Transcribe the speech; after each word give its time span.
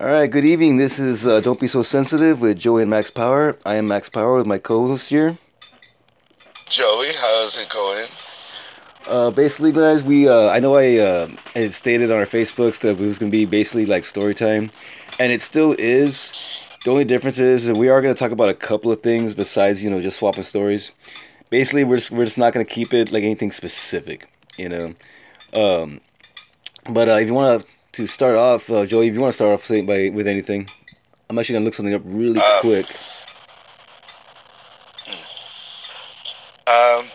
All 0.00 0.08
right, 0.08 0.28
good 0.28 0.44
evening. 0.44 0.76
This 0.76 0.98
is 0.98 1.24
uh, 1.24 1.40
Don't 1.40 1.60
Be 1.60 1.68
So 1.68 1.84
Sensitive 1.84 2.40
with 2.40 2.58
Joey 2.58 2.82
and 2.82 2.90
Max 2.90 3.12
Power. 3.12 3.56
I 3.64 3.76
am 3.76 3.86
Max 3.86 4.08
Power 4.08 4.36
with 4.36 4.44
my 4.44 4.58
co 4.58 4.88
host 4.88 5.08
here. 5.08 5.38
Joey, 6.68 7.10
how's 7.16 7.56
it 7.62 7.68
going? 7.68 8.06
Uh, 9.06 9.30
basically, 9.30 9.70
guys, 9.70 10.02
we 10.02 10.28
uh, 10.28 10.48
I 10.48 10.58
know 10.58 10.74
I 10.74 10.96
uh, 10.96 11.28
had 11.54 11.70
stated 11.70 12.10
on 12.10 12.18
our 12.18 12.24
Facebooks 12.24 12.80
that 12.80 12.98
it 12.98 12.98
was 12.98 13.20
going 13.20 13.30
to 13.30 13.36
be 13.36 13.44
basically 13.44 13.86
like 13.86 14.04
story 14.04 14.34
time, 14.34 14.72
and 15.20 15.30
it 15.30 15.40
still 15.40 15.76
is. 15.78 16.34
The 16.84 16.90
only 16.90 17.04
difference 17.04 17.38
is 17.38 17.66
that 17.66 17.76
we 17.76 17.88
are 17.88 18.02
going 18.02 18.12
to 18.12 18.18
talk 18.18 18.32
about 18.32 18.48
a 18.48 18.54
couple 18.54 18.90
of 18.90 19.00
things 19.00 19.32
besides 19.32 19.84
you 19.84 19.90
know 19.90 20.00
just 20.00 20.18
swapping 20.18 20.42
stories. 20.42 20.90
Basically, 21.50 21.84
we're 21.84 21.98
just, 21.98 22.10
we're 22.10 22.24
just 22.24 22.36
not 22.36 22.52
going 22.52 22.66
to 22.66 22.72
keep 22.72 22.92
it 22.92 23.12
like 23.12 23.22
anything 23.22 23.52
specific, 23.52 24.28
you 24.58 24.68
know. 24.68 24.94
Um, 25.52 26.00
but 26.90 27.08
uh, 27.08 27.12
if 27.12 27.28
you 27.28 27.34
want 27.34 27.60
to 27.60 27.73
start 28.06 28.36
off, 28.36 28.70
uh, 28.70 28.84
Joey, 28.86 29.08
if 29.08 29.14
you 29.14 29.20
want 29.20 29.32
to 29.32 29.36
start 29.36 29.52
off 29.52 29.64
say, 29.64 29.80
by 29.82 30.08
with 30.10 30.26
anything, 30.26 30.68
I'm 31.28 31.38
actually 31.38 31.54
gonna 31.54 31.64
look 31.64 31.74
something 31.74 31.94
up 31.94 32.02
really 32.04 32.40
Uh, 32.42 32.60
quick. 32.60 32.86
Um, 36.66 37.06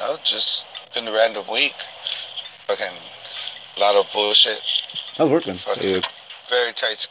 no, 0.00 0.16
just 0.22 0.66
been 0.94 1.08
a 1.08 1.12
random 1.12 1.44
week. 1.50 1.74
Fucking 2.68 2.86
a 3.76 3.80
lot 3.80 3.96
of 3.96 4.10
bullshit. 4.12 4.60
How's 5.18 5.28
work, 5.30 5.46
Yeah. 5.46 5.54
very 6.48 6.72
tight. 6.72 7.06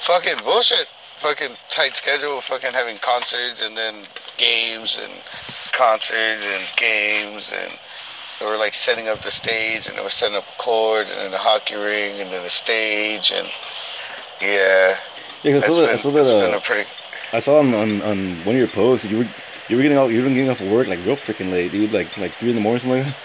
Fucking 0.00 0.38
bullshit. 0.44 0.90
Fucking 1.16 1.54
tight 1.68 1.96
schedule. 1.96 2.40
Fucking 2.40 2.72
having 2.72 2.96
concerts 2.98 3.62
and 3.62 3.76
then 3.76 3.94
games 4.38 4.98
and 5.02 5.12
concerts 5.72 6.44
and 6.44 6.64
games 6.76 7.52
and 7.52 7.78
they 8.40 8.46
were 8.46 8.56
like 8.56 8.74
setting 8.74 9.08
up 9.08 9.20
the 9.22 9.30
stage 9.30 9.86
and 9.86 9.96
they 9.96 10.02
were 10.02 10.08
setting 10.08 10.36
up 10.36 10.48
a 10.48 10.56
court 10.62 11.06
and 11.10 11.20
then 11.20 11.30
the 11.30 11.38
hockey 11.38 11.74
ring 11.74 12.20
and 12.20 12.30
then 12.32 12.42
the 12.42 12.50
stage 12.50 13.30
and 13.32 13.46
yeah. 14.40 14.96
Yeah, 15.42 15.54
I 15.54 15.56
It's 15.58 15.66
saw 15.66 15.74
that. 15.80 15.90
I 15.90 15.96
saw 15.96 16.10
that. 16.10 16.54
Uh, 16.54 16.60
pretty 16.60 16.88
I 17.32 17.38
saw 17.40 17.58
on, 17.58 17.74
on 17.74 18.02
on 18.02 18.36
one 18.44 18.54
of 18.56 18.58
your 18.58 18.68
posts. 18.68 19.06
You 19.06 19.18
were 19.18 19.28
you 19.68 19.76
were 19.76 19.82
getting 19.82 19.98
out. 19.98 20.10
You 20.10 20.22
were 20.22 20.28
getting 20.28 20.50
off 20.50 20.60
of 20.60 20.70
work 20.70 20.88
like 20.88 20.98
real 21.04 21.16
freaking 21.16 21.52
late, 21.52 21.70
dude. 21.72 21.92
Like 21.92 22.16
like 22.18 22.32
three 22.32 22.50
in 22.50 22.56
the 22.56 22.60
morning, 22.60 22.80
something 22.80 23.04
like 23.04 23.14
that. 23.14 23.16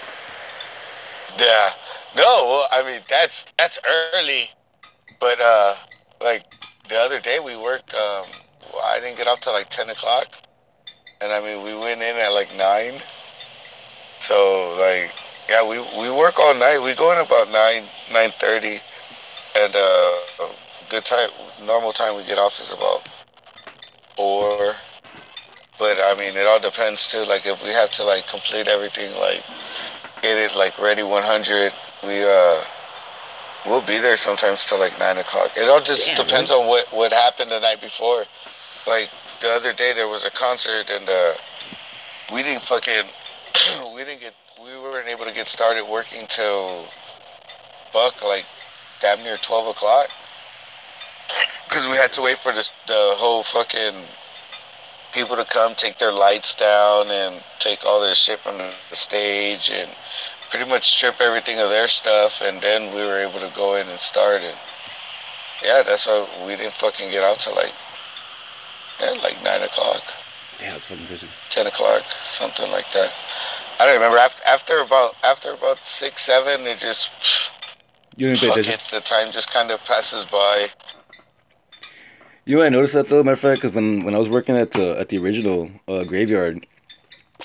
Yeah. 1.38 1.70
No, 2.16 2.22
well, 2.22 2.68
I 2.72 2.82
mean 2.84 3.00
that's 3.08 3.46
that's 3.58 3.78
early, 4.14 4.50
but 5.20 5.38
uh, 5.40 5.74
like 6.22 6.44
the 6.88 6.96
other 6.96 7.20
day 7.20 7.38
we 7.44 7.56
worked. 7.56 7.94
Um, 7.94 8.24
I 8.84 9.00
didn't 9.00 9.18
get 9.18 9.26
up 9.26 9.40
till 9.40 9.52
like 9.52 9.68
ten 9.70 9.90
o'clock, 9.90 10.28
and 11.20 11.32
I 11.32 11.40
mean 11.40 11.64
we 11.64 11.74
went 11.76 12.00
in 12.00 12.16
at 12.16 12.28
like 12.32 12.48
nine. 12.56 13.00
So 14.18 14.76
like, 14.78 15.12
yeah, 15.48 15.66
we 15.66 15.78
we 15.98 16.10
work 16.10 16.38
all 16.38 16.54
night. 16.54 16.80
We 16.82 16.94
go 16.94 17.12
in 17.12 17.18
about 17.24 17.50
nine 17.50 17.84
nine 18.12 18.30
thirty, 18.38 18.76
and 19.58 19.74
uh, 19.76 20.48
good 20.88 21.04
time. 21.04 21.30
Normal 21.64 21.92
time 21.92 22.16
we 22.16 22.24
get 22.24 22.38
off 22.38 22.58
is 22.60 22.72
about 22.72 23.06
four. 24.16 24.74
But 25.78 25.98
I 26.02 26.14
mean, 26.18 26.36
it 26.36 26.46
all 26.46 26.60
depends 26.60 27.06
too. 27.06 27.24
Like 27.28 27.46
if 27.46 27.62
we 27.62 27.70
have 27.70 27.90
to 27.90 28.04
like 28.04 28.26
complete 28.26 28.68
everything, 28.68 29.14
like 29.18 29.42
get 30.22 30.38
it 30.38 30.56
like 30.56 30.78
ready 30.80 31.02
100 31.02 31.72
we 32.02 32.22
uh 32.24 32.62
we'll 33.66 33.82
be 33.82 33.98
there 33.98 34.16
sometimes 34.16 34.64
till 34.64 34.78
like 34.78 34.98
nine 34.98 35.18
o'clock 35.18 35.50
it 35.56 35.68
all 35.68 35.80
just 35.80 36.06
Damn, 36.06 36.26
depends 36.26 36.50
on 36.50 36.66
what 36.66 36.86
what 36.92 37.12
happened 37.12 37.50
the 37.50 37.60
night 37.60 37.80
before 37.80 38.24
like 38.86 39.10
the 39.40 39.48
other 39.48 39.72
day 39.72 39.92
there 39.94 40.08
was 40.08 40.24
a 40.24 40.30
concert 40.30 40.90
and 40.90 41.08
uh 41.08 41.32
we 42.32 42.42
didn't 42.42 42.62
fucking 42.62 43.04
we 43.94 44.04
didn't 44.04 44.20
get 44.20 44.34
we 44.62 44.70
weren't 44.82 45.08
able 45.08 45.24
to 45.24 45.34
get 45.34 45.46
started 45.46 45.84
working 45.84 46.26
till 46.28 46.86
buck 47.92 48.22
like 48.24 48.44
damn 49.00 49.22
near 49.22 49.36
12 49.36 49.68
o'clock. 49.68 50.08
Because 51.68 51.86
we 51.88 51.96
had 51.96 52.12
to 52.12 52.22
wait 52.22 52.38
for 52.38 52.52
this 52.52 52.70
the 52.86 53.14
whole 53.16 53.42
fucking 53.42 54.02
people 55.12 55.36
to 55.36 55.44
come 55.44 55.74
take 55.74 55.98
their 55.98 56.12
lights 56.12 56.54
down 56.54 57.08
and 57.10 57.42
take 57.58 57.84
all 57.86 58.00
their 58.00 58.14
shit 58.14 58.38
from 58.38 58.58
the 58.58 58.72
stage 58.92 59.70
and 59.72 59.90
pretty 60.50 60.68
much 60.68 60.96
strip 60.96 61.20
everything 61.20 61.58
of 61.58 61.68
their 61.70 61.88
stuff 61.88 62.40
and 62.42 62.60
then 62.60 62.94
we 62.94 63.00
were 63.00 63.18
able 63.18 63.40
to 63.40 63.50
go 63.56 63.76
in 63.76 63.88
and 63.88 63.98
start 63.98 64.42
and 64.42 64.56
yeah 65.64 65.82
that's 65.82 66.06
why 66.06 66.28
we 66.46 66.54
didn't 66.54 66.72
fucking 66.72 67.10
get 67.10 67.24
out 67.24 67.38
till 67.38 67.54
like 67.54 67.72
yeah 69.00 69.10
like 69.22 69.36
nine 69.42 69.62
o'clock. 69.62 70.02
Yeah, 70.60 70.74
it's 70.74 70.86
fucking 70.86 71.06
crazy. 71.06 71.28
ten 71.50 71.66
o'clock 71.66 72.02
something 72.24 72.70
like 72.70 72.90
that 72.92 73.12
i 73.78 73.84
don't 73.84 73.94
remember 73.94 74.18
after 74.18 74.42
after 74.46 74.78
about 74.80 75.14
after 75.24 75.50
about 75.52 75.78
six 75.86 76.22
seven 76.22 76.66
it 76.66 76.78
just 76.78 77.10
You 78.16 78.26
didn't 78.28 78.40
pay 78.40 78.48
fuck 78.48 78.58
attention. 78.58 78.74
it 78.74 78.90
the 78.94 79.00
time 79.00 79.30
just 79.32 79.52
kind 79.52 79.70
of 79.70 79.78
passes 79.84 80.24
by 80.26 80.66
You 82.46 82.54
know, 82.54 82.58
what 82.60 82.66
I 82.66 82.68
noticed 82.70 82.94
that 82.94 83.08
though, 83.08 83.22
matter 83.24 83.32
of 83.32 83.40
fact, 83.40 83.60
because 83.60 83.74
when 83.74 84.04
when 84.04 84.14
I 84.14 84.18
was 84.18 84.28
working 84.30 84.56
at 84.56 84.70
the 84.72 84.96
at 85.00 85.08
the 85.10 85.18
original 85.18 85.68
uh, 85.88 86.04
graveyard, 86.04 86.64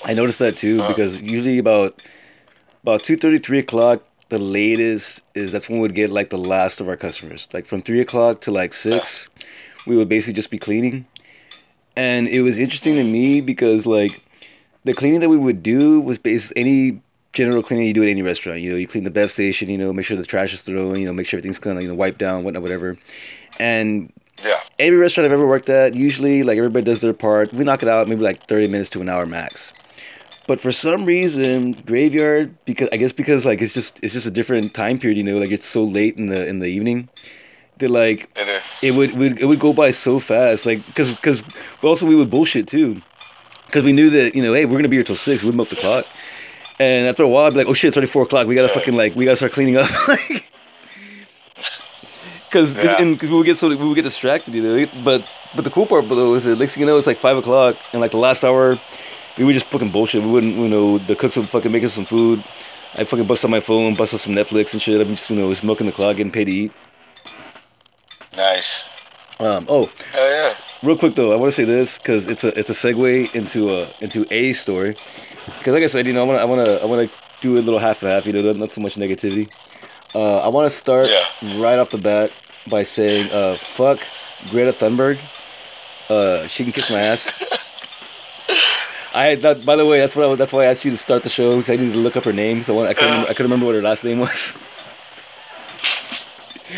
I 0.04 0.14
noticed 0.14 0.38
that 0.38 0.56
too 0.56 0.80
Uh. 0.80 0.88
because 0.88 1.20
usually 1.20 1.58
about 1.58 2.00
about 2.84 3.02
two 3.02 3.16
thirty, 3.16 3.38
three 3.38 3.58
o'clock, 3.58 4.02
the 4.28 4.38
latest 4.38 5.22
is 5.34 5.50
that's 5.52 5.68
when 5.68 5.80
we'd 5.80 5.94
get 5.94 6.10
like 6.10 6.30
the 6.30 6.38
last 6.38 6.80
of 6.80 6.86
our 6.88 6.96
customers. 6.96 7.48
Like 7.52 7.66
from 7.66 7.82
three 7.82 8.00
o'clock 8.00 8.40
to 8.42 8.50
like 8.52 8.72
six, 8.72 9.28
we 9.88 9.96
would 9.96 10.08
basically 10.08 10.34
just 10.34 10.50
be 10.52 10.58
cleaning, 10.58 11.04
and 11.96 12.28
it 12.28 12.42
was 12.42 12.56
interesting 12.56 12.94
to 12.94 13.04
me 13.04 13.40
because 13.40 13.86
like 13.86 14.22
the 14.84 14.94
cleaning 14.94 15.20
that 15.20 15.28
we 15.28 15.36
would 15.36 15.62
do 15.62 16.00
was 16.00 16.18
based 16.18 16.52
any 16.56 17.00
general 17.32 17.62
cleaning 17.62 17.86
you 17.86 17.94
do 17.94 18.02
at 18.02 18.08
any 18.08 18.22
restaurant. 18.22 18.60
You 18.60 18.72
know, 18.72 18.76
you 18.76 18.86
clean 18.86 19.04
the 19.04 19.10
bev 19.10 19.30
station, 19.30 19.68
you 19.68 19.78
know, 19.78 19.92
make 19.92 20.04
sure 20.04 20.16
the 20.16 20.24
trash 20.24 20.52
is 20.52 20.62
thrown, 20.62 20.98
you 20.98 21.06
know, 21.06 21.12
make 21.12 21.26
sure 21.26 21.38
everything's 21.38 21.64
of 21.64 21.82
you 21.82 21.88
know 21.88 21.94
wiped 21.94 22.18
down, 22.18 22.44
whatnot, 22.44 22.62
whatever, 22.62 22.98
and 23.58 24.12
yeah 24.44 24.58
every 24.78 24.98
restaurant 24.98 25.26
I've 25.26 25.32
ever 25.32 25.46
worked 25.46 25.70
at, 25.70 25.94
usually 25.94 26.42
like 26.42 26.58
everybody 26.58 26.84
does 26.84 27.00
their 27.00 27.12
part. 27.12 27.52
We 27.52 27.64
knock 27.64 27.82
it 27.82 27.88
out 27.88 28.08
maybe 28.08 28.22
like 28.22 28.46
thirty 28.46 28.66
minutes 28.66 28.90
to 28.90 29.00
an 29.00 29.08
hour 29.08 29.26
max. 29.26 29.72
But 30.46 30.60
for 30.60 30.72
some 30.72 31.04
reason, 31.04 31.72
graveyard 31.72 32.54
because 32.64 32.88
I 32.92 32.96
guess 32.96 33.12
because 33.12 33.46
like 33.46 33.62
it's 33.62 33.74
just 33.74 34.02
it's 34.02 34.12
just 34.12 34.26
a 34.26 34.30
different 34.30 34.74
time 34.74 34.98
period, 34.98 35.16
you 35.16 35.24
know, 35.24 35.38
like 35.38 35.50
it's 35.50 35.66
so 35.66 35.84
late 35.84 36.16
in 36.16 36.26
the 36.26 36.46
in 36.46 36.58
the 36.58 36.66
evening. 36.66 37.08
That 37.78 37.90
like 37.90 38.28
it 38.36 38.62
it 38.82 38.90
would, 38.94 39.16
would 39.16 39.40
it 39.40 39.46
would 39.46 39.60
go 39.60 39.72
by 39.72 39.92
so 39.92 40.18
fast, 40.18 40.66
like 40.66 40.84
because 40.86 41.14
because 41.14 41.42
also 41.82 42.06
we 42.06 42.14
would 42.14 42.30
bullshit 42.30 42.66
too, 42.66 43.02
because 43.72 43.84
we 43.84 43.92
knew 43.92 44.10
that 44.10 44.34
you 44.34 44.42
know 44.42 44.52
hey 44.52 44.66
we're 44.66 44.76
gonna 44.76 44.88
be 44.88 44.96
here 44.96 45.02
till 45.04 45.16
six, 45.16 45.42
we'd 45.42 45.54
milk 45.54 45.70
the 45.70 45.76
clock, 45.76 46.04
and 46.78 47.08
after 47.08 47.22
a 47.22 47.28
while 47.28 47.46
I'd 47.46 47.54
be 47.54 47.60
like 47.60 47.68
oh 47.68 47.72
shit 47.74 47.88
it's 47.88 47.96
already 47.96 48.10
four 48.10 48.22
o'clock, 48.24 48.46
we 48.46 48.54
gotta 48.54 48.68
fucking 48.68 48.94
like 48.94 49.16
we 49.16 49.24
gotta 49.24 49.36
start 49.36 49.52
cleaning 49.52 49.76
up, 49.78 49.88
like 50.08 50.48
because 52.44 52.74
Yeah. 52.74 53.00
and 53.00 53.18
cause 53.18 53.30
we 53.30 53.36
would 53.36 53.46
get 53.46 53.56
so 53.56 53.68
we 53.68 53.76
would 53.76 53.94
get 53.94 54.02
distracted, 54.02 54.52
you 54.54 54.62
know. 54.62 54.86
But 55.02 55.30
but 55.56 55.64
the 55.64 55.70
cool 55.70 55.86
part 55.86 56.06
though 56.08 56.34
is 56.34 56.44
that 56.44 56.58
next 56.58 56.74
thing 56.74 56.82
you 56.82 56.86
know 56.86 56.96
it's 56.98 57.06
like 57.06 57.16
five 57.16 57.36
o'clock 57.38 57.76
and 57.92 58.00
like 58.00 58.10
the 58.10 58.18
last 58.18 58.44
hour 58.44 58.78
we 59.38 59.44
would 59.44 59.54
just 59.54 59.66
fucking 59.66 59.90
bullshit. 59.90 60.22
We 60.22 60.30
wouldn't 60.30 60.54
you 60.56 60.68
know 60.68 60.98
the 60.98 61.16
cooks 61.16 61.36
would 61.38 61.48
fucking 61.48 61.72
make 61.72 61.82
us 61.84 61.94
some 61.94 62.04
food. 62.04 62.44
I 62.94 63.04
fucking 63.04 63.26
bust 63.26 63.42
out 63.42 63.50
my 63.50 63.60
phone, 63.60 63.94
bust 63.94 64.12
out 64.12 64.20
some 64.20 64.34
Netflix 64.34 64.74
and 64.74 64.82
shit. 64.82 65.00
I'm 65.00 65.08
just 65.08 65.30
you 65.30 65.36
know 65.36 65.48
just 65.50 65.64
milking 65.64 65.86
the 65.86 65.92
clock, 65.92 66.16
getting 66.18 66.30
paid 66.30 66.44
to 66.44 66.52
eat. 66.52 66.72
nice 68.36 68.88
Um, 69.42 69.66
oh, 69.68 69.90
yeah 70.14 70.54
real 70.82 70.96
quick 70.96 71.14
though, 71.14 71.32
I 71.32 71.36
want 71.36 71.50
to 71.52 71.56
say 71.56 71.64
this 71.64 71.98
because 71.98 72.26
it's 72.26 72.44
a 72.44 72.58
it's 72.58 72.70
a 72.70 72.72
segue 72.72 73.34
into 73.34 73.70
a 73.74 73.88
into 74.00 74.26
a 74.32 74.52
story. 74.52 74.96
Because 75.58 75.72
like 75.74 75.82
I 75.82 75.86
said, 75.86 76.06
you 76.06 76.12
know, 76.12 76.22
I 76.22 76.24
want 76.26 76.38
to 76.38 76.42
I 76.42 76.44
want 76.44 76.66
to 76.66 76.82
I 76.82 76.86
want 76.86 77.10
to 77.10 77.18
do 77.40 77.54
a 77.58 77.62
little 77.62 77.78
half 77.80 78.02
and 78.02 78.10
half. 78.12 78.26
You 78.26 78.32
know, 78.32 78.42
not- 78.42 78.56
not 78.56 78.72
so 78.72 78.80
much 78.80 78.96
negativity. 78.96 79.50
Uh, 80.14 80.38
I 80.38 80.48
want 80.48 80.66
to 80.70 80.76
start 80.76 81.08
Yeah. 81.08 81.60
right 81.62 81.78
off 81.78 81.90
the 81.90 81.98
bat 81.98 82.30
by 82.68 82.82
saying, 82.82 83.30
uh, 83.32 83.54
"Fuck 83.56 84.00
Greta 84.50 84.72
Thunberg." 84.72 85.18
Uh, 86.08 86.46
she 86.46 86.64
can 86.64 86.72
kiss 86.72 86.90
my 86.90 87.00
ass. 87.00 87.32
I 89.14 89.34
that 89.36 89.64
by 89.64 89.76
the 89.76 89.84
way, 89.86 89.98
that's 90.00 90.16
what 90.16 90.28
I, 90.30 90.34
that's 90.34 90.52
why 90.52 90.62
I 90.62 90.66
asked 90.66 90.84
you 90.84 90.90
to 90.90 90.96
start 90.96 91.22
the 91.22 91.28
show 91.28 91.56
because 91.56 91.70
I 91.72 91.76
needed 91.76 91.94
to 91.94 92.00
look 92.00 92.16
up 92.16 92.24
her 92.24 92.32
name. 92.32 92.62
So 92.62 92.74
I, 92.74 92.76
want, 92.76 92.88
I 92.90 92.94
couldn't 92.94 93.10
remember, 93.10 93.30
I 93.30 93.34
couldn't 93.34 93.50
remember 93.50 93.66
what 93.66 93.74
her 93.74 93.82
last 93.82 94.04
name 94.04 94.20
was. 94.20 94.56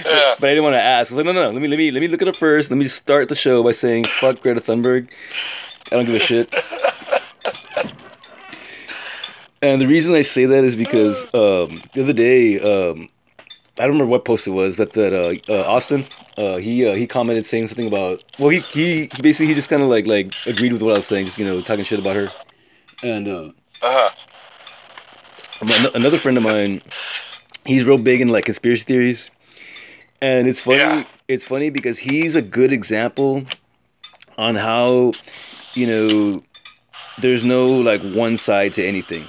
But 0.41 0.49
I 0.49 0.55
didn't 0.55 0.65
want 0.65 0.75
to 0.75 0.83
ask. 0.83 1.13
I 1.13 1.15
was 1.15 1.25
like, 1.25 1.27
no, 1.27 1.33
no, 1.33 1.45
no. 1.45 1.51
Let 1.51 1.63
me, 1.63 1.69
let 1.69 1.79
me, 1.79 1.91
let 1.91 2.01
me 2.01 2.09
look 2.09 2.23
it 2.23 2.29
up 2.29 2.37
first. 2.37 2.71
Let 2.71 2.77
me 2.77 2.85
just 2.85 2.97
start 2.97 3.29
the 3.29 3.35
show 3.35 3.63
by 3.63 3.73
saying, 3.73 4.05
"Fuck 4.05 4.41
Greta 4.41 4.61
Thunberg." 4.61 5.11
I 5.87 5.97
don't 5.97 6.07
give 6.07 6.15
a 6.15 6.19
shit. 6.19 6.55
And 9.63 9.81
the 9.81 9.87
reason 9.87 10.15
I 10.15 10.21
say 10.21 10.45
that 10.45 10.63
is 10.63 10.77
because 10.77 11.25
um, 11.33 11.81
the 11.95 12.03
other 12.03 12.13
day, 12.13 12.61
um, 12.61 13.09
I 13.79 13.85
don't 13.85 13.93
remember 13.93 14.11
what 14.11 14.27
post 14.27 14.47
it 14.47 14.51
was, 14.51 14.77
but 14.77 14.93
that 14.93 15.15
uh, 15.15 15.51
uh, 15.51 15.65
Austin, 15.67 16.05
uh, 16.37 16.57
he 16.57 16.87
uh, 16.87 16.95
he 16.95 17.07
commented 17.07 17.47
saying 17.47 17.69
something 17.69 17.87
about. 17.87 18.23
Well, 18.39 18.51
he 18.51 18.61
he, 18.61 19.09
he 19.17 19.23
basically 19.23 19.47
he 19.47 19.55
just 19.55 19.71
kind 19.71 19.83
of 19.83 19.89
like 19.89 20.07
like 20.07 20.35
agreed 20.45 20.75
with 20.75 20.83
what 20.83 20.93
I 20.93 20.97
was 20.97 21.07
saying, 21.07 21.25
just 21.25 21.39
you 21.39 21.47
know 21.47 21.63
talking 21.63 21.83
shit 21.83 21.99
about 21.99 22.15
her. 22.15 22.29
And 23.03 23.27
uh, 23.27 23.53
uh-huh 23.81 24.11
another 25.95 26.19
friend 26.19 26.37
of 26.37 26.45
mine, 26.45 26.83
he's 27.65 27.85
real 27.85 27.99
big 27.99 28.21
in 28.21 28.29
like 28.29 28.45
conspiracy 28.45 28.85
theories, 28.85 29.31
and 30.25 30.49
it's 30.49 30.61
funny. 30.61 30.79
Yeah. 30.79 31.05
It's 31.29 31.45
funny 31.45 31.71
because 31.71 31.99
he's 31.99 32.35
a 32.35 32.43
good 32.43 32.73
example 32.73 33.45
on 34.37 34.55
how 34.57 35.13
you 35.75 35.87
know 35.87 36.43
there's 37.19 37.45
no 37.45 37.67
like 37.91 38.03
one 38.03 38.37
side 38.37 38.73
to 38.75 38.83
anything. 38.85 39.25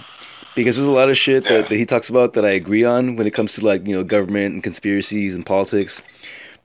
Because 0.56 0.78
there's 0.78 0.88
a 0.88 0.92
lot 1.02 1.10
of 1.10 1.18
shit 1.18 1.44
that, 1.46 1.52
Yeah. 1.54 1.62
that 1.70 1.76
he 1.76 1.86
talks 1.86 2.10
about 2.10 2.32
that 2.34 2.46
I 2.46 2.52
agree 2.52 2.86
on 2.86 3.18
when 3.18 3.28
it 3.28 3.34
comes 3.34 3.54
to 3.56 3.66
like 3.66 3.86
you 3.88 3.96
know 3.96 4.04
government 4.04 4.54
and 4.54 4.64
conspiracies 4.64 5.36
and 5.36 5.46
politics. 5.46 6.02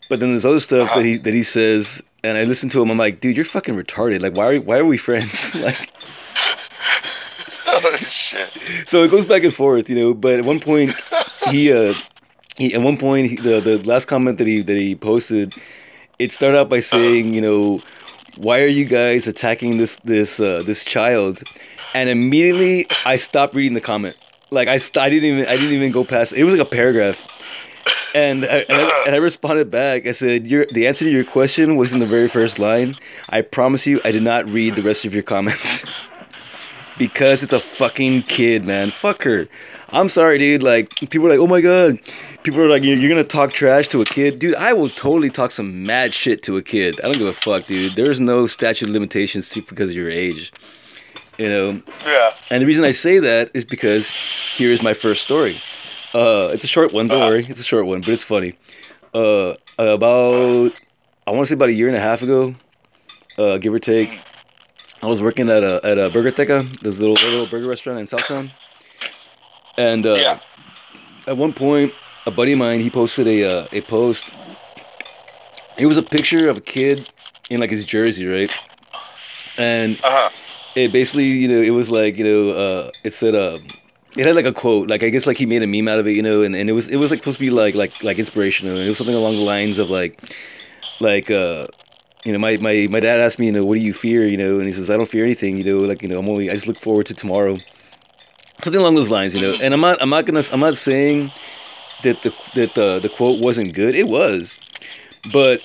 But 0.08 0.20
then 0.20 0.30
there's 0.30 0.46
other 0.46 0.60
stuff 0.60 0.94
that 0.94 1.04
he 1.04 1.16
that 1.18 1.34
he 1.34 1.42
says, 1.42 2.02
and 2.24 2.38
I 2.38 2.44
listen 2.44 2.68
to 2.70 2.82
him. 2.82 2.90
I'm 2.90 2.98
like, 2.98 3.20
dude, 3.20 3.36
you're 3.36 3.44
fucking 3.44 3.74
retarded. 3.76 4.22
Like, 4.22 4.36
why 4.36 4.46
are 4.54 4.60
why 4.60 4.78
are 4.78 4.84
we 4.84 4.96
friends? 4.96 5.54
like, 5.66 5.90
oh 7.66 7.96
shit. 7.96 8.50
so 8.86 9.02
it 9.04 9.10
goes 9.10 9.24
back 9.24 9.42
and 9.44 9.54
forth, 9.54 9.88
you 9.90 9.96
know. 9.96 10.14
But 10.14 10.38
at 10.40 10.44
one 10.44 10.60
point, 10.60 10.92
he 11.50 11.72
uh, 11.72 11.94
he 12.60 12.74
at 12.74 12.82
one 12.82 12.98
point 12.98 13.30
he, 13.30 13.36
the 13.36 13.60
the 13.60 13.78
last 13.78 14.04
comment 14.04 14.38
that 14.38 14.46
he 14.46 14.60
that 14.60 14.76
he 14.76 14.94
posted, 14.94 15.54
it 16.18 16.30
started 16.30 16.58
out 16.58 16.68
by 16.68 16.80
saying, 16.80 17.32
you 17.32 17.40
know, 17.40 17.82
why 18.36 18.60
are 18.60 18.66
you 18.66 18.84
guys 18.84 19.26
attacking 19.26 19.78
this 19.78 19.96
this 20.04 20.38
uh, 20.38 20.62
this 20.64 20.84
child? 20.84 21.42
And 21.94 22.08
immediately 22.08 22.86
I 23.06 23.16
stopped 23.16 23.54
reading 23.54 23.74
the 23.74 23.80
comment. 23.80 24.16
Like 24.50 24.68
I, 24.68 24.76
st- 24.76 25.02
I 25.02 25.08
didn't 25.08 25.24
even 25.24 25.46
I 25.46 25.56
didn't 25.56 25.72
even 25.72 25.90
go 25.90 26.04
past. 26.04 26.34
It 26.34 26.44
was 26.44 26.54
like 26.54 26.66
a 26.66 26.70
paragraph. 26.70 27.26
And 28.14 28.44
I, 28.44 28.64
and, 28.68 28.72
I, 28.72 29.04
and 29.06 29.14
I 29.14 29.18
responded 29.18 29.70
back. 29.70 30.04
I 30.04 30.10
said, 30.10 30.46
your, 30.46 30.66
"The 30.66 30.88
answer 30.88 31.04
to 31.04 31.10
your 31.10 31.24
question 31.24 31.76
was 31.76 31.92
in 31.92 32.00
the 32.00 32.06
very 32.06 32.28
first 32.28 32.58
line. 32.58 32.96
I 33.28 33.40
promise 33.42 33.86
you, 33.86 34.00
I 34.04 34.10
did 34.10 34.24
not 34.24 34.48
read 34.50 34.74
the 34.74 34.82
rest 34.82 35.04
of 35.04 35.14
your 35.14 35.22
comments 35.22 35.84
because 36.98 37.44
it's 37.44 37.52
a 37.52 37.60
fucking 37.60 38.22
kid, 38.22 38.64
man. 38.64 38.90
Fuck 38.90 39.22
her. 39.22 39.48
I'm 39.92 40.08
sorry, 40.08 40.38
dude. 40.38 40.62
Like 40.62 40.94
people 41.10 41.26
are 41.26 41.30
like, 41.30 41.38
oh 41.40 41.46
my 41.46 41.60
god. 41.60 41.98
People 42.42 42.60
are 42.60 42.68
like, 42.68 42.82
you're, 42.82 42.96
you're 42.96 43.08
gonna 43.10 43.24
talk 43.24 43.52
trash 43.52 43.88
to 43.88 44.00
a 44.00 44.04
kid, 44.04 44.38
dude. 44.38 44.54
I 44.54 44.72
will 44.72 44.88
totally 44.88 45.30
talk 45.30 45.50
some 45.50 45.84
mad 45.84 46.14
shit 46.14 46.42
to 46.44 46.56
a 46.56 46.62
kid. 46.62 46.98
I 47.00 47.04
don't 47.04 47.18
give 47.18 47.26
a 47.26 47.32
fuck, 47.32 47.66
dude. 47.66 47.92
There's 47.94 48.20
no 48.20 48.46
statute 48.46 48.86
of 48.88 48.92
limitations 48.92 49.52
because 49.54 49.90
of 49.90 49.96
your 49.96 50.10
age. 50.10 50.52
You 51.38 51.48
know, 51.48 51.82
Yeah. 52.06 52.30
and 52.50 52.62
the 52.62 52.66
reason 52.66 52.84
I 52.84 52.90
say 52.92 53.18
that 53.18 53.50
is 53.54 53.64
because 53.64 54.10
here 54.54 54.70
is 54.70 54.82
my 54.82 54.92
first 54.94 55.22
story. 55.22 55.60
Uh, 56.12 56.50
it's 56.52 56.64
a 56.64 56.68
short 56.68 56.92
one. 56.92 57.08
Don't 57.08 57.20
worry, 57.20 57.46
it's 57.48 57.60
a 57.60 57.64
short 57.64 57.86
one, 57.86 58.00
but 58.00 58.10
it's 58.10 58.24
funny. 58.24 58.56
Uh, 59.14 59.54
about 59.78 60.72
I 61.26 61.30
want 61.30 61.40
to 61.42 61.46
say 61.46 61.54
about 61.54 61.68
a 61.70 61.72
year 61.74 61.88
and 61.88 61.96
a 61.96 62.00
half 62.00 62.22
ago, 62.22 62.54
uh, 63.38 63.56
give 63.58 63.72
or 63.72 63.78
take. 63.78 64.18
I 65.02 65.06
was 65.06 65.22
working 65.22 65.48
at 65.48 65.62
a 65.62 65.80
at 65.84 65.98
a 65.98 66.10
Burger 66.10 66.30
Teca, 66.30 66.78
this 66.80 66.98
little 66.98 67.14
little 67.14 67.46
burger 67.46 67.68
restaurant 67.68 68.00
in 68.00 68.06
Southtown, 68.06 68.50
and 69.76 70.06
uh, 70.06 70.14
Yeah. 70.16 70.38
at 71.26 71.36
one 71.36 71.52
point, 71.52 71.94
a 72.26 72.30
buddy 72.30 72.52
of 72.52 72.58
mine 72.58 72.80
he 72.80 72.90
posted 72.90 73.26
a 73.26 73.44
uh, 73.44 73.68
a 73.72 73.80
post. 73.82 74.30
It 75.76 75.86
was 75.86 75.96
a 75.96 76.02
picture 76.02 76.48
of 76.48 76.58
a 76.58 76.60
kid 76.60 77.06
in 77.48 77.60
like 77.60 77.70
his 77.70 77.84
jersey, 77.84 78.26
right? 78.26 78.50
And 79.56 79.98
Uh 80.02 80.10
huh. 80.10 80.30
it 80.74 80.92
basically, 80.92 81.26
you 81.26 81.48
know, 81.48 81.60
it 81.60 81.70
was 81.70 81.90
like, 81.90 82.16
you 82.16 82.24
know, 82.24 82.50
uh, 82.50 82.90
it 83.04 83.12
said, 83.12 83.34
uh, 83.34 83.58
it 84.16 84.26
had 84.26 84.34
like 84.36 84.44
a 84.44 84.52
quote, 84.52 84.88
like 84.88 85.02
I 85.02 85.08
guess 85.08 85.26
like 85.26 85.36
he 85.36 85.46
made 85.46 85.62
a 85.62 85.66
meme 85.66 85.88
out 85.88 85.98
of 85.98 86.06
it, 86.06 86.12
you 86.12 86.22
know, 86.22 86.42
and, 86.42 86.54
and 86.54 86.68
it 86.68 86.72
was 86.72 86.88
it 86.88 86.96
was 86.96 87.10
like 87.10 87.20
supposed 87.20 87.38
to 87.38 87.44
be 87.44 87.50
like 87.50 87.74
like 87.74 88.02
like 88.02 88.18
inspirational. 88.18 88.74
And 88.76 88.84
it 88.84 88.88
was 88.88 88.98
something 88.98 89.14
along 89.14 89.36
the 89.36 89.42
lines 89.42 89.78
of 89.78 89.90
like, 89.90 90.20
like 90.98 91.30
uh, 91.30 91.66
you 92.24 92.32
know, 92.32 92.38
my, 92.38 92.56
my 92.58 92.88
my 92.90 93.00
dad 93.00 93.20
asked 93.20 93.38
me, 93.38 93.46
you 93.46 93.52
know, 93.52 93.64
what 93.64 93.74
do 93.76 93.80
you 93.80 93.92
fear, 93.92 94.26
you 94.26 94.36
know, 94.36 94.58
and 94.58 94.66
he 94.66 94.72
says 94.72 94.90
I 94.90 94.96
don't 94.96 95.08
fear 95.08 95.24
anything, 95.24 95.56
you 95.56 95.64
know, 95.64 95.78
like 95.80 96.02
you 96.02 96.08
know, 96.08 96.18
I'm 96.18 96.28
only 96.28 96.50
I 96.50 96.54
just 96.54 96.66
look 96.66 96.80
forward 96.80 97.06
to 97.06 97.14
tomorrow, 97.14 97.62
something 98.62 98.80
along 98.80 98.94
those 98.94 99.10
lines, 99.10 99.34
you 99.34 99.40
know. 99.40 99.58
And 99.60 99.74
I'm 99.74 99.80
not 99.80 100.00
I'm 100.00 100.10
not 100.10 100.26
gonna 100.26 100.42
I'm 100.52 100.60
not 100.60 100.76
saying 100.76 101.32
that 102.02 102.22
the 102.22 102.34
that 102.54 102.74
the 102.74 102.98
the 103.00 103.08
quote 103.08 103.40
wasn't 103.40 103.74
good, 103.74 103.94
it 103.94 104.08
was, 104.08 104.58
but 105.32 105.62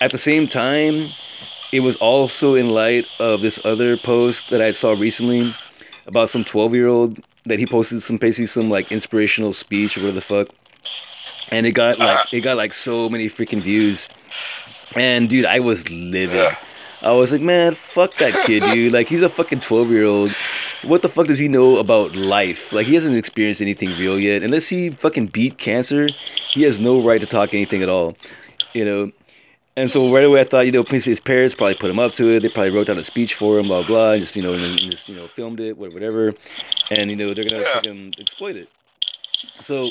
at 0.00 0.12
the 0.12 0.18
same 0.18 0.48
time 0.48 1.08
it 1.72 1.80
was 1.80 1.96
also 1.96 2.54
in 2.54 2.70
light 2.70 3.06
of 3.18 3.40
this 3.40 3.64
other 3.64 3.96
post 3.96 4.50
that 4.50 4.60
I 4.60 4.70
saw 4.70 4.92
recently 4.92 5.54
about 6.06 6.28
some 6.28 6.44
12 6.44 6.74
year 6.74 6.86
old 6.86 7.20
that 7.46 7.58
he 7.58 7.66
posted 7.66 8.00
some 8.00 8.16
basically 8.16 8.46
some 8.46 8.70
like 8.70 8.92
inspirational 8.92 9.52
speech 9.52 9.96
or 9.96 10.00
whatever 10.00 10.14
the 10.14 10.20
fuck. 10.20 10.48
And 11.50 11.66
it 11.66 11.72
got 11.72 11.98
like 11.98 12.32
it 12.32 12.40
got 12.40 12.56
like 12.56 12.72
so 12.72 13.08
many 13.08 13.26
freaking 13.26 13.60
views. 13.60 14.08
And 14.94 15.28
dude, 15.28 15.46
I 15.46 15.60
was 15.60 15.90
livid. 15.90 16.52
I 17.04 17.12
was 17.12 17.30
like, 17.32 17.42
man, 17.42 17.74
fuck 17.74 18.14
that 18.16 18.32
kid, 18.46 18.62
dude. 18.72 18.92
Like 18.98 19.08
he's 19.08 19.22
a 19.22 19.28
fucking 19.28 19.60
12 19.60 19.90
year 19.90 20.04
old. 20.04 20.30
What 20.82 21.02
the 21.02 21.08
fuck 21.08 21.26
does 21.26 21.38
he 21.38 21.48
know 21.48 21.76
about 21.76 22.16
life? 22.16 22.72
Like 22.72 22.86
he 22.86 22.94
hasn't 22.94 23.16
experienced 23.16 23.60
anything 23.62 23.90
real 23.98 24.18
yet. 24.18 24.42
Unless 24.42 24.68
he 24.68 24.90
fucking 24.90 25.26
beat 25.28 25.58
cancer, 25.58 26.08
he 26.48 26.62
has 26.62 26.80
no 26.80 27.00
right 27.02 27.20
to 27.20 27.26
talk 27.26 27.52
anything 27.54 27.82
at 27.82 27.88
all. 27.88 28.16
You 28.72 28.84
know, 28.84 29.12
and 29.76 29.90
so 29.90 30.12
right 30.14 30.24
away 30.24 30.40
I 30.40 30.44
thought, 30.44 30.66
you 30.66 30.72
know, 30.72 30.82
his 30.84 31.20
parents 31.20 31.54
probably 31.54 31.74
put 31.74 31.90
him 31.90 31.98
up 31.98 32.12
to 32.14 32.28
it. 32.28 32.40
They 32.40 32.48
probably 32.48 32.70
wrote 32.70 32.86
down 32.86 32.98
a 32.98 33.04
speech 33.04 33.34
for 33.34 33.58
him, 33.58 33.66
blah 33.66 33.82
blah, 33.86 34.12
and 34.12 34.20
just 34.20 34.36
you 34.36 34.42
know, 34.42 34.52
and 34.52 34.62
then 34.62 34.76
just 34.78 35.08
you 35.08 35.14
know, 35.16 35.26
filmed 35.28 35.60
it, 35.60 35.76
whatever, 35.76 36.34
and 36.90 37.10
you 37.10 37.16
know, 37.16 37.34
they're 37.34 37.44
gonna 37.44 37.62
Yeah. 37.62 37.74
fucking 37.74 38.14
exploit 38.18 38.56
it. 38.56 38.68
So 39.60 39.88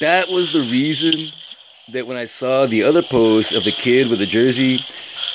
that 0.00 0.28
was 0.28 0.52
the 0.52 0.60
reason 0.60 1.12
that 1.92 2.06
when 2.06 2.16
I 2.16 2.26
saw 2.26 2.66
the 2.66 2.82
other 2.82 3.02
post 3.02 3.52
of 3.52 3.64
the 3.64 3.70
kid 3.72 4.08
with 4.10 4.18
the 4.18 4.26
jersey, 4.26 4.80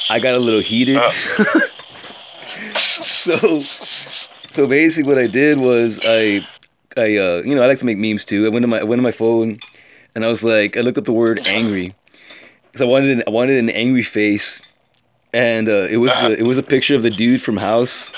I 0.09 0.19
got 0.19 0.33
a 0.33 0.39
little 0.39 0.61
heated. 0.61 0.97
so 2.73 3.59
so 3.59 4.67
basically 4.67 5.07
what 5.07 5.17
I 5.17 5.27
did 5.27 5.57
was 5.57 5.99
I 6.03 6.45
I 6.97 7.17
uh 7.17 7.41
you 7.45 7.55
know 7.55 7.63
I 7.63 7.67
like 7.67 7.79
to 7.79 7.85
make 7.85 7.97
memes 7.97 8.25
too. 8.25 8.45
I 8.45 8.49
went 8.49 8.63
to 8.63 8.67
my 8.67 8.79
I 8.79 8.83
went 8.83 8.99
to 8.99 9.03
my 9.03 9.11
phone 9.11 9.59
and 10.15 10.25
I 10.25 10.27
was 10.27 10.43
like 10.43 10.77
I 10.77 10.81
looked 10.81 10.97
up 10.97 11.05
the 11.05 11.13
word 11.13 11.41
angry. 11.47 11.95
Cause 12.73 12.81
I 12.81 12.85
wanted 12.85 13.09
an, 13.11 13.23
I 13.27 13.31
wanted 13.31 13.57
an 13.57 13.69
angry 13.69 14.01
face, 14.01 14.61
and 15.33 15.67
uh, 15.67 15.87
it 15.89 15.97
was 15.97 16.11
the, 16.21 16.39
it 16.39 16.43
was 16.43 16.57
a 16.57 16.63
picture 16.63 16.95
of 16.95 17.03
the 17.03 17.09
dude 17.09 17.41
from 17.41 17.57
House. 17.57 18.13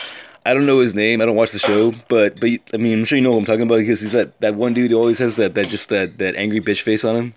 I 0.46 0.54
don't 0.54 0.68
know 0.68 0.80
his 0.80 0.94
name. 0.94 1.22
I 1.22 1.26
don't 1.26 1.36
watch 1.36 1.52
the 1.52 1.60
show, 1.60 1.94
but 2.08 2.40
but 2.40 2.50
I 2.72 2.78
mean 2.78 3.00
I'm 3.00 3.06
sure 3.06 3.18
you 3.18 3.24
know 3.24 3.32
what 3.32 3.40
I'm 3.40 3.46
talking 3.46 3.64
about 3.64 3.80
because 3.80 4.02
he's 4.02 4.12
that, 4.12 4.40
that 4.42 4.54
one 4.54 4.76
dude 4.76 4.92
who 4.92 4.98
always 4.98 5.18
has 5.20 5.38
that, 5.38 5.56
that 5.56 5.70
just 5.70 5.90
that, 5.90 6.20
that 6.20 6.36
angry 6.36 6.60
bitch 6.60 6.82
face 6.82 7.04
on 7.04 7.16
him. 7.16 7.34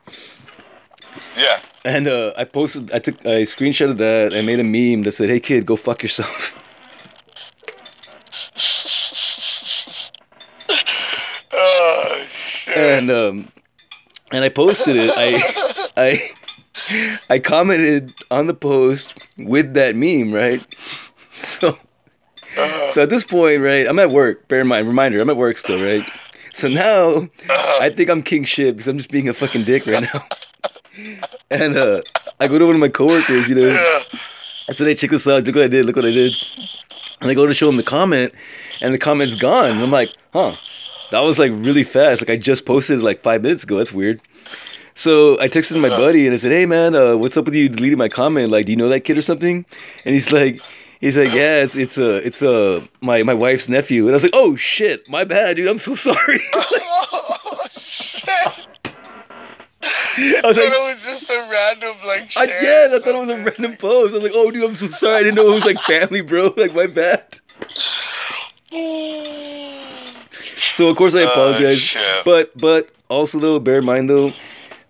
Yeah. 1.37 1.61
And 1.87 2.09
uh, 2.09 2.33
I 2.37 2.43
posted 2.43 2.91
I 2.93 2.99
took 2.99 3.25
I 3.25 3.43
screenshotted 3.47 3.99
that. 3.99 4.35
I 4.35 4.43
made 4.43 4.59
a 4.59 4.65
meme 4.65 5.05
that 5.05 5.13
said, 5.13 5.31
"Hey 5.31 5.39
kid, 5.39 5.65
go 5.65 5.77
fuck 5.77 6.03
yourself." 6.03 6.53
Oh 11.59 12.27
shit. 12.29 12.77
and 12.77 13.11
um 13.11 13.49
and 14.33 14.45
I 14.45 14.49
posted 14.49 14.97
it. 14.97 15.11
I 15.17 15.89
I 15.97 17.11
I 17.31 17.39
commented 17.39 18.13
on 18.31 18.47
the 18.47 18.55
post 18.55 19.15
with 19.39 19.75
that 19.75 19.95
meme, 19.97 20.33
right? 20.33 20.63
So 21.39 21.79
so 22.93 23.03
at 23.03 23.11
this 23.11 23.25
point, 23.25 23.61
right, 23.61 23.87
I'm 23.87 23.99
at 23.99 24.09
work. 24.11 24.49
Bear 24.49 24.63
in 24.63 24.67
mind, 24.67 24.87
reminder, 24.89 25.21
I'm 25.21 25.29
at 25.29 25.37
work 25.37 25.59
still, 25.59 25.83
right? 25.85 26.03
So 26.53 26.67
now 26.69 27.29
I 27.81 27.91
think 27.91 28.09
I'm 28.09 28.23
king 28.23 28.45
shit 28.45 28.75
because 28.75 28.89
I'm 28.89 28.97
just 28.97 29.11
being 29.11 29.29
a 29.29 29.35
fucking 29.35 29.65
dick 29.65 29.85
right 29.87 30.03
now. 30.03 30.27
And 31.51 31.77
uh 31.77 32.03
I 32.41 32.49
go 32.49 32.59
to 32.59 32.67
one 32.67 32.75
of 32.75 32.81
my 32.81 32.89
coworkers, 32.89 33.49
you 33.49 33.55
know. 33.55 33.99
I 34.69 34.73
said, 34.73 34.89
hey, 34.89 34.95
check 34.95 35.11
this 35.11 35.27
out. 35.29 35.45
Look 35.45 35.55
what 35.55 35.65
I 35.65 35.69
did. 35.69 35.87
Look 35.87 35.97
what 35.97 36.05
I 36.05 36.11
did. 36.11 36.33
And 37.21 37.31
I 37.31 37.35
go 37.35 37.47
to 37.47 37.55
show 37.55 37.69
him 37.69 37.77
the 37.77 37.83
comment, 37.83 38.35
and 38.83 38.93
the 38.93 38.99
comment's 38.99 39.37
gone. 39.37 39.71
And 39.71 39.81
I'm 39.81 39.91
like, 39.91 40.11
huh, 40.33 40.55
that 41.11 41.21
was 41.21 41.39
like 41.39 41.53
really 41.53 41.83
fast. 41.83 42.21
Like 42.21 42.31
I 42.31 42.37
just 42.37 42.67
posted 42.67 42.99
it 42.99 43.03
like 43.03 43.23
five 43.23 43.43
minutes 43.43 43.65
ago. 43.65 43.79
That's 43.79 43.93
weird. 43.93 44.21
So 44.95 45.39
I 45.41 45.49
texted 45.49 45.81
my 45.81 45.91
buddy 45.91 46.27
and 46.27 46.35
I 46.35 46.39
said, 46.39 46.53
hey 46.53 46.65
man, 46.67 46.95
uh, 46.95 47.17
what's 47.17 47.37
up 47.37 47.45
with 47.45 47.55
you 47.55 47.69
deleting 47.69 47.99
my 47.99 48.09
comment? 48.09 48.51
Like, 48.51 48.67
do 48.67 48.73
you 48.73 48.77
know 48.77 48.89
that 48.89 49.01
kid 49.01 49.19
or 49.19 49.23
something? 49.23 49.67
And 50.05 50.15
he's 50.15 50.33
like, 50.33 50.61
he's 51.01 51.17
like, 51.19 51.33
yeah, 51.33 51.63
it's 51.63 51.77
it's 51.77 51.99
uh, 51.99 52.21
it's 52.25 52.43
uh, 52.43 52.85
my 53.01 53.23
my 53.23 53.35
wife's 53.35 53.69
nephew. 53.69 54.05
And 54.05 54.11
I 54.11 54.15
was 54.15 54.23
like, 54.23 54.33
oh 54.35 54.57
shit, 54.57 55.09
my 55.09 55.25
bad, 55.25 55.57
dude. 55.57 55.69
I'm 55.69 55.79
so 55.79 55.95
sorry. 56.07 56.41
oh 56.55 57.67
shit. 57.71 58.16
I 60.45 60.47
was 60.47 60.57
thought 60.57 60.65
like, 60.65 60.73
it 60.73 60.95
was 60.95 61.03
just 61.05 61.31
a 61.31 61.49
random 61.51 61.97
like. 62.07 62.31
I, 62.37 62.45
yeah, 62.47 62.97
I 62.97 62.99
thought 63.01 63.15
it 63.15 63.19
was 63.19 63.29
a 63.31 63.37
random 63.37 63.77
post. 63.77 64.13
I 64.13 64.15
was 64.15 64.23
like, 64.23 64.33
oh 64.35 64.51
dude, 64.51 64.65
I'm 64.65 64.75
so 64.75 64.89
sorry. 64.89 65.17
I 65.17 65.23
didn't 65.23 65.37
know 65.37 65.49
it 65.51 65.55
was 65.55 65.65
like 65.65 65.79
family, 65.81 66.21
bro. 66.23 66.53
Like 66.57 66.75
my 66.75 66.87
bad. 66.87 67.41
So 70.73 70.89
of 70.89 70.97
course 70.97 71.15
I 71.15 71.23
Oh, 71.23 71.29
apologize, 71.31 71.81
shit. 71.81 72.25
but 72.25 72.57
but 72.59 72.91
also 73.09 73.39
though, 73.39 73.59
bear 73.59 73.79
in 73.79 73.85
mind 73.85 74.11
though, 74.11 74.33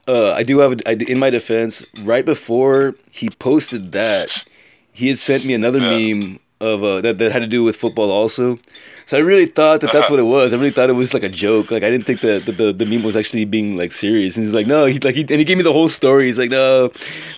uh, 0.08 0.32
I 0.32 0.42
do 0.42 0.58
have 0.58 0.72
a, 0.80 0.88
I, 0.88 0.92
in 0.94 1.18
my 1.18 1.30
defense. 1.30 1.84
Right 2.00 2.24
before 2.24 2.94
he 3.10 3.28
posted 3.30 3.92
that, 3.92 4.44
he 4.92 5.08
had 5.08 5.18
sent 5.18 5.44
me 5.44 5.54
another 5.54 5.78
Yeah. 5.78 6.14
meme 6.14 6.40
of 6.60 6.82
uh, 6.82 7.00
that 7.02 7.18
that 7.18 7.32
had 7.32 7.40
to 7.40 7.46
do 7.46 7.62
with 7.62 7.76
football 7.76 8.10
also. 8.10 8.58
So 9.08 9.16
I 9.16 9.20
really 9.20 9.46
thought 9.46 9.80
that 9.82 9.92
that's 9.92 10.06
Uh-huh. 10.06 10.14
what 10.14 10.20
it 10.20 10.24
was. 10.24 10.52
I 10.52 10.56
really 10.56 10.72
thought 10.72 10.90
it 10.90 10.94
was 10.94 11.14
like 11.14 11.22
a 11.22 11.28
joke. 11.28 11.70
Like 11.70 11.84
I 11.84 11.90
didn't 11.90 12.06
think 12.06 12.20
that 12.22 12.44
the, 12.44 12.50
the, 12.50 12.72
the 12.72 12.84
meme 12.84 13.04
was 13.04 13.16
actually 13.16 13.44
being 13.44 13.76
like 13.76 13.92
serious. 13.92 14.36
And 14.36 14.44
he's 14.44 14.52
like, 14.54 14.66
no, 14.66 14.84
he 14.86 14.98
like 14.98 15.14
he 15.14 15.20
and 15.22 15.30
he 15.30 15.44
gave 15.44 15.56
me 15.56 15.62
the 15.62 15.72
whole 15.72 15.88
story. 15.88 16.26
He's 16.26 16.38
like, 16.38 16.50
no, 16.50 16.90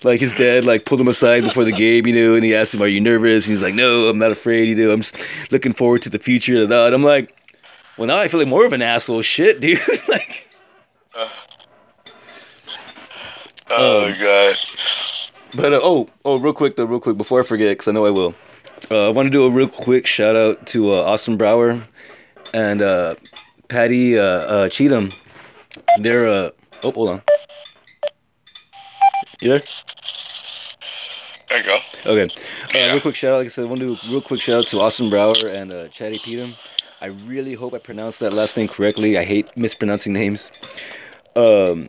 like 0.03 0.19
his 0.19 0.33
dad 0.33 0.65
like 0.65 0.85
pulled 0.85 0.99
him 0.99 1.07
aside 1.07 1.43
before 1.43 1.63
the 1.65 1.71
game, 1.71 2.07
you 2.07 2.13
know, 2.15 2.33
and 2.33 2.43
he 2.43 2.55
asked 2.55 2.73
him, 2.73 2.81
are 2.81 2.87
you 2.87 2.99
nervous? 2.99 3.45
And 3.45 3.51
he's 3.53 3.61
like, 3.61 3.75
no, 3.75 4.07
I'm 4.09 4.17
not 4.17 4.31
afraid. 4.31 4.69
You 4.69 4.75
know, 4.87 4.91
I'm 4.91 5.01
just 5.01 5.23
looking 5.51 5.73
forward 5.73 6.01
to 6.01 6.09
the 6.09 6.17
future. 6.17 6.63
And 6.63 6.73
I'm 6.73 7.03
like, 7.03 7.35
well, 7.97 8.07
now 8.07 8.17
I 8.17 8.27
feel 8.29 8.39
like 8.39 8.49
more 8.49 8.65
of 8.65 8.73
an 8.73 8.81
asshole. 8.81 9.21
Shit, 9.21 9.61
dude. 9.61 9.79
like, 10.07 10.49
Oh 13.71 14.07
Um, 14.07 14.15
god. 14.19 14.55
but 15.55 15.73
uh, 15.73 15.79
oh, 15.83 16.09
oh, 16.25 16.39
real 16.39 16.53
quick 16.53 16.75
though, 16.75 16.85
real 16.85 16.99
quick 16.99 17.17
before 17.17 17.41
I 17.41 17.43
forget, 17.43 17.69
because 17.77 17.87
I 17.87 17.91
know 17.91 18.07
I 18.07 18.09
will. 18.09 18.33
Uh, 18.89 19.07
I 19.07 19.09
want 19.09 19.25
to 19.27 19.29
do 19.31 19.45
a 19.45 19.49
real 19.49 19.67
quick 19.67 20.07
shout 20.07 20.35
out 20.35 20.65
to 20.67 20.93
uh, 20.93 20.97
Austin 21.03 21.37
Brower 21.37 21.83
and 22.53 22.81
uh, 22.81 23.15
Patty 23.67 24.17
uh, 24.17 24.23
uh, 24.23 24.69
Cheatham. 24.69 25.09
They're 25.99 26.27
uh, 26.27 26.49
oh, 26.83 26.91
hold 26.91 27.09
on. 27.09 27.21
You 29.41 29.49
there? 29.49 29.61
There 31.49 31.57
you 31.59 31.63
go. 31.65 31.77
Okay. 32.05 32.23
Uh, 32.33 32.67
Yeah. 32.73 32.91
Real 32.91 33.01
quick 33.01 33.15
shout 33.15 33.33
out. 33.33 33.37
Like 33.37 33.45
I 33.45 33.49
said, 33.49 33.65
I 33.65 33.67
want 33.67 33.79
to 33.81 33.95
do 33.95 34.07
a 34.07 34.11
real 34.11 34.21
quick 34.21 34.41
shout 34.41 34.59
out 34.59 34.67
to 34.67 34.79
Austin 34.81 35.09
Brower 35.09 35.33
and 35.47 35.71
uh, 35.71 35.87
Chatty 35.89 36.19
Petum. 36.19 36.55
I 37.01 37.07
really 37.07 37.53
hope 37.53 37.73
I 37.73 37.77
pronounced 37.77 38.19
that 38.19 38.33
last 38.33 38.57
name 38.57 38.67
correctly. 38.67 39.17
I 39.17 39.23
hate 39.23 39.55
mispronouncing 39.55 40.11
names. 40.13 40.51
Um, 41.35 41.87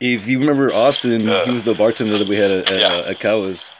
if 0.00 0.26
you 0.26 0.38
remember 0.40 0.72
Austin, 0.72 1.20
he 1.20 1.52
was 1.52 1.64
the 1.64 1.74
bartender 1.74 2.16
that 2.18 2.26
we 2.26 2.36
had 2.36 2.50
at, 2.50 2.70
at, 2.70 2.78
Yeah. 2.80 2.86
uh, 3.06 3.10
at 3.10 3.20
Cowa's. 3.20 3.70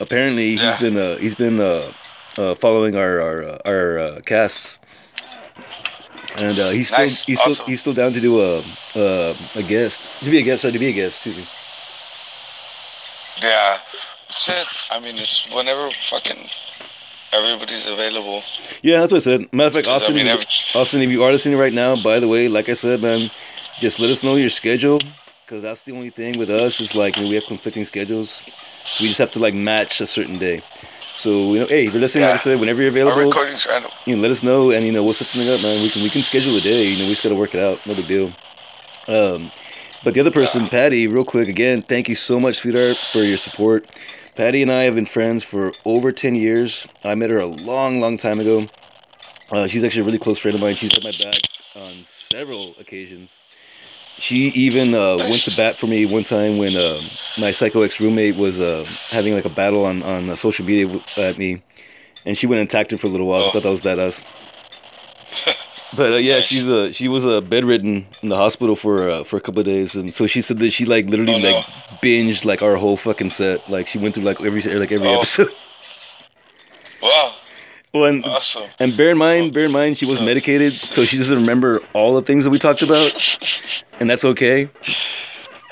Apparently, 0.00 0.50
he's 0.50 0.62
Yeah. 0.62 0.78
been 0.80 0.96
uh, 0.96 1.16
he's 1.16 1.34
been 1.34 1.60
uh, 1.60 1.90
uh, 2.38 2.54
following 2.54 2.94
our 2.96 3.20
our 3.20 3.42
uh, 3.44 3.58
our 3.64 3.98
uh, 3.98 4.20
casts, 4.26 4.78
and 6.36 6.58
uh, 6.58 6.70
he's 6.70 6.88
still 6.88 7.04
Nice. 7.04 7.24
he's 7.24 7.40
still 7.40 7.66
he's 7.66 7.80
still 7.80 7.94
down 7.94 8.12
to 8.12 8.20
do 8.20 8.40
a 8.40 8.58
uh, 8.94 9.34
a 9.54 9.62
guest 9.62 10.08
to 10.22 10.30
be 10.30 10.38
a 10.38 10.42
guest. 10.42 10.62
Sorry, 10.62 10.72
to 10.72 10.78
be 10.78 10.88
a 10.88 10.92
guest. 10.92 11.26
Excuse 11.26 11.36
me. 11.38 11.46
Yeah. 13.42 13.78
Shit. 14.28 14.66
I 14.90 15.00
mean, 15.00 15.16
it's 15.16 15.48
whenever 15.54 15.88
fucking 15.90 16.48
everybody's 17.32 17.88
available. 17.88 18.42
Yeah, 18.82 19.00
that's 19.00 19.12
what 19.12 19.18
I 19.18 19.24
said. 19.24 19.52
Matter 19.52 19.66
of 19.68 19.72
fact, 19.74 19.84
Because, 19.86 20.02
I 20.02 20.04
Austin, 20.04 20.14
mean, 20.16 20.26
if- 20.26 20.32
every- 20.34 20.80
Austin, 20.80 21.02
if 21.02 21.10
you 21.10 21.22
are 21.24 21.30
listening 21.32 21.58
right 21.58 21.72
now, 21.72 21.96
by 21.96 22.18
the 22.20 22.28
way, 22.28 22.48
like 22.48 22.68
I 22.68 22.74
said, 22.74 23.00
man, 23.00 23.30
just 23.80 23.98
let 23.98 24.10
us 24.10 24.22
know 24.22 24.36
your 24.36 24.50
schedule, 24.50 24.98
because 25.44 25.62
that's 25.62 25.84
the 25.84 25.92
only 25.92 26.10
thing 26.10 26.38
with 26.38 26.50
us 26.50 26.80
is 26.80 26.94
like 26.94 27.16
we 27.16 27.32
have 27.34 27.46
conflicting 27.46 27.84
schedules, 27.84 28.42
so 28.86 29.02
we 29.02 29.08
just 29.08 29.18
have 29.18 29.30
to 29.32 29.38
like 29.38 29.54
match 29.54 30.00
a 30.00 30.06
certain 30.06 30.38
day. 30.38 30.62
So 31.16 31.54
you 31.54 31.60
know, 31.60 31.66
hey, 31.66 31.86
if 31.86 31.92
you're 31.92 32.00
listening, 32.00 32.24
like 32.24 32.34
I 32.34 32.36
said, 32.38 32.60
whenever 32.60 32.82
you're 32.82 32.90
Our 32.92 33.00
available, 33.08 33.24
recording's 33.30 33.66
random. 33.66 33.90
you 34.04 34.16
know, 34.16 34.22
let 34.22 34.30
us 34.30 34.42
know, 34.42 34.70
and 34.70 34.84
you 34.84 34.92
know, 34.92 35.02
we'll 35.02 35.14
set 35.14 35.26
something 35.26 35.50
up, 35.52 35.62
man. 35.62 35.82
We 35.82 35.88
can 35.90 36.02
we 36.02 36.10
can 36.10 36.22
schedule 36.22 36.56
a 36.56 36.60
day. 36.60 36.84
You 36.88 36.98
know, 36.98 37.04
we 37.04 37.10
just 37.10 37.22
gotta 37.22 37.34
work 37.34 37.54
it 37.54 37.60
out. 37.60 37.84
No 37.86 37.94
big 37.94 38.06
deal. 38.06 38.32
Um, 39.08 39.50
but 40.04 40.14
the 40.14 40.20
other 40.20 40.30
person, 40.30 40.66
Patty, 40.66 41.06
real 41.06 41.24
quick, 41.24 41.48
again, 41.48 41.82
thank 41.82 42.08
you 42.08 42.14
so 42.14 42.38
much, 42.38 42.56
sweetheart, 42.56 42.96
for 42.96 43.18
your 43.22 43.36
support. 43.38 43.86
Patty 44.36 44.60
and 44.62 44.70
I 44.70 44.82
have 44.82 44.94
been 44.94 45.06
friends 45.06 45.42
for 45.42 45.72
over 45.84 46.12
ten 46.12 46.34
years. 46.34 46.86
I 47.04 47.14
met 47.14 47.30
her 47.30 47.38
a 47.38 47.46
long, 47.46 48.00
long 48.00 48.16
time 48.18 48.38
ago. 48.40 48.66
Uh, 49.50 49.66
she's 49.66 49.84
actually 49.84 50.02
a 50.02 50.04
really 50.04 50.18
close 50.18 50.38
friend 50.38 50.54
of 50.54 50.60
mine. 50.60 50.74
She's 50.74 50.92
had 50.92 51.02
my 51.04 51.12
back 51.24 51.40
on 51.76 51.94
several 52.02 52.74
occasions. 52.78 53.38
She 54.18 54.46
even 54.48 54.94
uh, 54.94 55.16
went 55.18 55.42
to 55.44 55.54
bat 55.56 55.76
for 55.76 55.86
me 55.86 56.06
one 56.06 56.24
time 56.24 56.56
when 56.58 56.74
um 56.76 57.02
my 57.38 57.50
psycho 57.52 57.82
ex 57.82 58.00
roommate 58.00 58.36
was 58.36 58.58
uh, 58.60 58.86
having 59.10 59.34
like 59.34 59.44
a 59.44 59.50
battle 59.50 59.84
on 59.84 60.02
on 60.02 60.30
uh, 60.30 60.36
social 60.36 60.64
media 60.64 61.00
at 61.18 61.36
me, 61.36 61.62
and 62.24 62.36
she 62.36 62.46
went 62.46 62.60
and 62.60 62.68
attacked 62.68 62.90
her 62.92 62.96
for 62.98 63.08
a 63.08 63.10
little 63.10 63.26
while. 63.26 63.42
I 63.44 63.46
Oh. 63.46 63.50
thought 63.50 63.62
that 63.64 63.70
was 63.70 63.80
badass. 63.82 64.22
But 65.96 66.12
uh, 66.12 66.16
yeah, 66.16 66.40
she's 66.40 66.68
uh, 66.68 66.92
she 66.92 67.08
was 67.08 67.24
uh, 67.24 67.40
bedridden 67.40 68.06
in 68.22 68.28
the 68.28 68.36
hospital 68.36 68.74
for 68.74 69.08
uh, 69.08 69.22
for 69.24 69.36
a 69.36 69.40
couple 69.40 69.60
of 69.60 69.66
days, 69.66 69.94
and 69.94 70.12
so 70.12 70.26
she 70.26 70.42
said 70.42 70.58
that 70.58 70.70
she 70.70 70.84
like 70.84 71.06
literally 71.06 71.34
Oh, 71.34 71.38
no. 71.38 71.52
like 71.56 71.64
binged 72.02 72.44
like 72.44 72.60
our 72.60 72.76
whole 72.76 72.96
fucking 72.96 73.30
set. 73.30 73.70
Like 73.70 73.86
she 73.86 73.96
went 73.98 74.14
through 74.14 74.24
like 74.24 74.40
every 74.40 74.60
like 74.62 74.92
every 74.92 75.06
Oh. 75.08 75.16
episode. 75.18 75.48
Wow. 77.02 77.34
Well, 77.96 78.04
and, 78.04 78.24
Awesome. 78.26 78.68
and 78.78 78.94
bear 78.94 79.10
in 79.10 79.18
mind, 79.18 79.54
bear 79.54 79.64
in 79.64 79.72
mind, 79.72 79.96
she 79.96 80.04
was 80.04 80.20
medicated, 80.20 80.72
so 80.74 81.04
she 81.04 81.16
doesn't 81.16 81.38
remember 81.38 81.80
all 81.94 82.14
the 82.14 82.20
things 82.20 82.44
that 82.44 82.50
we 82.50 82.58
talked 82.58 82.82
about, 82.82 83.82
and 84.00 84.10
that's 84.10 84.24
okay. 84.24 84.68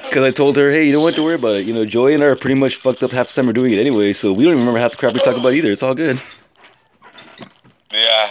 Because 0.05 0.25
I 0.25 0.31
told 0.31 0.57
her, 0.57 0.71
hey, 0.71 0.87
you 0.87 0.93
don't 0.93 1.05
have 1.05 1.15
to 1.17 1.23
worry 1.23 1.35
about 1.35 1.57
it. 1.57 1.67
You 1.67 1.75
know, 1.75 1.85
Joey 1.85 2.15
and 2.15 2.23
I 2.23 2.27
are 2.27 2.37
pretty 2.37 2.55
much 2.55 2.77
fucked 2.77 3.03
up 3.03 3.13
half 3.13 3.29
the 3.29 3.35
time 3.35 3.47
we're 3.47 3.53
doing 3.53 3.73
it 3.73 3.79
anyway, 3.79 4.15
so 4.15 4.33
we 4.33 4.45
don't 4.45 4.53
even 4.55 4.61
remember 4.61 4.81
half 4.81 4.93
the 4.93 4.97
crap 4.97 5.13
we 5.13 5.21
talk 5.21 5.37
about 5.37 5.53
either. 5.53 5.71
It's 5.71 5.83
all 5.83 5.95
good. 5.95 6.21
Yeah. 7.93 8.31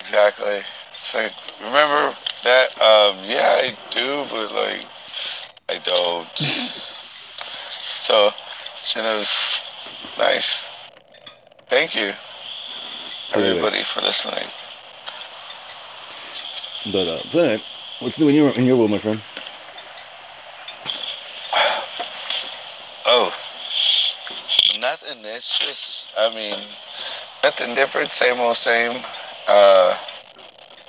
Exactly. 0.00 0.60
It's 0.92 1.14
like 1.14 1.32
remember 1.60 2.14
that? 2.44 2.68
Um, 2.80 3.16
yeah, 3.24 3.54
I 3.62 3.76
do, 3.90 4.24
but 4.30 4.52
like 4.52 4.86
I 5.68 5.78
don't. 5.84 6.38
So, 7.68 8.30
so 8.82 9.00
it 9.00 9.18
was 9.18 9.60
nice. 10.18 10.64
Thank 11.68 11.94
you, 11.94 12.12
Everybody, 13.34 13.82
for 13.82 14.00
listening. 14.00 14.48
But 16.92 17.08
uh, 17.08 17.18
so 17.30 17.38
anyway, 17.40 17.62
what's 18.00 18.18
new 18.18 18.28
in 18.28 18.34
your 18.34 18.50
in 18.50 18.64
your 18.66 18.76
world, 18.76 18.90
my 18.90 18.98
friend? 18.98 19.20
Oh, 23.10 23.32
nothing. 24.80 25.18
It's 25.24 25.58
just, 25.58 26.12
I 26.18 26.28
mean, 26.34 26.58
nothing 27.42 27.74
different. 27.74 28.12
Same 28.12 28.38
old 28.38 28.56
same. 28.56 29.00
Uh, 29.48 29.96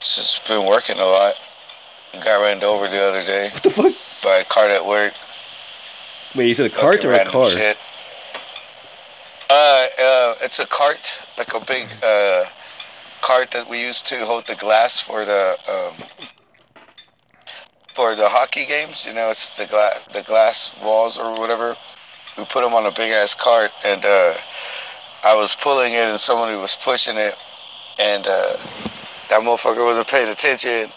just 0.01 0.45
been 0.45 0.65
working 0.65 0.97
a 0.97 1.05
lot. 1.05 1.35
Got 2.13 2.41
ran 2.41 2.61
over 2.61 2.89
the 2.89 3.01
other 3.01 3.23
day 3.23 3.49
What 3.53 3.63
the 3.63 3.69
fuck? 3.69 3.93
by 4.21 4.39
a 4.41 4.43
cart 4.43 4.71
at 4.71 4.85
work. 4.85 5.13
Wait, 6.35 6.47
you 6.49 6.53
said 6.53 6.65
a 6.65 6.69
cart 6.75 7.05
or 7.05 7.13
a 7.13 7.23
car? 7.23 7.49
shit. 7.49 7.77
Uh, 9.49 9.87
uh, 9.99 10.35
it's 10.43 10.59
a 10.59 10.67
cart, 10.67 11.17
like 11.37 11.55
a 11.55 11.59
big 11.65 11.87
uh, 12.03 12.43
cart 13.21 13.49
that 13.49 13.67
we 13.67 13.83
use 13.83 13.99
to 14.03 14.23
hold 14.23 14.45
the 14.45 14.55
glass 14.55 15.01
for 15.01 15.25
the 15.25 15.57
um, 15.67 15.95
for 17.95 18.15
the 18.15 18.29
hockey 18.29 18.67
games. 18.67 19.07
You 19.07 19.15
know, 19.15 19.31
it's 19.31 19.57
the 19.57 19.65
glass 19.65 20.05
the 20.13 20.21
glass 20.21 20.71
walls 20.83 21.17
or 21.17 21.39
whatever. 21.39 21.75
We 22.37 22.45
put 22.45 22.61
them 22.61 22.75
on 22.75 22.85
a 22.85 22.91
big 22.91 23.11
ass 23.11 23.33
cart, 23.33 23.71
and 23.83 24.05
uh, 24.05 24.35
I 25.23 25.35
was 25.35 25.55
pulling 25.55 25.93
it, 25.93 26.05
and 26.05 26.19
somebody 26.19 26.55
was 26.55 26.75
pushing 26.75 27.17
it, 27.17 27.35
and 27.97 28.27
uh, 28.27 28.55
that 29.29 29.41
motherfucker 29.41 29.83
wasn't 29.83 30.07
paying 30.07 30.29
attention, 30.29 30.91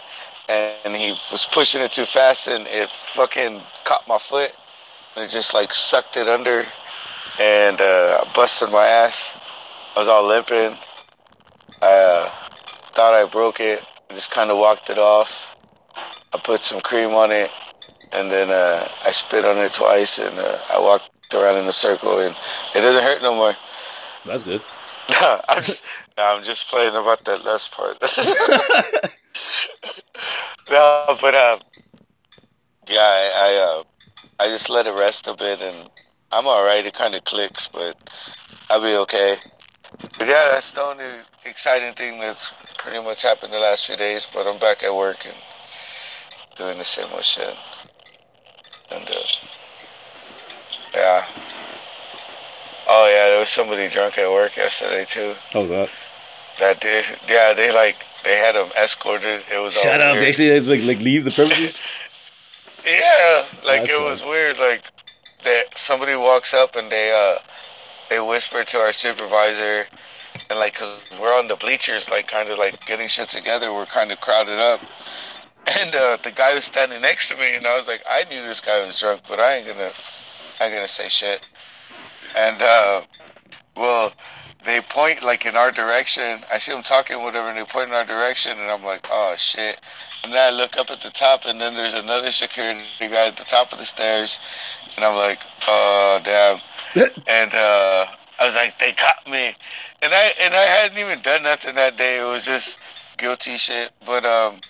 and 0.50 0.94
he 0.94 1.12
was 1.30 1.48
pushing 1.50 1.80
it 1.80 1.92
too 1.92 2.04
fast, 2.04 2.48
and 2.48 2.66
it 2.68 2.90
fucking 2.90 3.62
caught 3.84 4.06
my 4.06 4.18
foot 4.18 4.54
and 5.16 5.24
it 5.24 5.28
just 5.28 5.54
like 5.54 5.72
sucked 5.74 6.16
it 6.16 6.28
under 6.28 6.64
and 7.40 7.80
uh, 7.80 8.24
I 8.24 8.32
busted 8.34 8.70
my 8.70 8.84
ass. 8.84 9.36
I 9.96 10.00
was 10.00 10.08
all 10.08 10.26
limping. 10.26 10.76
I 11.80 11.82
uh, 11.82 12.30
thought 12.94 13.14
I 13.14 13.28
broke 13.30 13.60
it. 13.60 13.82
I 14.10 14.14
just 14.14 14.30
kind 14.30 14.50
of 14.50 14.58
walked 14.58 14.90
it 14.90 14.98
off. 14.98 15.56
I 16.34 16.38
put 16.38 16.62
some 16.62 16.80
cream 16.80 17.10
on 17.10 17.30
it 17.30 17.50
and 18.12 18.30
then 18.30 18.50
uh, 18.50 18.86
I 19.04 19.10
spit 19.10 19.44
on 19.44 19.58
it 19.58 19.72
twice 19.72 20.18
and 20.18 20.38
uh, 20.38 20.58
I 20.74 20.80
walked 20.80 21.34
around 21.34 21.58
in 21.58 21.66
a 21.66 21.72
circle 21.72 22.18
and 22.18 22.36
it 22.74 22.80
doesn't 22.80 23.02
hurt 23.02 23.22
no 23.22 23.34
more. 23.34 23.52
That's 24.24 24.44
good. 24.44 24.62
I'm 25.08 25.62
just, 25.62 25.82
no, 26.16 26.24
I'm 26.24 26.44
just 26.44 26.68
playing 26.68 26.94
about 26.94 27.24
that 27.24 27.44
last 27.44 27.72
part. 27.72 28.00
no, 30.70 31.16
but 31.20 31.34
um, 31.34 31.58
yeah, 32.88 33.00
I 33.00 33.30
I, 33.36 33.54
uh, 33.64 33.82
I 34.44 34.48
just 34.48 34.70
let 34.70 34.86
it 34.86 34.96
rest 34.98 35.26
a 35.26 35.34
bit, 35.34 35.60
and 35.60 35.90
I'm 36.32 36.46
all 36.46 36.64
right. 36.64 36.84
It 36.84 36.94
kind 36.94 37.14
of 37.14 37.24
clicks, 37.24 37.68
but 37.68 37.94
I'll 38.70 38.80
be 38.80 38.96
okay. 39.02 39.36
But 40.18 40.26
yeah, 40.26 40.48
that's 40.52 40.72
the 40.72 40.82
only 40.82 41.04
exciting 41.44 41.92
thing 41.94 42.18
that's 42.18 42.54
pretty 42.78 43.02
much 43.02 43.22
happened 43.22 43.52
the 43.52 43.58
last 43.58 43.86
few 43.86 43.96
days. 43.96 44.26
But 44.32 44.46
I'm 44.46 44.58
back 44.58 44.82
at 44.82 44.94
work 44.94 45.24
and 45.26 45.36
doing 46.56 46.78
the 46.78 46.84
same 46.84 47.06
old 47.12 47.22
shit. 47.22 47.54
And 48.90 49.08
uh, 49.08 49.14
yeah. 50.94 51.26
Oh 52.88 53.06
yeah, 53.08 53.30
there 53.30 53.40
was 53.40 53.50
somebody 53.50 53.88
drunk 53.88 54.18
at 54.18 54.30
work 54.30 54.56
yesterday 54.56 55.04
too. 55.06 55.34
How 55.52 55.60
was 55.60 55.68
that? 55.70 55.90
That 56.58 56.80
did, 56.80 57.04
yeah, 57.28 57.54
they 57.54 57.72
like 57.72 57.96
they 58.24 58.36
had 58.36 58.54
him 58.54 58.68
escorted. 58.82 59.42
It 59.52 59.58
was 59.58 59.76
all 59.76 59.82
Shut 59.82 60.00
up! 60.00 60.14
weird. 60.14 60.34
They 60.34 60.56
actually 60.56 60.78
like 60.78 60.96
like 60.96 61.04
leave 61.04 61.24
the 61.24 61.30
premises. 61.30 61.80
Yeah, 62.84 63.46
like 63.64 63.82
That's 63.82 63.92
it 63.92 64.02
was 64.02 64.22
weird. 64.24 64.58
Like 64.58 64.82
that 65.44 65.76
somebody 65.76 66.16
walks 66.16 66.54
up 66.54 66.76
and 66.76 66.90
they 66.90 67.12
uh 67.14 67.40
they 68.10 68.20
whisper 68.20 68.62
to 68.62 68.76
our 68.78 68.92
supervisor, 68.92 69.86
and 70.50 70.58
like 70.58 70.78
we 70.80 71.20
we're 71.20 71.38
on 71.38 71.48
the 71.48 71.56
bleachers, 71.56 72.10
like 72.10 72.28
kind 72.28 72.50
of 72.50 72.58
like 72.58 72.84
getting 72.86 73.08
shit 73.08 73.28
together. 73.28 73.72
We're 73.72 73.86
kind 73.86 74.12
of 74.12 74.20
crowded 74.20 74.58
up, 74.58 74.80
and 75.80 75.94
uh, 75.94 76.18
the 76.22 76.30
guy 76.30 76.54
was 76.54 76.64
standing 76.64 77.00
next 77.00 77.28
to 77.30 77.36
me, 77.36 77.56
and 77.56 77.66
I 77.66 77.76
was 77.78 77.86
like, 77.86 78.02
I 78.08 78.24
knew 78.28 78.42
this 78.42 78.60
guy 78.60 78.84
was 78.84 78.98
drunk, 78.98 79.22
but 79.28 79.40
I 79.40 79.56
ain't 79.56 79.66
gonna, 79.66 79.90
I 80.60 80.64
ain't 80.66 80.74
gonna 80.74 80.88
say 80.88 81.08
shit. 81.08 81.48
And 82.36 82.60
uh, 82.60 83.02
well, 83.76 84.12
they 84.64 84.80
point 84.80 85.22
like 85.22 85.46
in 85.46 85.56
our 85.56 85.70
direction. 85.70 86.40
I 86.52 86.58
see 86.58 86.72
them 86.72 86.82
talking, 86.82 87.20
whatever, 87.22 87.48
and 87.48 87.58
they 87.58 87.64
point 87.64 87.88
in 87.88 87.94
our 87.94 88.04
direction, 88.04 88.58
and 88.58 88.70
I'm 88.70 88.84
like, 88.84 89.06
oh 89.10 89.34
shit. 89.36 89.80
And 90.24 90.32
then 90.32 90.52
I 90.52 90.56
look 90.56 90.76
up 90.76 90.90
at 90.90 91.00
the 91.00 91.10
top, 91.10 91.46
and 91.46 91.60
then 91.60 91.74
there's 91.74 91.94
another 91.94 92.30
security 92.30 92.84
guy 93.00 93.28
at 93.28 93.36
the 93.36 93.44
top 93.44 93.72
of 93.72 93.78
the 93.78 93.84
stairs, 93.84 94.38
and 94.96 95.04
I'm 95.04 95.16
like, 95.16 95.40
oh 95.68 96.20
damn. 96.22 96.60
And 97.26 97.54
uh, 97.54 98.06
I 98.38 98.44
was 98.44 98.54
like, 98.54 98.78
they 98.78 98.92
caught 98.92 99.26
me, 99.26 99.54
and 100.02 100.12
I 100.12 100.32
and 100.42 100.52
I 100.52 100.62
hadn't 100.62 100.98
even 100.98 101.20
done 101.22 101.44
nothing 101.44 101.74
that 101.76 101.96
day. 101.96 102.20
It 102.20 102.24
was 102.24 102.44
just 102.44 102.78
guilty 103.16 103.56
shit. 103.56 103.90
But 104.04 104.26
um, 104.26 104.60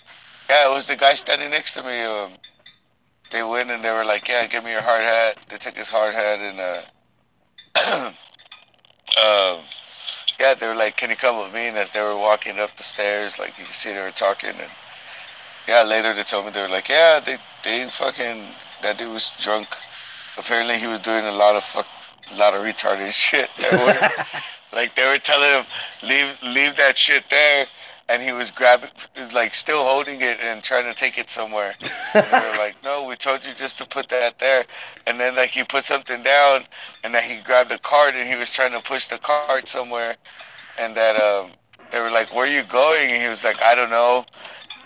yeah, 0.49 0.69
it 0.69 0.73
was 0.73 0.87
the 0.87 0.95
guy 0.95 1.15
standing 1.15 1.49
next 1.49 1.73
to 1.73 1.83
me. 1.83 2.05
Um, 2.05 2.31
they 3.31 3.43
went 3.43 3.71
and 3.71 3.83
they 3.83 3.91
were 3.91 4.05
like, 4.05 4.29
yeah, 4.29 4.45
give 4.47 4.63
me 4.63 4.71
your 4.71 4.81
hard 4.81 5.01
hat. 5.01 5.37
They 5.49 5.57
took 5.57 5.75
his 5.75 5.89
hard 5.89 6.13
hat 6.13 6.39
and 6.39 6.59
uh, 6.59 6.81
um, 9.57 9.63
yeah, 10.39 10.53
they 10.53 10.67
were 10.67 10.75
like, 10.75 10.95
can 10.97 11.09
you 11.09 11.15
come 11.15 11.43
with 11.43 11.53
me? 11.53 11.67
And 11.67 11.77
as 11.77 11.91
they 11.91 12.01
were 12.01 12.17
walking 12.17 12.59
up 12.59 12.75
the 12.77 12.83
stairs, 12.83 13.39
like 13.39 13.57
you 13.57 13.65
can 13.65 13.73
see 13.73 13.91
they 13.91 14.01
were 14.01 14.11
talking 14.11 14.51
and 14.51 14.71
yeah, 15.67 15.83
later 15.83 16.13
they 16.13 16.23
told 16.23 16.45
me 16.45 16.51
they 16.51 16.61
were 16.61 16.69
like, 16.69 16.89
yeah, 16.89 17.19
they 17.19 17.37
they 17.63 17.87
fucking 17.89 18.43
that 18.83 18.97
dude 18.97 19.11
was 19.11 19.31
drunk. 19.39 19.67
Apparently 20.37 20.77
he 20.77 20.87
was 20.87 20.99
doing 20.99 21.25
a 21.25 21.31
lot 21.31 21.55
of 21.55 21.63
fuck 21.63 21.87
a 22.31 22.37
lot 22.37 22.53
of 22.53 22.61
retarded 22.63 23.11
shit. 23.11 23.49
like 24.73 24.95
they 24.95 25.07
were 25.07 25.19
telling 25.19 25.61
him, 25.61 25.65
leave 26.03 26.37
leave 26.43 26.75
that 26.77 26.97
shit 26.97 27.23
there, 27.29 27.65
and 28.09 28.21
he 28.21 28.31
was 28.31 28.51
grabbing, 28.51 28.89
like 29.33 29.53
still 29.53 29.83
holding 29.83 30.21
it 30.21 30.37
and 30.41 30.63
trying 30.63 30.85
to 30.85 30.97
take 30.97 31.17
it 31.17 31.29
somewhere. 31.29 31.73
And 32.13 32.25
they 32.25 32.49
were 32.51 32.57
like, 32.57 32.75
no, 32.83 33.05
we 33.07 33.15
told 33.15 33.45
you 33.45 33.53
just 33.53 33.77
to 33.79 33.85
put 33.85 34.09
that 34.09 34.39
there. 34.39 34.65
And 35.07 35.19
then 35.19 35.35
like 35.35 35.49
he 35.49 35.63
put 35.63 35.85
something 35.85 36.23
down, 36.23 36.63
and 37.03 37.13
then 37.13 37.23
he 37.23 37.41
grabbed 37.41 37.71
a 37.71 37.77
cart 37.79 38.15
and 38.15 38.27
he 38.27 38.35
was 38.35 38.51
trying 38.51 38.73
to 38.73 38.81
push 38.81 39.07
the 39.07 39.17
cart 39.17 39.67
somewhere, 39.67 40.15
and 40.79 40.95
that 40.95 41.19
um 41.21 41.51
they 41.93 42.01
were 42.01 42.09
like, 42.09 42.33
where 42.33 42.45
are 42.45 42.47
you 42.47 42.63
going? 42.63 43.11
And 43.11 43.21
he 43.21 43.29
was 43.29 43.43
like, 43.43 43.61
I 43.61 43.75
don't 43.75 43.91
know. 43.91 44.25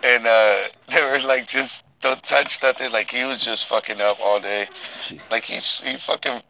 And 0.04 0.28
uh, 0.28 0.64
they 0.90 1.02
were 1.10 1.26
like, 1.26 1.48
just 1.48 1.86
don't 2.08 2.24
touch 2.24 2.62
nothing. 2.64 2.92
Like 2.92 3.12
he 3.12 3.24
was 3.26 3.44
just 3.44 3.66
fucking 3.68 4.00
up 4.02 4.18
all 4.22 4.40
day. 4.40 4.68
Like 5.30 5.44
he 5.44 5.56
he 5.56 5.98
fucking 5.98 6.42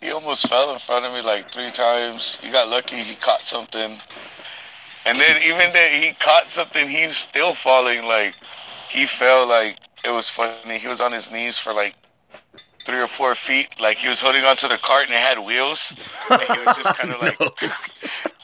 he 0.00 0.10
almost 0.10 0.48
fell 0.48 0.72
in 0.72 0.78
front 0.78 1.04
of 1.04 1.12
me 1.12 1.22
like 1.22 1.50
three 1.50 1.70
times. 1.70 2.36
He 2.42 2.50
got 2.50 2.68
lucky. 2.68 2.96
He 2.96 3.14
caught 3.16 3.42
something. 3.42 3.98
And 5.04 5.18
then 5.18 5.36
even 5.42 5.72
that 5.72 5.92
he 5.92 6.12
caught 6.14 6.50
something, 6.50 6.88
he's 6.88 7.16
still 7.16 7.54
falling. 7.54 8.04
Like 8.04 8.34
he 8.90 9.06
fell. 9.06 9.48
Like 9.48 9.78
it 10.04 10.10
was 10.10 10.28
funny. 10.28 10.78
He 10.78 10.88
was 10.88 11.00
on 11.00 11.12
his 11.12 11.30
knees 11.30 11.58
for 11.58 11.72
like 11.72 11.94
three 12.80 13.00
or 13.00 13.08
four 13.08 13.34
feet. 13.34 13.68
Like 13.80 13.98
he 13.98 14.08
was 14.08 14.20
holding 14.20 14.44
onto 14.44 14.68
the 14.68 14.78
cart 14.78 15.04
and 15.06 15.12
it 15.12 15.18
had 15.18 15.38
wheels. 15.38 15.94
And 16.30 16.40
he 16.42 16.64
was 16.64 16.76
just 16.76 16.98
kind 16.98 17.12
of 17.14 17.20
like, 17.20 17.38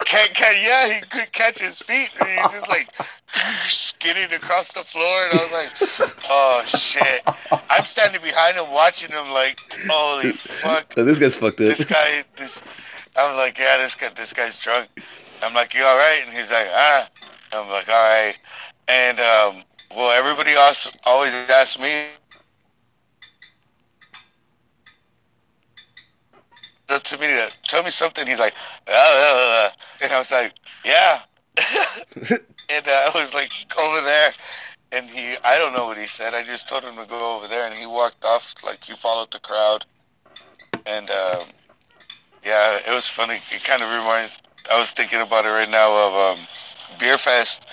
can't, 0.04 0.34
can't, 0.34 0.56
yeah, 0.62 0.94
he 0.94 1.00
could 1.00 1.32
catch 1.32 1.58
his 1.58 1.80
feet. 1.80 2.10
And 2.20 2.28
he 2.28 2.36
was 2.36 2.52
just 2.52 2.68
like 2.68 2.88
skidding 3.68 4.32
across 4.34 4.70
the 4.72 4.84
floor. 4.84 5.24
And 5.24 5.38
I 5.38 5.42
was 5.42 5.52
like, 5.52 6.12
oh 6.30 6.62
shit. 6.66 7.22
I'm 7.70 7.84
standing 7.84 8.20
behind 8.20 8.56
him 8.56 8.70
watching 8.72 9.10
him 9.10 9.30
like, 9.30 9.60
holy 9.88 10.32
fuck. 10.32 10.94
this 10.94 11.18
guy's 11.18 11.36
fucked 11.36 11.60
up. 11.60 11.76
This 11.76 11.84
guy, 11.84 12.24
this, 12.36 12.62
I'm 13.16 13.36
like, 13.36 13.58
yeah, 13.58 13.78
this 13.78 13.94
guy, 13.94 14.10
this 14.14 14.32
guy's 14.32 14.58
drunk. 14.58 14.88
I'm 15.42 15.54
like, 15.54 15.74
you 15.74 15.82
all 15.82 15.96
right? 15.96 16.22
And 16.24 16.36
he's 16.36 16.50
like, 16.50 16.68
ah. 16.70 17.08
I'm 17.52 17.68
like, 17.68 17.88
all 17.88 17.94
right. 17.94 18.34
And 18.88 19.20
um, 19.20 19.64
well, 19.94 20.10
everybody 20.10 20.52
else 20.52 20.90
always 21.04 21.32
asks 21.32 21.78
me 21.78 22.06
up 26.92 27.02
to 27.04 27.18
me 27.18 27.26
to 27.26 27.50
tell 27.66 27.82
me 27.82 27.90
something. 27.90 28.26
He's 28.26 28.38
like, 28.38 28.54
uh, 28.86 29.68
and 30.02 30.12
I 30.12 30.18
was 30.18 30.30
like, 30.30 30.54
yeah. 30.84 31.22
and 31.56 32.88
uh, 32.88 33.10
I 33.10 33.10
was 33.14 33.34
like 33.34 33.52
over 33.78 34.00
there, 34.04 34.32
and 34.92 35.06
he, 35.06 35.34
I 35.44 35.58
don't 35.58 35.74
know 35.74 35.86
what 35.86 35.98
he 35.98 36.06
said. 36.06 36.34
I 36.34 36.42
just 36.42 36.68
told 36.68 36.84
him 36.84 36.96
to 36.96 37.06
go 37.06 37.36
over 37.36 37.48
there, 37.48 37.66
and 37.66 37.74
he 37.74 37.86
walked 37.86 38.24
off 38.24 38.54
like 38.64 38.84
he 38.84 38.94
followed 38.94 39.30
the 39.30 39.40
crowd. 39.40 39.84
And 40.86 41.10
um, 41.10 41.48
yeah, 42.44 42.78
it 42.86 42.94
was 42.94 43.08
funny. 43.08 43.40
It 43.50 43.64
kind 43.64 43.82
of 43.82 43.88
reminds. 43.88 44.36
I 44.70 44.78
was 44.78 44.92
thinking 44.92 45.20
about 45.20 45.44
it 45.44 45.48
right 45.48 45.68
now 45.68 45.90
of 46.06 46.38
um, 46.38 46.44
Beerfest 46.98 47.66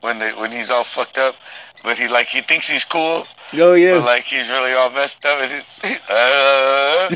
when 0.00 0.18
they, 0.18 0.30
when 0.32 0.50
he's 0.50 0.70
all 0.70 0.84
fucked 0.84 1.18
up, 1.18 1.36
but 1.84 1.96
he 1.96 2.08
like 2.08 2.28
he 2.28 2.40
thinks 2.40 2.68
he's 2.68 2.84
cool. 2.84 3.24
Oh. 3.54 3.98
But 3.98 4.04
like 4.04 4.24
he's 4.24 4.48
really 4.48 4.72
all 4.72 4.90
messed 4.90 5.24
up, 5.24 5.40
and 5.40 5.50
he, 5.82 5.94
uh, 6.10 7.08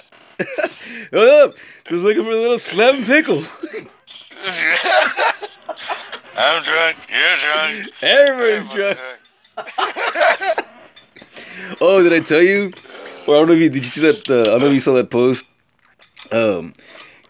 up. 0.40 1.54
Just 1.84 2.02
looking 2.02 2.24
for 2.24 2.30
a 2.30 2.36
little 2.36 2.58
slim 2.58 3.04
pickle. 3.04 3.38
I'm 6.36 6.64
drunk. 6.64 6.96
You're 7.08 7.36
drunk. 7.38 7.88
Everybody's 8.02 8.68
drunk. 8.68 8.98
oh, 11.80 12.02
did 12.02 12.12
I 12.12 12.18
tell 12.20 12.42
you? 12.42 12.72
Well, 13.26 13.36
I 13.36 13.40
don't 13.40 13.48
know 13.48 13.54
if 13.54 13.60
you 13.60 13.70
did. 13.70 13.84
You 13.84 13.90
see 13.90 14.00
that? 14.00 14.28
Uh, 14.28 14.42
I 14.42 14.44
don't 14.44 14.60
know 14.60 14.66
if 14.66 14.74
you 14.74 14.80
saw 14.80 14.94
that 14.94 15.10
post. 15.10 15.46
Um, 16.32 16.72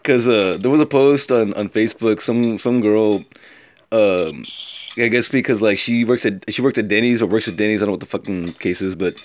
cause 0.03 0.27
uh, 0.27 0.57
there 0.59 0.71
was 0.71 0.79
a 0.79 0.85
post 0.85 1.31
on 1.31 1.53
on 1.53 1.69
Facebook. 1.69 2.21
Some 2.21 2.57
some 2.57 2.81
girl. 2.81 3.23
Um, 3.91 4.45
I 4.97 5.09
guess 5.09 5.29
because 5.29 5.61
like 5.61 5.77
she 5.77 6.05
works 6.05 6.25
at 6.25 6.51
she 6.51 6.61
worked 6.61 6.77
at 6.77 6.87
Denny's 6.87 7.21
or 7.21 7.27
works 7.27 7.47
at 7.47 7.57
Denny's. 7.57 7.81
I 7.81 7.85
don't 7.85 7.87
know 7.87 7.93
what 7.93 7.99
the 7.99 8.05
fucking 8.05 8.53
case 8.53 8.81
is, 8.81 8.95
but 8.95 9.21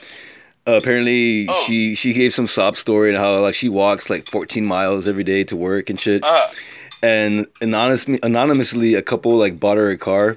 uh, 0.66 0.72
apparently 0.72 1.46
Oh. 1.48 1.64
she 1.66 1.94
she 1.94 2.12
gave 2.12 2.32
some 2.34 2.46
sob 2.46 2.76
story 2.76 3.10
and 3.10 3.18
how 3.18 3.40
like 3.40 3.54
she 3.54 3.68
walks 3.68 4.10
like 4.10 4.28
14 4.28 4.64
miles 4.64 5.06
every 5.08 5.24
day 5.24 5.44
to 5.44 5.56
work 5.56 5.90
and 5.90 5.98
shit. 5.98 6.22
Uh, 6.24 6.48
and 7.02 7.46
anonymous, 7.62 8.06
anonymously, 8.22 8.94
a 8.94 9.02
couple 9.02 9.32
like 9.36 9.58
bought 9.58 9.78
her 9.78 9.90
a 9.90 9.96
car. 9.96 10.36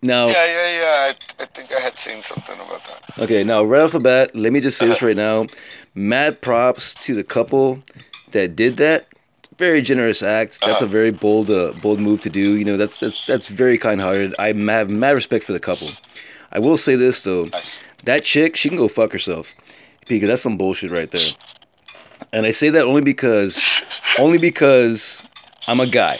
Now, 0.00 0.26
yeah, 0.26 0.32
yeah, 0.46 0.72
yeah. 0.78 1.10
I, 1.10 1.12
I 1.40 1.44
think 1.46 1.72
I 1.76 1.80
had 1.80 1.98
seen 1.98 2.22
something 2.22 2.54
about 2.54 2.84
that. 2.84 3.18
okay, 3.24 3.42
now 3.42 3.64
right 3.64 3.82
off 3.82 3.92
the 3.92 3.98
bat, 4.00 4.34
let 4.34 4.52
me 4.52 4.60
just 4.60 4.78
say 4.78 4.86
this 4.86 5.02
right 5.02 5.16
now: 5.16 5.46
mad 5.94 6.40
props 6.40 6.94
to 6.94 7.14
the 7.14 7.24
couple 7.24 7.82
that 8.32 8.54
did 8.56 8.76
that. 8.76 9.06
Very 9.58 9.82
generous 9.82 10.22
act. 10.22 10.60
That's 10.64 10.82
a 10.82 10.86
very 10.86 11.10
bold, 11.10 11.50
uh, 11.50 11.72
bold 11.82 11.98
move 11.98 12.20
to 12.20 12.30
do. 12.30 12.56
You 12.56 12.64
know, 12.64 12.76
that's 12.76 12.98
that's 12.98 13.26
that's 13.26 13.48
very 13.48 13.76
kind-hearted. 13.76 14.36
I 14.38 14.48
have 14.48 14.88
mad 14.90 15.14
respect 15.16 15.44
for 15.44 15.52
the 15.52 15.58
couple. 15.58 15.88
I 16.52 16.60
will 16.60 16.76
say 16.76 16.94
this 16.94 17.24
though: 17.24 17.46
Nice. 17.46 17.80
That 18.04 18.24
chick, 18.24 18.56
she 18.56 18.68
can 18.68 18.78
go 18.78 18.88
fuck 18.88 19.12
herself 19.12 19.54
because 20.06 20.28
that's 20.28 20.42
some 20.42 20.56
bullshit 20.56 20.90
right 20.90 21.10
there. 21.10 21.30
And 22.32 22.46
I 22.46 22.50
say 22.50 22.70
that 22.70 22.84
only 22.84 23.02
because, 23.02 23.60
only 24.18 24.38
because 24.38 25.22
I'm 25.66 25.80
a 25.80 25.86
guy. 25.86 26.18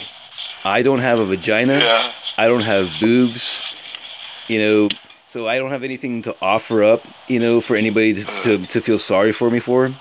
I 0.65 0.83
don't 0.83 0.99
have 0.99 1.19
a 1.19 1.25
vagina. 1.25 1.79
Yeah. 1.79 2.13
I 2.37 2.49
don't 2.49 2.63
have 2.63 2.95
boobs. 3.01 3.75
You 4.49 4.59
know, 4.61 4.89
so 5.27 5.47
I 5.47 5.59
don't 5.59 5.71
have 5.71 5.83
anything 5.83 6.23
to 6.23 6.37
offer 6.41 6.83
up. 6.83 7.03
You 7.29 7.39
know, 7.39 7.61
for 7.61 7.77
anybody 7.77 8.15
to 8.15 8.25
to, 8.25 8.59
to 8.59 8.81
feel 8.81 8.99
sorry 8.99 9.33
for 9.33 9.51
me 9.51 9.61
for. 9.61 9.93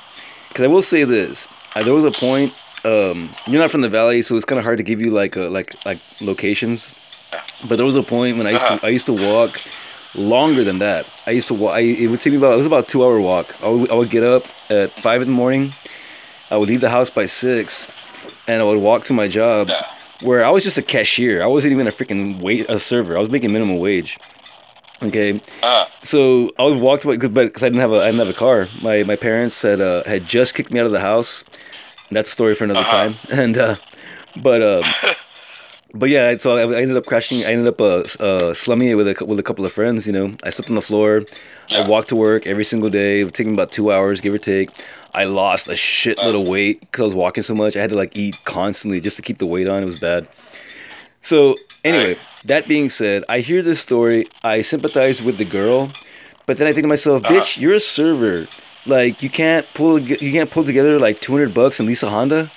Because 0.48 0.64
I 0.64 0.68
will 0.68 0.82
say 0.82 1.04
this: 1.04 1.48
uh, 1.76 1.84
there 1.84 1.94
was 1.94 2.06
a 2.06 2.12
point. 2.12 2.54
Um, 2.86 3.32
you're 3.48 3.62
not 3.62 3.72
from 3.72 3.82
the 3.82 3.90
valley, 3.90 4.22
so 4.22 4.36
it's 4.36 4.46
kind 4.46 4.60
of 4.60 4.66
hard 4.66 4.78
to 4.78 4.84
give 4.84 5.02
you 5.02 5.12
like 5.12 5.36
a, 5.36 5.42
like 5.42 5.76
like 5.86 6.00
locations. 6.22 6.94
But 7.68 7.76
there 7.76 7.86
was 7.86 7.96
a 7.96 8.04
point 8.04 8.38
when 8.38 8.48
I 8.48 8.52
used 8.52 8.68
to 8.68 8.80
I 8.84 8.90
used 8.90 9.06
to 9.08 9.14
walk 9.14 9.60
longer 10.18 10.64
than 10.64 10.80
that. 10.80 11.06
I 11.26 11.32
used 11.32 11.48
to 11.50 11.54
walk. 11.54 11.76
I, 11.76 11.80
it 11.82 12.08
would 12.08 12.20
take 12.22 12.32
me 12.32 12.38
about 12.38 12.54
it 12.54 12.58
was 12.58 12.66
about 12.66 12.86
a 12.86 12.88
two 12.88 13.04
hour 13.04 13.20
walk. 13.20 13.56
I 13.64 13.70
would, 13.70 13.92
I 13.92 13.96
would 13.96 14.10
get 14.10 14.24
up 14.24 14.46
at 14.70 14.92
five 14.92 15.22
in 15.22 15.28
the 15.28 15.34
morning. 15.34 15.72
I 16.52 16.58
would 16.58 16.70
leave 16.70 16.82
the 16.82 16.90
house 16.90 17.10
by 17.10 17.26
six, 17.26 17.88
and 18.48 18.62
I 18.62 18.66
would 18.66 18.80
walk 18.80 19.04
to 19.06 19.14
my 19.14 19.28
job, 19.28 19.70
where 20.22 20.46
I 20.46 20.50
was 20.50 20.64
just 20.64 20.78
a 20.78 20.82
cashier. 20.82 21.44
I 21.44 21.48
wasn't 21.48 21.74
even 21.74 21.88
a 21.88 21.92
freaking 21.92 22.40
wait 22.42 22.70
a 22.70 22.80
server. 22.80 23.18
I 23.18 23.20
was 23.20 23.30
making 23.30 23.52
minimum 23.52 23.80
wage. 23.80 24.20
Okay, 25.04 25.42
Uh, 25.62 25.86
so 26.04 26.52
I 26.58 26.64
would 26.64 26.80
walk 26.80 27.02
to 27.02 27.08
my, 27.10 27.18
but 27.18 27.34
because 27.34 27.62
I 27.64 27.68
didn't 27.70 27.82
have 27.82 27.92
a 27.92 28.02
I 28.02 28.06
didn't 28.08 28.20
have 28.20 28.30
a 28.30 28.34
car. 28.34 28.68
My 28.82 29.04
my 29.04 29.16
parents 29.16 29.62
had 29.62 29.80
uh, 29.82 30.04
had 30.06 30.26
just 30.26 30.56
kicked 30.56 30.72
me 30.72 30.80
out 30.80 30.86
of 30.88 30.92
the 30.92 31.02
house. 31.02 31.44
That's 32.10 32.30
a 32.30 32.32
story 32.32 32.56
for 32.56 32.64
another 32.64 32.82
Uh-huh. 32.82 33.10
time. 33.10 33.16
And 33.40 33.58
uh, 33.58 33.76
but 34.36 34.62
um, 34.64 34.84
but 35.98 36.10
yeah, 36.10 36.38
so 36.38 36.58
I, 36.58 36.62
I 36.62 36.82
ended 36.82 36.98
up 36.98 37.06
crashing. 37.06 37.44
I 37.46 37.52
ended 37.52 37.68
up 37.68 37.82
uh, 37.82 38.04
uh, 38.24 38.54
slumming 38.54 38.90
it 38.90 38.96
with 38.96 39.08
a 39.08 39.26
with 39.26 39.40
a 39.40 39.44
couple 39.44 39.66
of 39.66 39.74
friends. 39.74 40.06
You 40.06 40.14
know, 40.14 40.36
I 40.44 40.50
slept 40.50 40.70
on 40.70 40.76
the 40.76 40.82
floor. 40.82 41.26
Yeah. 41.70 41.80
I 41.80 41.90
walked 41.90 42.10
to 42.10 42.16
work 42.16 42.46
every 42.46 42.64
single 42.64 42.90
day. 42.90 43.22
It 43.22 43.24
would 43.26 43.34
take 43.34 43.48
me 43.48 43.54
about 43.54 43.72
two 43.72 43.92
hours, 43.92 44.22
give 44.22 44.34
or 44.34 44.38
take. 44.38 44.70
I 45.14 45.24
lost 45.24 45.68
a 45.68 45.72
shitload 45.72 46.40
of 46.40 46.48
weight 46.48 46.82
because 46.82 47.02
I 47.02 47.06
was 47.06 47.16
walking 47.16 47.44
so 47.44 47.56
much. 47.56 47.76
I 47.76 47.82
had 47.82 47.90
to 47.90 47.96
like 47.96 48.16
eat 48.16 48.36
constantly 48.46 49.02
just 49.02 49.16
to 49.18 49.22
keep 49.24 49.40
the 49.40 49.48
weight 49.48 49.68
on. 49.68 49.82
It 49.82 49.86
was 49.86 50.00
bad. 50.00 50.28
So 51.22 51.56
anyway, 51.84 52.18
that 52.46 52.68
being 52.68 52.90
said, 52.90 53.24
I 53.28 53.40
hear 53.40 53.62
this 53.62 53.80
story. 53.80 54.28
I 54.44 54.62
sympathize 54.62 55.22
with 55.22 55.38
the 55.38 55.46
girl, 55.46 55.92
but 56.46 56.58
then 56.58 56.68
I 56.68 56.74
think 56.74 56.84
to 56.84 56.88
myself, 56.88 57.24
bitch, 57.24 57.60
you're 57.60 57.76
a 57.76 57.80
server. 57.80 58.48
Like 58.86 59.22
you 59.22 59.30
can't 59.30 59.66
pull 59.74 60.00
you 60.00 60.32
can't 60.32 60.50
pull 60.50 60.64
together 60.64 61.00
like 61.00 61.20
200 61.20 61.54
bucks 61.54 61.80
and 61.80 61.88
lease 61.88 62.04
a 62.04 62.10
Honda. 62.10 62.52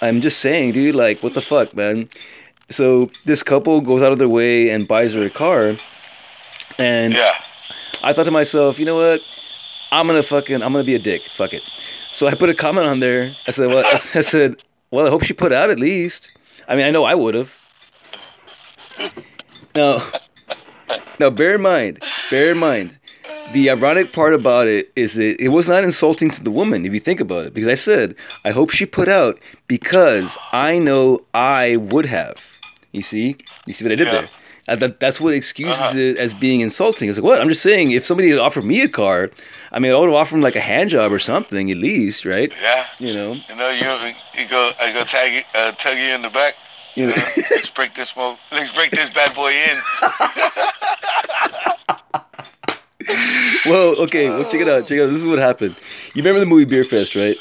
I'm 0.00 0.20
just 0.20 0.40
saying, 0.40 0.72
dude. 0.72 0.94
Like 0.94 1.22
what 1.22 1.34
the 1.34 1.40
fuck, 1.40 1.74
man. 1.74 2.08
So 2.68 3.10
this 3.24 3.42
couple 3.42 3.80
goes 3.80 4.02
out 4.02 4.12
of 4.12 4.18
their 4.18 4.28
way 4.28 4.70
and 4.70 4.88
buys 4.88 5.14
her 5.14 5.24
a 5.24 5.30
car, 5.30 5.76
and 6.78 7.14
yeah. 7.14 7.32
I 8.02 8.12
thought 8.12 8.24
to 8.24 8.30
myself, 8.30 8.78
you 8.78 8.84
know 8.84 8.96
what? 8.96 9.20
I'm 9.92 10.06
gonna 10.06 10.22
fucking 10.22 10.62
I'm 10.62 10.72
gonna 10.72 10.84
be 10.84 10.94
a 10.94 10.98
dick. 10.98 11.22
Fuck 11.28 11.54
it. 11.54 11.62
So 12.10 12.26
I 12.26 12.34
put 12.34 12.48
a 12.48 12.54
comment 12.54 12.86
on 12.86 13.00
there. 13.00 13.34
I 13.46 13.50
said, 13.50 13.68
well, 13.68 13.84
I 13.92 13.98
said, 13.98 14.56
well, 14.90 15.06
I 15.06 15.10
hope 15.10 15.22
she 15.22 15.32
put 15.32 15.52
out 15.52 15.70
at 15.70 15.78
least. 15.78 16.36
I 16.68 16.74
mean, 16.74 16.86
I 16.86 16.90
know 16.90 17.04
I 17.04 17.14
would 17.14 17.34
have. 17.34 17.56
Now, 19.74 20.10
now, 21.20 21.30
bear 21.30 21.54
in 21.54 21.62
mind, 21.62 22.02
bear 22.30 22.52
in 22.52 22.58
mind, 22.58 22.98
the 23.52 23.70
ironic 23.70 24.12
part 24.12 24.34
about 24.34 24.66
it 24.66 24.90
is 24.96 25.14
that 25.14 25.40
it 25.40 25.48
was 25.48 25.68
not 25.68 25.84
insulting 25.84 26.30
to 26.30 26.42
the 26.42 26.50
woman 26.50 26.84
if 26.84 26.92
you 26.92 27.00
think 27.00 27.20
about 27.20 27.46
it. 27.46 27.54
Because 27.54 27.68
I 27.68 27.74
said, 27.74 28.14
I 28.44 28.50
hope 28.50 28.70
she 28.70 28.86
put 28.86 29.08
out 29.08 29.38
because 29.66 30.36
I 30.52 30.78
know 30.78 31.24
I 31.32 31.76
would 31.76 32.06
have. 32.06 32.55
You 32.96 33.02
see, 33.02 33.36
you 33.66 33.72
see 33.74 33.84
what 33.84 33.92
I 33.92 33.96
did 33.96 34.06
Yeah. 34.08 34.12
there. 34.20 34.28
Uh, 34.68 34.74
that, 34.74 34.98
that's 34.98 35.20
what 35.20 35.32
excuses 35.34 35.78
Uh-huh. 35.80 35.98
it 35.98 36.18
as 36.18 36.32
being 36.34 36.60
insulting. 36.60 37.08
It's 37.08 37.18
like, 37.18 37.24
what? 37.24 37.40
I'm 37.40 37.48
just 37.48 37.62
saying, 37.62 37.92
if 37.92 38.04
somebody 38.04 38.30
had 38.30 38.38
offered 38.38 38.64
me 38.64 38.80
a 38.82 38.88
car, 38.88 39.30
I 39.70 39.78
mean, 39.78 39.92
I 39.92 39.98
would 39.98 40.06
have 40.08 40.14
offered 40.22 40.36
him 40.36 40.40
like 40.42 40.56
a 40.56 40.60
hand 40.72 40.90
job 40.90 41.12
or 41.12 41.18
something 41.20 41.70
at 41.70 41.76
least, 41.76 42.24
right? 42.24 42.50
Yeah. 42.60 42.86
You 42.98 43.12
know, 43.14 43.30
You 43.48 43.54
know, 43.54 43.70
you 43.70 43.86
you 44.40 44.48
go 44.48 44.70
I 44.80 44.92
go 44.92 45.04
tag 45.04 45.34
you, 45.34 45.42
uh, 45.54 45.72
tug 45.72 45.96
you 45.98 46.14
in 46.16 46.22
the 46.22 46.30
back. 46.30 46.54
you 46.96 47.06
know. 47.08 47.12
let's 47.52 47.70
break 47.70 47.92
this 47.94 48.16
mo- 48.16 48.38
let's 48.50 48.74
break 48.74 48.90
this 48.90 49.10
bad 49.10 49.34
boy 49.36 49.52
in. 49.52 49.76
well, 53.66 53.94
okay, 54.04 54.28
well, 54.30 54.44
check 54.50 54.60
it 54.62 54.68
out. 54.68 54.82
Check 54.88 54.98
it 54.98 55.02
out. 55.04 55.10
This 55.10 55.18
is 55.22 55.26
what 55.26 55.38
happened. 55.38 55.76
You 56.14 56.22
remember 56.22 56.40
the 56.40 56.46
movie 56.46 56.66
Beerfest, 56.66 57.14
right? 57.14 57.36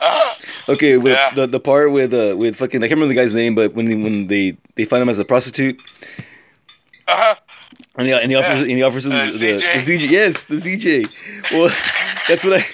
Okay, 0.68 0.96
with 0.98 1.12
Yeah. 1.14 1.34
the 1.34 1.46
the 1.46 1.60
part 1.60 1.90
with 1.92 2.12
uh 2.14 2.36
with 2.36 2.56
fucking 2.56 2.82
I 2.82 2.88
can't 2.88 2.98
remember 3.00 3.14
the 3.14 3.20
guy's 3.20 3.34
name, 3.34 3.54
but 3.54 3.74
when 3.74 3.86
they, 3.86 3.94
when 3.96 4.26
they 4.28 4.56
they 4.76 4.84
find 4.84 5.02
him 5.02 5.08
as 5.08 5.18
a 5.18 5.24
prostitute 5.24 5.80
uh-huh. 7.08 7.34
and 7.96 8.06
he, 8.06 8.12
and 8.12 8.30
he 8.30 8.36
offers 8.36 8.56
Yeah. 8.60 8.68
and 8.68 8.70
he 8.70 8.82
offers 8.82 9.06
him 9.06 9.12
Uh, 9.12 9.26
the, 9.26 9.32
the, 9.38 9.46
ZJ? 9.58 9.84
the 9.86 9.96
ZJ 10.06 10.10
yes 10.10 10.44
the 10.44 10.56
ZJ. 10.56 11.50
Well, 11.52 11.68
that's 12.28 12.44
what 12.44 12.60
I 12.60 12.66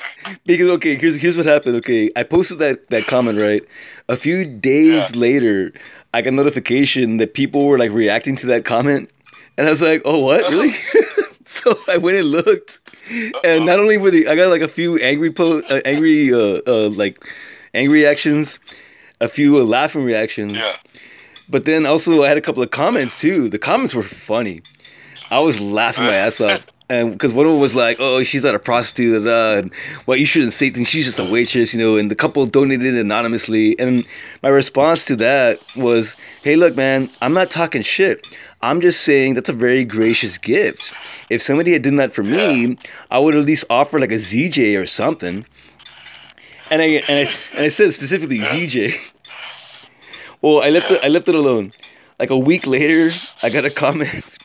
because 0.45 0.69
okay 0.71 0.97
here's 0.97 1.17
here's 1.17 1.37
what 1.37 1.47
happened. 1.47 1.77
Okay, 1.77 2.11
I 2.17 2.23
posted 2.23 2.59
that 2.59 2.89
that 2.91 3.07
comment 3.07 3.41
right. 3.41 3.63
A 4.09 4.17
few 4.17 4.45
days 4.45 5.15
Yeah. 5.15 5.21
later, 5.21 5.73
I 6.13 6.23
got 6.23 6.33
notification 6.35 7.17
that 7.19 7.35
people 7.35 7.67
were 7.67 7.79
like 7.79 7.93
reacting 7.93 8.37
to 8.37 8.47
that 8.47 8.65
comment, 8.65 9.11
and 9.57 9.67
I 9.67 9.71
was 9.71 9.81
like, 9.83 10.03
oh 10.05 10.21
what 10.21 10.43
really? 10.51 10.75
so 11.49 11.79
I 11.87 11.97
went 11.97 12.17
and 12.17 12.27
looked, 12.27 12.81
and 13.45 13.67
not 13.67 13.79
only 13.79 13.99
were 13.99 14.11
the 14.11 14.27
I 14.27 14.35
got 14.35 14.51
like 14.51 14.63
a 14.63 14.69
few 14.69 14.99
angry 14.99 15.31
po- 15.31 15.63
uh, 15.71 15.81
angry 15.85 16.33
uh, 16.33 16.61
uh 16.67 16.89
like 16.89 17.25
angry 17.73 18.01
reactions, 18.01 18.59
a 19.21 19.29
few 19.29 19.57
uh, 19.59 19.63
laughing 19.63 20.03
reactions. 20.03 20.55
Yeah. 20.55 20.75
But 21.49 21.65
then 21.65 21.87
also 21.87 22.25
I 22.25 22.29
had 22.29 22.37
a 22.37 22.41
couple 22.41 22.65
of 22.65 22.71
comments 22.71 23.21
too. 23.21 23.49
The 23.49 23.61
comments 23.61 23.95
were 23.95 24.03
funny. 24.03 24.63
I 25.31 25.39
was 25.39 25.61
laughing 25.61 26.05
my 26.05 26.15
ass 26.15 26.41
off. 26.41 26.67
And 26.89 27.11
because 27.13 27.35
one 27.35 27.47
of 27.47 27.53
them 27.53 27.61
was 27.61 27.75
like, 27.75 27.97
"Oh, 27.99 28.23
she's 28.23 28.45
not 28.45 28.55
a 28.55 28.61
prostitute," 28.61 29.25
da, 29.25 29.55
and 29.55 29.73
well, 30.07 30.17
you 30.17 30.25
shouldn't 30.25 30.53
say 30.53 30.71
things. 30.71 30.89
She's 30.89 31.07
just 31.07 31.19
a 31.19 31.25
waitress, 31.25 31.75
you 31.75 31.81
know. 31.81 31.97
And 31.97 32.09
the 32.11 32.15
couple 32.15 32.47
donated 32.47 32.95
anonymously, 32.95 33.77
and 33.81 34.07
my 34.41 34.51
response 34.51 35.05
to 35.07 35.17
that 35.17 35.59
was, 35.75 36.15
"Hey, 36.45 36.55
look, 36.55 36.77
man, 36.77 37.11
I'm 37.21 37.33
not 37.33 37.51
talking 37.51 37.83
shit. 37.83 38.29
I'm 38.63 38.81
just 38.81 39.01
saying 39.01 39.35
that's 39.35 39.49
a 39.49 39.53
very 39.53 39.85
gracious 39.85 40.39
gift. 40.39 40.93
If 41.29 41.43
somebody 41.43 41.73
had 41.73 41.83
done 41.83 41.97
that 41.97 42.13
for 42.13 42.23
me, 42.23 42.79
I 43.11 43.19
would 43.19 43.35
at 43.35 43.45
least 43.45 43.65
offer 43.69 43.99
like 43.99 44.13
a 44.13 44.19
ZJ 44.19 44.77
or 44.81 44.87
something." 44.87 45.45
And 46.71 46.81
I 46.81 47.03
and 47.09 47.27
I 47.27 47.31
and 47.57 47.65
I 47.65 47.69
said 47.69 47.95
specifically 47.95 48.39
ZJ. 48.39 48.95
Well, 50.41 50.63
I 50.63 50.71
left 50.71 50.91
it. 50.93 51.01
I 51.03 51.09
left 51.09 51.29
it 51.29 51.35
alone. 51.35 51.73
Like 52.21 52.31
a 52.31 52.39
week 52.39 52.67
later, 52.67 53.11
I 53.43 53.51
got 53.51 53.65
a 53.65 53.71
comment, 53.71 54.39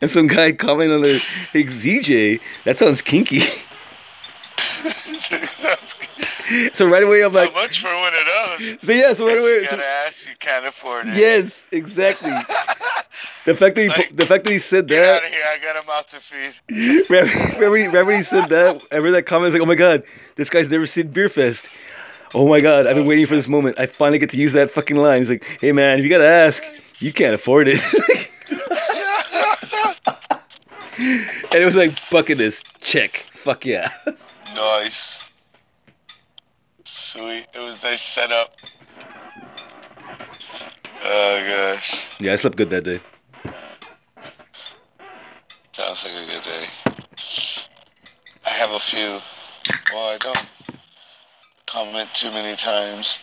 and 0.00 0.10
some 0.10 0.26
guy 0.26 0.52
commented 0.52 0.96
on 0.96 1.02
there, 1.02 1.18
"Hey 1.52 1.64
ZJ, 1.64 2.40
that 2.64 2.78
sounds 2.78 3.02
kinky." 3.02 3.40
so 6.72 6.86
right 6.88 7.02
away, 7.02 7.22
I'm 7.24 7.32
How 7.32 7.38
like, 7.40 7.54
much 7.54 7.80
for 7.80 7.88
one 7.94 8.12
of 8.14 8.58
those? 8.60 8.76
so 8.82 8.92
yeah, 8.92 9.12
so 9.12 9.26
right 9.26 9.38
away, 9.38 9.54
You 9.60 9.64
so- 9.64 9.70
gotta 9.76 9.86
ask, 10.06 10.28
you 10.28 10.34
can't 10.38 10.66
afford 10.66 11.08
it. 11.08 11.16
yes, 11.16 11.66
exactly. 11.72 12.30
The 13.44 13.54
fact 13.54 13.76
that 13.76 13.82
he, 13.82 13.88
Like, 13.88 14.16
the 14.16 14.26
fact 14.26 14.44
that 14.44 14.52
he 14.52 14.58
said 14.58 14.88
Get 14.88 15.04
out 15.04 15.22
that, 15.22 15.28
of 15.28 15.32
here, 15.32 15.44
I 15.48 15.58
got 15.58 15.82
a 15.82 15.86
mouth 15.86 16.06
to 16.08 16.16
feed. 16.16 16.54
remember, 17.10 17.32
remember, 17.54 17.76
he- 17.76 17.86
remember 17.86 18.12
he 18.12 18.22
said 18.22 18.48
that. 18.48 18.82
Read 18.92 19.10
that 19.12 19.26
comment. 19.26 19.52
Like, 19.52 19.62
oh 19.62 19.66
my 19.66 19.74
god, 19.74 20.02
this 20.36 20.50
guy's 20.50 20.70
never 20.70 20.86
seen 20.86 21.12
Beerfest. 21.12 21.68
Oh 22.34 22.48
my 22.48 22.60
god, 22.60 22.86
I've 22.86 22.96
been 22.96 23.06
waiting 23.06 23.26
for 23.26 23.34
this 23.36 23.48
moment. 23.48 23.78
I 23.78 23.86
finally 23.86 24.18
get 24.18 24.30
to 24.30 24.36
use 24.36 24.52
that 24.52 24.70
fucking 24.70 24.96
line. 24.96 25.18
He's 25.18 25.30
like, 25.30 25.44
hey 25.60 25.72
man, 25.72 25.98
if 25.98 26.04
you 26.04 26.10
gotta 26.10 26.26
ask, 26.26 26.62
you 26.98 27.12
can't 27.12 27.34
afford 27.34 27.68
it. 27.68 27.80
and 30.98 31.54
it 31.54 31.64
was 31.64 31.76
like 31.76 31.98
bucket 32.10 32.38
list 32.38 32.80
chick. 32.80 33.26
Fuck 33.32 33.66
yeah. 33.66 33.90
Nice. 34.54 35.30
Sweet. 36.84 37.46
It 37.52 37.58
was 37.58 37.82
nice 37.82 38.02
setup. 38.02 38.56
Oh 41.04 41.44
gosh. 41.46 42.08
Yeah, 42.20 42.32
I 42.32 42.36
slept 42.36 42.56
good 42.56 42.70
that 42.70 42.84
day. 42.84 43.00
Sounds 45.72 46.04
like 46.04 46.14
a 46.14 46.26
good 46.32 46.42
day. 46.42 46.64
I 48.46 48.50
have 48.50 48.70
a 48.72 48.78
few. 48.78 49.20
Well, 49.92 50.14
I 50.14 50.18
don't 50.18 50.48
comment 51.66 52.08
too 52.14 52.30
many 52.30 52.56
times. 52.56 53.22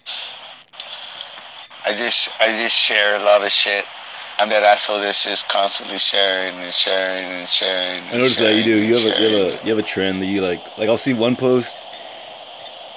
I 1.86 1.94
just 1.96 2.30
I 2.40 2.48
just 2.62 2.76
share 2.76 3.16
a 3.16 3.24
lot 3.24 3.44
of 3.44 3.52
shit. 3.52 3.86
I'm 4.44 4.50
that 4.50 4.64
asshole 4.64 5.00
that's 5.00 5.24
just 5.24 5.48
constantly 5.48 5.98
sharing 5.98 6.54
and 6.56 6.74
sharing 6.74 7.24
and 7.24 7.48
sharing. 7.48 8.04
I 8.10 8.18
noticed 8.18 8.40
that 8.40 8.58
you 8.58 8.64
do. 8.66 8.76
You 8.76 8.96
have 8.96 9.06
a 9.06 9.22
you 9.22 9.30
have 9.30 9.34
a 9.34 9.66
you 9.66 9.70
have 9.74 9.78
a 9.78 9.88
trend 9.88 10.22
that 10.22 10.26
you 10.26 10.42
like. 10.42 10.60
Like 10.78 10.90
I'll 10.90 10.98
see 10.98 11.14
one 11.14 11.38
post. 11.38 11.78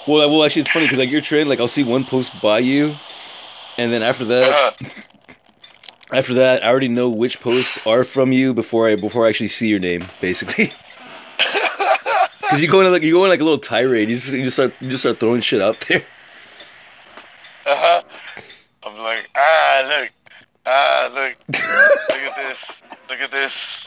Well, 0.09 0.29
well, 0.29 0.43
actually, 0.43 0.63
it's 0.63 0.73
funny 0.73 0.87
because 0.87 0.99
like 0.99 1.09
your 1.09 1.21
trend, 1.21 1.49
like 1.49 1.61
I'll 1.61 1.69
see 1.69 1.85
one 1.85 2.05
post 2.05 2.33
by 2.43 2.59
you, 2.59 2.97
and 3.79 3.93
then 3.93 4.03
after 4.03 4.25
that, 4.25 4.77
Uh, 4.83 4.89
after 6.13 6.35
that, 6.35 6.65
I 6.65 6.69
already 6.69 6.89
know 6.89 7.09
which 7.09 7.41
posts 7.41 7.79
are 7.87 8.03
from 8.03 8.33
you 8.33 8.53
before 8.53 8.89
I 8.89 8.97
before 8.97 9.25
I 9.25 9.29
actually 9.29 9.47
see 9.47 9.69
your 9.69 9.79
name, 9.79 10.09
basically. 10.21 10.73
Because 12.41 12.61
you 12.61 12.67
go 12.67 12.81
in 12.81 12.91
like 12.91 13.03
you 13.03 13.13
go 13.13 13.23
in 13.23 13.31
like 13.31 13.41
a 13.41 13.45
little 13.45 13.59
tirade. 13.59 14.09
You 14.09 14.17
just 14.17 14.33
you 14.33 14.43
just 14.43 14.57
start 14.57 14.75
you 14.81 14.91
just 14.91 15.03
start 15.03 15.21
throwing 15.21 15.43
shit 15.43 15.63
out 15.63 15.79
there. 15.83 16.03
uh-huh. 17.67 18.03
I'm 18.83 18.99
like, 18.99 19.31
ah, 19.37 20.01
look, 20.01 20.11
ah, 20.67 21.11
look, 21.15 21.35
look 21.49 22.23
at 22.23 22.37
this, 22.37 22.83
look 23.09 23.21
at 23.21 23.31
this, 23.31 23.85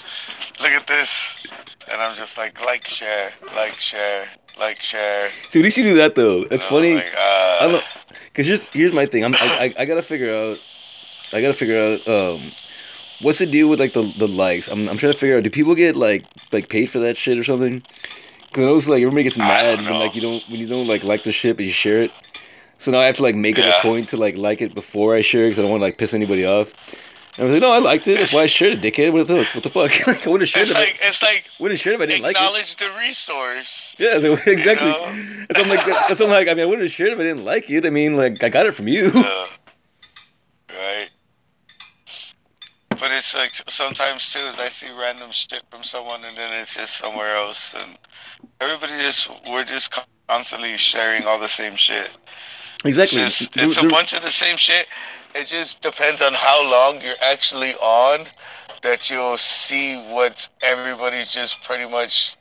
look 0.59 0.71
at 0.71 0.87
this, 0.87 1.45
and 1.91 2.01
I'm 2.01 2.15
just 2.15 2.37
like, 2.37 2.63
like, 2.63 2.87
share, 2.87 3.31
like, 3.55 3.73
share, 3.79 4.27
like, 4.57 4.81
share. 4.81 5.29
See, 5.49 5.59
at 5.59 5.63
least 5.63 5.77
you 5.77 5.83
do 5.83 5.95
that 5.95 6.15
though. 6.15 6.45
It's 6.49 6.65
funny. 6.65 6.95
Like, 6.95 7.13
uh, 7.15 7.57
I 7.61 7.67
don't 7.71 7.83
cause 8.33 8.45
here's 8.45 8.67
here's 8.69 8.93
my 8.93 9.05
thing. 9.05 9.23
I'm 9.23 9.33
I, 9.35 9.73
I, 9.77 9.81
I 9.81 9.85
gotta 9.85 10.01
figure 10.01 10.33
out. 10.33 10.59
I 11.31 11.41
gotta 11.41 11.53
figure 11.53 11.77
out 11.77 12.07
um, 12.07 12.51
what's 13.21 13.39
the 13.39 13.45
deal 13.45 13.69
with 13.69 13.79
like 13.79 13.93
the 13.93 14.03
the 14.17 14.27
likes. 14.27 14.67
I'm 14.67 14.89
I'm 14.89 14.97
trying 14.97 15.13
to 15.13 15.19
figure 15.19 15.37
out. 15.37 15.43
Do 15.43 15.49
people 15.49 15.75
get 15.75 15.95
like 15.95 16.25
like 16.51 16.69
paid 16.69 16.87
for 16.87 16.99
that 16.99 17.17
shit 17.17 17.37
or 17.37 17.43
something? 17.43 17.81
Cause 18.51 18.63
I 18.63 18.67
know 18.67 18.75
it's 18.75 18.87
like 18.87 19.01
everybody 19.01 19.23
gets 19.23 19.37
mad 19.37 19.79
when 19.81 19.93
like 19.99 20.15
you 20.15 20.21
don't 20.21 20.43
when 20.49 20.59
you 20.59 20.67
don't 20.67 20.87
like 20.87 21.03
like 21.03 21.23
the 21.23 21.31
shit 21.31 21.55
but 21.55 21.65
you 21.65 21.71
share 21.71 22.01
it. 22.01 22.11
So 22.79 22.91
now 22.91 22.99
I 22.99 23.05
have 23.05 23.15
to 23.17 23.23
like 23.23 23.35
make 23.35 23.57
it 23.59 23.65
a 23.65 23.73
point 23.81 24.09
to 24.09 24.17
like 24.17 24.35
like 24.37 24.61
it 24.61 24.73
before 24.73 25.13
I 25.13 25.21
share 25.21 25.43
because 25.45 25.59
I 25.59 25.61
don't 25.63 25.69
want 25.71 25.81
to 25.81 25.85
like 25.85 25.97
piss 25.97 26.13
anybody 26.13 26.45
off. 26.45 26.73
And 27.35 27.41
I 27.41 27.43
was 27.43 27.53
like, 27.53 27.61
no, 27.61 27.71
I 27.71 27.77
liked 27.79 28.07
it. 28.07 28.17
That's 28.17 28.33
why 28.33 28.41
I 28.43 28.45
shared 28.47 28.73
it, 28.73 28.81
dickhead. 28.81 29.11
What 29.13 29.27
the 29.27 29.43
what 29.53 29.63
the 29.63 29.69
fuck? 29.69 29.91
like 30.07 30.25
I 30.25 30.29
would 30.29 30.39
have 30.41 30.49
shared 30.49 30.63
It's 30.69 30.71
it. 30.71 30.79
like 30.79 30.97
it's 31.01 31.21
like 31.21 31.43
would 31.59 31.71
have 31.71 31.79
shared 31.79 31.93
it 31.93 31.97
if 31.97 32.01
I 32.01 32.05
didn't 32.07 32.23
like 32.23 32.35
it. 32.35 32.39
acknowledge 32.39 32.75
the 32.77 32.89
resource. 32.99 33.95
Yeah, 33.97 34.15
exactly. 34.47 34.87
know? 34.87 35.45
That's 35.49 35.61
I'm 35.63 35.69
like. 35.69 35.85
That's 36.07 36.21
I'm 36.21 36.29
like. 36.29 36.47
I 36.47 36.53
mean, 36.53 36.63
I 36.63 36.65
wouldn't 36.65 36.83
have 36.83 36.91
shared 36.91 37.09
it 37.09 37.13
if 37.13 37.19
I 37.19 37.23
didn't 37.23 37.45
like 37.45 37.69
it. 37.69 37.85
I 37.85 37.89
mean, 37.89 38.15
like 38.15 38.41
I 38.43 38.49
got 38.49 38.65
it 38.65 38.73
from 38.73 38.87
you. 38.87 39.11
Right. 40.71 41.09
But 42.89 43.11
it's 43.11 43.35
like 43.35 43.51
sometimes 43.67 44.31
too, 44.31 44.39
I 44.57 44.69
see 44.69 44.87
random 44.97 45.31
shit 45.31 45.63
from 45.69 45.83
someone 45.83 46.23
and 46.23 46.37
then 46.37 46.61
it's 46.61 46.75
just 46.75 46.97
somewhere 46.97 47.35
else, 47.35 47.73
and 47.73 47.97
everybody 48.61 48.93
just 49.01 49.29
we're 49.49 49.63
just 49.65 49.91
constantly 50.27 50.77
sharing 50.77 51.23
all 51.25 51.39
the 51.39 51.47
same 51.49 51.75
shit. 51.75 52.15
Exactly. 52.85 53.21
It's 53.21 53.39
just 53.39 53.57
it's 53.57 53.77
a 53.77 53.81
there- 53.81 53.89
bunch 53.89 54.13
of 54.13 54.21
the 54.21 54.31
same 54.31 54.57
shit. 54.57 54.87
It 55.35 55.45
just 55.47 55.81
depends 55.81 56.21
on 56.21 56.33
how 56.33 56.63
long 56.69 57.01
you're 57.01 57.13
actually 57.21 57.73
on 57.75 58.25
that 58.81 59.09
you'll 59.09 59.37
see 59.37 59.97
what 60.09 60.47
everybody's 60.63 61.31
just 61.31 61.63
pretty 61.63 61.87
much 61.89 62.35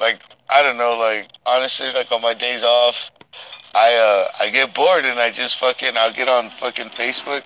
like 0.00 0.20
I 0.48 0.62
don't 0.62 0.78
know, 0.78 0.96
like 0.98 1.28
honestly, 1.44 1.88
like 1.92 2.10
on 2.12 2.22
my 2.22 2.32
days 2.34 2.62
off, 2.62 3.10
I 3.74 4.28
uh 4.40 4.44
I 4.44 4.50
get 4.50 4.74
bored 4.74 5.04
and 5.04 5.18
I 5.18 5.30
just 5.30 5.58
fucking 5.58 5.90
I'll 5.96 6.12
get 6.12 6.28
on 6.28 6.50
fucking 6.50 6.90
Facebook 6.90 7.44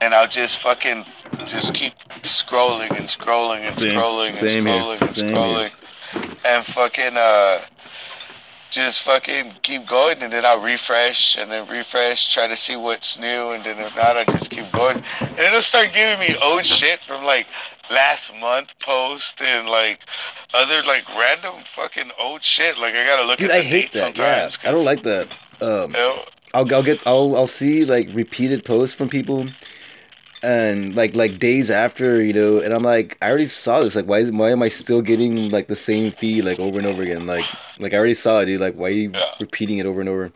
and 0.00 0.14
I'll 0.14 0.28
just 0.28 0.58
fucking 0.58 1.04
just 1.46 1.74
keep 1.74 1.92
scrolling 2.22 2.90
and 2.96 3.06
scrolling 3.06 3.60
and 3.60 3.74
Same. 3.74 3.98
scrolling 3.98 4.28
and 4.28 4.36
Same 4.36 4.66
here. 4.66 4.74
scrolling 4.80 5.00
and 5.02 5.10
Same 5.14 5.28
here. 5.28 5.36
scrolling 5.36 6.46
and 6.46 6.64
fucking 6.64 7.14
uh 7.16 7.58
just 8.70 9.02
fucking 9.02 9.52
keep 9.62 9.86
going 9.86 10.18
and 10.22 10.32
then 10.32 10.44
I'll 10.44 10.62
refresh 10.62 11.36
and 11.38 11.50
then 11.50 11.66
refresh, 11.68 12.32
try 12.32 12.46
to 12.48 12.56
see 12.56 12.76
what's 12.76 13.18
new 13.18 13.50
and 13.52 13.64
then 13.64 13.78
if 13.78 13.94
not 13.96 14.16
I 14.16 14.24
just 14.24 14.50
keep 14.50 14.70
going. 14.72 15.02
And 15.20 15.38
it'll 15.38 15.62
start 15.62 15.92
giving 15.92 16.18
me 16.20 16.34
old 16.42 16.64
shit 16.64 17.00
from 17.00 17.24
like 17.24 17.46
last 17.90 18.34
month 18.40 18.74
post 18.80 19.40
and 19.40 19.68
like 19.68 20.00
other 20.54 20.86
like 20.86 21.08
random 21.16 21.54
fucking 21.64 22.10
old 22.20 22.42
shit. 22.42 22.78
Like 22.78 22.94
I 22.94 23.06
gotta 23.06 23.26
look 23.26 23.38
Dude, 23.38 23.50
at 23.50 23.54
the 23.54 23.58
I 23.58 23.62
hate 23.62 23.92
that. 23.92 24.18
Yeah. 24.18 24.50
I 24.64 24.70
don't 24.70 24.84
like 24.84 25.02
that. 25.02 25.38
Um, 25.60 25.90
you 25.90 25.98
know? 25.98 26.22
I'll 26.54 26.74
I'll 26.74 26.82
get 26.82 27.06
I'll 27.06 27.36
I'll 27.36 27.46
see 27.46 27.84
like 27.84 28.08
repeated 28.12 28.64
posts 28.64 28.94
from 28.94 29.08
people, 29.08 29.46
and 30.42 30.96
like 30.96 31.14
like 31.14 31.38
days 31.38 31.70
after 31.70 32.22
you 32.22 32.32
know, 32.32 32.58
and 32.58 32.72
I'm 32.72 32.82
like 32.82 33.18
I 33.20 33.28
already 33.28 33.46
saw 33.46 33.80
this. 33.80 33.94
Like 33.94 34.06
why 34.06 34.24
why 34.24 34.50
am 34.50 34.62
I 34.62 34.68
still 34.68 35.02
getting 35.02 35.50
like 35.50 35.68
the 35.68 35.76
same 35.76 36.10
feed 36.10 36.44
like 36.44 36.58
over 36.58 36.78
and 36.78 36.86
over 36.86 37.02
again? 37.02 37.26
Like 37.26 37.44
like 37.78 37.92
I 37.94 37.96
already 37.96 38.14
saw 38.14 38.40
it, 38.40 38.46
dude. 38.46 38.60
Like 38.60 38.74
why 38.74 38.86
are 38.88 38.90
you 38.90 39.10
Yeah. 39.14 39.24
repeating 39.40 39.78
it 39.78 39.86
over 39.86 40.00
and 40.00 40.08
over? 40.08 40.32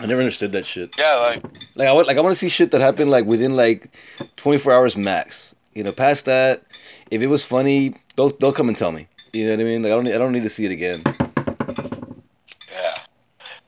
I 0.00 0.06
never 0.06 0.20
understood 0.20 0.52
that 0.52 0.66
shit. 0.66 0.94
Yeah, 0.98 1.14
like 1.16 1.42
Like 1.74 1.88
I 1.88 1.92
want 1.92 2.06
like 2.08 2.16
I 2.16 2.20
want 2.20 2.32
to 2.32 2.38
see 2.38 2.48
shit 2.48 2.70
that 2.72 2.80
happened 2.80 3.10
like 3.10 3.24
within 3.26 3.54
like 3.56 3.90
24 4.36 4.72
hours 4.72 4.96
max. 4.96 5.54
You 5.74 5.82
know, 5.84 5.92
past 5.92 6.24
that, 6.26 6.62
if 7.10 7.22
it 7.22 7.28
was 7.28 7.44
funny, 7.44 7.94
they'll 8.16 8.30
they'll 8.30 8.52
come 8.52 8.68
and 8.68 8.76
tell 8.76 8.92
me. 8.92 9.06
You 9.32 9.46
know 9.46 9.52
what 9.52 9.60
I 9.60 9.64
mean? 9.64 9.82
Like 9.82 9.92
I 9.92 9.96
don't 9.96 10.08
I 10.08 10.18
don't 10.18 10.32
need 10.32 10.42
to 10.42 10.48
see 10.48 10.64
it 10.66 10.72
again. 10.72 11.02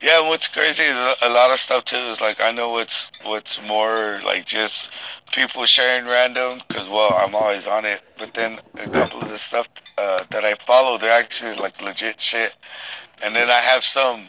Yeah. 0.04 0.20
What's 0.28 0.46
crazy 0.48 0.82
is 0.84 0.96
a- 0.96 1.16
a 1.22 1.30
lot 1.30 1.50
of 1.50 1.58
stuff 1.58 1.84
too 1.84 1.96
is 2.12 2.20
like 2.20 2.40
I 2.42 2.50
know 2.50 2.68
what's 2.70 3.10
what's 3.22 3.58
more 3.62 4.20
like 4.24 4.44
just 4.44 4.90
people 5.32 5.64
sharing 5.64 6.04
random 6.06 6.60
because 6.68 6.88
well 6.90 7.12
I'm 7.14 7.34
always 7.34 7.66
on 7.66 7.84
it, 7.86 8.02
but 8.18 8.34
then 8.34 8.60
a 8.78 8.88
couple 8.90 9.22
of 9.22 9.30
the 9.30 9.38
stuff 9.38 9.66
uh, 9.96 10.22
that 10.30 10.44
I 10.44 10.54
follow 10.56 10.98
they're 10.98 11.18
actually 11.18 11.56
like 11.56 11.80
legit 11.80 12.20
shit, 12.20 12.54
and 13.22 13.34
then 13.34 13.48
I 13.48 13.60
have 13.72 13.82
some 13.82 14.26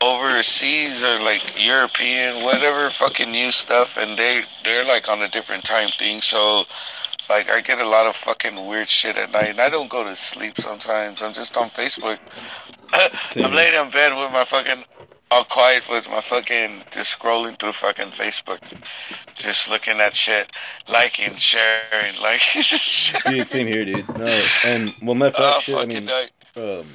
overseas 0.00 1.02
or 1.02 1.18
like 1.20 1.42
European, 1.64 2.42
whatever 2.44 2.88
fucking 2.90 3.30
new 3.32 3.50
stuff, 3.50 3.96
and 3.98 4.16
they 4.16 4.42
they're 4.64 4.84
like 4.84 5.08
on 5.08 5.20
a 5.22 5.28
different 5.28 5.64
time 5.64 5.88
thing. 5.88 6.20
So 6.20 6.64
like 7.28 7.50
I 7.50 7.60
get 7.60 7.80
a 7.80 7.86
lot 7.88 8.06
of 8.06 8.14
fucking 8.16 8.66
weird 8.66 8.88
shit 8.88 9.16
at 9.18 9.32
night, 9.32 9.50
and 9.50 9.60
I 9.60 9.68
don't 9.70 9.90
go 9.90 10.04
to 10.04 10.14
sleep 10.14 10.56
sometimes. 10.58 11.20
I'm 11.20 11.32
just 11.32 11.56
on 11.56 11.68
Facebook. 11.68 12.18
I'm 13.36 13.52
laying 13.52 13.74
in 13.80 13.90
bed 13.90 14.16
with 14.18 14.32
my 14.32 14.44
fucking 14.44 14.84
all 15.30 15.44
quiet 15.44 15.82
with 15.88 16.08
my 16.08 16.20
fucking 16.20 16.82
just 16.90 17.18
scrolling 17.18 17.58
through 17.58 17.72
fucking 17.72 18.08
Facebook, 18.08 18.60
just 19.34 19.68
looking 19.68 20.00
at 20.00 20.14
shit, 20.14 20.50
liking, 20.88 21.34
sharing, 21.36 22.16
like. 22.22 22.40
dude, 23.26 23.46
same 23.46 23.66
here, 23.66 23.84
dude. 23.84 24.08
No, 24.18 24.44
and 24.64 24.94
well, 25.02 25.14
my 25.14 25.30
fuck 25.30 25.56
oh, 25.56 25.60
shit. 25.60 25.76
I 25.76 25.86
mean, 25.86 26.08
um, 26.56 26.86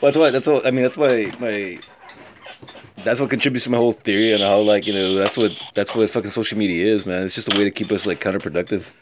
well, 0.00 0.12
that's 0.12 0.16
why. 0.16 0.30
That's 0.30 0.46
what 0.46 0.66
I 0.66 0.70
mean. 0.70 0.82
That's 0.82 0.96
why 0.96 1.32
my. 1.38 1.78
That's 3.04 3.20
what 3.20 3.30
contributes 3.30 3.64
to 3.64 3.70
my 3.70 3.76
whole 3.76 3.92
theory 3.92 4.32
and 4.32 4.42
how, 4.42 4.58
like, 4.58 4.84
you 4.84 4.92
know, 4.92 5.14
that's 5.14 5.36
what 5.36 5.52
that's 5.74 5.94
what 5.94 6.10
fucking 6.10 6.30
social 6.30 6.58
media 6.58 6.92
is, 6.92 7.06
man. 7.06 7.22
It's 7.22 7.36
just 7.36 7.52
a 7.52 7.56
way 7.56 7.62
to 7.62 7.70
keep 7.70 7.92
us 7.92 8.04
like 8.04 8.20
counterproductive. 8.20 8.92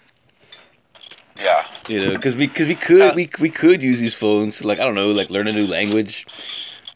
You 1.89 2.07
know, 2.07 2.13
because 2.13 2.35
we, 2.37 2.49
cause 2.49 2.67
we 2.67 2.75
could 2.75 3.13
uh, 3.13 3.13
we, 3.15 3.31
we 3.41 3.51
could 3.51 3.83
use 3.83 4.01
these 4.01 4.15
phones 4.15 4.59
to, 4.59 4.67
like 4.67 4.79
I 4.79 4.85
don't 4.85 4.95
know 4.95 5.11
like 5.11 5.31
learn 5.31 5.49
a 5.49 5.53
new 5.53 5.67
language, 5.67 6.27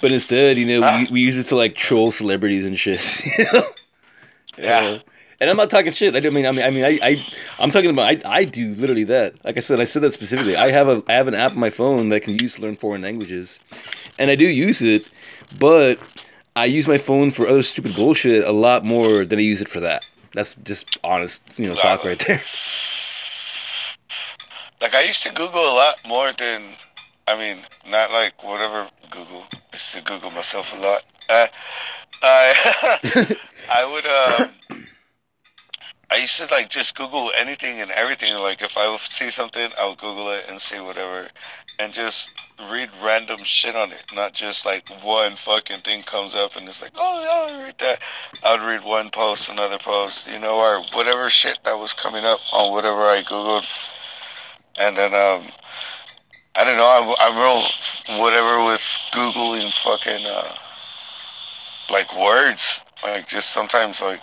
but 0.01 0.13
instead 0.13 0.57
you 0.57 0.67
know 0.67 0.87
uh, 0.87 1.01
we, 1.01 1.13
we 1.13 1.21
use 1.21 1.37
it 1.37 1.45
to 1.45 1.57
like 1.57 1.75
troll 1.75 2.11
celebrities 2.11 2.65
and 2.65 2.79
shit. 2.79 3.23
You 3.39 3.45
know? 3.53 3.63
Yeah. 4.57 4.99
and 5.41 5.51
I'm 5.51 5.57
not 5.57 5.71
talking 5.71 5.93
shit. 5.93 6.17
I, 6.17 6.31
mean, 6.31 6.45
I 6.45 6.51
mean, 6.51 6.65
I 6.65 6.71
mean, 6.71 6.85
I, 6.85 6.99
I, 7.01 7.27
I'm 7.61 7.71
talking 7.71 7.91
about. 7.91 8.27
I, 8.27 8.39
I 8.39 8.45
do 8.45 8.75
literally 8.75 9.05
that. 9.05 9.45
Like 9.45 9.57
I 9.57 9.61
said, 9.61 9.81
I 9.81 9.85
said 9.85 10.03
that 10.03 10.13
specifically. 10.13 10.57
I 10.57 10.73
have 10.73 10.89
a, 10.89 11.03
I 11.07 11.13
have 11.13 11.29
an 11.29 11.35
app 11.35 11.53
on 11.53 11.61
my 11.61 11.71
phone 11.71 12.09
that 12.09 12.17
I 12.17 12.19
can 12.19 12.37
use 12.39 12.57
to 12.57 12.63
learn 12.63 12.75
foreign 12.75 13.03
languages, 13.03 13.61
and 14.19 14.33
I 14.33 14.35
do 14.35 14.49
use 14.49 14.83
it, 14.83 15.09
but 15.57 16.01
I 16.57 16.65
use 16.65 16.89
my 16.89 16.99
phone 16.99 17.31
for 17.31 17.47
other 17.47 17.63
stupid 17.63 17.95
bullshit 17.95 18.45
a 18.45 18.51
lot 18.51 18.85
more 18.85 19.25
than 19.25 19.39
I 19.39 19.43
use 19.43 19.61
it 19.61 19.69
for 19.69 19.79
that. 19.81 20.09
That's 20.33 20.57
just 20.57 20.99
honest, 21.05 21.57
you 21.57 21.69
know, 21.69 21.75
talk 21.75 22.05
right 22.05 22.19
there. 22.27 22.43
Like 24.81 24.95
I 24.95 25.03
used 25.03 25.23
to 25.25 25.31
Google 25.31 25.63
a 25.63 25.75
lot 25.75 26.01
more 26.07 26.33
than, 26.39 26.63
I 27.27 27.37
mean, 27.37 27.59
not 27.89 28.13
like 28.13 28.45
whatever 28.45 28.89
Google. 29.11 29.45
I 29.53 29.59
used 29.75 29.93
to 29.95 30.03
Google 30.03 30.31
myself 30.31 30.77
a 30.77 30.81
lot. 30.81 31.03
Uh, 31.29 31.47
I 32.23 33.37
I 33.73 33.85
would 33.85 34.07
um, 34.07 34.85
I 36.11 36.17
used 36.17 36.37
to 36.37 36.47
like 36.47 36.71
just 36.71 36.95
Google 36.95 37.33
anything 37.37 37.81
and 37.81 37.91
everything. 37.91 38.35
Like 38.39 38.63
if 38.63 38.79
I 38.79 38.89
would 38.89 39.01
see 39.01 39.31
something, 39.31 39.69
I 39.81 39.89
would 39.89 39.99
Google 39.99 40.29
it 40.31 40.49
and 40.49 40.61
see 40.61 40.81
whatever, 40.81 41.27
and 41.81 41.93
just 41.93 42.31
read 42.71 42.89
random 43.03 43.43
shit 43.43 43.75
on 43.75 43.91
it. 43.91 44.05
Not 44.15 44.33
just 44.33 44.65
like 44.65 44.89
one 45.03 45.33
fucking 45.33 45.81
thing 45.81 46.03
comes 46.03 46.35
up 46.35 46.57
and 46.57 46.67
it's 46.67 46.83
like, 46.83 46.93
oh 46.97 47.49
yeah, 47.51 47.57
I 47.57 47.65
read 47.67 47.79
that. 47.79 48.01
I 48.45 48.53
would 48.53 48.67
read 48.67 48.85
one 48.85 49.11
post, 49.11 49.49
another 49.49 49.79
post, 49.79 50.29
you 50.29 50.39
know, 50.39 50.57
or 50.57 50.83
whatever 50.97 51.29
shit 51.29 51.59
that 51.65 51.77
was 51.77 51.93
coming 51.93 52.25
up 52.25 52.41
on 52.55 52.73
whatever 52.73 53.01
I 53.01 53.23
Googled 53.23 53.67
and 54.79 54.97
then 54.97 55.15
um, 55.15 55.47
I 56.57 56.65
don't 56.65 56.77
know. 56.77 56.89
I'm, 56.89 57.15
I'm 57.21 57.37
real 57.39 58.21
whatever 58.21 58.65
with 58.65 58.81
googling 59.13 59.73
fucking 59.83 60.27
uh, 60.27 60.55
like 61.91 62.17
words. 62.19 62.83
Like 63.03 63.29
just 63.29 63.51
sometimes 63.51 64.01
like, 64.01 64.21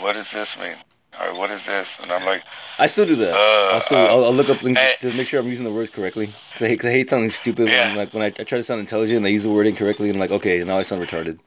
what 0.00 0.14
does 0.14 0.32
this 0.32 0.58
mean? 0.58 0.76
Or 1.20 1.38
what 1.38 1.50
is 1.52 1.64
this? 1.64 2.00
And 2.00 2.10
I'm 2.10 2.24
like, 2.26 2.42
I 2.78 2.88
still 2.88 3.06
do 3.06 3.14
that. 3.16 3.34
Uh, 3.34 3.74
I'll, 3.74 3.80
still, 3.80 3.98
uh, 3.98 4.06
I'll, 4.06 4.24
I'll, 4.24 4.34
look 4.34 4.48
up 4.48 4.62
and, 4.62 4.76
to 5.00 5.12
make 5.12 5.28
sure 5.28 5.38
I'm 5.38 5.46
using 5.46 5.64
the 5.64 5.70
words 5.72 5.90
correctly. 5.90 6.26
Cause 6.54 6.62
I 6.62 6.68
hate, 6.68 6.80
cause 6.80 6.88
I 6.88 6.92
hate 6.92 7.08
sounding 7.08 7.30
stupid. 7.30 7.68
Yeah. 7.68 7.88
When, 7.88 7.96
like 7.96 8.14
when 8.14 8.22
I, 8.24 8.26
I, 8.26 8.44
try 8.44 8.58
to 8.58 8.64
sound 8.64 8.80
intelligent 8.80 9.18
and 9.18 9.26
I 9.26 9.28
use 9.28 9.44
the 9.44 9.50
word 9.50 9.68
incorrectly, 9.68 10.08
and 10.08 10.16
I'm 10.16 10.20
like, 10.20 10.32
okay, 10.32 10.64
now 10.64 10.78
I 10.78 10.82
sound 10.82 11.02
retarded. 11.06 11.38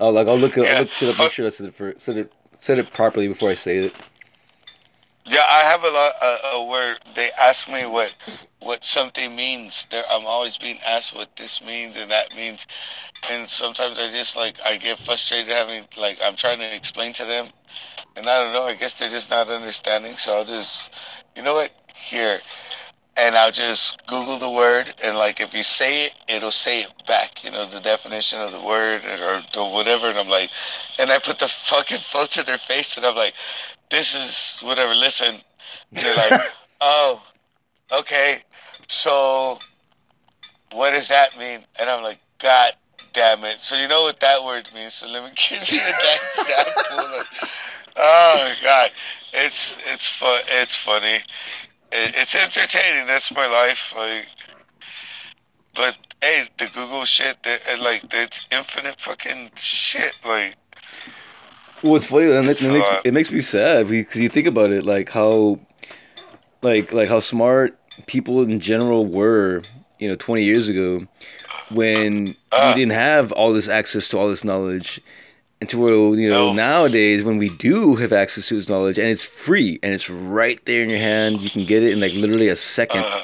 I'll 0.00 0.12
like 0.12 0.28
I'll 0.28 0.38
look, 0.38 0.56
yeah. 0.56 0.64
I'll 0.64 0.80
look 0.80 0.90
shit 0.90 1.08
up, 1.08 1.18
make 1.18 1.32
sure 1.32 1.46
I 1.46 1.48
said 1.48 1.66
it 1.66 1.74
for 1.74 1.94
said 1.98 2.16
it 2.16 2.32
said 2.60 2.78
it 2.78 2.92
properly 2.92 3.26
before 3.26 3.50
I 3.50 3.54
say 3.54 3.78
it. 3.78 3.94
Yeah, 5.26 5.44
I 5.48 5.60
have 5.60 5.84
a 5.84 5.88
lot 5.88 6.12
uh, 6.20 6.66
where 6.66 6.96
they 7.14 7.30
ask 7.40 7.68
me 7.68 7.86
what 7.86 8.14
what 8.60 8.84
something 8.84 9.34
means. 9.36 9.86
They're, 9.90 10.02
I'm 10.10 10.26
always 10.26 10.58
being 10.58 10.78
asked 10.86 11.14
what 11.14 11.34
this 11.36 11.62
means 11.64 11.96
and 11.96 12.10
that 12.10 12.34
means, 12.36 12.66
and 13.30 13.48
sometimes 13.48 13.98
I 14.00 14.10
just 14.10 14.36
like 14.36 14.56
I 14.66 14.76
get 14.78 14.98
frustrated 14.98 15.48
having 15.48 15.84
like 15.98 16.18
I'm 16.24 16.36
trying 16.36 16.58
to 16.58 16.76
explain 16.76 17.12
to 17.14 17.24
them, 17.24 17.48
and 18.16 18.26
I 18.26 18.44
don't 18.44 18.52
know. 18.54 18.64
I 18.64 18.74
guess 18.74 18.98
they're 18.98 19.10
just 19.10 19.30
not 19.30 19.48
understanding. 19.48 20.16
So 20.16 20.32
I'll 20.32 20.44
just, 20.44 20.94
you 21.36 21.42
know 21.42 21.54
what, 21.54 21.72
here, 21.94 22.38
and 23.16 23.34
I'll 23.36 23.52
just 23.52 24.06
Google 24.06 24.38
the 24.38 24.50
word, 24.50 24.94
and 25.04 25.16
like 25.16 25.40
if 25.40 25.54
you 25.54 25.62
say 25.62 26.06
it, 26.06 26.14
it'll 26.28 26.50
say 26.52 26.82
it 26.82 26.92
back. 27.06 27.44
You 27.44 27.52
know 27.52 27.66
the 27.66 27.80
definition 27.80 28.40
of 28.40 28.52
the 28.52 28.62
word 28.62 29.04
or 29.06 29.42
the 29.54 29.64
whatever, 29.72 30.06
and 30.08 30.18
I'm 30.18 30.28
like, 30.28 30.50
and 30.98 31.10
I 31.10 31.18
put 31.18 31.38
the 31.38 31.48
fucking 31.48 31.98
phone 31.98 32.28
to 32.28 32.44
their 32.44 32.58
face, 32.58 32.96
and 32.96 33.06
I'm 33.06 33.16
like 33.16 33.34
this 33.92 34.14
is 34.14 34.60
whatever. 34.66 34.94
Listen, 34.94 35.36
they're 35.92 36.16
like, 36.16 36.40
oh, 36.80 37.22
okay. 38.00 38.38
So, 38.88 39.58
what 40.72 40.90
does 40.90 41.08
that 41.08 41.38
mean? 41.38 41.60
And 41.78 41.88
I'm 41.88 42.02
like, 42.02 42.18
God 42.38 42.72
damn 43.12 43.44
it. 43.44 43.60
So 43.60 43.76
you 43.76 43.88
know 43.88 44.02
what 44.02 44.18
that 44.20 44.42
word 44.44 44.68
means. 44.74 44.94
So 44.94 45.08
let 45.08 45.22
me 45.22 45.30
give 45.36 45.70
you 45.70 45.78
that 45.78 46.18
example. 46.38 47.48
Oh 47.96 48.52
God, 48.62 48.90
it's 49.34 49.76
it's 49.92 50.08
fun. 50.08 50.40
It's 50.48 50.76
funny. 50.76 51.16
It, 51.92 52.14
it's 52.16 52.34
entertaining. 52.34 53.06
That's 53.06 53.30
my 53.32 53.46
life. 53.46 53.92
Like, 53.94 54.26
but 55.74 55.98
hey, 56.22 56.48
the 56.58 56.66
Google 56.74 57.04
shit, 57.04 57.36
the, 57.42 57.58
like 57.80 58.02
it's 58.12 58.46
infinite 58.50 58.98
fucking 58.98 59.50
shit. 59.56 60.18
Like, 60.24 60.56
well, 61.82 61.96
it's 61.96 62.06
funny, 62.06 62.30
and 62.30 62.48
it, 62.48 62.62
it, 62.62 62.72
makes, 62.72 62.88
it 63.04 63.14
makes 63.14 63.32
me 63.32 63.40
sad 63.40 63.88
because 63.88 64.20
you 64.20 64.28
think 64.28 64.46
about 64.46 64.70
it, 64.70 64.84
like 64.84 65.10
how, 65.10 65.58
like 66.62 66.92
like 66.92 67.08
how 67.08 67.20
smart 67.20 67.76
people 68.06 68.42
in 68.42 68.60
general 68.60 69.04
were, 69.04 69.62
you 69.98 70.08
know, 70.08 70.14
twenty 70.14 70.44
years 70.44 70.68
ago, 70.68 71.06
when 71.70 72.36
uh, 72.52 72.72
we 72.72 72.80
didn't 72.80 72.92
have 72.92 73.32
all 73.32 73.52
this 73.52 73.68
access 73.68 74.08
to 74.08 74.18
all 74.18 74.28
this 74.28 74.44
knowledge, 74.44 75.00
and 75.60 75.68
to 75.70 75.78
where 75.78 75.92
you 76.20 76.28
know 76.28 76.48
no. 76.48 76.52
nowadays 76.52 77.22
when 77.22 77.38
we 77.38 77.48
do 77.48 77.96
have 77.96 78.12
access 78.12 78.48
to 78.48 78.54
this 78.54 78.68
knowledge 78.68 78.98
and 78.98 79.08
it's 79.08 79.24
free 79.24 79.78
and 79.82 79.92
it's 79.92 80.08
right 80.08 80.64
there 80.66 80.82
in 80.82 80.90
your 80.90 80.98
hand, 80.98 81.40
you 81.40 81.50
can 81.50 81.64
get 81.64 81.82
it 81.82 81.92
in 81.92 82.00
like 82.00 82.12
literally 82.14 82.48
a 82.48 82.56
second, 82.56 83.04
uh, 83.04 83.22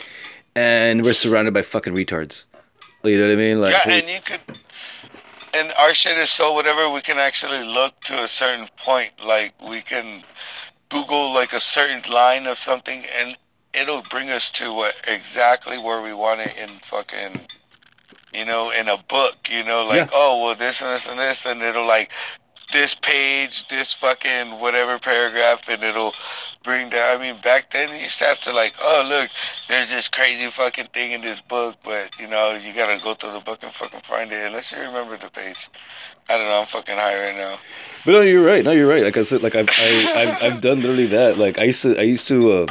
and 0.57 1.03
we're 1.05 1.15
surrounded 1.15 1.55
by 1.55 1.63
fucking 1.63 1.95
retards. 1.95 2.47
You 3.05 3.19
know 3.19 3.29
what 3.29 3.33
I 3.33 3.37
mean? 3.37 3.61
Like, 3.61 3.77
yeah, 3.87 3.93
and 3.93 4.09
you 4.09 4.21
could 4.21 4.41
and 5.59 5.73
our 5.79 5.93
shit 5.93 6.17
is 6.17 6.31
so 6.31 6.53
whatever 6.53 6.89
we 6.89 7.01
can 7.01 7.19
actually 7.19 7.65
look 7.65 7.99
to 8.01 8.23
a 8.23 8.29
certain 8.29 8.69
point 8.77 9.11
like 9.25 9.53
we 9.69 9.81
can 9.81 10.23
google 10.89 11.35
like 11.35 11.53
a 11.53 11.61
certain 11.61 12.01
line 12.11 12.47
of 12.47 12.59
something 12.59 13.05
and 13.19 13.37
it'll 13.75 14.03
bring 14.11 14.31
us 14.31 14.51
to 14.51 14.73
what 14.73 14.95
exactly 15.09 15.77
where 15.79 16.03
we 16.03 16.15
want 16.15 16.41
it 16.41 16.57
in 16.63 16.69
fucking 16.81 17.41
you 18.33 18.45
know 18.45 18.71
in 18.71 18.89
a 18.89 18.97
book 19.09 19.37
you 19.51 19.65
know 19.65 19.85
like 19.89 20.11
yeah. 20.11 20.11
oh 20.13 20.43
well 20.43 20.55
this 20.55 20.81
and 20.81 20.91
this 20.91 21.07
and 21.07 21.19
this 21.19 21.47
and 21.47 21.61
it'll 21.61 21.87
like 21.87 22.11
this 22.73 22.95
page 22.95 23.67
this 23.69 23.93
fucking 23.93 24.61
whatever 24.61 24.99
paragraph 24.99 25.69
and 25.69 25.83
it'll 25.83 26.15
bring 26.63 26.89
down. 26.91 27.21
I 27.21 27.33
mean, 27.33 27.41
back 27.43 27.71
then 27.71 27.89
you 27.89 28.03
used 28.03 28.19
to 28.19 28.25
have 28.25 28.41
to 28.43 28.53
like, 28.53 28.75
oh 28.83 29.07
look, 29.09 29.31
there's 29.69 29.91
this 29.91 30.09
crazy 30.09 30.49
fucking 30.49 30.87
thing 30.87 31.13
in 31.13 31.21
this 31.21 31.41
book, 31.41 31.77
but 31.83 32.19
you 32.21 32.27
know 32.27 32.59
you 32.63 32.73
gotta 32.73 33.03
go 33.03 33.15
through 33.15 33.33
the 33.33 33.41
book 33.41 33.63
and 33.63 33.73
fucking 33.73 34.01
find 34.01 34.33
it 34.33 34.47
unless 34.47 34.73
you 34.73 34.79
remember 34.83 35.17
the 35.17 35.31
page. 35.31 35.69
I 36.29 36.37
don't 36.37 36.47
know. 36.47 36.61
I'm 36.61 36.67
fucking 36.67 36.95
high 36.95 37.25
right 37.25 37.37
now. 37.37 37.57
But 38.05 38.13
no, 38.13 38.21
you're 38.21 38.45
right. 38.45 38.63
No, 38.63 38.73
you're 38.73 38.89
right. 38.89 39.03
Like 39.03 39.17
I 39.17 39.23
said, 39.23 39.43
like 39.43 39.55
I've 39.55 39.71
I, 39.71 40.13
I've, 40.15 40.43
I've 40.43 40.61
done 40.61 40.83
literally 40.83 41.07
that. 41.07 41.39
Like 41.39 41.59
I 41.59 41.65
used 41.65 41.83
to 41.83 41.99
I 41.99 42.03
used 42.03 42.29
to 42.29 42.53
uh, 42.53 42.67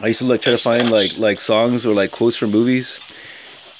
I 0.00 0.06
used 0.08 0.20
to 0.20 0.26
like 0.26 0.40
try 0.40 0.52
to 0.52 0.58
find 0.58 0.90
like 0.90 1.18
like 1.18 1.38
songs 1.40 1.84
or 1.84 1.94
like 1.94 2.12
quotes 2.12 2.36
from 2.36 2.50
movies, 2.50 3.00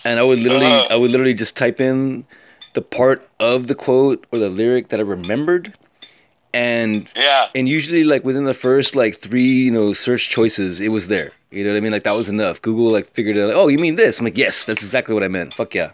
and 0.05 0.21
I 0.21 0.23
would 0.23 0.41
literally 0.41 0.67
uh-huh. 0.67 0.89
I 0.91 0.97
would 0.97 1.11
literally 1.11 1.35
just 1.35 1.57
type 1.57 1.81
in 1.81 2.27
the 2.77 2.83
part 2.83 3.27
of 3.41 3.69
the 3.69 3.75
quote 3.75 4.27
or 4.31 4.39
the 4.39 4.51
lyric 4.51 4.91
that 4.91 5.01
I 5.01 5.03
remembered. 5.03 5.73
And 6.53 7.09
yeah. 7.17 7.47
and 7.55 7.67
usually 7.67 8.05
like 8.05 8.23
within 8.23 8.45
the 8.45 8.53
first 8.53 8.95
like 8.95 9.17
three 9.17 9.49
you 9.65 9.71
know 9.71 9.95
search 9.95 10.29
choices 10.29 10.81
it 10.83 10.91
was 10.91 11.09
there. 11.09 11.33
You 11.51 11.65
know 11.65 11.71
what 11.71 11.79
i 11.79 11.81
mean? 11.81 11.93
Like 11.93 12.05
that 12.05 12.15
was 12.15 12.29
enough. 12.29 12.61
Google 12.61 12.91
like 12.93 13.07
figured 13.13 13.37
it 13.37 13.41
out 13.41 13.49
like, 13.49 13.57
oh 13.57 13.69
you 13.69 13.79
mean 13.79 13.97
this? 13.97 14.19
I'm 14.19 14.25
like 14.25 14.37
yes 14.37 14.67
that's 14.67 14.83
exactly 14.83 15.15
what 15.15 15.25
i 15.25 15.29
meant. 15.29 15.55
Fuck 15.55 15.75
yeah. 15.75 15.93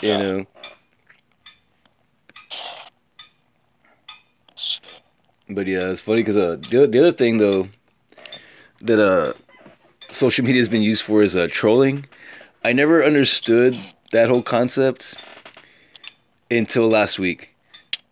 You 0.00 0.08
yeah. 0.08 0.18
know? 0.18 0.46
But 5.50 5.66
yeah 5.66 5.90
it's 5.90 6.00
funny 6.00 6.22
because 6.22 6.38
uh 6.38 6.56
the, 6.70 6.86
the 6.86 6.98
other 6.98 7.12
thing 7.12 7.36
though 7.36 7.68
that 8.80 8.98
uh 8.98 9.34
social 10.10 10.46
media 10.46 10.62
has 10.62 10.70
been 10.70 10.82
used 10.82 11.02
for 11.02 11.22
is 11.22 11.36
uh 11.36 11.46
trolling. 11.50 12.06
I 12.64 12.72
never 12.72 13.04
understood 13.04 13.78
that 14.12 14.30
whole 14.30 14.42
concept 14.42 15.14
until 16.50 16.88
last 16.88 17.18
week 17.18 17.54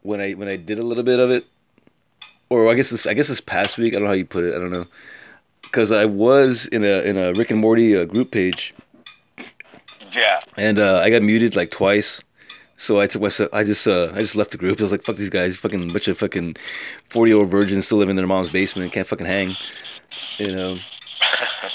when 0.02 0.20
i 0.20 0.32
when 0.32 0.48
i 0.48 0.56
did 0.56 0.78
a 0.78 0.82
little 0.82 1.04
bit 1.04 1.18
of 1.20 1.30
it 1.30 1.44
or 2.50 2.70
I 2.70 2.74
guess 2.74 2.90
this 2.90 3.06
I 3.06 3.14
guess 3.14 3.28
this 3.28 3.40
past 3.40 3.78
week 3.78 3.94
I 3.94 3.96
don't 3.96 4.02
know 4.04 4.08
how 4.08 4.14
you 4.14 4.26
put 4.26 4.44
it 4.44 4.54
I 4.54 4.58
don't 4.58 4.70
know 4.70 4.86
because 5.62 5.90
I 5.90 6.04
was 6.04 6.66
in 6.66 6.84
a 6.84 7.00
in 7.00 7.16
a 7.16 7.32
Rick 7.32 7.50
and 7.50 7.58
Morty 7.60 7.96
uh, 7.96 8.04
group 8.04 8.30
page 8.30 8.74
Yeah. 10.12 10.38
and 10.56 10.78
uh, 10.78 10.98
I 11.02 11.10
got 11.10 11.22
muted 11.22 11.56
like 11.56 11.70
twice. 11.70 12.22
So 12.76 13.00
I 13.00 13.06
took 13.06 13.22
myself. 13.22 13.48
I 13.52 13.64
just 13.64 13.88
uh, 13.88 14.10
I 14.14 14.18
just 14.18 14.36
left 14.36 14.50
the 14.50 14.58
group. 14.58 14.78
I 14.78 14.82
was 14.82 14.92
like, 14.92 15.02
"Fuck 15.02 15.16
these 15.16 15.30
guys! 15.30 15.56
Fucking 15.56 15.88
bunch 15.88 16.06
of 16.08 16.18
fucking 16.18 16.56
forty 17.08 17.30
year 17.30 17.38
old 17.38 17.48
virgins 17.50 17.86
still 17.86 17.98
living 17.98 18.10
in 18.10 18.16
their 18.16 18.26
mom's 18.26 18.50
basement. 18.50 18.84
and 18.84 18.92
Can't 18.92 19.06
fucking 19.06 19.26
hang." 19.26 19.56
You 20.38 20.52
know. 20.54 20.78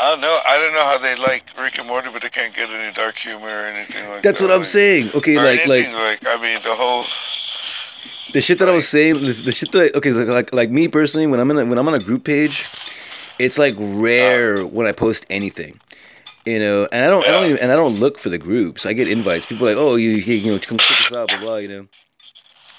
I 0.00 0.10
don't 0.10 0.20
know. 0.20 0.38
I 0.46 0.58
don't 0.58 0.72
know 0.74 0.84
how 0.84 0.98
they 0.98 1.16
like 1.16 1.44
Rick 1.60 1.78
and 1.78 1.88
Morty, 1.88 2.08
but 2.12 2.22
they 2.22 2.28
can't 2.28 2.54
get 2.54 2.70
any 2.70 2.92
dark 2.94 3.16
humor 3.16 3.46
or 3.48 3.66
anything 3.66 4.08
like 4.08 4.22
That's 4.22 4.22
that. 4.22 4.22
That's 4.22 4.40
what 4.42 4.50
I'm 4.52 4.58
like- 4.58 4.66
saying. 4.66 5.10
Okay, 5.14 5.36
like 5.36 5.66
like 5.66 5.84
anything, 5.86 5.92
like 5.94 6.26
I 6.26 6.40
mean 6.40 6.60
the 6.62 6.74
whole 6.74 7.04
the 8.32 8.40
shit 8.40 8.58
that 8.60 8.68
I 8.68 8.74
was 8.74 8.86
saying. 8.88 9.14
The, 9.24 9.32
the 9.32 9.52
shit 9.52 9.72
that 9.72 9.94
okay, 9.96 10.12
like, 10.12 10.28
like 10.28 10.52
like 10.54 10.70
me 10.70 10.86
personally, 10.88 11.26
when 11.26 11.40
I'm 11.40 11.50
in 11.50 11.58
a, 11.58 11.66
when 11.66 11.78
I'm 11.78 11.88
on 11.88 11.94
a 11.94 11.98
group 11.98 12.24
page, 12.24 12.66
it's 13.38 13.58
like 13.58 13.74
rare 13.78 14.58
uh. 14.60 14.66
when 14.66 14.86
I 14.86 14.92
post 14.92 15.26
anything. 15.30 15.80
You 16.46 16.60
know, 16.60 16.88
and 16.92 17.04
I 17.04 17.08
don't, 17.08 17.26
I 17.26 17.30
don't 17.30 17.44
even, 17.44 17.58
and 17.58 17.72
I 17.72 17.76
don't 17.76 17.96
look 17.96 18.18
for 18.18 18.30
the 18.30 18.38
groups. 18.38 18.86
I 18.86 18.94
get 18.94 19.06
invites. 19.06 19.44
People 19.44 19.68
are 19.68 19.74
like, 19.74 19.78
oh, 19.78 19.96
you, 19.96 20.22
hey, 20.22 20.36
you 20.36 20.52
know, 20.52 20.58
come 20.58 20.78
check 20.78 21.10
us 21.10 21.12
out, 21.14 21.28
blah 21.28 21.40
blah. 21.40 21.56
You 21.56 21.68
know. 21.68 21.86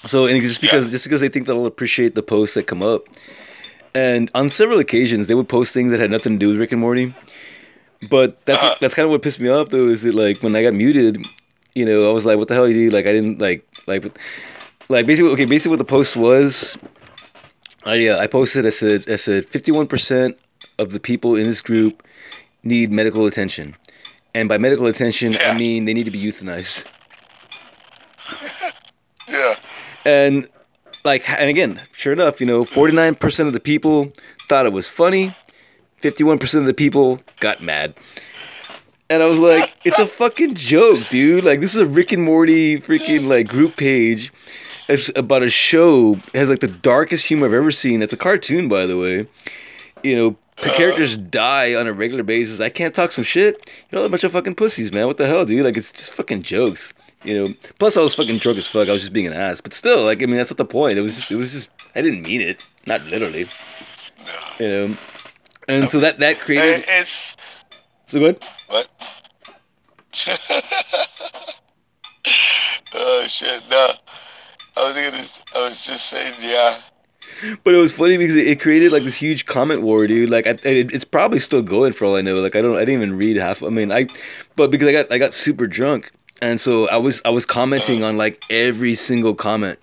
So 0.06 0.26
and 0.26 0.42
just 0.42 0.60
because 0.60 0.86
Yeah. 0.86 0.92
just 0.92 1.04
because 1.04 1.20
they 1.20 1.28
think 1.28 1.46
that 1.46 1.54
I'll 1.54 1.66
appreciate 1.66 2.14
the 2.14 2.22
posts 2.22 2.54
that 2.54 2.66
come 2.66 2.82
up, 2.82 3.04
and 3.94 4.30
on 4.34 4.48
several 4.48 4.78
occasions 4.78 5.26
they 5.26 5.34
would 5.34 5.48
post 5.48 5.72
things 5.74 5.90
that 5.92 6.00
had 6.00 6.10
nothing 6.10 6.34
to 6.34 6.38
do 6.38 6.48
with 6.48 6.58
Rick 6.58 6.72
and 6.72 6.80
Morty. 6.80 7.14
But 8.08 8.44
that's 8.46 8.62
Uh-huh. 8.62 8.76
that's 8.80 8.94
kind 8.94 9.04
of 9.04 9.10
what 9.10 9.22
pissed 9.22 9.40
me 9.40 9.48
off 9.48 9.68
though. 9.70 9.88
Is 9.88 10.02
that 10.02 10.14
like 10.14 10.38
when 10.42 10.56
I 10.56 10.62
got 10.62 10.72
muted, 10.74 11.26
you 11.74 11.84
know, 11.84 12.08
I 12.08 12.12
was 12.12 12.24
like, 12.24 12.38
what 12.38 12.48
the 12.48 12.54
hell 12.54 12.68
you 12.68 12.74
do? 12.90 12.96
Like 12.96 13.06
I 13.06 13.12
didn't 13.12 13.40
like 13.40 13.66
like 13.86 14.04
like 14.88 15.06
basically 15.06 15.30
okay 15.32 15.44
basically 15.44 15.70
what 15.70 15.78
the 15.78 15.84
post 15.84 16.16
was. 16.16 16.78
I 17.84 17.94
yeah, 17.94 18.16
I 18.18 18.26
posted 18.26 18.64
I 18.66 18.70
said 18.70 19.08
I 19.08 19.16
said 19.16 19.44
fifty 19.46 19.70
one 19.72 19.86
percent 19.86 20.38
of 20.78 20.92
the 20.92 21.00
people 21.00 21.34
in 21.36 21.44
this 21.44 21.60
group 21.60 22.02
need 22.62 22.90
medical 22.92 23.26
attention, 23.26 23.74
and 24.34 24.48
by 24.48 24.56
medical 24.58 24.86
attention 24.86 25.34
I 25.44 25.56
mean 25.58 25.84
they 25.84 25.92
need 25.94 26.04
to 26.04 26.10
be 26.10 26.22
euthanized. 26.22 26.84
yeah. 29.28 29.54
And 30.04 30.48
like, 31.04 31.28
and 31.28 31.48
again, 31.48 31.80
sure 31.92 32.12
enough, 32.12 32.40
you 32.40 32.46
know, 32.46 32.64
forty 32.64 32.94
nine 32.94 33.14
percent 33.14 33.46
of 33.46 33.52
the 33.52 33.60
people 33.60 34.12
thought 34.48 34.66
it 34.66 34.72
was 34.72 34.88
funny. 34.88 35.34
Fifty 35.98 36.24
one 36.24 36.38
percent 36.38 36.62
of 36.62 36.66
the 36.66 36.74
people 36.74 37.20
got 37.40 37.62
mad. 37.62 37.94
And 39.08 39.22
I 39.22 39.26
was 39.26 39.38
like, 39.38 39.74
it's 39.84 39.98
a 39.98 40.06
fucking 40.06 40.54
joke, 40.54 41.00
dude. 41.10 41.42
Like, 41.42 41.60
this 41.60 41.74
is 41.74 41.80
a 41.80 41.86
Rick 41.86 42.12
and 42.12 42.22
Morty 42.22 42.80
freaking 42.80 43.26
like 43.26 43.48
group 43.48 43.76
page. 43.76 44.32
It's 44.88 45.10
about 45.16 45.42
a 45.42 45.50
show. 45.50 46.14
It 46.32 46.38
has 46.38 46.48
like 46.48 46.60
the 46.60 46.68
darkest 46.68 47.26
humor 47.26 47.46
I've 47.46 47.52
ever 47.52 47.70
seen. 47.70 48.02
It's 48.02 48.12
a 48.12 48.16
cartoon, 48.16 48.68
by 48.68 48.86
the 48.86 48.96
way. 48.96 49.26
You 50.02 50.16
know, 50.16 50.36
the 50.62 50.70
characters 50.70 51.16
die 51.16 51.74
on 51.74 51.86
a 51.86 51.92
regular 51.92 52.22
basis. 52.22 52.60
I 52.60 52.70
can't 52.70 52.94
talk 52.94 53.10
some 53.12 53.24
shit. 53.24 53.68
You're 53.90 54.00
all 54.00 54.06
a 54.06 54.10
bunch 54.10 54.24
of 54.24 54.32
fucking 54.32 54.54
pussies, 54.54 54.92
man. 54.92 55.06
What 55.06 55.16
the 55.16 55.26
hell, 55.26 55.44
dude? 55.44 55.64
Like, 55.64 55.76
it's 55.76 55.92
just 55.92 56.12
fucking 56.12 56.42
jokes. 56.42 56.94
You 57.22 57.34
know. 57.34 57.54
Plus, 57.78 57.96
I 57.96 58.00
was 58.00 58.14
fucking 58.14 58.38
drunk 58.38 58.58
as 58.58 58.66
fuck. 58.66 58.88
I 58.88 58.92
was 58.92 59.02
just 59.02 59.12
being 59.12 59.26
an 59.26 59.32
ass. 59.34 59.60
But 59.60 59.74
still, 59.74 60.04
like, 60.04 60.22
I 60.22 60.26
mean, 60.26 60.36
that's 60.36 60.50
not 60.50 60.56
the 60.56 60.64
point. 60.64 60.98
It 60.98 61.02
was 61.02 61.16
just, 61.16 61.30
it 61.30 61.36
was 61.36 61.52
just. 61.52 61.70
I 61.94 62.02
didn't 62.02 62.22
mean 62.22 62.40
it. 62.40 62.64
Not 62.86 63.02
literally. 63.06 63.46
You 64.58 64.68
know. 64.68 64.96
And 65.68 65.90
so 65.90 66.00
that 66.00 66.18
that 66.18 66.40
created. 66.40 66.84
it's 66.88 67.36
So 68.06 68.18
good. 68.18 68.42
what? 68.68 68.88
oh 72.94 73.24
shit! 73.28 73.62
No, 73.70 73.90
I 74.76 74.84
was 74.84 74.94
gonna. 74.94 75.24
I 75.56 75.64
was 75.64 75.86
just 75.86 76.06
saying, 76.06 76.34
yeah. 76.40 76.78
But 77.64 77.74
it 77.74 77.78
was 77.78 77.92
funny 77.92 78.18
because 78.18 78.34
it, 78.34 78.46
it 78.46 78.60
created 78.60 78.92
like 78.92 79.04
this 79.04 79.16
huge 79.16 79.46
comment 79.46 79.82
war, 79.82 80.06
dude. 80.06 80.28
Like, 80.28 80.46
I, 80.46 80.50
it, 80.50 80.92
it's 80.92 81.04
probably 81.04 81.38
still 81.38 81.62
going 81.62 81.92
for 81.92 82.04
all 82.04 82.16
I 82.16 82.22
know. 82.22 82.34
Like, 82.34 82.54
I 82.56 82.60
don't, 82.60 82.76
I 82.76 82.80
didn't 82.80 83.02
even 83.02 83.16
read 83.16 83.36
half. 83.36 83.62
I 83.62 83.68
mean, 83.68 83.90
I, 83.92 84.08
but 84.56 84.70
because 84.70 84.88
I 84.88 84.92
got, 84.92 85.12
I 85.12 85.18
got 85.18 85.32
super 85.32 85.66
drunk, 85.66 86.12
and 86.40 86.58
so 86.58 86.88
I 86.88 86.96
was, 86.96 87.20
I 87.24 87.30
was 87.30 87.46
commenting 87.46 88.04
on 88.04 88.16
like 88.16 88.42
every 88.50 88.94
single 88.94 89.34
comment. 89.34 89.78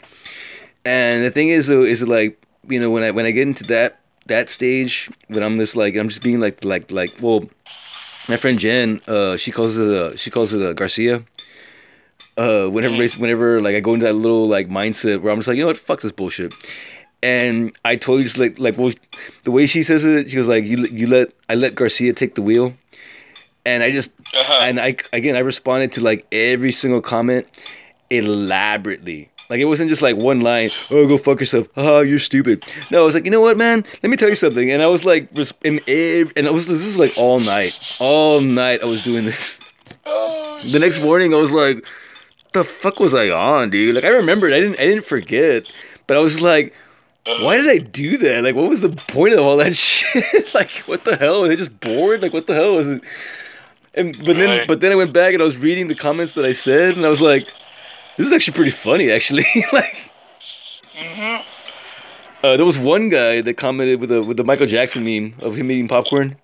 And 0.86 1.24
the 1.24 1.32
thing 1.32 1.50
is, 1.50 1.68
though, 1.68 1.84
is 1.84 2.02
like, 2.04 2.42
you 2.68 2.80
know, 2.80 2.90
when 2.90 3.04
I, 3.04 3.12
when 3.12 3.26
I 3.26 3.32
get 3.32 3.48
into 3.48 3.64
that, 3.66 4.00
that 4.28 4.50
stage, 4.50 5.10
when 5.28 5.44
I'm 5.44 5.58
just 5.58 5.76
like, 5.76 5.96
I'm 5.96 6.10
just 6.10 6.22
being 6.22 6.40
like, 6.40 6.64
like, 6.64 6.92
like, 6.92 7.16
well, 7.22 7.46
my 8.28 8.38
friend 8.38 8.60
Jen, 8.60 9.02
uh, 9.08 9.38
she 9.38 9.52
calls 9.52 9.78
it, 9.78 9.90
uh, 9.90 10.16
she 10.16 10.30
calls 10.30 10.54
it 10.54 10.62
uh, 10.62 10.74
Garcia. 10.74 11.24
Uh, 12.38 12.68
whenever, 12.68 13.04
whenever 13.18 13.60
like 13.62 13.76
I 13.76 13.80
go 13.80 13.96
into 13.96 14.06
that 14.06 14.14
little 14.14 14.46
like 14.46 14.70
mindset 14.70 15.22
where 15.22 15.34
I'm 15.34 15.40
just 15.40 15.48
like, 15.48 15.58
you 15.58 15.64
know 15.64 15.70
what, 15.70 15.78
fuck 15.78 16.02
this 16.02 16.12
bullshit 16.12 16.54
and 17.24 17.76
I 17.84 17.96
totally 17.96 18.24
just 18.24 18.38
like 18.38 18.60
like 18.60 18.78
well, 18.78 18.92
the 19.44 19.52
way 19.52 19.66
she 19.66 19.84
says 19.84 20.06
it. 20.06 20.30
She 20.30 20.36
goes 20.36 20.48
like, 20.48 20.66
"You 20.66 20.86
you 20.88 21.08
let 21.08 21.30
I 21.50 21.56
let 21.56 21.76
Garcia 21.76 22.14
take 22.14 22.36
the 22.36 22.42
wheel," 22.42 22.76
and 23.68 23.84
I 23.84 23.92
just 23.92 24.12
Uh-huh. 24.34 24.64
and 24.68 24.80
I 24.80 24.96
again 25.12 25.36
I 25.36 25.44
responded 25.44 25.92
to 25.94 26.02
like 26.02 26.26
every 26.32 26.72
single 26.72 27.02
comment 27.02 27.46
elaborately. 28.10 29.30
Like 29.50 29.60
it 29.60 29.66
wasn't 29.66 29.90
just 29.90 30.02
like 30.02 30.18
one 30.18 30.42
line. 30.42 30.72
Oh, 30.92 31.08
go 31.08 31.18
fuck 31.18 31.40
yourself. 31.40 31.68
Oh, 31.78 32.02
you're 32.02 32.20
stupid. 32.20 32.66
No, 32.92 33.02
I 33.02 33.06
was 33.06 33.16
like, 33.16 33.24
you 33.26 33.32
know 33.32 33.40
what, 33.42 33.56
man? 33.58 33.86
Let 34.04 34.10
me 34.10 34.18
tell 34.18 34.28
you 34.30 34.36
something. 34.36 34.70
And 34.72 34.82
I 34.84 34.88
was 34.88 35.06
like, 35.06 35.30
in 35.64 35.80
ev- 35.88 36.34
and 36.36 36.48
I 36.48 36.52
was 36.52 36.68
this 36.68 36.84
is 36.86 37.00
like 37.00 37.14
all 37.18 37.40
night, 37.40 37.98
all 38.00 38.42
night. 38.42 38.82
I 38.84 38.86
was 38.86 39.02
doing 39.04 39.24
this. 39.26 39.60
Oh, 40.06 40.62
The 40.72 40.80
next 40.80 41.02
morning, 41.02 41.34
I 41.34 41.38
was 41.38 41.52
like, 41.52 41.86
the 42.54 42.64
fuck 42.64 43.00
was 43.00 43.14
I 43.14 43.30
on, 43.30 43.70
dude? 43.70 43.96
Like 43.96 44.04
I 44.04 44.10
remembered. 44.10 44.52
I 44.54 44.60
didn't 44.60 44.80
I 44.80 44.86
didn't 44.86 45.06
forget, 45.06 45.64
but 46.08 46.18
I 46.18 46.20
was 46.20 46.42
like, 46.42 46.74
why 47.44 47.58
did 47.58 47.68
I 47.70 47.78
do 47.80 48.18
that? 48.18 48.44
Like, 48.44 48.56
what 48.56 48.70
was 48.70 48.82
the 48.82 48.90
point 48.90 49.34
of 49.34 49.40
all 49.40 49.58
that 49.58 49.76
shit? 49.88 50.54
like, 50.54 50.72
what 50.92 51.06
the 51.06 51.16
hell? 51.16 51.42
Was 51.44 51.52
I 51.52 51.56
just 51.56 51.80
bored? 51.80 52.22
Like, 52.22 52.34
what 52.34 52.48
the 52.48 52.54
hell 52.56 52.74
was 52.76 52.88
it? 52.88 53.02
And 53.98 54.16
but 54.26 54.36
then, 54.38 54.50
Right. 54.60 54.68
but 54.68 54.80
then 54.82 54.92
I 54.92 54.96
went 54.96 55.12
back 55.12 55.34
and 55.34 55.42
I 55.42 55.46
was 55.46 55.58
reading 55.58 55.88
the 55.88 55.96
comments 55.96 56.34
that 56.36 56.46
I 56.46 56.52
said, 56.54 56.96
and 56.96 57.06
I 57.06 57.10
was 57.10 57.20
like, 57.22 57.52
this 58.16 58.28
is 58.28 58.34
actually 58.34 58.54
pretty 58.54 58.72
funny, 58.72 59.10
actually. 59.12 59.44
like, 59.74 60.12
uh, 62.44 62.56
there 62.58 62.66
was 62.66 62.78
one 62.78 63.10
guy 63.10 63.42
that 63.42 63.56
commented 63.56 64.00
with 64.00 64.10
the 64.10 64.22
with 64.22 64.38
the 64.38 64.44
Michael 64.44 64.68
Jackson 64.68 65.04
meme 65.04 65.34
of 65.40 65.56
him 65.56 65.72
eating 65.72 65.88
popcorn. 65.88 66.38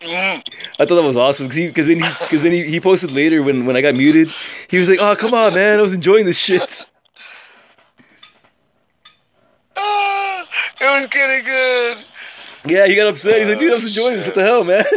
Mhm. 0.00 0.42
I 0.78 0.86
thought 0.86 0.94
that 0.94 1.02
was 1.02 1.16
awesome 1.16 1.48
because 1.48 1.66
because 1.66 1.86
then 1.86 1.98
he 1.98 2.08
because 2.20 2.42
then 2.42 2.52
he, 2.52 2.64
he 2.64 2.80
posted 2.80 3.12
later 3.12 3.42
when 3.42 3.66
when 3.66 3.76
I 3.76 3.82
got 3.82 3.94
muted. 3.94 4.30
He 4.68 4.78
was 4.78 4.88
like, 4.88 4.98
"Oh 5.00 5.14
come 5.16 5.34
on, 5.34 5.54
man, 5.54 5.78
I 5.78 5.82
was 5.82 5.92
enjoying 5.92 6.24
this 6.26 6.38
shit." 6.38 6.86
Ah, 9.76 10.46
it 10.80 10.84
was 10.94 11.06
getting 11.06 11.44
good. 11.44 11.96
Yeah, 12.66 12.86
he 12.86 12.94
got 12.96 13.06
upset. 13.08 13.38
He's 13.40 13.48
like, 13.48 13.58
"Dude, 13.58 13.70
I 13.70 13.74
was 13.74 13.86
enjoying 13.86 14.16
this. 14.16 14.26
What 14.26 14.34
the 14.34 14.42
hell, 14.42 14.64
man?" 14.64 14.84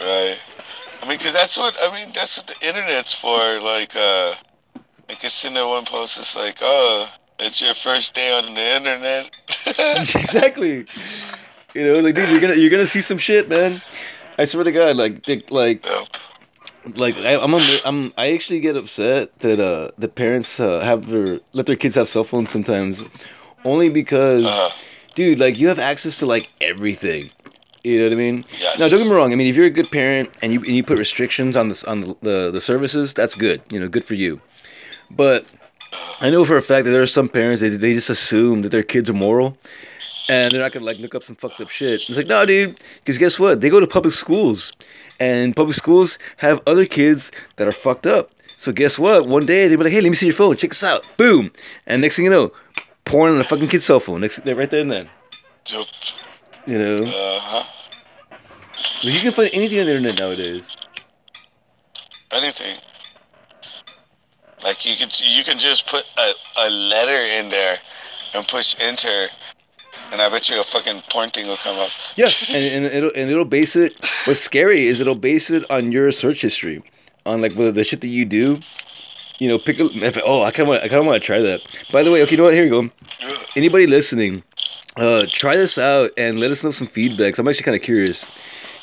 Right. 0.00 0.38
I 1.02 1.08
mean, 1.08 1.18
because 1.18 1.32
that's 1.32 1.56
what 1.56 1.76
I 1.82 1.92
mean. 1.94 2.12
That's 2.14 2.36
what 2.38 2.46
the 2.46 2.66
internet's 2.66 3.14
for. 3.14 3.38
Like, 3.60 3.94
uh, 3.96 4.34
like 5.08 5.22
it's 5.24 5.44
in 5.44 5.54
there 5.54 5.66
one 5.66 5.84
post. 5.84 6.18
It's 6.18 6.36
like, 6.36 6.58
oh, 6.60 7.08
it's 7.38 7.60
your 7.60 7.74
first 7.74 8.14
day 8.14 8.32
on 8.36 8.54
the 8.54 8.76
internet. 8.76 9.36
exactly. 10.16 10.86
You 11.74 11.84
know, 11.84 12.00
like, 12.00 12.14
dude, 12.14 12.28
you're 12.30 12.40
gonna 12.40 12.54
you're 12.54 12.70
gonna 12.70 12.86
see 12.86 13.00
some 13.00 13.18
shit, 13.18 13.48
man. 13.48 13.80
I 14.38 14.44
swear 14.44 14.64
to 14.64 14.72
God, 14.72 14.96
like, 14.96 15.26
like, 15.28 15.50
like, 15.50 15.86
Yep. 15.86 16.96
like 16.96 17.16
I, 17.18 17.36
I'm, 17.36 17.52
a, 17.54 17.60
I'm, 17.84 18.12
I 18.16 18.32
actually 18.32 18.60
get 18.60 18.74
upset 18.76 19.38
that 19.40 19.60
uh 19.60 19.90
the 19.98 20.08
parents 20.08 20.58
uh, 20.60 20.80
have 20.80 21.08
their 21.08 21.40
let 21.52 21.66
their 21.66 21.76
kids 21.76 21.94
have 21.94 22.08
cell 22.08 22.24
phones 22.24 22.50
sometimes, 22.50 23.04
only 23.64 23.90
because, 23.90 24.46
Uh-huh. 24.46 24.70
dude, 25.14 25.38
like, 25.38 25.58
you 25.58 25.68
have 25.68 25.78
access 25.78 26.18
to 26.20 26.26
like 26.26 26.50
everything. 26.60 27.30
You 27.82 27.98
know 27.98 28.04
what 28.04 28.12
I 28.12 28.16
mean? 28.16 28.44
Yes. 28.58 28.78
Now, 28.78 28.88
don't 28.88 28.98
get 28.98 29.08
me 29.08 29.14
wrong. 29.14 29.32
I 29.32 29.36
mean, 29.36 29.46
if 29.46 29.56
you're 29.56 29.66
a 29.66 29.70
good 29.70 29.90
parent 29.90 30.28
and 30.42 30.52
you 30.52 30.60
and 30.60 30.76
you 30.76 30.82
put 30.84 30.98
restrictions 30.98 31.56
on 31.56 31.68
this 31.68 31.82
on 31.84 32.00
the, 32.00 32.16
the 32.20 32.50
the 32.50 32.60
services, 32.60 33.14
that's 33.14 33.34
good. 33.34 33.62
You 33.70 33.80
know, 33.80 33.88
good 33.88 34.04
for 34.04 34.14
you. 34.14 34.40
But 35.10 35.50
I 36.20 36.28
know 36.30 36.44
for 36.44 36.56
a 36.56 36.62
fact 36.62 36.84
that 36.84 36.90
there 36.90 37.02
are 37.02 37.06
some 37.06 37.28
parents 37.28 37.60
they 37.60 37.70
they 37.70 37.94
just 37.94 38.10
assume 38.10 38.62
that 38.62 38.68
their 38.68 38.82
kids 38.82 39.08
are 39.08 39.14
moral, 39.14 39.56
and 40.28 40.52
they're 40.52 40.60
not 40.60 40.72
gonna 40.72 40.84
like 40.84 40.98
look 40.98 41.14
up 41.14 41.22
some 41.22 41.36
fucked 41.36 41.60
up 41.60 41.70
shit. 41.70 42.02
It's 42.08 42.16
like, 42.16 42.26
no, 42.26 42.44
dude, 42.44 42.78
because 42.96 43.16
guess 43.16 43.38
what? 43.38 43.60
They 43.62 43.70
go 43.70 43.80
to 43.80 43.86
public 43.86 44.12
schools, 44.12 44.72
and 45.18 45.56
public 45.56 45.76
schools 45.76 46.18
have 46.38 46.60
other 46.66 46.84
kids 46.84 47.32
that 47.56 47.66
are 47.66 47.72
fucked 47.72 48.06
up. 48.06 48.30
So 48.56 48.72
guess 48.72 48.98
what? 48.98 49.26
One 49.26 49.46
day 49.46 49.68
they 49.68 49.76
be 49.76 49.84
like, 49.84 49.92
hey, 49.92 50.02
let 50.02 50.10
me 50.10 50.16
see 50.16 50.26
your 50.26 50.34
phone. 50.34 50.56
Check 50.56 50.70
this 50.70 50.84
out. 50.84 51.06
Boom, 51.16 51.50
and 51.86 52.02
next 52.02 52.16
thing 52.16 52.26
you 52.26 52.30
know, 52.30 52.52
porn 53.06 53.32
on 53.32 53.40
a 53.40 53.44
fucking 53.44 53.68
kid's 53.68 53.86
cell 53.86 54.00
phone. 54.00 54.20
Next, 54.20 54.44
they're 54.44 54.54
right 54.54 54.70
there 54.70 54.82
and 54.82 54.92
then. 54.92 55.08
Yep. 55.66 55.86
You 56.66 56.78
know, 56.78 56.98
Uh 56.98 57.40
huh. 57.40 57.64
But 59.02 59.12
you 59.12 59.20
can 59.20 59.32
find 59.32 59.50
anything 59.52 59.80
on 59.80 59.86
the 59.86 59.96
internet 59.96 60.18
nowadays. 60.18 60.76
Anything. 62.32 62.76
Like 64.62 64.84
you 64.84 64.94
can 64.96 65.08
you 65.24 65.42
can 65.42 65.58
just 65.58 65.86
put 65.86 66.04
a, 66.18 66.32
a 66.58 66.68
letter 66.70 67.40
in 67.40 67.48
there 67.48 67.76
and 68.34 68.46
push 68.46 68.76
enter, 68.80 69.26
and 70.12 70.20
I 70.20 70.28
bet 70.28 70.50
you 70.50 70.60
a 70.60 70.64
fucking 70.64 71.02
porn 71.10 71.30
thing 71.30 71.46
will 71.46 71.56
come 71.56 71.78
up. 71.78 71.90
Yeah, 72.16 72.28
and, 72.50 72.84
and 72.84 72.94
it'll 72.94 73.10
and 73.16 73.30
it'll 73.30 73.44
base 73.46 73.74
it. 73.74 73.94
What's 74.26 74.40
scary 74.40 74.84
is 74.84 75.00
it'll 75.00 75.14
base 75.14 75.50
it 75.50 75.68
on 75.70 75.92
your 75.92 76.10
search 76.12 76.42
history, 76.42 76.82
on 77.24 77.40
like 77.40 77.56
the, 77.56 77.72
the 77.72 77.84
shit 77.84 78.02
that 78.02 78.08
you 78.08 78.24
do. 78.26 78.60
You 79.38 79.48
know, 79.48 79.58
pick. 79.58 79.80
A, 79.80 80.22
oh, 80.22 80.42
I 80.42 80.50
kind 80.50 80.68
of 80.68 80.74
I 80.74 80.88
kind 80.88 81.00
of 81.00 81.06
want 81.06 81.22
to 81.22 81.26
try 81.26 81.40
that. 81.40 81.62
By 81.90 82.02
the 82.02 82.10
way, 82.10 82.22
okay, 82.22 82.32
you 82.32 82.36
know 82.36 82.44
what? 82.44 82.54
Here 82.54 82.64
you 82.64 82.70
go. 82.70 82.90
Anybody 83.56 83.86
listening, 83.86 84.42
uh, 84.96 85.26
try 85.28 85.56
this 85.56 85.78
out 85.78 86.10
and 86.16 86.40
let 86.40 86.50
us 86.50 86.64
know 86.64 86.70
some 86.70 86.86
feedback. 86.86 87.36
So 87.36 87.42
I'm 87.42 87.48
actually 87.48 87.64
kind 87.64 87.76
of 87.76 87.82
curious 87.82 88.26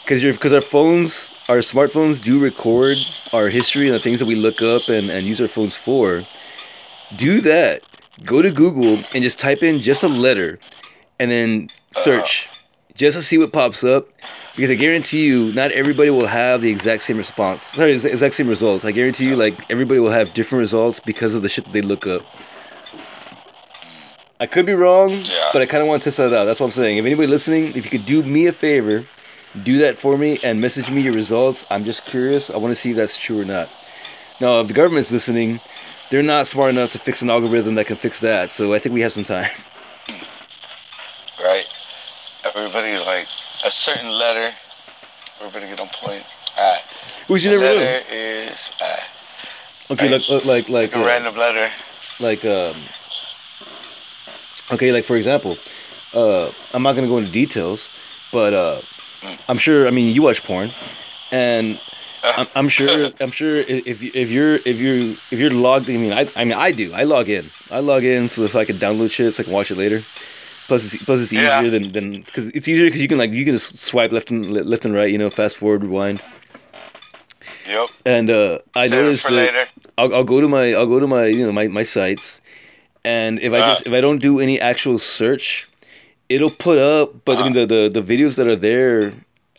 because 0.04 0.24
your 0.24 0.34
because 0.34 0.54
our 0.54 0.62
phones, 0.62 1.36
our 1.50 1.58
smartphones 1.58 2.22
do 2.22 2.40
record 2.40 2.98
our 3.34 3.50
history 3.50 3.88
and 3.88 3.96
the 3.96 4.00
things 4.00 4.20
that 4.20 4.26
we 4.26 4.36
look 4.36 4.62
up 4.62 4.88
and, 4.88 5.10
and 5.10 5.28
use 5.28 5.42
our 5.42 5.48
phones 5.48 5.76
for. 5.76 6.24
Do 7.16 7.42
that. 7.42 7.84
Go 8.24 8.42
to 8.42 8.52
Google 8.52 9.04
and 9.14 9.22
just 9.22 9.40
type 9.40 9.62
in 9.62 9.80
just 9.80 10.04
a 10.04 10.08
letter, 10.08 10.60
and 11.20 11.30
then 11.30 11.70
search 11.92 12.50
just 12.96 13.16
to 13.16 13.24
see 13.24 13.38
what 13.38 13.54
pops 13.54 13.84
up. 13.84 14.10
Because 14.56 14.72
I 14.72 14.76
guarantee 14.76 15.28
you, 15.28 15.54
not 15.54 15.72
everybody 15.72 16.10
will 16.10 16.26
have 16.26 16.62
the 16.62 16.72
exact 16.72 17.04
same 17.04 17.18
response. 17.18 17.62
Sorry, 17.62 17.92
exact 17.92 18.34
same 18.34 18.48
results. 18.48 18.86
I 18.86 18.92
guarantee 18.92 19.28
you, 19.28 19.36
like 19.36 19.54
everybody 19.70 20.00
will 20.00 20.10
have 20.10 20.34
different 20.34 20.62
results 20.62 21.00
because 21.00 21.36
of 21.36 21.44
the 21.44 21.50
shit 21.50 21.66
that 21.66 21.74
they 21.74 21.82
look 21.82 22.08
up. 22.08 22.26
I 24.40 24.46
could 24.46 24.66
be 24.66 24.74
wrong, 24.74 25.10
Yeah. 25.10 25.50
but 25.54 25.62
I 25.62 25.66
kind 25.66 25.82
of 25.82 25.88
want 25.88 26.04
to 26.04 26.08
test 26.08 26.18
that 26.18 26.34
out. 26.34 26.46
That's 26.46 26.60
what 26.60 26.68
I'm 26.68 26.72
saying. 26.72 26.98
If 26.98 27.06
anybody 27.06 27.28
listening, 27.28 27.68
if 27.76 27.86
you 27.86 27.90
could 27.92 28.06
do 28.06 28.22
me 28.24 28.46
a 28.48 28.52
favor, 28.52 29.06
do 29.64 29.80
that 29.80 29.98
for 29.98 30.16
me 30.18 30.38
and 30.44 30.62
message 30.62 30.92
me 30.92 31.02
your 31.02 31.14
results. 31.14 31.66
I'm 31.72 31.84
just 31.86 32.06
curious. 32.06 32.50
I 32.52 32.58
want 32.58 32.72
to 32.72 32.76
see 32.76 32.92
if 32.92 32.98
that's 32.98 33.18
true 33.18 33.42
or 33.42 33.46
not. 33.46 33.70
Now, 34.40 34.60
if 34.62 34.68
the 34.68 34.74
government's 34.76 35.12
listening, 35.12 35.60
they're 36.12 36.22
not 36.22 36.46
smart 36.46 36.70
enough 36.70 36.92
to 36.92 37.00
fix 37.00 37.22
an 37.24 37.30
algorithm 37.32 37.74
that 37.76 37.88
can 37.88 37.98
fix 37.98 38.20
that. 38.22 38.50
So 38.52 38.74
I 38.76 38.80
think 38.80 38.94
we 38.94 39.02
have 39.02 39.12
some 39.12 39.24
time. 39.24 39.50
right? 41.44 41.66
Everybody 42.46 42.94
like 43.06 43.26
a 43.66 43.72
certain 43.72 44.10
letter. 44.10 44.54
Everybody 45.42 45.68
get 45.68 45.80
on 45.80 45.88
point. 45.90 46.24
We 47.28 47.40
should 47.40 47.52
The 47.52 47.58
never 47.60 47.74
know. 47.80 47.86
letter 47.86 48.04
is 48.12 48.72
uh, 48.82 49.94
Okay, 49.94 50.10
like 50.10 50.30
like 50.30 50.46
like 50.46 50.70
like 50.70 50.96
a 50.96 51.00
uh, 51.02 51.06
random 51.06 51.36
letter. 51.36 51.70
like 52.20 52.46
um 52.46 52.76
okay 54.72 54.92
like 54.92 55.04
for 55.04 55.16
example 55.16 55.58
uh 56.14 56.52
i'm 56.74 56.84
not 56.84 56.94
gonna 56.96 57.08
go 57.08 57.18
into 57.18 57.32
details 57.32 57.90
but 58.32 58.54
uh 58.54 58.82
i'm 59.50 59.58
sure 59.58 59.88
i 59.88 59.92
mean 59.92 60.14
you 60.14 60.22
watch 60.22 60.44
porn 60.44 60.70
and 61.32 61.80
i'm, 62.38 62.48
I'm 62.56 62.70
sure 62.70 63.12
i'm 63.22 63.32
sure 63.32 63.58
if 63.58 64.04
if 64.04 64.30
you're 64.32 64.56
if 64.66 64.80
you 64.80 65.16
if 65.32 65.40
you're 65.40 65.52
logged 65.52 65.90
i 65.90 65.98
mean 65.98 66.14
i 66.14 66.28
i 66.36 66.44
mean 66.44 66.58
i 66.58 66.72
do 66.72 66.94
i 66.94 67.04
log 67.04 67.30
in 67.30 67.46
i 67.72 67.80
log 67.80 68.04
in 68.04 68.30
so, 68.30 68.46
so 68.48 68.60
i 68.60 68.66
can 68.66 68.78
download 68.78 69.12
shit 69.12 69.34
so 69.34 69.42
i 69.42 69.44
can 69.46 69.54
watch 69.54 69.72
it 69.72 69.78
later 69.78 70.02
plus 70.68 70.94
it's 70.94 71.04
plus 71.06 71.22
it's 71.22 71.34
easier 71.34 71.46
Yeah. 71.64 71.70
than 71.70 71.92
than 71.92 72.22
because 72.22 72.48
it's 72.50 72.68
easier 72.68 72.86
because 72.88 73.02
you 73.02 73.08
can 73.08 73.18
like 73.18 73.32
you 73.32 73.46
can 73.46 73.54
just 73.54 73.78
swipe 73.80 74.12
left 74.12 74.32
and 74.32 74.46
left 74.52 74.86
and 74.86 74.94
right 74.94 75.12
you 75.12 75.18
know 75.18 75.30
fast 75.30 75.58
forward 75.58 75.84
rewind 75.84 76.22
Yep. 77.68 77.90
and 78.06 78.30
uh 78.30 78.60
i 78.76 78.88
Save 78.88 78.92
noticed 78.98 79.24
that 79.28 79.34
later. 79.34 79.66
I'll, 79.98 80.14
I'll 80.16 80.24
go 80.24 80.40
to 80.40 80.48
my 80.48 80.74
I'll 80.74 80.86
go 80.88 81.00
to 81.00 81.08
my 81.08 81.26
you 81.26 81.46
know 81.46 81.52
my, 81.52 81.68
my 81.68 81.84
sites, 81.84 82.40
and 83.16 83.32
if 83.48 83.52
I 83.58 83.60
Uh. 83.60 83.68
just 83.72 83.82
if 83.90 83.94
I 83.94 84.02
don't 84.06 84.22
do 84.30 84.34
any 84.46 84.58
actual 84.72 84.98
search, 85.00 85.48
it'll 86.34 86.56
put 86.68 86.78
up. 86.96 87.08
But 87.26 87.34
I 87.40 87.42
mean 87.46 87.54
the, 87.60 87.66
the 87.74 87.82
the 87.98 88.04
videos 88.12 88.34
that 88.38 88.48
are 88.52 88.60
there 88.70 89.14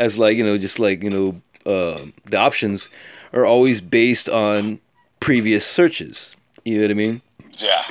as 0.05 0.13
like 0.25 0.35
you 0.39 0.45
know 0.49 0.57
just 0.67 0.79
like 0.87 0.99
you 1.07 1.13
know 1.17 1.27
uh, 1.73 1.99
the 2.33 2.39
options 2.49 2.89
are 3.37 3.45
always 3.55 3.81
based 4.01 4.29
on 4.47 4.81
previous 5.27 5.65
searches. 5.79 6.17
You 6.65 6.75
know 6.77 6.85
what 6.87 6.91
I 6.91 7.01
mean? 7.05 7.17
Yeah. 7.59 7.83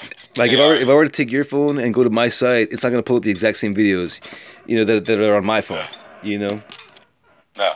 Like 0.41 0.51
if 0.55 0.60
I 0.60 0.68
were, 0.70 0.76
if 0.84 0.88
I 0.91 0.93
were 0.97 1.05
to 1.12 1.18
take 1.22 1.32
your 1.38 1.43
phone 1.53 1.76
and 1.84 1.93
go 1.97 2.01
to 2.03 2.10
my 2.24 2.30
site, 2.30 2.68
it's 2.72 2.84
not 2.84 2.89
gonna 2.91 3.03
pull 3.10 3.18
up 3.20 3.24
the 3.24 3.34
exact 3.38 3.58
same 3.58 3.74
videos, 3.82 4.12
you 4.70 4.76
know 4.78 4.86
that 4.89 5.05
that 5.08 5.18
are 5.20 5.36
on 5.41 5.45
my 5.45 5.62
phone. 5.62 5.86
You 6.24 6.38
know, 6.43 6.55
No. 7.62 7.70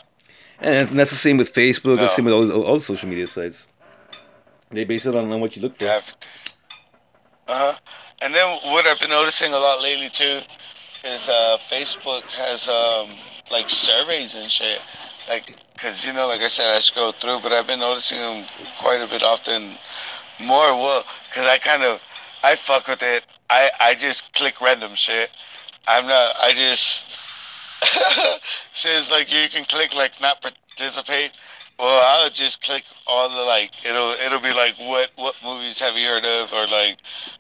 and 0.59 0.87
that's, 0.99 1.11
the 1.15 1.21
same 1.27 1.37
with 1.41 1.49
Facebook. 1.53 1.97
That's 1.97 2.11
the 2.11 2.15
same 2.17 2.25
with 2.29 2.33
all, 2.37 2.63
all 2.67 2.75
the 2.81 2.85
social 2.91 3.07
media 3.09 3.27
sites. 3.27 3.67
They 4.75 4.83
base 4.85 5.05
it 5.09 5.15
on, 5.15 5.31
on 5.31 5.39
what 5.41 5.55
you 5.55 5.61
look 5.61 5.77
for. 5.77 5.85
Yeah. 5.85 5.99
Uh 7.51 7.73
huh. 7.73 7.79
And 8.21 8.33
then 8.33 8.47
what 8.71 8.87
I've 8.87 8.99
been 9.01 9.09
noticing 9.09 9.51
a 9.51 9.57
lot 9.57 9.83
lately 9.83 10.07
too 10.07 10.39
is 11.03 11.27
uh, 11.27 11.57
Facebook 11.67 12.23
has 12.39 12.69
um, 12.69 13.13
like 13.51 13.69
surveys 13.69 14.35
and 14.35 14.49
shit. 14.49 14.79
Like, 15.27 15.57
cause 15.77 16.05
you 16.05 16.13
know, 16.13 16.27
like 16.27 16.39
I 16.39 16.47
said, 16.47 16.73
I 16.73 16.79
scroll 16.79 17.11
through, 17.11 17.39
but 17.43 17.51
I've 17.51 17.67
been 17.67 17.81
noticing 17.81 18.19
them 18.19 18.45
quite 18.79 19.01
a 19.01 19.07
bit 19.07 19.21
often. 19.21 19.75
More 20.47 20.79
well, 20.79 21.03
cause 21.33 21.45
I 21.45 21.57
kind 21.57 21.83
of 21.83 22.01
I 22.41 22.55
fuck 22.55 22.87
with 22.87 23.03
it. 23.03 23.25
I 23.49 23.69
I 23.81 23.95
just 23.95 24.33
click 24.33 24.61
random 24.61 24.95
shit. 24.95 25.29
I'm 25.89 26.07
not. 26.07 26.33
I 26.41 26.53
just 26.53 27.05
says 28.71 29.11
like 29.11 29.29
you 29.29 29.49
can 29.49 29.65
click 29.65 29.93
like 29.93 30.21
not 30.21 30.41
participate. 30.41 31.37
Well, 31.81 32.03
I'll 32.05 32.29
just 32.29 32.61
click 32.61 32.83
all 33.07 33.27
the 33.27 33.41
like 33.41 33.71
it'll 33.89 34.11
it'll 34.23 34.39
be 34.39 34.53
like 34.53 34.75
what 34.77 35.09
what 35.15 35.35
movies 35.43 35.79
have 35.79 35.97
you 35.97 36.07
heard 36.07 36.23
of 36.23 36.53
or 36.53 36.67
like 36.67 36.97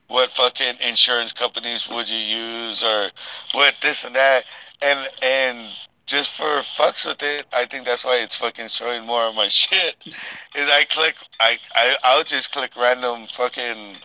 what 0.07 0.31
fucking 0.31 0.77
insurance 0.89 1.31
companies 1.31 1.87
would 1.87 2.09
you 2.09 2.17
use 2.17 2.83
or 2.83 3.09
what 3.53 3.75
this 3.83 4.03
and 4.03 4.15
that 4.15 4.45
and 4.81 5.07
and 5.21 5.59
just 6.07 6.31
for 6.31 6.43
fucks 6.43 7.05
with 7.05 7.21
it, 7.21 7.45
I 7.53 7.65
think 7.67 7.85
that's 7.85 8.03
why 8.03 8.19
it's 8.23 8.35
fucking 8.35 8.69
showing 8.69 9.05
more 9.05 9.21
of 9.29 9.35
my 9.35 9.47
shit. 9.49 9.95
Is 10.07 10.71
I 10.71 10.85
click 10.89 11.15
I, 11.39 11.59
I 11.75 11.95
I'll 12.03 12.23
just 12.23 12.51
click 12.51 12.71
random 12.75 13.27
fucking 13.27 13.95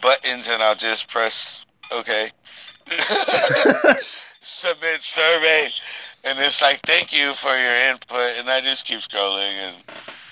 buttons 0.00 0.48
and 0.52 0.62
I'll 0.62 0.76
just 0.76 1.10
press 1.10 1.66
okay. 1.98 2.28
Submit 4.40 5.00
survey 5.00 5.68
and 6.24 6.38
it's 6.38 6.62
like 6.62 6.80
thank 6.86 7.12
you 7.12 7.32
for 7.32 7.54
your 7.54 7.90
input 7.90 8.38
and 8.38 8.48
I 8.48 8.60
just 8.60 8.86
keep 8.86 9.00
scrolling 9.00 9.52
and 9.66 9.76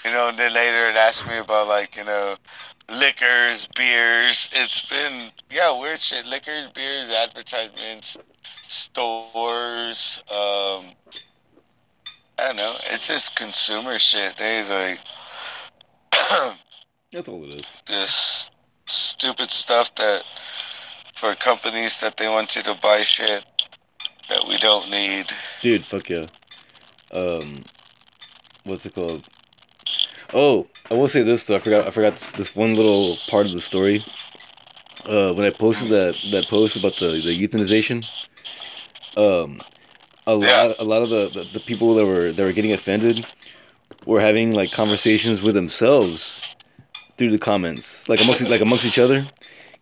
you 0.04 0.10
know 0.12 0.28
and 0.28 0.38
then 0.38 0.52
later 0.54 0.88
it 0.90 0.96
asks 0.96 1.26
me 1.28 1.38
about 1.38 1.68
like, 1.68 1.96
you 1.96 2.04
know, 2.04 2.34
liquors, 2.88 3.68
beers. 3.76 4.48
It's 4.52 4.80
been 4.88 5.30
yeah, 5.50 5.78
weird 5.78 6.00
shit. 6.00 6.24
Liquors, 6.26 6.68
beers, 6.74 7.12
advertisements, 7.12 8.16
stores, 8.66 10.22
um 10.30 10.86
I 12.38 12.46
don't 12.46 12.56
know. 12.56 12.74
It's 12.90 13.06
just 13.06 13.36
consumer 13.36 13.98
shit. 13.98 14.36
They 14.36 14.62
like 14.68 14.98
That's 17.12 17.28
all 17.28 17.44
it 17.44 17.54
is. 17.54 17.82
this 17.86 18.50
stupid 18.86 19.50
stuff 19.50 19.94
that 19.96 20.22
for 21.14 21.34
companies 21.36 22.00
that 22.00 22.16
they 22.16 22.28
want 22.28 22.56
you 22.56 22.62
to 22.62 22.74
buy 22.82 22.98
shit 23.02 23.44
that 24.32 24.48
we 24.48 24.56
don't 24.58 24.90
need. 24.90 25.26
Dude, 25.60 25.84
fuck 25.84 26.08
yeah. 26.08 26.26
Um, 27.12 27.64
what's 28.64 28.86
it 28.86 28.94
called? 28.94 29.26
Oh, 30.34 30.66
I 30.90 30.94
will 30.94 31.08
say 31.08 31.22
this 31.22 31.44
though. 31.46 31.56
I 31.56 31.58
forgot. 31.58 31.86
I 31.86 31.90
forgot 31.90 32.14
this, 32.14 32.26
this 32.28 32.56
one 32.56 32.74
little 32.74 33.16
part 33.28 33.46
of 33.46 33.52
the 33.52 33.60
story. 33.60 34.04
Uh, 35.04 35.32
when 35.34 35.44
I 35.44 35.50
posted 35.50 35.88
that 35.90 36.16
that 36.30 36.46
post 36.48 36.76
about 36.76 36.96
the 36.96 37.08
the 37.20 37.36
euthanization, 37.48 38.06
um, 39.16 39.60
a 40.26 40.34
lot 40.34 40.76
a 40.78 40.84
lot 40.84 41.02
of 41.02 41.10
the, 41.10 41.28
the, 41.28 41.44
the 41.54 41.60
people 41.60 41.94
that 41.96 42.06
were 42.06 42.32
that 42.32 42.42
were 42.42 42.52
getting 42.52 42.72
offended 42.72 43.26
were 44.06 44.20
having 44.20 44.52
like 44.52 44.72
conversations 44.72 45.42
with 45.42 45.54
themselves 45.54 46.40
through 47.18 47.30
the 47.30 47.38
comments, 47.38 48.08
like 48.08 48.20
amongst 48.20 48.48
like 48.48 48.60
amongst 48.60 48.84
each 48.84 48.98
other. 48.98 49.26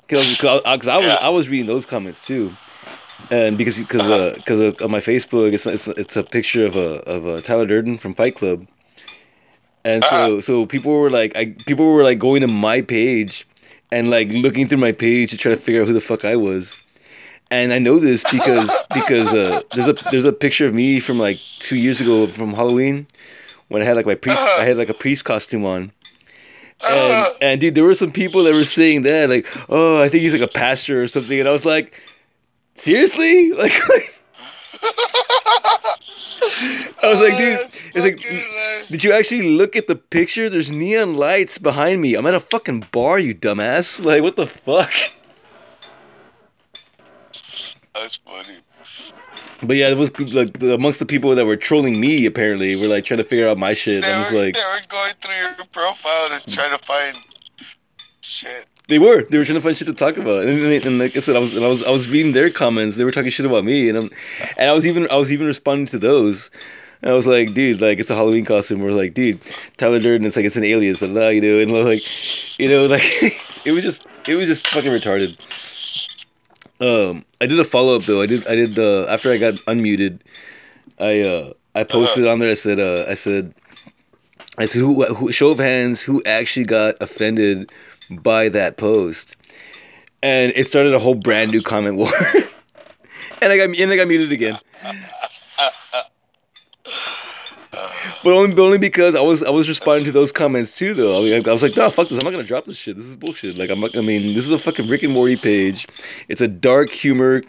Because 0.06 0.36
cause 0.38 0.60
I, 0.64 0.76
'cause 0.76 0.88
I 0.88 0.96
was 0.96 1.04
Yeah. 1.06 1.18
I 1.22 1.28
was 1.28 1.48
reading 1.48 1.66
those 1.66 1.86
comments 1.86 2.26
too, 2.26 2.52
and 3.30 3.58
because 3.58 3.78
because 3.78 4.06
uh, 4.08 4.34
because 4.36 4.60
of, 4.60 4.80
of 4.80 4.90
my 4.90 5.00
Facebook, 5.00 5.52
it's, 5.52 5.66
it's 5.66 5.88
it's 5.88 6.16
a 6.16 6.22
picture 6.22 6.66
of 6.66 6.76
a 6.76 7.02
of 7.08 7.26
a 7.26 7.40
Tyler 7.40 7.66
Durden 7.66 7.98
from 7.98 8.14
Fight 8.14 8.36
Club, 8.36 8.66
and 9.84 10.04
so 10.04 10.40
so 10.40 10.66
people 10.66 10.92
were 10.92 11.10
like 11.10 11.36
I 11.36 11.54
people 11.66 11.86
were 11.86 12.04
like 12.04 12.18
going 12.18 12.40
to 12.42 12.48
my 12.48 12.80
page, 12.82 13.46
and 13.92 14.10
like 14.10 14.28
looking 14.30 14.68
through 14.68 14.78
my 14.78 14.92
page 14.92 15.30
to 15.30 15.36
try 15.36 15.50
to 15.50 15.56
figure 15.56 15.82
out 15.82 15.88
who 15.88 15.94
the 15.94 16.00
fuck 16.00 16.24
I 16.24 16.36
was, 16.36 16.80
and 17.50 17.72
I 17.72 17.78
know 17.78 17.98
this 17.98 18.24
because 18.30 18.70
because 18.94 19.32
uh, 19.34 19.62
there's 19.74 19.88
a 19.88 19.94
there's 20.10 20.24
a 20.24 20.32
picture 20.32 20.66
of 20.66 20.74
me 20.74 21.00
from 21.00 21.18
like 21.18 21.38
two 21.58 21.76
years 21.76 22.00
ago 22.00 22.26
from 22.26 22.54
Halloween, 22.54 23.06
when 23.68 23.82
I 23.82 23.84
had 23.84 23.96
like 23.96 24.06
my 24.06 24.14
priest 24.14 24.42
I 24.58 24.64
had 24.64 24.76
like 24.76 24.88
a 24.88 24.94
priest 24.94 25.24
costume 25.24 25.64
on. 25.64 25.92
And, 26.82 27.12
Uh, 27.12 27.32
and 27.42 27.60
dude, 27.60 27.74
there 27.74 27.84
were 27.84 27.94
some 27.94 28.10
people 28.10 28.42
that 28.44 28.54
were 28.54 28.64
saying 28.64 29.02
that, 29.02 29.28
like, 29.28 29.46
oh, 29.68 30.00
I 30.00 30.08
think 30.08 30.22
he's 30.22 30.32
like 30.32 30.40
a 30.40 30.48
pastor 30.48 31.02
or 31.02 31.06
something, 31.08 31.38
and 31.38 31.46
I 31.46 31.52
was 31.52 31.66
like, 31.66 32.02
seriously, 32.80 33.52
like, 33.62 33.72
I 37.02 37.10
was 37.10 37.20
like, 37.20 37.34
oh, 37.34 37.38
dude, 37.38 37.58
That's 37.58 37.80
it's 37.94 38.04
like, 38.04 38.88
did 38.88 39.04
you 39.04 39.12
actually 39.12 39.56
look 39.56 39.76
at 39.76 39.86
the 39.86 39.96
picture? 39.96 40.48
There's 40.48 40.70
neon 40.70 41.14
lights 41.14 41.58
behind 41.58 42.00
me. 42.00 42.14
I'm 42.14 42.26
at 42.26 42.34
a 42.34 42.40
fucking 42.40 42.86
bar, 42.92 43.18
you 43.18 43.34
dumbass. 43.34 44.04
Like, 44.10 44.22
what 44.22 44.36
the 44.36 44.46
fuck? 44.46 44.90
That's 47.94 48.16
funny. 48.16 48.56
But 49.62 49.76
yeah, 49.76 49.90
it 49.90 49.98
was 49.98 50.10
like 50.32 50.60
amongst 50.62 51.00
the 51.00 51.06
people 51.06 51.34
that 51.34 51.44
were 51.44 51.56
trolling 51.56 52.00
me. 52.00 52.24
Apparently, 52.24 52.76
were 52.76 52.86
like 52.86 53.04
trying 53.04 53.18
to 53.18 53.24
figure 53.24 53.46
out 53.46 53.58
my 53.58 53.74
shit. 53.74 54.02
They 54.02 54.10
I 54.10 54.22
was 54.22 54.32
were, 54.32 54.40
like, 54.40 54.54
they 54.54 54.60
were 54.60 54.80
going 54.88 55.12
through 55.20 55.34
your 55.34 55.66
profile 55.66 56.38
to 56.38 56.50
try 56.50 56.68
to 56.70 56.78
find 56.78 57.18
shit. 58.22 58.69
They 58.90 58.98
were. 58.98 59.22
They 59.22 59.38
were 59.38 59.44
trying 59.44 59.54
to 59.54 59.62
find 59.62 59.76
shit 59.76 59.86
to 59.86 59.94
talk 59.94 60.16
about, 60.16 60.44
and, 60.44 60.60
and, 60.64 60.84
and 60.84 60.98
like 60.98 61.16
I 61.16 61.20
said, 61.20 61.36
I 61.36 61.38
was, 61.38 61.56
I 61.56 61.64
was, 61.68 61.84
I 61.84 61.90
was 61.90 62.08
reading 62.08 62.32
their 62.32 62.50
comments. 62.50 62.96
They 62.96 63.04
were 63.04 63.12
talking 63.12 63.30
shit 63.30 63.46
about 63.46 63.64
me, 63.64 63.88
and 63.88 63.96
I'm, 63.96 64.10
and 64.56 64.68
I 64.68 64.72
was 64.72 64.84
even, 64.84 65.08
I 65.12 65.16
was 65.16 65.30
even 65.30 65.46
responding 65.46 65.86
to 65.86 65.98
those. 65.98 66.50
And 67.00 67.12
I 67.12 67.14
was 67.14 67.24
like, 67.24 67.54
dude, 67.54 67.80
like 67.80 68.00
it's 68.00 68.10
a 68.10 68.16
Halloween 68.16 68.44
costume. 68.44 68.80
We're 68.80 68.90
like, 68.90 69.14
dude, 69.14 69.38
Tyler 69.76 70.00
Durden. 70.00 70.26
It's 70.26 70.34
like 70.34 70.44
it's 70.44 70.56
an 70.56 70.64
alias, 70.64 71.02
and 71.02 71.14
you 71.14 71.40
know, 71.40 71.58
and 71.60 71.70
like, 71.86 72.02
you 72.58 72.68
know, 72.68 72.86
like 72.86 73.04
it 73.64 73.70
was 73.70 73.84
just, 73.84 74.06
it 74.26 74.34
was 74.34 74.46
just 74.46 74.66
fucking 74.66 74.90
retarded. 74.90 75.38
Um, 76.80 77.24
I 77.40 77.46
did 77.46 77.60
a 77.60 77.64
follow 77.64 77.94
up 77.94 78.02
though. 78.02 78.22
I 78.22 78.26
did. 78.26 78.44
I 78.48 78.56
did 78.56 78.74
the 78.74 79.06
after 79.08 79.30
I 79.30 79.38
got 79.38 79.54
unmuted. 79.68 80.18
I 80.98 81.20
uh 81.20 81.52
I 81.76 81.84
posted 81.84 82.26
on 82.26 82.40
there. 82.40 82.50
I 82.50 82.54
said 82.54 82.80
uh 82.80 83.04
I 83.08 83.14
said 83.14 83.54
I 84.58 84.64
said 84.64 84.80
who, 84.80 85.04
who 85.14 85.30
show 85.30 85.50
of 85.50 85.58
hands 85.58 86.02
who 86.02 86.22
actually 86.24 86.66
got 86.66 86.96
offended 87.00 87.70
by 88.10 88.48
that 88.50 88.76
post, 88.76 89.36
and 90.22 90.52
it 90.56 90.66
started 90.66 90.94
a 90.94 90.98
whole 90.98 91.14
brand 91.14 91.52
new 91.52 91.62
comment 91.62 91.96
war. 91.96 92.10
and 93.42 93.52
I 93.52 93.56
got 93.56 93.76
and 93.76 93.90
I 93.92 93.96
got 93.96 94.08
muted 94.08 94.32
again. 94.32 94.58
But 98.22 98.34
only, 98.34 98.54
but 98.54 98.62
only 98.62 98.78
because 98.78 99.14
I 99.14 99.20
was 99.20 99.42
I 99.42 99.50
was 99.50 99.68
responding 99.68 100.04
to 100.04 100.12
those 100.12 100.30
comments 100.30 100.76
too 100.76 100.92
though. 100.92 101.18
I, 101.18 101.24
mean, 101.24 101.48
I 101.48 101.52
was 101.52 101.62
like, 101.62 101.76
no, 101.76 101.88
fuck 101.88 102.08
this. 102.08 102.18
I'm 102.18 102.24
not 102.24 102.32
gonna 102.32 102.42
drop 102.42 102.66
this 102.66 102.76
shit. 102.76 102.96
This 102.96 103.06
is 103.06 103.16
bullshit. 103.16 103.56
Like 103.56 103.70
I'm 103.70 103.80
not. 103.80 103.96
I 103.96 104.02
mean, 104.02 104.34
this 104.34 104.46
is 104.46 104.50
a 104.50 104.58
fucking 104.58 104.88
Rick 104.88 105.02
and 105.02 105.12
Morty 105.12 105.36
page. 105.36 105.86
It's 106.28 106.40
a 106.40 106.48
dark 106.48 106.90
humor 106.90 107.42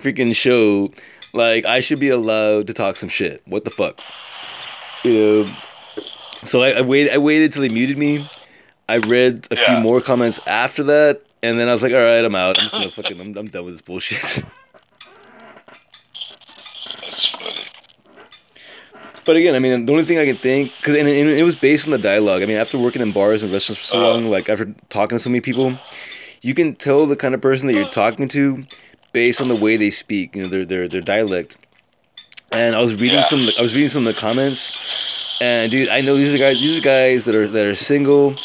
freaking 0.00 0.34
show. 0.34 0.92
Like 1.32 1.64
I 1.64 1.80
should 1.80 2.00
be 2.00 2.08
allowed 2.08 2.66
to 2.66 2.74
talk 2.74 2.96
some 2.96 3.08
shit. 3.08 3.42
What 3.46 3.64
the 3.64 3.70
fuck? 3.70 4.00
You 5.04 5.12
know. 5.12 5.54
So 6.42 6.62
I, 6.62 6.70
I 6.70 6.80
waited. 6.80 7.12
I 7.12 7.18
waited 7.18 7.52
till 7.52 7.62
they 7.62 7.68
muted 7.68 7.96
me. 7.96 8.26
I 8.88 8.98
read 8.98 9.48
a 9.50 9.56
Yeah. 9.56 9.64
few 9.74 9.82
more 9.82 10.00
comments 10.00 10.40
after 10.46 10.82
that, 10.84 11.22
and 11.42 11.58
then 11.58 11.68
I 11.68 11.72
was 11.72 11.82
like, 11.82 11.92
all 11.92 11.98
right, 11.98 12.24
I'm 12.24 12.34
out. 12.34 12.58
I'm 12.58 12.64
just 12.68 12.72
gonna 12.74 12.90
fucking. 12.90 13.20
I'm, 13.20 13.36
I'm 13.36 13.48
done 13.48 13.64
with 13.64 13.74
this 13.74 13.82
bullshit. 13.82 14.44
That's 17.00 17.26
funny. 17.26 17.50
But 19.24 19.36
again, 19.36 19.54
I 19.54 19.58
mean, 19.58 19.86
the 19.86 19.92
only 19.92 20.04
thing 20.04 20.18
I 20.18 20.26
can 20.26 20.36
think, 20.36 20.70
because 20.78 20.96
and, 20.98 21.08
and 21.08 21.28
it 21.30 21.42
was 21.44 21.54
based 21.56 21.86
on 21.86 21.92
the 21.92 21.98
dialogue. 21.98 22.42
I 22.42 22.46
mean, 22.46 22.58
after 22.58 22.78
working 22.78 23.00
in 23.00 23.10
bars 23.12 23.42
and 23.42 23.50
restaurants 23.50 23.80
for 23.80 23.86
so 23.86 23.98
Uh. 24.04 24.12
long, 24.12 24.30
like 24.30 24.48
after 24.50 24.74
talking 24.90 25.16
to 25.16 25.22
so 25.24 25.30
many 25.30 25.40
people, 25.40 25.78
you 26.42 26.52
can 26.54 26.74
tell 26.74 27.06
the 27.06 27.16
kind 27.16 27.34
of 27.34 27.40
person 27.40 27.66
that 27.68 27.74
you're 27.74 27.88
talking 27.88 28.28
to 28.28 28.66
based 29.14 29.40
on 29.40 29.48
the 29.48 29.54
way 29.56 29.78
they 29.78 29.90
speak. 29.90 30.36
You 30.36 30.42
know, 30.42 30.48
their 30.48 30.66
their 30.66 30.88
their 30.88 31.00
dialect. 31.00 31.56
And 32.52 32.76
I 32.76 32.80
was 32.82 32.92
reading 32.94 33.16
Yeah. 33.16 33.22
some. 33.24 33.48
I 33.58 33.62
was 33.62 33.72
reading 33.74 33.88
some 33.88 34.06
of 34.06 34.14
the 34.14 34.20
comments, 34.20 34.70
and 35.40 35.70
dude, 35.70 35.88
I 35.88 36.00
know 36.00 36.16
these 36.16 36.34
are 36.34 36.38
guys. 36.38 36.60
These 36.60 36.78
are 36.78 36.82
guys 36.82 37.24
that 37.24 37.34
are 37.34 37.48
that 37.48 37.66
are 37.66 37.74
single, 37.74 38.36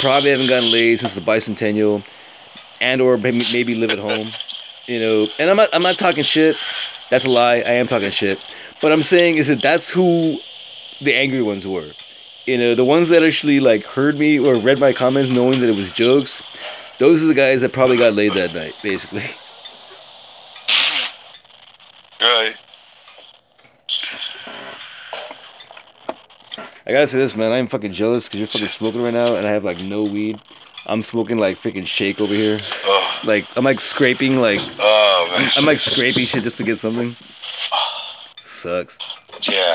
probably 0.00 0.30
haven't 0.30 0.48
gotten 0.48 0.70
laid 0.70 1.00
since 1.00 1.14
the 1.14 1.20
bicentennial, 1.20 2.06
and 2.80 3.00
or 3.00 3.16
maybe, 3.16 3.74
live 3.74 3.90
at 3.90 3.98
home. 3.98 4.28
You 4.86 5.00
know, 5.00 5.26
and 5.38 5.50
I'm 5.50 5.56
not. 5.56 5.68
I'm 5.72 5.82
not 5.82 5.98
talking 5.98 6.24
shit. 6.24 6.56
That's 7.10 7.24
a 7.24 7.30
lie. 7.30 7.56
I 7.56 7.72
am 7.72 7.86
talking 7.86 8.10
shit. 8.10 8.38
But 8.80 8.92
I'm 8.92 9.02
saying 9.02 9.36
is 9.36 9.48
that 9.48 9.62
that's 9.62 9.90
who 9.90 10.38
the 11.00 11.14
angry 11.14 11.42
ones 11.42 11.66
were. 11.66 11.92
You 12.46 12.58
know, 12.58 12.74
the 12.74 12.84
ones 12.84 13.08
that 13.10 13.22
actually 13.22 13.60
like 13.60 13.84
heard 13.84 14.18
me 14.18 14.38
or 14.38 14.56
read 14.56 14.78
my 14.78 14.92
comments 14.92 15.30
knowing 15.30 15.60
that 15.60 15.68
it 15.68 15.76
was 15.76 15.92
jokes. 15.92 16.42
Those 16.98 17.22
are 17.22 17.26
the 17.26 17.34
guys 17.34 17.60
that 17.60 17.72
probably 17.72 17.96
got 17.96 18.14
laid 18.14 18.32
that 18.32 18.54
night, 18.54 18.74
basically. 18.82 19.24
Right. 22.20 22.61
I 26.86 26.92
gotta 26.92 27.06
say 27.06 27.18
this, 27.18 27.36
man. 27.36 27.52
I'm 27.52 27.68
fucking 27.68 27.92
jealous 27.92 28.28
because 28.28 28.40
you're 28.40 28.48
fucking 28.48 28.66
smoking 28.68 29.02
right 29.02 29.14
now, 29.14 29.34
and 29.36 29.46
I 29.46 29.50
have 29.50 29.64
like 29.64 29.80
no 29.82 30.02
weed. 30.02 30.40
I'm 30.86 31.02
smoking 31.02 31.38
like 31.38 31.56
freaking 31.56 31.86
shake 31.86 32.20
over 32.20 32.34
here. 32.34 32.58
Oh, 32.84 33.20
Like 33.24 33.46
I'm 33.56 33.64
like 33.64 33.80
scraping, 33.80 34.40
like 34.40 34.60
oh 34.80 35.34
man. 35.38 35.50
I'm 35.56 35.64
like 35.64 35.78
scraping 35.78 36.24
shit 36.24 36.42
just 36.42 36.56
to 36.58 36.64
get 36.64 36.78
something. 36.78 37.14
Sucks. 38.38 38.98
Yeah. 39.42 39.74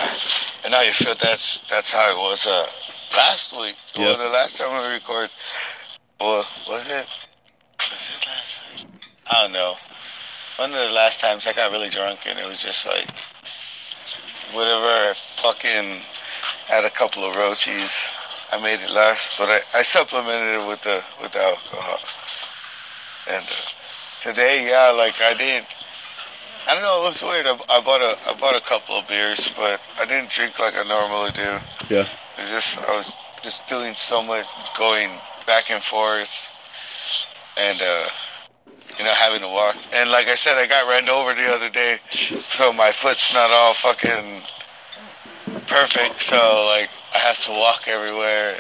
And 0.66 0.72
now 0.74 0.82
you 0.82 0.92
feel 0.92 1.16
that's 1.22 1.60
that's 1.70 1.94
how 1.94 2.12
it 2.12 2.18
was 2.18 2.46
uh 2.46 2.66
last 3.18 3.54
week. 3.58 3.76
Yeah. 3.96 4.06
Well 4.08 4.18
the 4.18 4.34
last 4.34 4.58
time 4.58 4.70
we 4.72 4.94
recorded 4.96 5.32
well 6.20 6.44
was 6.68 6.90
it 6.90 7.08
was 7.78 8.12
it 8.12 8.28
last 8.28 8.60
week? 8.76 8.88
I 9.32 9.44
don't 9.44 9.54
know. 9.54 9.76
One 10.58 10.74
of 10.74 10.80
the 10.80 10.94
last 10.94 11.22
times 11.22 11.48
I 11.48 11.54
got 11.54 11.72
really 11.72 11.90
drunk 11.90 12.20
and 12.26 12.38
it 12.38 12.46
was 12.48 12.62
just 12.62 12.86
like 12.86 13.08
whatever 14.52 15.14
fucking 15.42 16.02
had 16.68 16.86
a 16.86 16.90
couple 16.90 17.24
of 17.24 17.36
roaches. 17.36 18.12
I 18.52 18.62
made 18.62 18.80
it 18.80 18.94
last, 18.94 19.38
but 19.38 19.50
I, 19.50 19.60
I 19.76 19.84
supplemented 19.84 20.62
it 20.62 20.68
with 20.68 20.82
the 20.84 21.04
with 21.22 21.32
the 21.32 21.42
alcohol. 21.42 22.00
And 23.30 23.44
uh, 23.44 24.30
today, 24.30 24.70
yeah, 24.70 24.92
like 24.92 25.22
I 25.22 25.34
didn't 25.34 25.68
I 26.68 26.74
don't 26.74 26.84
know. 26.84 27.00
It 27.00 27.04
was 27.04 27.24
weird. 27.24 27.48
I, 27.48 27.58
I 27.70 27.82
bought 27.82 28.02
a 28.02 28.18
I 28.28 28.34
bought 28.34 28.56
a 28.56 28.62
couple 28.62 28.96
of 28.96 29.08
beers, 29.08 29.50
but 29.56 29.80
I 29.98 30.06
didn't 30.06 30.30
drink 30.30 30.60
like 30.60 30.74
I 30.76 30.84
normally 30.84 31.32
do. 31.32 31.96
Yeah. 31.96 32.08
It 32.38 32.52
just 32.52 32.78
I 32.90 32.98
was 32.98 33.16
just 33.42 33.68
doing 33.68 33.94
so 33.94 34.22
much 34.22 34.46
going 34.78 35.10
back 35.46 35.72
and 35.72 35.82
forth, 35.82 36.52
and 37.56 37.82
uh, 37.82 38.10
you 39.00 39.06
know 39.06 39.14
having 39.14 39.40
to 39.40 39.48
walk. 39.48 39.78
And 39.94 40.12
like 40.12 40.28
I 40.28 40.36
said, 40.36 40.58
I 40.58 40.68
got 40.68 40.90
ran 40.90 41.08
over 41.08 41.34
the 41.34 41.48
other 41.48 41.70
day, 41.70 42.00
so 42.12 42.74
my 42.74 42.92
foot's 42.92 43.34
not 43.34 43.50
all 43.50 43.74
fucking 43.74 44.42
perfect. 45.68 46.22
So 46.22 46.36
like 46.68 46.90
I 47.14 47.18
have 47.20 47.38
to 47.46 47.52
walk 47.52 47.88
everywhere. 47.88 48.56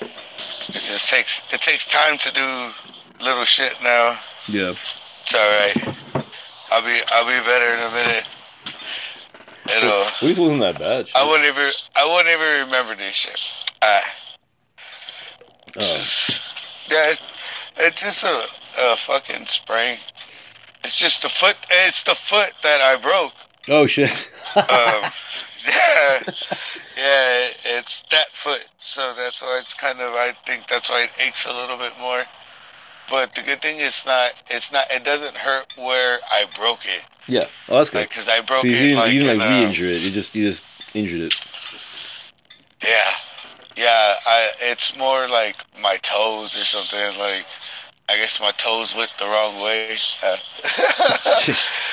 It 0.00 0.74
just 0.74 1.08
takes 1.08 1.42
it 1.52 1.60
takes 1.60 1.86
time 1.86 2.18
to 2.18 2.32
do 2.32 2.70
little 3.24 3.44
shit 3.44 3.74
now. 3.82 4.18
Yeah. 4.48 4.74
It's 5.22 5.34
alright. 5.34 5.96
I'll 6.70 6.82
be 6.82 6.98
I'll 7.12 7.26
be 7.26 7.46
better 7.46 7.74
in 7.74 7.80
a 7.80 7.90
minute. 7.92 8.24
It'll 9.76 10.02
At 10.02 10.22
least 10.22 10.40
wasn't 10.40 10.60
that 10.60 10.78
bad. 10.78 11.08
shit. 11.08 11.16
I 11.16 11.28
wouldn't 11.28 11.48
even 11.48 11.70
I 11.96 12.06
wouldn't 12.06 12.34
even 12.34 12.66
remember 12.66 12.96
this 12.96 13.12
shit. 13.14 13.40
Uh, 13.82 14.00
Oh. 15.78 16.28
yeah, 16.90 17.10
it, 17.12 17.20
it's 17.76 18.02
just 18.02 18.24
a, 18.24 18.46
a 18.82 18.96
fucking 18.96 19.46
sprain. 19.46 19.98
It's 20.82 20.96
just 20.98 21.22
the 21.22 21.28
foot. 21.28 21.56
It's 21.70 22.02
the 22.02 22.16
foot 22.28 22.50
that 22.64 22.80
I 22.80 22.96
broke. 22.96 23.32
oh 23.68 23.86
shit. 23.86 24.32
Um, 24.56 24.64
yeah, 25.66 26.18
yeah, 26.96 27.78
it's 27.78 28.02
that 28.10 28.28
foot. 28.32 28.66
So 28.78 29.00
that's 29.16 29.42
why 29.42 29.58
it's 29.60 29.74
kind 29.74 30.00
of. 30.00 30.12
I 30.14 30.32
think 30.46 30.66
that's 30.68 30.88
why 30.90 31.04
it 31.04 31.10
aches 31.26 31.44
a 31.46 31.52
little 31.52 31.76
bit 31.76 31.92
more. 32.00 32.22
But 33.08 33.34
the 33.34 33.42
good 33.42 33.60
thing 33.60 33.78
is 33.78 34.02
not. 34.06 34.32
It's 34.48 34.70
not. 34.72 34.90
It 34.90 35.04
doesn't 35.04 35.36
hurt 35.36 35.74
where 35.76 36.18
I 36.30 36.44
broke 36.56 36.84
it. 36.86 37.02
yeah. 37.26 37.46
Oh, 37.68 37.78
that's 37.78 37.90
good. 37.90 37.98
Like, 38.00 38.10
cause 38.10 38.28
I 38.28 38.40
broke 38.40 38.60
So 38.60 38.68
you 38.68 38.74
it 38.74 38.78
didn't, 38.78 38.96
like, 38.98 39.12
you 39.12 39.20
didn't 39.24 39.38
like 39.38 39.50
uh, 39.50 39.60
re-injure 39.60 39.86
it. 39.86 40.00
You 40.02 40.10
just 40.10 40.34
you 40.34 40.44
just 40.46 40.64
injured 40.94 41.20
it. 41.20 41.34
Yeah, 42.82 43.10
yeah. 43.76 44.14
I 44.26 44.50
it's 44.60 44.96
more 44.96 45.28
like 45.28 45.56
my 45.80 45.96
toes 45.98 46.54
or 46.56 46.64
something. 46.64 47.18
Like 47.18 47.44
I 48.10 48.16
guess 48.16 48.40
my 48.40 48.50
toes 48.52 48.92
went 48.96 49.10
the 49.20 49.26
wrong 49.26 49.62
way 49.62 49.86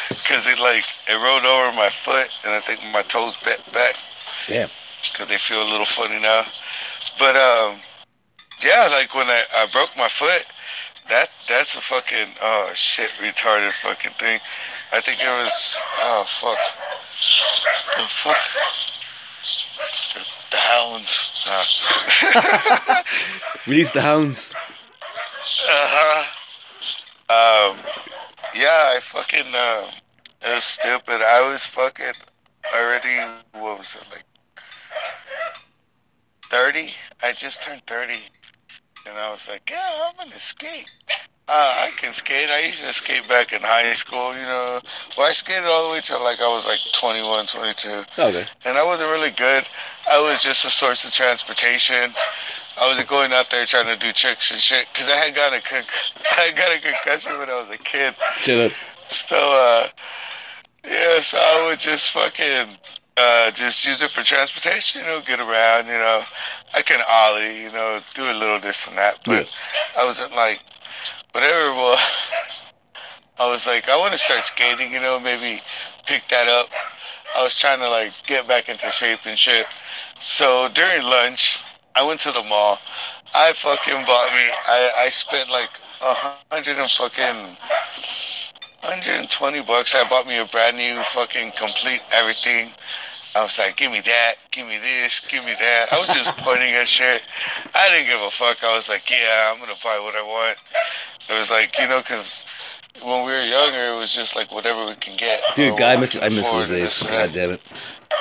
because 0.09 0.47
it 0.47 0.57
like 0.57 0.83
it 1.07 1.13
rolled 1.13 1.45
over 1.45 1.71
my 1.77 1.91
foot, 1.91 2.29
and 2.43 2.53
I 2.53 2.59
think 2.59 2.81
my 2.91 3.03
toes 3.03 3.37
bent 3.45 3.61
back 3.71 3.93
Damn. 4.47 4.69
because 5.03 5.27
they 5.27 5.37
feel 5.37 5.61
a 5.61 5.69
little 5.69 5.85
funny 5.85 6.19
now. 6.19 6.41
But 7.19 7.35
um, 7.35 7.77
yeah, 8.65 8.87
like 8.89 9.13
when 9.13 9.27
I, 9.27 9.43
I 9.57 9.67
broke 9.71 9.95
my 9.95 10.07
foot, 10.07 10.47
that 11.07 11.29
that's 11.47 11.75
a 11.75 11.81
fucking 11.81 12.33
oh 12.41 12.71
shit 12.73 13.11
retarded 13.21 13.73
fucking 13.83 14.13
thing. 14.13 14.39
I 14.93 15.01
think 15.01 15.19
it 15.21 15.27
was 15.27 15.77
oh 16.01 16.25
fuck 16.27 16.57
the 17.95 18.07
fuck 18.09 18.37
the, 20.15 20.25
the 20.49 20.57
hounds. 20.57 21.45
Nah. 21.45 21.63
Release 23.67 23.91
the 23.91 24.01
hounds. 24.01 24.55
Uh-huh. 25.69 26.23
Um, 27.29 27.77
yeah, 28.55 28.93
I 28.95 28.99
fucking, 29.01 29.47
um, 29.47 29.89
it 30.41 30.55
was 30.55 30.63
stupid. 30.63 31.21
I 31.21 31.49
was 31.49 31.65
fucking 31.65 32.13
already, 32.75 33.17
what 33.53 33.77
was 33.79 33.95
it, 33.95 34.07
like 34.11 34.23
30? 36.49 36.89
I 37.23 37.31
just 37.33 37.61
turned 37.63 37.81
30. 37.87 38.13
And 39.07 39.17
I 39.17 39.29
was 39.31 39.47
like, 39.47 39.69
yeah, 39.69 39.87
I'm 40.09 40.15
gonna 40.17 40.37
skate. 40.39 40.89
Uh, 41.49 41.87
I 41.87 41.91
can 41.95 42.13
skate. 42.13 42.49
I 42.49 42.59
used 42.59 42.83
to 42.83 42.91
skate 42.91 43.25
back 43.29 43.53
in 43.53 43.61
high 43.61 43.93
school, 43.93 44.33
you 44.35 44.41
know. 44.41 44.81
Well, 45.17 45.29
I 45.29 45.31
skated 45.31 45.63
all 45.65 45.87
the 45.87 45.93
way 45.93 46.01
till 46.01 46.21
like 46.21 46.41
I 46.41 46.47
was 46.47 46.67
like 46.67 46.79
21, 46.91 47.45
22 47.45 47.87
Oh, 48.17 48.27
okay. 48.27 48.45
and 48.65 48.77
I 48.77 48.83
wasn't 48.83 49.09
really 49.11 49.31
good. 49.31 49.65
I 50.11 50.19
was 50.19 50.41
just 50.43 50.65
a 50.65 50.69
source 50.69 51.05
of 51.05 51.11
transportation. 51.13 52.11
I 52.79 52.87
wasn't 52.87 53.07
going 53.07 53.33
out 53.33 53.49
there 53.49 53.65
trying 53.65 53.87
to 53.87 53.97
do 53.97 54.11
tricks 54.11 54.51
and 54.51 54.59
shit 54.59 54.87
because 54.93 55.09
I 55.09 55.15
had 55.15 55.35
got 55.35 55.53
a 55.53 55.61
con- 55.61 55.83
I 56.31 56.51
got 56.55 56.75
a 56.75 56.81
concussion 56.81 57.37
when 57.37 57.49
I 57.49 57.53
was 57.53 57.69
a 57.71 57.77
kid. 57.77 58.13
Shut 58.41 58.71
up. 58.71 58.71
So 59.07 59.35
uh, 59.35 59.87
yeah, 60.85 61.21
so 61.21 61.37
I 61.37 61.67
would 61.67 61.79
just 61.79 62.11
fucking 62.11 62.77
uh, 63.17 63.51
just 63.51 63.85
use 63.85 64.01
it 64.01 64.09
for 64.09 64.23
transportation. 64.23 65.01
You 65.01 65.07
know, 65.07 65.21
get 65.21 65.39
around. 65.39 65.87
You 65.87 65.93
know, 65.93 66.23
I 66.75 66.81
can 66.83 67.01
ollie. 67.09 67.63
You 67.63 67.71
know, 67.71 67.99
do 68.13 68.23
a 68.23 68.33
little 68.37 68.59
this 68.59 68.87
and 68.87 68.97
that, 68.97 69.19
but 69.25 69.51
I 69.99 70.05
wasn't 70.05 70.33
like 70.33 70.61
whatever. 71.31 71.71
Well, 71.71 71.99
I 73.39 73.49
was 73.49 73.65
like, 73.65 73.89
I 73.89 73.97
want 73.97 74.13
to 74.13 74.19
start 74.19 74.45
skating. 74.45 74.93
You 74.93 75.01
know, 75.01 75.19
maybe 75.19 75.61
pick 76.05 76.27
that 76.27 76.47
up. 76.47 76.69
I 77.35 77.43
was 77.43 77.57
trying 77.57 77.79
to 77.79 77.89
like 77.89 78.13
get 78.25 78.47
back 78.47 78.69
into 78.69 78.89
shape 78.91 79.25
and 79.25 79.37
shit. 79.37 79.65
So 80.19 80.69
during 80.73 81.03
lunch, 81.03 81.63
I 81.97 82.05
went 82.05 82.19
to 82.21 82.31
the 82.31 82.43
mall. 82.43 82.77
I 83.33 83.53
fucking 83.53 84.05
bought 84.05 84.31
me. 84.33 84.45
I 84.67 84.91
I 84.99 85.09
spent 85.09 85.49
like 85.49 85.69
a 86.01 86.13
hundred 86.13 86.77
and 86.77 86.89
fucking 86.91 87.57
120 88.85 89.61
bucks. 89.63 89.95
I 89.95 90.07
bought 90.07 90.27
me 90.27 90.37
a 90.37 90.45
brand 90.45 90.77
new 90.77 91.01
fucking 91.13 91.53
complete 91.57 92.03
everything. 92.11 92.69
I 93.35 93.41
was 93.41 93.57
like, 93.57 93.77
give 93.77 93.91
me 93.91 94.01
that, 94.01 94.35
give 94.51 94.67
me 94.67 94.77
this, 94.77 95.19
give 95.21 95.43
me 95.43 95.53
that. 95.59 95.87
I 95.91 95.99
was 95.99 96.07
just 96.07 96.37
pointing 96.45 96.73
at 96.75 96.87
shit. 96.87 97.23
I 97.73 97.89
didn't 97.89 98.07
give 98.07 98.21
a 98.21 98.29
fuck. 98.29 98.63
I 98.63 98.75
was 98.75 98.89
like, 98.89 99.09
yeah, 99.09 99.51
I'm 99.51 99.59
gonna 99.59 99.73
buy 99.83 99.99
what 99.99 100.15
I 100.15 100.21
want. 100.21 100.57
It 101.29 101.33
was 101.33 101.49
like, 101.49 101.77
you 101.79 101.87
know, 101.87 101.99
because 101.99 102.45
when 103.03 103.25
we 103.25 103.31
were 103.31 103.43
younger, 103.43 103.95
it 103.95 103.97
was 103.97 104.13
just 104.13 104.35
like 104.35 104.51
whatever 104.51 104.85
we 104.85 104.95
can 104.95 105.17
get. 105.17 105.41
Dude, 105.55 105.77
God, 105.77 105.97
I 105.97 105.99
miss 105.99 106.15
I 106.21 106.29
miss 106.29 106.51
those 106.51 106.69
days. 106.69 107.01
God 107.03 107.33
damn 107.33 107.51
it. 107.51 107.61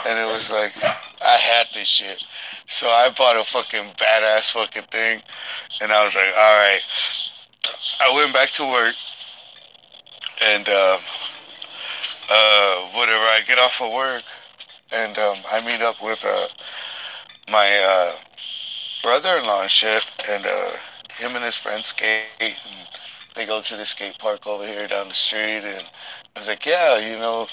And 0.07 0.19
it 0.19 0.27
was 0.33 0.51
like, 0.51 0.73
I 0.83 1.37
had 1.37 1.67
this 1.75 1.89
shit. 1.89 2.25
So 2.67 2.89
I 2.89 3.11
bought 3.17 3.37
a 3.37 3.45
fucking 3.45 3.93
badass 3.97 4.53
fucking 4.53 4.89
thing. 4.91 5.23
And 5.81 5.93
I 5.93 6.05
was 6.05 6.15
like, 6.15 6.33
all 6.37 6.57
right. 6.59 6.81
I 8.01 8.15
went 8.15 8.33
back 8.33 8.51
to 8.51 8.65
work. 8.65 8.95
And, 10.43 10.69
um, 10.69 11.01
uh, 12.29 12.87
whatever, 12.93 13.23
I 13.23 13.41
get 13.47 13.59
off 13.59 13.81
of 13.81 13.93
work. 13.93 14.23
And, 14.93 15.17
um, 15.19 15.39
I 15.51 15.65
meet 15.65 15.81
up 15.81 16.03
with, 16.03 16.25
uh, 16.27 16.47
my, 17.51 17.79
uh, 17.79 18.13
brother-in-law 19.03 19.63
and 19.63 19.71
shit. 19.71 20.05
And, 20.29 20.45
uh, 20.45 20.71
him 21.15 21.37
and 21.37 21.45
his 21.45 21.57
friends 21.57 21.87
skate. 21.87 22.27
And 22.41 22.89
they 23.37 23.47
go 23.47 23.61
to 23.61 23.77
the 23.77 23.85
skate 23.85 24.19
park 24.19 24.47
over 24.47 24.67
here 24.67 24.89
down 24.89 25.09
the 25.09 25.15
street. 25.15 25.63
And 25.65 25.89
I 26.35 26.41
was 26.41 26.49
like, 26.49 26.67
yeah, 26.67 26.99
you 26.99 27.17
know, 27.17 27.47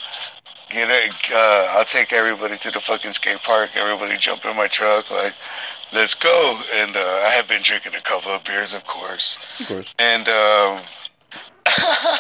get 0.73 0.89
it. 0.89 1.13
Uh, 1.31 1.67
I'll 1.71 1.85
take 1.85 2.11
everybody 2.11 2.57
to 2.57 2.71
the 2.71 2.79
fucking 2.79 3.11
skate 3.11 3.41
park. 3.43 3.69
Everybody 3.75 4.17
jump 4.17 4.45
in 4.45 4.55
my 4.57 4.67
truck, 4.67 5.09
like, 5.11 5.33
let's 5.93 6.15
go. 6.15 6.59
And 6.75 6.95
uh, 6.95 6.99
I 6.99 7.29
had 7.29 7.47
been 7.47 7.61
drinking 7.61 7.93
a 7.95 8.01
couple 8.01 8.31
of 8.31 8.43
beers, 8.43 8.73
of 8.73 8.85
course. 8.85 9.37
Of 9.59 9.67
course. 9.67 9.93
And 9.99 10.27
um, 10.27 10.81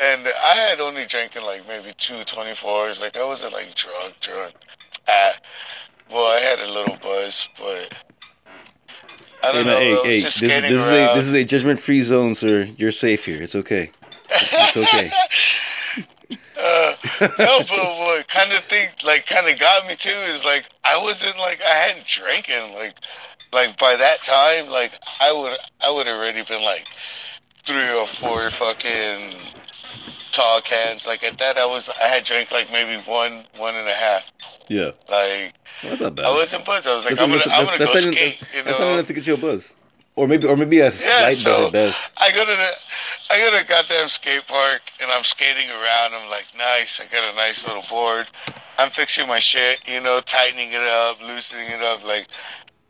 and 0.00 0.28
I 0.28 0.66
had 0.68 0.80
only 0.80 1.06
drinking 1.06 1.42
like 1.42 1.66
maybe 1.68 1.92
two 1.98 2.14
24s. 2.14 3.00
Like 3.00 3.16
I 3.16 3.24
wasn't 3.24 3.52
like 3.52 3.74
drunk, 3.74 4.14
drunk. 4.20 4.54
Uh, 5.06 5.32
well, 6.10 6.32
I 6.32 6.40
had 6.40 6.60
a 6.60 6.70
little 6.70 6.96
buzz, 7.02 7.48
but 7.58 7.94
I 9.42 9.52
don't 9.52 9.66
man, 9.66 9.74
know. 9.92 10.00
I 10.00 10.06
hey, 10.06 10.20
hey, 10.20 10.20
this 10.22 10.36
is 10.36 10.40
this 10.40 10.62
is 10.62 10.86
a 10.88 11.14
this 11.14 11.26
is 11.26 11.32
a 11.32 11.44
judgment 11.44 11.80
free 11.80 12.02
zone, 12.02 12.34
sir. 12.34 12.68
You're 12.76 12.92
safe 12.92 13.26
here. 13.26 13.42
It's 13.42 13.54
okay. 13.54 13.90
It's 14.30 14.76
okay. 14.76 15.10
Uh, 16.56 16.94
no, 17.38 17.58
but 17.60 17.68
what 17.68 18.28
kind 18.28 18.52
of 18.52 18.62
thing, 18.64 18.88
like, 19.04 19.26
kind 19.26 19.48
of 19.48 19.58
got 19.58 19.86
me 19.86 19.96
too 19.96 20.08
is 20.10 20.44
like 20.44 20.64
I 20.84 20.96
wasn't 21.02 21.36
like 21.38 21.60
I 21.62 21.74
hadn't 21.74 22.06
drinking 22.06 22.74
like, 22.74 22.94
like 23.52 23.78
by 23.78 23.96
that 23.96 24.22
time, 24.22 24.68
like 24.68 24.92
I 25.20 25.32
would 25.32 25.56
I 25.84 25.90
would 25.92 26.06
already 26.06 26.42
been 26.44 26.62
like 26.62 26.86
three 27.64 27.90
or 27.98 28.06
four 28.06 28.50
fucking 28.50 29.34
tall 30.32 30.60
cans. 30.60 31.06
Like 31.06 31.24
at 31.24 31.38
that, 31.38 31.56
I 31.58 31.66
was 31.66 31.88
I 32.00 32.06
had 32.08 32.24
drank 32.24 32.50
like 32.52 32.70
maybe 32.72 33.02
one 33.04 33.44
one 33.58 33.74
and 33.74 33.88
a 33.88 33.92
half. 33.94 34.30
Yeah. 34.68 34.90
Like 35.10 35.54
Well, 35.82 35.90
that's 35.90 36.00
not 36.00 36.14
bad. 36.14 36.26
I 36.26 36.30
wasn't 36.30 36.64
buzzed. 36.64 36.86
I 36.86 36.96
was 36.96 37.04
like 37.04 37.16
That's 37.16 37.20
I'm 37.22 37.30
gonna 37.30 37.42
I'm 37.52 37.64
gonna 37.66 37.78
that's- 37.78 37.94
go 38.04 38.10
that's 38.10 38.16
skate. 38.16 38.40
that's- 38.40 38.54
You 38.56 38.62
That's 38.64 38.78
not 38.80 38.92
enough 38.94 39.06
to 39.06 39.12
get 39.12 39.26
you 39.26 39.34
a 39.34 39.36
buzz, 39.36 39.74
or 40.16 40.28
maybe 40.28 40.46
or 40.46 40.56
maybe 40.56 40.80
a 40.80 40.90
slight 40.90 41.36
buzz 41.36 41.42
so- 41.42 41.66
at 41.66 41.72
best. 41.72 42.12
I 42.16 42.30
go 42.30 42.44
to 42.44 42.50
the 42.50 42.70
I 43.30 43.38
go 43.38 43.50
to 43.50 43.64
a 43.64 43.64
goddamn 43.64 44.08
skate 44.08 44.46
park 44.46 44.82
and 45.00 45.10
I'm 45.10 45.24
skating 45.24 45.70
around. 45.70 46.14
I'm 46.14 46.30
like, 46.30 46.44
nice. 46.56 47.00
I 47.00 47.06
got 47.06 47.32
a 47.32 47.36
nice 47.36 47.66
little 47.66 47.82
board. 47.88 48.26
I'm 48.78 48.90
fixing 48.90 49.26
my 49.26 49.38
shit, 49.38 49.86
you 49.88 50.00
know, 50.00 50.20
tightening 50.20 50.72
it 50.72 50.82
up, 50.82 51.20
loosening 51.22 51.66
it 51.68 51.80
up, 51.80 52.04
like 52.04 52.28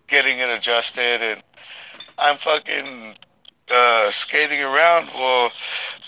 getting 0.06 0.38
it 0.38 0.48
adjusted, 0.48 1.22
and 1.22 1.42
I'm 2.18 2.36
fucking 2.36 3.14
uh, 3.72 4.10
skating 4.10 4.62
around. 4.62 5.08
Well, 5.14 5.52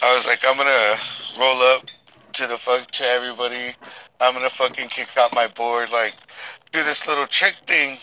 I 0.03 0.15
was 0.15 0.27
like, 0.27 0.41
I'm 0.47 0.57
gonna 0.57 0.97
roll 1.39 1.63
up 1.63 1.87
to 2.35 2.47
the 2.47 2.59
fuck 2.59 2.91
to 2.91 3.05
everybody. 3.05 3.75
I'm 4.21 4.35
gonna 4.35 4.51
fucking 4.51 4.89
kick 4.89 5.09
out 5.17 5.35
my 5.35 5.47
board, 5.47 5.91
like 5.91 6.15
do 6.73 6.83
this 6.85 7.07
little 7.07 7.27
trick 7.27 7.57
thing. 7.67 7.97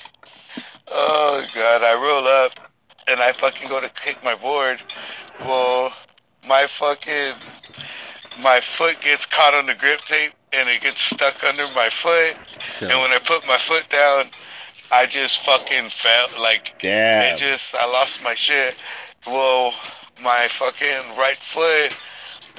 Oh 0.88 1.44
god, 1.54 1.82
I 1.84 1.94
roll 1.96 2.28
up 2.46 2.72
and 3.08 3.20
I 3.20 3.32
fucking 3.34 3.70
go 3.70 3.80
to 3.80 3.90
kick 3.90 4.24
my 4.24 4.36
board. 4.36 4.82
Well, 5.42 5.94
my 6.48 6.68
fucking 6.68 7.34
my 8.42 8.62
foot 8.62 9.00
gets 9.02 9.26
caught 9.26 9.54
on 9.54 9.66
the 9.66 9.76
grip 9.76 10.02
tape 10.02 10.34
and 10.52 10.68
it 10.70 10.82
gets 10.82 11.02
stuck 11.02 11.44
under 11.44 11.68
my 11.76 11.90
foot. 11.90 12.36
So, 12.80 12.88
And 12.88 13.00
when 13.00 13.12
I 13.12 13.20
put 13.24 13.46
my 13.48 13.58
foot 13.58 13.88
down, 13.90 14.30
I 14.92 15.06
just 15.06 15.40
fucking 15.46 15.90
fell. 15.90 16.28
Like 16.42 16.76
Damn. 16.80 17.36
it 17.36 17.40
just 17.40 17.76
I 17.76 17.86
lost 17.86 18.24
my 18.24 18.34
shit. 18.34 18.78
Well, 19.28 19.74
my 20.22 20.48
fucking 20.50 21.18
right 21.18 21.38
foot 21.38 22.00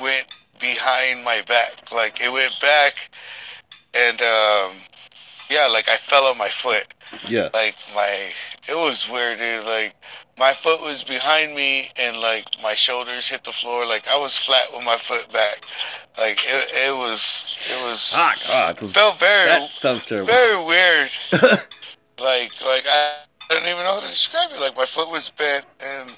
went 0.01 0.37
behind 0.61 1.25
my 1.25 1.43
back. 1.43 1.93
Like 1.93 2.21
it 2.21 2.33
went 2.33 2.59
back, 2.61 3.11
and 3.95 4.21
um, 4.23 4.73
yeah, 5.51 5.67
like 5.67 5.89
I 5.89 5.99
fell 5.99 6.27
on 6.27 6.39
my 6.39 6.49
foot 6.49 6.95
yeah. 7.29 7.49
like 7.53 7.75
my 7.95 8.31
it 8.69 8.77
was 8.77 9.09
weird 9.09 9.39
dude 9.39 9.65
like 9.65 9.95
my 10.39 10.53
foot 10.53 10.81
was 10.83 11.03
behind 11.05 11.55
me 11.55 11.91
and 11.97 12.17
like 12.19 12.45
my 12.63 12.75
shoulders 12.75 13.29
hit 13.29 13.45
the 13.45 13.53
floor 13.53 13.87
like 13.87 14.07
i 14.09 14.17
was 14.17 14.37
flat 14.37 14.67
with 14.75 14.85
my 14.85 14.97
foot 14.97 15.31
back 15.33 15.65
like 16.19 16.39
it, 16.45 16.89
it 16.89 16.97
was 16.97 17.55
it 17.71 17.81
was. 17.89 18.13
Ah, 18.17 18.71
it's- 18.71 18.93
felt 18.93 19.19
very 19.19 19.47
that 19.47 19.71
sounds 19.71 20.07
terrible. 20.07 20.27
very 20.27 20.57
weird 20.65 21.11
like 22.21 22.51
like 22.63 22.85
I, 22.87 23.17
I 23.51 23.55
don't 23.55 23.63
even 23.63 23.79
know 23.85 23.95
how 23.95 24.01
to 24.01 24.07
describe 24.09 24.51
it 24.53 24.61
like 24.61 24.77
my 24.77 24.87
foot 24.87 25.11
was 25.11 25.31
bent 25.31 25.65
and 25.81 26.13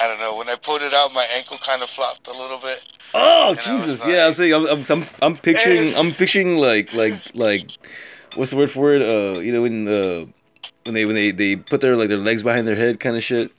i 0.00 0.06
don't 0.08 0.18
know 0.18 0.36
when 0.36 0.48
i 0.48 0.56
pulled 0.56 0.82
it 0.82 0.92
out 0.94 1.12
my 1.12 1.24
ankle 1.34 1.58
kind 1.58 1.82
of 1.82 1.90
flopped 1.90 2.26
a 2.28 2.32
little 2.32 2.58
bit 2.60 2.84
Oh 3.14 3.50
And 3.50 3.58
I 3.58 3.62
Jesus! 3.62 4.00
like- 4.00 4.08
yeah, 4.10 4.26
I'm 4.26 4.32
saying 4.32 4.54
I'm, 4.54 4.66
I'm 4.66 4.84
I'm 4.88 5.04
I'm 5.20 5.36
picturing 5.36 5.94
I'm 5.94 6.12
picturing 6.12 6.56
like 6.56 6.94
like 6.94 7.12
like 7.34 7.68
what's 8.36 8.52
the 8.52 8.56
word 8.56 8.70
for 8.70 8.94
it? 8.94 9.02
Uh, 9.02 9.38
you 9.40 9.52
know 9.52 9.66
in 9.66 9.86
uh 9.86 10.24
when 10.84 10.94
they 10.94 11.04
when 11.04 11.14
they 11.14 11.30
they 11.30 11.56
put 11.56 11.80
their 11.80 11.96
like 11.96 12.08
their 12.08 12.18
legs 12.18 12.42
behind 12.42 12.66
their 12.66 12.76
head 12.76 13.00
kind 13.00 13.16
of 13.16 13.22
shit. 13.22 13.50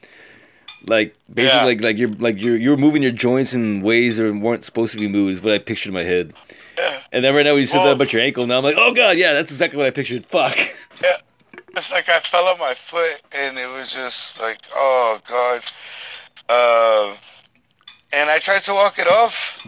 Like 0.85 1.15
basically 1.33 1.59
Yeah. 1.59 1.65
like 1.65 1.81
like 1.81 1.97
you're 1.97 2.09
like 2.09 2.41
you're 2.43 2.57
you're 2.57 2.77
moving 2.77 3.01
your 3.03 3.11
joints 3.13 3.53
in 3.53 3.81
ways 3.81 4.17
that 4.17 4.33
weren't 4.33 4.63
supposed 4.63 4.91
to 4.93 4.97
be 4.99 5.07
moved. 5.07 5.31
Is 5.31 5.41
what 5.41 5.53
I 5.53 5.59
pictured 5.59 5.89
in 5.89 5.93
my 5.93 6.03
head. 6.03 6.33
yeah 6.77 6.99
And 7.11 7.23
then 7.23 7.33
right 7.35 7.43
now 7.43 7.53
when 7.53 7.61
you 7.61 7.67
said 7.67 7.77
Well- 7.79 7.87
that 7.87 7.93
about 7.93 8.11
your 8.13 8.21
ankle, 8.21 8.45
now 8.47 8.57
I'm 8.57 8.63
like, 8.63 8.75
oh 8.77 8.93
god, 8.93 9.17
yeah, 9.17 9.33
that's 9.33 9.51
exactly 9.51 9.77
what 9.77 9.85
I 9.87 9.91
pictured. 9.91 10.25
Fuck. 10.25 10.57
Yeah, 11.01 11.17
it's 11.75 11.89
like 11.89 12.07
I 12.09 12.19
fell 12.19 12.47
on 12.47 12.59
my 12.59 12.73
foot, 12.75 13.21
and 13.33 13.57
it 13.57 13.67
was 13.71 13.93
just 13.93 14.39
like, 14.41 14.59
oh 14.75 15.19
god. 15.27 15.63
Uh, 16.49 17.15
and 18.11 18.29
I 18.29 18.37
tried 18.39 18.61
to 18.63 18.73
walk 18.73 18.99
it 18.99 19.07
off. 19.07 19.65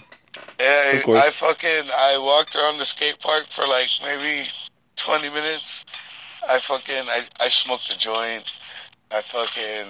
And 0.60 0.98
Of 1.00 1.04
course. 1.04 1.24
I 1.24 1.30
fucking 1.32 1.90
I 1.92 2.18
walked 2.20 2.56
around 2.56 2.78
the 2.78 2.86
skate 2.86 3.20
park 3.20 3.48
for 3.50 3.66
like 3.68 3.88
maybe 4.04 4.48
twenty 4.98 5.30
minutes. 5.30 5.86
I 6.48 6.60
fucking 6.60 7.04
I, 7.10 7.22
I 7.40 7.50
smoked 7.50 7.94
a 7.94 7.98
joint. 7.98 8.60
I 9.12 9.22
fucking 9.22 9.88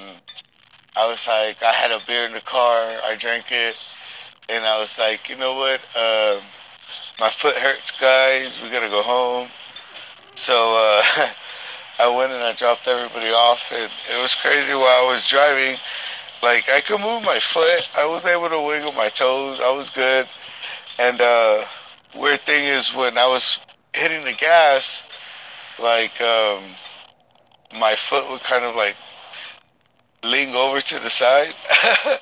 I 0.96 1.10
was 1.10 1.26
like 1.28 1.62
I 1.62 1.72
had 1.72 1.92
a 1.92 2.00
beer 2.06 2.26
in 2.26 2.34
the 2.34 2.42
car. 2.42 2.90
I 3.04 3.16
drank 3.18 3.46
it, 3.52 3.78
and 4.50 4.64
I 4.64 4.80
was 4.80 4.98
like, 4.98 5.30
you 5.30 5.36
know 5.36 5.56
what? 5.56 5.82
Um, 5.96 6.42
my 7.20 7.30
foot 7.30 7.56
hurts, 7.56 7.92
guys. 8.00 8.62
We 8.62 8.70
gotta 8.70 8.90
go 8.90 9.02
home. 9.02 9.50
So 10.36 10.54
uh, 10.54 11.30
I 12.00 12.16
went 12.16 12.34
and 12.34 12.44
I 12.44 12.54
dropped 12.54 12.88
everybody 12.88 13.28
off, 13.28 13.72
and 13.72 13.92
it 14.16 14.22
was 14.22 14.36
crazy 14.36 14.74
while 14.74 15.08
I 15.08 15.12
was 15.12 15.28
driving. 15.28 15.78
Like 16.44 16.70
I 16.70 16.82
could 16.82 17.02
move 17.02 17.24
my 17.24 17.40
foot, 17.40 17.90
I 17.98 18.06
was 18.06 18.26
able 18.26 18.50
to 18.50 18.62
wiggle 18.62 18.92
my 18.94 19.10
toes. 19.10 19.60
I 19.62 19.72
was 19.72 19.90
good. 19.90 20.28
And 21.00 21.20
uh, 21.20 21.66
weird 22.16 22.42
thing 22.42 22.66
is 22.66 22.94
when 22.94 23.18
I 23.18 23.28
was 23.28 23.60
hitting 23.94 24.24
the 24.24 24.34
gas, 24.34 25.04
like 25.80 26.20
um, 26.22 26.64
my 27.80 27.96
foot 27.96 28.30
would 28.30 28.42
kind 28.42 28.64
of 28.64 28.76
like 28.76 28.96
lean 30.24 30.56
over 30.56 30.82
to 30.82 31.00
the 31.00 31.10
side. 31.10 31.54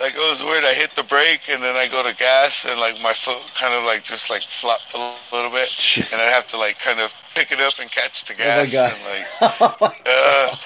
like 0.00 0.14
it 0.14 0.30
was 0.30 0.42
weird. 0.42 0.64
I 0.64 0.74
hit 0.74 0.90
the 0.90 1.02
brake 1.04 1.48
and 1.50 1.62
then 1.62 1.76
I 1.76 1.88
go 1.88 2.02
to 2.02 2.14
gas 2.16 2.64
and 2.68 2.78
like 2.80 3.00
my 3.02 3.12
foot 3.12 3.38
kind 3.58 3.74
of 3.74 3.84
like 3.84 4.04
just 4.04 4.30
like 4.30 4.42
flopped 4.42 4.94
a 4.94 5.14
little 5.34 5.50
bit, 5.50 5.68
Shit. 5.68 6.12
and 6.12 6.20
I 6.20 6.26
have 6.26 6.46
to 6.48 6.58
like 6.58 6.78
kind 6.78 7.00
of 7.00 7.12
pick 7.34 7.52
it 7.52 7.60
up 7.60 7.78
and 7.80 7.90
catch 7.90 8.24
the 8.24 8.34
Oh 8.34 8.38
my 8.38 8.66
gas 8.66 8.72
god. 8.72 8.92
and 8.92 9.80
like 9.80 10.00
uh, 10.06 10.56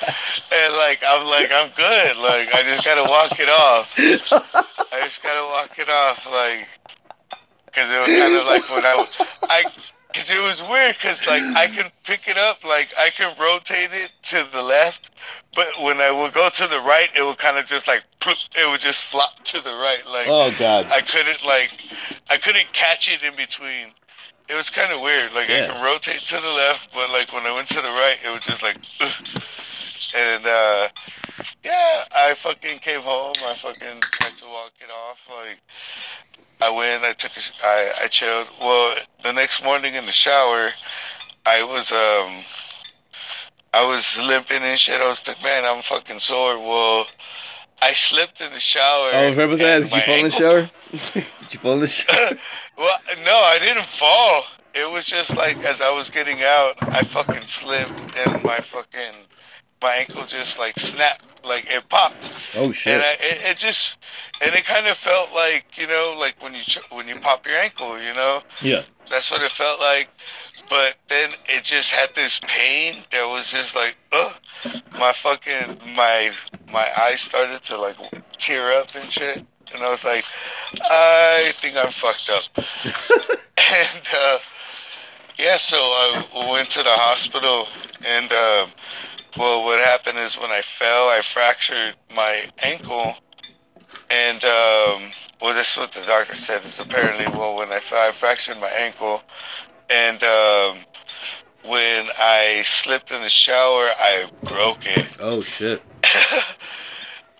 and 0.52 0.76
like 0.76 1.00
I'm 1.06 1.26
like 1.26 1.50
I'm 1.52 1.70
good. 1.76 2.16
Like 2.16 2.54
I 2.54 2.62
just 2.68 2.84
gotta 2.84 3.08
walk 3.08 3.38
it 3.38 3.48
off. 3.48 3.94
I 4.92 5.00
just 5.04 5.22
gotta 5.22 5.46
walk 5.48 5.78
it 5.78 5.88
off. 5.88 6.26
Like 6.26 6.68
because 7.66 7.88
it 7.90 7.98
was 7.98 8.18
kind 8.18 8.34
of 8.36 8.46
like 8.46 8.68
when 8.70 8.84
I 8.84 9.06
I 9.48 9.64
because 10.12 10.30
it 10.30 10.40
was 10.40 10.62
weird 10.68 10.94
because 10.94 11.26
like 11.26 11.42
I 11.56 11.66
can 11.68 11.90
pick 12.04 12.28
it 12.28 12.36
up 12.38 12.64
like 12.64 12.92
I 12.98 13.10
can 13.10 13.34
rotate 13.40 13.90
it 13.92 14.12
to 14.24 14.44
the 14.52 14.62
left. 14.62 15.10
But 15.54 15.68
when 15.82 16.00
I 16.00 16.10
would 16.10 16.32
go 16.32 16.48
to 16.48 16.66
the 16.66 16.80
right, 16.80 17.08
it 17.16 17.22
would 17.22 17.38
kind 17.38 17.58
of 17.58 17.66
just 17.66 17.86
like 17.86 18.02
it 18.24 18.70
would 18.70 18.80
just 18.80 19.02
flop 19.04 19.42
to 19.44 19.62
the 19.62 19.70
right. 19.70 20.02
Like 20.10 20.26
oh 20.28 20.52
god. 20.58 20.86
I 20.90 21.00
couldn't 21.00 21.44
like 21.44 21.72
I 22.30 22.36
couldn't 22.36 22.72
catch 22.72 23.12
it 23.12 23.22
in 23.22 23.34
between. 23.36 23.88
It 24.48 24.54
was 24.54 24.70
kind 24.70 24.92
of 24.92 25.00
weird. 25.00 25.32
Like 25.34 25.48
Yeah. 25.48 25.68
I 25.70 25.72
could 25.72 25.84
rotate 25.84 26.20
to 26.20 26.34
the 26.34 26.48
left, 26.48 26.92
but 26.92 27.10
like 27.10 27.32
when 27.32 27.46
I 27.46 27.54
went 27.54 27.68
to 27.68 27.76
the 27.76 27.82
right, 27.82 28.16
it 28.24 28.32
was 28.32 28.44
just 28.44 28.62
like. 28.62 28.76
And 30.14 30.44
uh, 30.44 30.88
yeah, 31.64 32.04
I 32.14 32.34
fucking 32.34 32.80
came 32.80 33.00
home. 33.00 33.32
I 33.46 33.54
fucking 33.54 34.02
had 34.20 34.36
to 34.36 34.44
walk 34.44 34.72
it 34.78 34.90
off. 34.90 35.18
Like 35.30 35.58
I 36.62 36.70
went. 36.70 37.02
I 37.02 37.12
took. 37.12 37.32
A, 37.32 37.66
I 37.66 37.92
I 38.04 38.06
chilled. 38.08 38.48
Well, 38.60 38.94
the 39.22 39.32
next 39.32 39.64
morning 39.64 39.94
in 39.94 40.06
the 40.06 40.12
shower, 40.12 40.68
I 41.44 41.64
was 41.64 41.90
um. 41.90 42.44
I 43.74 43.86
was 43.86 44.20
limping 44.22 44.62
and 44.62 44.78
shit. 44.78 45.00
I 45.00 45.04
was 45.04 45.26
like, 45.26 45.42
man, 45.42 45.64
I'm 45.64 45.82
fucking 45.82 46.20
sore. 46.20 46.58
Well, 46.58 47.06
I 47.80 47.94
slipped 47.94 48.42
in 48.42 48.52
the 48.52 48.60
shower. 48.60 49.10
Oh, 49.14 49.30
remember 49.30 49.56
that. 49.56 49.82
Did 49.90 49.92
you 49.92 50.00
fall 50.02 50.14
in 50.14 50.24
the 50.24 50.30
shower? 50.30 50.70
Did 50.92 51.52
you 51.52 51.58
fall 51.58 51.72
in 51.72 51.80
the 51.80 51.86
shower? 51.86 52.38
well, 52.78 52.98
no, 53.24 53.34
I 53.34 53.58
didn't 53.58 53.86
fall. 53.86 54.44
It 54.74 54.90
was 54.90 55.06
just 55.06 55.34
like 55.36 55.56
as 55.64 55.80
I 55.80 55.90
was 55.90 56.10
getting 56.10 56.42
out, 56.42 56.74
I 56.82 57.02
fucking 57.02 57.42
slipped 57.42 58.16
and 58.26 58.42
my 58.44 58.58
fucking 58.58 59.26
my 59.82 59.94
ankle 59.96 60.24
just 60.26 60.58
like 60.58 60.78
snapped, 60.78 61.44
like 61.44 61.66
it 61.70 61.88
popped, 61.88 62.30
Oh 62.56 62.66
and 62.66 62.74
shit. 62.74 63.00
I, 63.00 63.12
it, 63.20 63.42
it 63.50 63.56
just 63.56 63.96
and 64.40 64.54
it 64.54 64.64
kind 64.64 64.86
of 64.86 64.96
felt 64.96 65.32
like 65.34 65.64
you 65.76 65.86
know 65.86 66.14
like 66.18 66.36
when 66.42 66.54
you 66.54 66.60
when 66.90 67.08
you 67.08 67.16
pop 67.16 67.46
your 67.46 67.56
ankle, 67.58 67.98
you 68.02 68.14
know 68.14 68.42
Yeah. 68.62 68.82
that's 69.10 69.30
what 69.30 69.42
it 69.42 69.50
felt 69.52 69.80
like. 69.80 70.08
But 70.70 70.94
then 71.08 71.30
it 71.50 71.64
just 71.64 71.90
had 71.90 72.14
this 72.14 72.40
pain 72.46 72.94
that 73.10 73.26
was 73.26 73.50
just 73.50 73.74
like, 73.76 73.96
ugh. 74.12 74.32
My 74.98 75.12
fucking 75.12 75.78
my 75.94 76.32
my 76.72 76.86
eyes 76.98 77.20
started 77.20 77.62
to 77.64 77.76
like 77.78 77.96
tear 78.38 78.78
up 78.80 78.94
and 78.94 79.10
shit, 79.10 79.38
and 79.74 79.82
I 79.82 79.90
was 79.90 80.04
like, 80.04 80.24
I 80.84 81.52
think 81.56 81.76
I'm 81.76 81.90
fucked 81.90 82.30
up. 82.30 82.44
and 83.58 84.06
uh, 84.16 84.38
yeah, 85.38 85.56
so 85.56 85.76
I 85.76 86.48
went 86.52 86.70
to 86.70 86.78
the 86.82 86.90
hospital, 86.92 87.66
and 88.06 88.30
um, 88.32 88.70
well, 89.38 89.64
what 89.64 89.78
happened 89.78 90.18
is 90.18 90.38
when 90.38 90.50
I 90.50 90.62
fell, 90.62 91.08
I 91.08 91.20
fractured 91.22 91.96
my 92.14 92.44
ankle, 92.62 93.14
and 94.10 94.44
um, 94.44 95.10
well, 95.40 95.54
this 95.54 95.72
is 95.72 95.76
what 95.76 95.92
the 95.92 96.02
doctor 96.02 96.34
said. 96.34 96.62
Is 96.64 96.80
apparently, 96.80 97.26
well, 97.36 97.56
when 97.56 97.72
I 97.72 97.78
fell, 97.78 98.08
I 98.08 98.12
fractured 98.12 98.60
my 98.60 98.70
ankle, 98.78 99.22
and 99.88 100.22
um, 100.22 100.78
when 101.64 102.08
I 102.18 102.62
slipped 102.64 103.10
in 103.10 103.22
the 103.22 103.30
shower, 103.30 103.90
I 103.98 104.30
broke 104.44 104.84
it. 104.84 105.08
Oh 105.20 105.40
shit. 105.40 105.82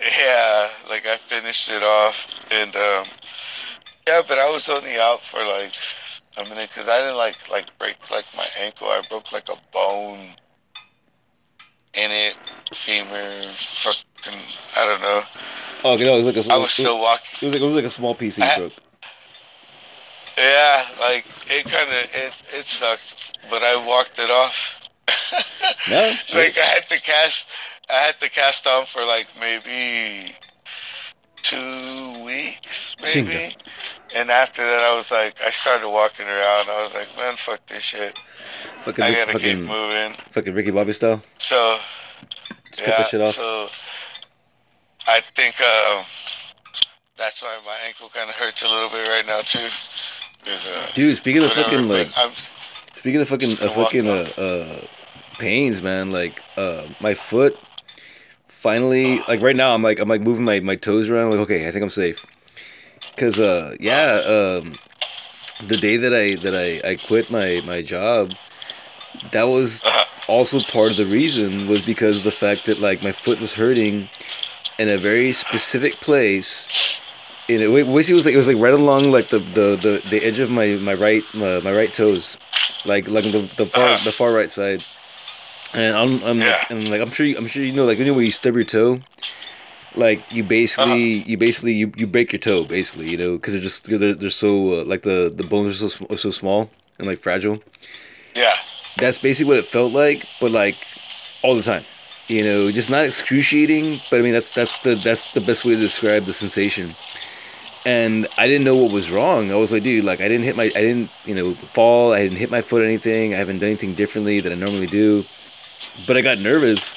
yeah, 0.01 0.69
like 0.89 1.07
I 1.07 1.19
finished 1.19 1.71
it 1.71 1.83
off, 1.83 2.27
and 2.51 2.75
um, 2.75 3.05
yeah, 4.07 4.23
but 4.27 4.39
I 4.39 4.51
was 4.51 4.69
only 4.69 4.99
out 4.99 5.21
for 5.21 5.41
like 5.41 5.75
a 6.39 6.45
minute 6.49 6.71
because 6.71 6.89
I 6.89 7.01
didn't 7.01 7.17
like 7.17 7.51
like 7.51 7.79
break 7.79 7.97
like 8.11 8.25
my 8.37 8.47
ankle. 8.59 8.89
I 8.89 9.03
broke 9.09 9.33
like 9.33 9.49
a 9.49 9.57
bone 9.73 10.31
in 11.95 12.11
it, 12.11 12.35
femur, 12.75 13.31
fucking, 13.53 14.39
I 14.77 14.85
don't 14.87 15.01
know. 15.03 15.23
Oh, 15.85 15.95
okay, 15.95 16.05
no, 16.05 16.15
it 16.15 16.25
was 16.25 16.35
like 16.37 16.47
a. 16.47 16.53
I 16.53 16.57
was 16.59 16.71
still 16.73 16.99
walking. 17.01 17.27
It 17.41 17.45
was 17.47 17.53
like 17.55 17.63
it 17.63 17.67
was 17.67 17.75
like 17.75 17.85
a 17.85 17.91
small 17.91 18.15
piece 18.15 18.39
you 18.39 18.45
broke. 18.57 18.73
Yeah, 20.39 20.85
like 21.01 21.25
it 21.49 21.65
kind 21.65 21.89
of 21.89 22.11
it 22.15 22.33
it 22.55 22.67
sucked, 22.67 23.39
but 23.51 23.63
I 23.63 23.85
walked 23.87 24.19
it 24.19 24.31
off. 24.31 24.89
No, 25.89 26.13
shit. 26.13 26.37
like 26.37 26.59
I 26.59 26.65
had 26.67 26.89
to 26.91 27.01
cast, 27.01 27.49
I 27.91 27.95
had 27.95 28.21
to 28.21 28.31
cast 28.31 28.67
on 28.69 28.87
for 28.87 29.03
like 29.05 29.27
maybe 29.41 30.33
two 31.43 32.25
weeks, 32.25 32.95
maybe. 33.03 33.31
Chinga. 33.31 33.57
And 34.15 34.31
after 34.31 34.63
that, 34.63 34.81
I 34.81 34.95
was 34.95 35.11
like, 35.11 35.41
I 35.43 35.51
started 35.51 35.89
walking 35.89 36.27
around. 36.27 36.69
I 36.69 36.83
was 36.83 36.95
like, 36.95 37.09
man, 37.17 37.35
fuck 37.37 37.65
this 37.67 37.83
shit. 37.83 38.19
Fucking, 38.85 39.05
I 39.05 39.13
gotta 39.13 39.33
keep 39.33 39.41
fucking, 39.41 39.65
moving. 39.65 40.13
fucking 40.31 40.55
Ricky 40.55 40.71
Bobby 40.73 40.93
style. 40.93 41.23
So 41.39 41.79
yeah, 42.79 42.87
that 42.99 43.09
shit 43.09 43.21
off. 43.21 43.35
so 43.37 43.69
I 45.07 45.21
think 45.37 45.61
um, 45.61 46.05
that's 47.17 47.43
why 47.43 47.59
my 47.65 47.77
ankle 47.87 48.09
kind 48.13 48.29
of 48.29 48.35
hurts 48.35 48.63
a 48.63 48.69
little 48.69 48.89
bit 48.89 49.09
right 49.09 49.27
now 49.27 49.41
too. 49.41 49.69
uh, 50.47 50.87
Dude, 50.95 51.17
speaking 51.17 51.43
of 51.45 51.53
fucking 51.53 51.89
like, 51.89 52.09
I'm, 52.17 52.33
speaking 52.95 53.21
of 53.21 53.29
fucking, 53.29 53.53
uh, 53.61 53.69
fucking, 53.71 54.09
uh, 54.09 54.29
uh, 54.37 54.81
pains, 55.39 55.83
man. 55.83 56.11
Like, 56.11 56.43
uh, 56.57 56.87
my 57.01 57.15
foot. 57.15 57.59
Finally, 58.49 59.19
like 59.27 59.41
right 59.41 59.57
now, 59.57 59.75
I'm 59.75 59.83
like, 59.83 59.99
I'm 59.99 60.09
like 60.09 60.21
moving 60.21 60.45
my 60.45 60.61
my 60.61 60.77
toes 60.77 61.09
around. 61.09 61.31
like, 61.31 61.41
okay, 61.41 61.67
I 61.67 61.73
think 61.73 61.83
I'm 61.83 61.91
safe. 61.91 62.25
Cause, 63.17 63.41
uh, 63.41 63.75
yeah, 63.81 64.23
um, 64.25 64.73
the 65.67 65.77
day 65.77 65.97
that 65.97 66.15
I 66.15 66.37
that 66.37 66.55
I 66.55 66.91
I 66.91 66.97
quit 66.97 67.31
my 67.31 67.61
my 67.67 67.83
job, 67.83 68.33
that 69.31 69.45
was 69.45 69.85
uh, 69.85 70.05
also 70.29 70.61
part 70.61 70.91
of 70.91 70.97
the 70.97 71.07
reason 71.07 71.69
was 71.69 71.83
because 71.83 72.19
of 72.19 72.25
the 72.25 72.33
fact 72.33 72.67
that 72.67 72.81
like 72.81 73.03
my 73.03 73.13
foot 73.13 73.41
was 73.41 73.55
hurting 73.55 74.09
in 74.79 74.89
a 74.89 74.99
very 74.99 75.33
specific 75.33 75.95
place. 76.01 76.99
You 77.49 77.59
know, 77.59 77.77
it 77.77 77.85
basically 77.87 78.15
was 78.15 78.25
like 78.25 78.35
it 78.35 78.39
was 78.39 78.49
like 78.49 78.57
right 78.59 78.73
along 78.75 79.11
like 79.11 79.29
the 79.29 79.39
the, 79.39 79.77
the, 79.77 80.03
the 80.11 80.25
edge 80.25 80.39
of 80.39 80.51
my 80.51 80.69
my 80.77 80.95
right 80.95 81.23
my, 81.35 81.61
my 81.61 81.73
right 81.73 81.93
toes, 81.93 82.39
like 82.85 83.09
like 83.09 83.25
the 83.25 83.41
the 83.57 83.67
far 83.67 83.85
Uh-huh. 83.85 84.05
the 84.05 84.13
far 84.13 84.33
right 84.33 84.51
side. 84.51 84.83
And 85.75 85.97
I'm 85.97 86.23
I'm 86.25 86.39
like, 86.39 86.71
and 86.71 86.89
like 86.91 87.01
I'm 87.01 87.11
sure 87.11 87.25
you, 87.27 87.37
I'm 87.37 87.47
sure 87.47 87.63
you 87.65 87.73
know 87.73 87.85
like 87.87 87.99
you 87.99 88.05
know 88.05 88.19
you 88.19 88.31
stub 88.31 88.55
your 88.55 88.65
toe, 88.65 89.01
like 89.97 90.21
you 90.33 90.45
basically 90.45 91.15
Uh-huh. 91.21 91.25
you 91.31 91.37
basically 91.39 91.73
you, 91.75 91.93
you 91.97 92.07
break 92.07 92.33
your 92.33 92.41
toe 92.41 92.65
basically 92.65 93.11
you 93.11 93.17
know 93.17 93.37
because 93.37 93.55
they're 93.55 93.63
just 93.63 93.89
cause 93.89 94.01
they're 94.01 94.15
they're 94.15 94.31
so 94.31 94.81
uh, 94.81 94.85
like 94.85 95.03
the 95.03 95.33
the 95.35 95.45
bones 95.45 95.69
are 95.83 95.89
so 95.89 95.89
sm- 95.89 96.15
so 96.17 96.31
small 96.31 96.71
and 96.99 97.07
like 97.07 97.19
fragile 97.19 97.63
yeah, 98.35 98.55
that's 98.99 99.19
basically 99.19 99.49
what 99.49 99.59
it 99.59 99.67
felt 99.67 99.93
like, 99.93 100.27
but 100.41 100.51
like 100.51 100.77
all 101.43 101.55
the 101.55 101.63
time. 101.63 101.85
You 102.29 102.45
know, 102.45 102.71
just 102.71 102.91
not 102.91 103.05
excruciating, 103.05 103.99
but 104.11 104.21
I 104.21 104.23
mean 104.23 104.33
that's 104.33 104.55
that's 104.55 104.79
the 104.81 104.95
that's 104.95 105.33
the 105.33 105.41
best 105.41 105.65
way 105.65 105.75
to 105.75 105.81
describe 105.81 106.25
the 106.25 106.33
sensation. 106.33 106.95
And 107.85 108.29
I 108.39 108.47
didn't 108.47 108.65
know 108.65 108.77
what 108.77 108.93
was 108.93 109.11
wrong. 109.11 109.51
I 109.51 109.57
was 109.57 109.73
like, 109.73 109.83
dude, 109.83 110.05
like 110.05 110.21
I 110.21 110.29
didn't 110.29 110.45
hit 110.45 110.57
my 110.57 110.65
I 110.65 110.81
didn't, 110.81 111.11
you 111.25 111.35
know, 111.35 111.55
fall, 111.55 112.13
I 112.13 112.23
didn't 112.23 112.39
hit 112.39 112.51
my 112.51 112.63
foot 112.63 112.83
or 112.83 112.85
anything. 112.85 113.35
I 113.35 113.39
haven't 113.39 113.59
done 113.59 113.69
anything 113.69 113.95
differently 113.95 114.41
that 114.41 114.53
I 114.53 114.55
normally 114.55 114.87
do. 114.87 115.25
But 116.07 116.17
I 116.17 116.21
got 116.21 116.39
nervous 116.39 116.97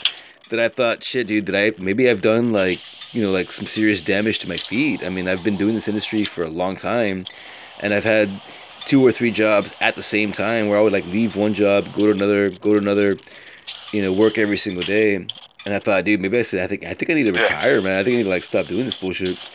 that 0.49 0.59
I 0.59 0.69
thought, 0.69 1.03
shit, 1.03 1.27
dude, 1.27 1.47
that 1.47 1.55
I 1.55 1.73
maybe 1.81 2.09
I've 2.09 2.21
done 2.21 2.53
like, 2.53 2.79
you 3.13 3.23
know, 3.23 3.31
like 3.31 3.51
some 3.51 3.65
serious 3.65 4.01
damage 4.01 4.39
to 4.39 4.49
my 4.49 4.57
feet. 4.57 5.03
I 5.03 5.09
mean, 5.09 5.27
I've 5.27 5.43
been 5.43 5.57
doing 5.57 5.73
this 5.73 5.87
industry 5.87 6.23
for 6.23 6.43
a 6.43 6.49
long 6.49 6.75
time 6.75 7.25
and 7.79 7.93
I've 7.93 8.03
had 8.03 8.29
two 8.85 9.05
or 9.05 9.11
three 9.11 9.31
jobs 9.31 9.73
at 9.81 9.95
the 9.95 10.01
same 10.01 10.31
time 10.31 10.69
where 10.69 10.77
I 10.77 10.81
would 10.81 10.93
like 10.93 11.05
leave 11.07 11.35
one 11.35 11.53
job, 11.53 11.91
go 11.93 12.05
to 12.05 12.11
another, 12.11 12.49
go 12.51 12.73
to 12.73 12.77
another, 12.77 13.17
you 13.91 14.01
know, 14.01 14.13
work 14.13 14.37
every 14.37 14.57
single 14.57 14.83
day. 14.83 15.15
And 15.15 15.73
I 15.73 15.79
thought, 15.79 16.05
dude, 16.05 16.21
maybe 16.21 16.37
I 16.37 16.43
said, 16.43 16.63
I 16.63 16.67
think, 16.67 16.85
I 16.85 16.93
think 16.93 17.09
I 17.09 17.15
need 17.15 17.25
to 17.25 17.31
retire, 17.31 17.81
man. 17.81 17.99
I 17.99 18.03
think 18.03 18.13
I 18.13 18.17
need 18.17 18.23
to 18.23 18.29
like 18.29 18.43
stop 18.43 18.67
doing 18.67 18.85
this 18.85 18.95
bullshit. 18.95 19.49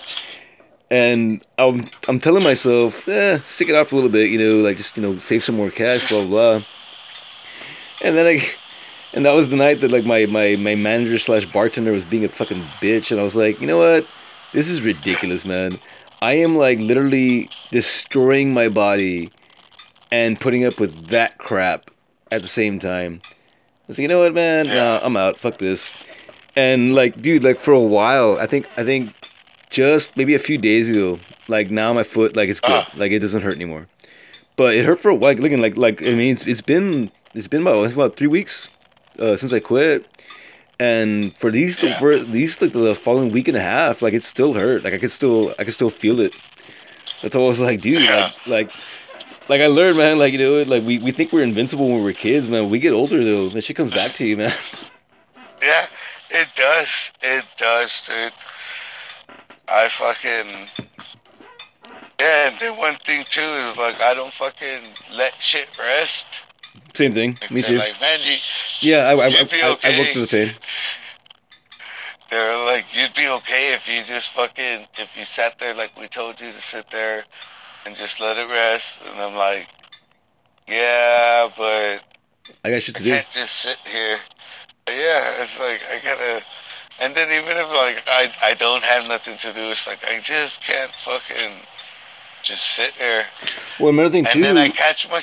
And 0.91 1.41
I'm, 1.57 1.87
I'm 2.09 2.18
telling 2.18 2.43
myself, 2.43 3.07
eh, 3.07 3.39
stick 3.45 3.68
it 3.68 3.76
out 3.76 3.87
for 3.87 3.95
a 3.95 3.99
little 3.99 4.11
bit, 4.11 4.28
you 4.28 4.39
know, 4.39 4.57
like 4.57 4.76
just, 4.76 4.97
you 4.97 5.03
know, 5.03 5.16
save 5.18 5.45
some 5.45 5.55
more 5.55 5.70
cash, 5.70 6.09
blah, 6.09 6.22
blah, 6.22 6.59
blah. 6.59 6.66
And 8.03 8.16
then 8.16 8.26
I, 8.26 8.43
and 9.12 9.24
that 9.24 9.35
was 9.35 9.51
the 9.51 9.57
night 9.57 9.81
that 9.83 9.93
like 9.93 10.05
my, 10.05 10.26
my, 10.26 10.57
my 10.57 10.74
manager 10.74 11.18
slash 11.18 11.45
bartender 11.45 11.93
was 11.93 12.05
being 12.05 12.24
a 12.24 12.28
fucking 12.28 12.62
bitch. 12.81 13.12
And 13.12 13.20
I 13.20 13.22
was 13.22 13.37
like, 13.37 13.61
you 13.61 13.68
know 13.68 13.78
what? 13.78 14.05
This 14.53 14.68
is 14.68 14.83
ridiculous, 14.83 15.45
man. 15.45 15.78
I 16.23 16.35
am 16.35 16.57
like 16.57 16.79
literally 16.79 17.49
destroying 17.71 18.53
my 18.53 18.68
body 18.68 19.31
and 20.11 20.39
putting 20.39 20.64
up 20.64 20.79
with 20.79 21.07
that 21.09 21.39
crap 21.39 21.91
at 22.31 22.43
the 22.43 22.49
same 22.49 22.79
time. 22.79 23.23
I 23.25 23.35
was 23.89 23.99
like, 23.99 24.03
you 24.03 24.09
know 24.09 24.21
what, 24.21 24.35
man? 24.35 24.66
Nah, 24.66 25.01
I'm 25.03 25.16
out. 25.16 25.39
Fuck 25.39 25.59
this. 25.59 25.93
And 26.55 26.95
like, 26.95 27.21
dude, 27.23 27.43
like 27.43 27.59
for 27.59 27.73
a 27.73 27.81
while, 27.81 28.37
I 28.39 28.47
think, 28.47 28.66
I 28.77 28.85
think, 28.85 29.14
just 29.71 30.16
maybe 30.16 30.35
a 30.35 30.39
few 30.39 30.59
days 30.59 30.91
ago, 30.91 31.21
like 31.49 31.71
now 31.71 31.93
my 31.93 32.03
foot, 32.03 32.37
like 32.37 32.49
it's 32.49 32.61
good, 32.61 32.71
Ah. 32.73 32.93
like 32.97 33.12
it 33.12 33.21
doesn't 33.21 33.43
hurt 33.43 33.55
anymore. 33.55 33.89
But 34.57 34.75
it 34.75 34.85
hurt 34.85 35.01
for 35.01 35.09
a 35.11 35.14
while. 35.14 35.31
Like, 35.31 35.39
looking 35.39 35.61
like, 35.62 35.77
like 35.77 36.03
I 36.03 36.14
mean, 36.14 36.33
it's, 36.35 36.47
it's 36.47 36.61
been, 36.61 37.12
it's 37.35 37.49
been 37.49 37.62
about, 37.62 37.85
it's 37.85 37.95
about 37.95 38.16
three 38.16 38.27
weeks 38.27 38.68
uh, 39.18 39.37
since 39.37 39.53
I 39.53 39.61
quit. 39.61 40.07
And 40.81 41.37
for 41.37 41.51
these, 41.51 41.81
Yeah. 41.83 41.99
for 41.99 42.18
these 42.18 42.61
like 42.62 42.72
the 42.72 42.95
following 42.95 43.31
week 43.31 43.49
and 43.49 43.57
a 43.57 43.61
half, 43.61 44.01
like 44.01 44.14
it 44.14 44.22
still 44.22 44.55
hurt. 44.55 44.83
Like 44.83 44.95
I 44.95 44.99
could 44.99 45.11
still, 45.11 45.55
I 45.59 45.64
could 45.64 45.74
still 45.74 45.91
feel 45.91 46.18
it. 46.20 46.35
That's 47.22 47.37
all 47.37 47.45
I 47.45 47.49
was 47.49 47.61
like, 47.61 47.83
dude, 47.83 48.01
Yeah. 48.03 48.31
like, 48.47 48.47
like, 48.47 48.72
like 49.51 49.61
I 49.61 49.66
learned, 49.66 49.99
man. 49.99 50.18
Like 50.18 50.33
you 50.33 50.39
know, 50.39 50.62
like 50.62 50.83
we, 50.85 50.99
we 50.99 51.12
think 51.12 51.33
we're 51.33 51.43
invincible 51.43 51.87
when 51.91 52.03
we're 52.03 52.14
kids, 52.14 52.49
man. 52.49 52.62
When 52.62 52.70
we 52.70 52.78
get 52.78 52.95
older 52.95 53.22
though, 53.22 53.51
that 53.51 53.62
shit 53.62 53.76
comes 53.76 53.95
back 53.95 54.12
to 54.12 54.26
you, 54.26 54.39
man. 54.39 54.53
yeah, 55.62 55.85
it 56.31 56.49
does. 56.57 57.12
It 57.20 57.45
does, 57.59 58.07
dude. 58.09 58.33
I 59.68 59.89
fucking 59.89 60.87
yeah. 62.18 62.49
And 62.49 62.59
then 62.59 62.76
one 62.78 62.97
thing 63.05 63.24
too 63.28 63.41
is 63.43 63.76
like 63.76 64.01
I 64.01 64.14
don't 64.14 64.33
fucking 64.33 64.83
let 65.14 65.35
shit 65.35 65.68
rest. 65.78 66.26
Same 66.95 67.12
thing. 67.12 67.38
Me 67.51 67.62
too. 67.62 67.76
Like 67.76 67.95
you, 68.24 68.36
Yeah, 68.80 68.99
I, 69.09 69.12
I, 69.12 69.24
I, 69.26 69.28
You'd 69.28 69.53
I, 69.84 69.99
worked 69.99 70.12
through 70.12 70.22
the 70.22 70.28
pain. 70.28 70.53
they're 72.30 72.64
like 72.66 72.84
you'd 72.95 73.14
be 73.14 73.28
okay 73.28 73.74
if 73.74 73.88
you 73.88 74.03
just 74.05 74.30
fucking 74.32 74.86
if 74.99 75.16
you 75.18 75.24
sat 75.24 75.59
there 75.59 75.74
like 75.74 75.99
we 75.99 76.07
told 76.09 76.41
you 76.41 76.47
to 76.47 76.53
sit 76.53 76.91
there 76.91 77.24
and 77.86 77.97
just 77.97 78.20
let 78.20 78.36
it 78.38 78.49
rest. 78.49 79.01
And 79.11 79.20
I'm 79.20 79.34
like, 79.36 79.66
yeah, 80.68 81.49
but 81.57 82.03
I 82.64 82.70
got 82.70 82.82
shit 82.82 82.97
I 83.01 83.03
do. 83.05 83.11
can't 83.11 83.30
just 83.30 83.57
sit 83.57 83.76
here. 83.86 84.16
Yeah, 84.88 85.43
it's 85.43 85.59
like 85.61 85.82
I 85.93 86.05
gotta. 86.05 86.45
And 87.01 87.14
then 87.14 87.28
even 87.43 87.57
if 87.57 87.68
like 87.68 88.03
I 88.07 88.32
I 88.43 88.55
don't 88.55 88.82
have 88.84 89.09
nothing 89.09 89.38
to 89.38 89.53
do, 89.53 89.61
it's 89.70 89.86
like 89.86 90.05
I 90.05 90.20
just 90.20 90.62
can't 90.62 90.95
fucking 90.95 91.53
just 92.43 92.64
sit 92.72 92.93
there. 92.99 93.24
Well, 93.78 93.91
another 93.91 94.11
thing 94.11 94.26
And 94.26 94.32
too. 94.34 94.38
And 94.38 94.57
then 94.57 94.59
I 94.59 94.68
catch 94.70 95.09
my. 95.09 95.22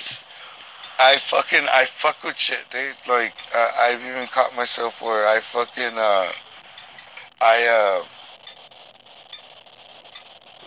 I 1.00 1.20
fucking 1.20 1.66
I 1.72 1.86
fuck 1.86 2.24
with 2.24 2.38
shit, 2.38 2.66
dude. 2.70 2.96
Like 3.08 3.34
uh, 3.56 3.72
I've 3.82 4.02
even 4.02 4.26
caught 4.28 4.56
myself 4.56 5.02
where 5.02 5.28
I 5.28 5.40
fucking 5.40 5.98
uh, 5.98 6.32
I 7.42 8.02
uh, 8.02 8.08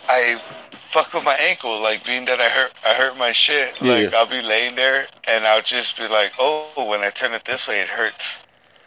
I 0.07 0.41
fuck 0.71 1.13
with 1.13 1.25
my 1.25 1.35
ankle. 1.35 1.79
Like 1.81 2.05
being 2.05 2.25
that 2.25 2.39
I 2.39 2.49
hurt 2.49 2.71
I 2.85 2.93
hurt 2.93 3.17
my 3.17 3.31
shit. 3.31 3.81
Yeah, 3.81 3.91
Like 3.91 4.11
yeah. 4.11 4.17
I'll 4.17 4.25
be 4.25 4.41
laying 4.41 4.75
there 4.75 5.05
and 5.29 5.45
I'll 5.45 5.61
just 5.61 5.97
be 5.97 6.07
like, 6.07 6.33
oh, 6.39 6.67
when 6.89 7.01
I 7.01 7.09
turn 7.09 7.33
it 7.33 7.43
this 7.45 7.67
way, 7.67 7.81
it 7.81 7.89
hurts. 7.89 8.41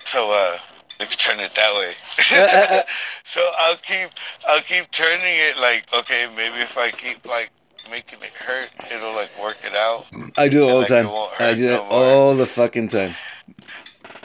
So 0.04 0.32
uh, 0.32 0.58
let 0.98 1.10
me 1.10 1.16
turn 1.16 1.40
it 1.40 1.54
that 1.54 1.74
way. 1.74 1.92
so 3.24 3.50
I'll 3.58 3.76
keep 3.76 4.10
I'll 4.48 4.62
keep 4.62 4.90
turning 4.90 5.26
it. 5.26 5.58
Like 5.58 5.92
okay, 5.92 6.26
maybe 6.34 6.56
if 6.60 6.78
I 6.78 6.90
keep 6.90 7.26
like 7.26 7.50
making 7.94 8.18
it 8.22 8.34
hurt, 8.48 8.70
it'll 8.92 9.14
like 9.14 9.30
work 9.40 9.58
it 9.62 9.74
out. 9.86 10.06
I 10.36 10.48
do 10.48 10.66
it 10.66 10.70
all 10.70 10.78
like, 10.80 10.88
the 10.88 10.98
it 10.98 11.02
time. 11.04 11.12
I 11.48 11.54
do 11.54 11.66
that 11.68 11.82
no 11.84 11.96
all 11.98 12.34
the 12.34 12.46
fucking 12.46 12.88
time. 12.88 13.14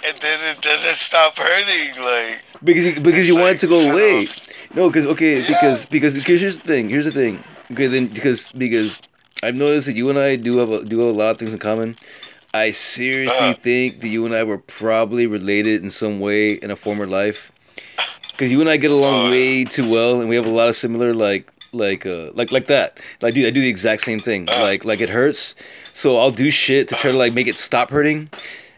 and 0.07 0.15
then 0.25 0.39
it 0.51 0.59
doesn't 0.61 0.95
stop 0.97 1.37
hurting. 1.37 1.91
Like, 2.03 2.41
Because 2.63 2.85
you, 2.87 2.93
because 3.01 3.27
you 3.27 3.35
want 3.35 3.55
it 3.57 3.59
to 3.59 3.67
go 3.67 3.77
Like, 3.79 3.93
away. 3.93 4.27
No, 4.73 4.89
because 4.89 5.05
okay, 5.13 5.33
Yeah. 5.39 5.45
because 5.47 5.85
because 5.85 6.13
because 6.15 6.41
here's 6.41 6.57
the 6.59 6.67
thing. 6.67 6.89
Here's 6.89 7.05
the 7.05 7.11
thing. 7.21 7.43
Okay, 7.71 7.85
then 7.87 8.07
because 8.07 8.51
because 8.53 8.99
I've 9.43 9.55
noticed 9.55 9.85
that 9.87 9.95
you 9.95 10.09
and 10.09 10.17
I 10.17 10.35
do 10.35 10.57
have 10.57 10.71
a, 10.71 10.83
do 10.83 10.99
have 11.05 11.09
a 11.15 11.17
lot 11.17 11.29
of 11.31 11.37
things 11.37 11.53
in 11.53 11.59
common. 11.59 11.95
I 12.53 12.71
seriously 12.71 13.49
Uh-huh. 13.53 13.61
think 13.69 14.01
that 14.01 14.07
you 14.07 14.25
and 14.25 14.33
I 14.33 14.43
were 14.43 14.57
probably 14.57 15.27
related 15.27 15.83
in 15.83 15.89
some 15.91 16.19
way 16.19 16.53
in 16.53 16.71
a 16.71 16.75
former 16.75 17.05
life. 17.05 17.51
Because 18.31 18.51
you 18.51 18.59
and 18.61 18.69
I 18.69 18.77
get 18.77 18.89
along 18.89 19.27
Oh. 19.27 19.29
way 19.29 19.65
too 19.65 19.87
well, 19.87 20.19
and 20.19 20.27
we 20.29 20.35
have 20.35 20.47
a 20.47 20.55
lot 20.61 20.69
of 20.69 20.75
similar 20.75 21.13
like 21.13 21.45
like 21.71 22.05
uh 22.05 22.31
like 22.33 22.51
like 22.51 22.67
that. 22.67 22.99
Like, 23.21 23.33
dude, 23.33 23.45
I 23.45 23.49
do 23.49 23.61
the 23.61 23.69
exact 23.69 24.03
same 24.03 24.19
thing. 24.19 24.49
Uh. 24.49 24.61
Like 24.61 24.85
like 24.85 25.01
it 25.01 25.09
hurts, 25.09 25.55
so 25.93 26.17
I'll 26.17 26.31
do 26.31 26.49
shit 26.49 26.87
to 26.89 26.95
try 26.95 27.11
to 27.11 27.17
like 27.17 27.33
make 27.33 27.47
it 27.47 27.57
stop 27.57 27.91
hurting. 27.91 28.29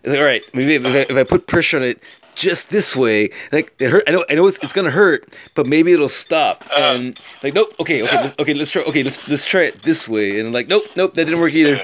Like, 0.04 0.18
all 0.18 0.26
right, 0.26 0.44
maybe 0.54 0.76
if 0.76 0.86
I, 0.86 1.14
if 1.14 1.18
I 1.18 1.24
put 1.24 1.48
pressure 1.48 1.78
on 1.78 1.84
it 1.84 2.02
just 2.34 2.70
this 2.70 2.96
way, 2.96 3.30
like 3.52 3.74
it 3.80 3.90
hurt. 3.90 4.04
I 4.08 4.12
know 4.12 4.26
I 4.30 4.36
know 4.36 4.48
it's, 4.48 4.58
it's 4.64 4.74
gonna 4.74 4.92
hurt, 4.92 5.34
but 5.54 5.68
maybe 5.68 5.94
it'll 5.94 6.10
stop. 6.10 6.66
Uh. 6.72 6.96
and 6.96 7.20
like 7.44 7.54
nope, 7.54 7.74
okay, 7.80 8.04
okay, 8.04 8.16
let's, 8.16 8.40
okay, 8.40 8.54
let's 8.54 8.72
try. 8.72 8.82
Okay, 8.84 9.04
let's 9.04 9.28
let's 9.28 9.46
try 9.46 9.64
it 9.64 9.84
this 9.84 10.08
way. 10.08 10.40
And 10.40 10.54
like 10.54 10.68
nope, 10.68 10.84
nope, 10.96 11.14
that 11.16 11.26
didn't 11.26 11.40
work 11.40 11.54
either. 11.54 11.80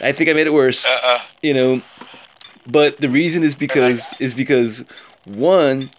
I 0.00 0.10
think 0.12 0.28
I 0.28 0.32
made 0.32 0.48
it 0.48 0.52
worse 0.52 0.84
uh, 0.84 0.98
uh, 1.04 1.18
you 1.42 1.54
know 1.54 1.80
but 2.66 2.98
the 2.98 3.08
reason 3.08 3.42
is 3.42 3.54
because 3.54 4.14
is 4.20 4.34
because 4.34 4.84
one 5.24 5.90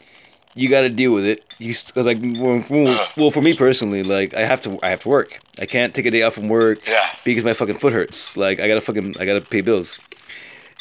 you 0.56 0.70
got 0.70 0.82
to 0.82 0.90
deal 0.90 1.14
with 1.14 1.26
it 1.26 1.44
you 1.60 1.74
cause 1.94 2.06
like 2.06 2.20
well 2.22 2.62
for, 2.62 2.98
well 3.18 3.32
for 3.32 3.42
me 3.42 3.56
personally 3.56 4.04
like 4.04 4.34
i 4.34 4.46
have 4.46 4.62
to 4.62 4.78
i 4.84 4.90
have 4.90 5.00
to 5.02 5.10
work 5.10 5.40
i 5.60 5.66
can't 5.66 5.94
take 5.96 6.06
a 6.06 6.12
day 6.12 6.22
off 6.22 6.34
from 6.36 6.48
work 6.50 6.80
Yeah. 6.88 7.06
because 7.24 7.44
my 7.44 7.54
fucking 7.54 7.80
foot 7.80 7.94
hurts 7.94 8.38
like 8.38 8.60
i 8.60 8.68
gotta 8.68 8.82
fucking 8.82 9.16
i 9.20 9.26
gotta 9.26 9.42
pay 9.42 9.62
bills 9.62 10.00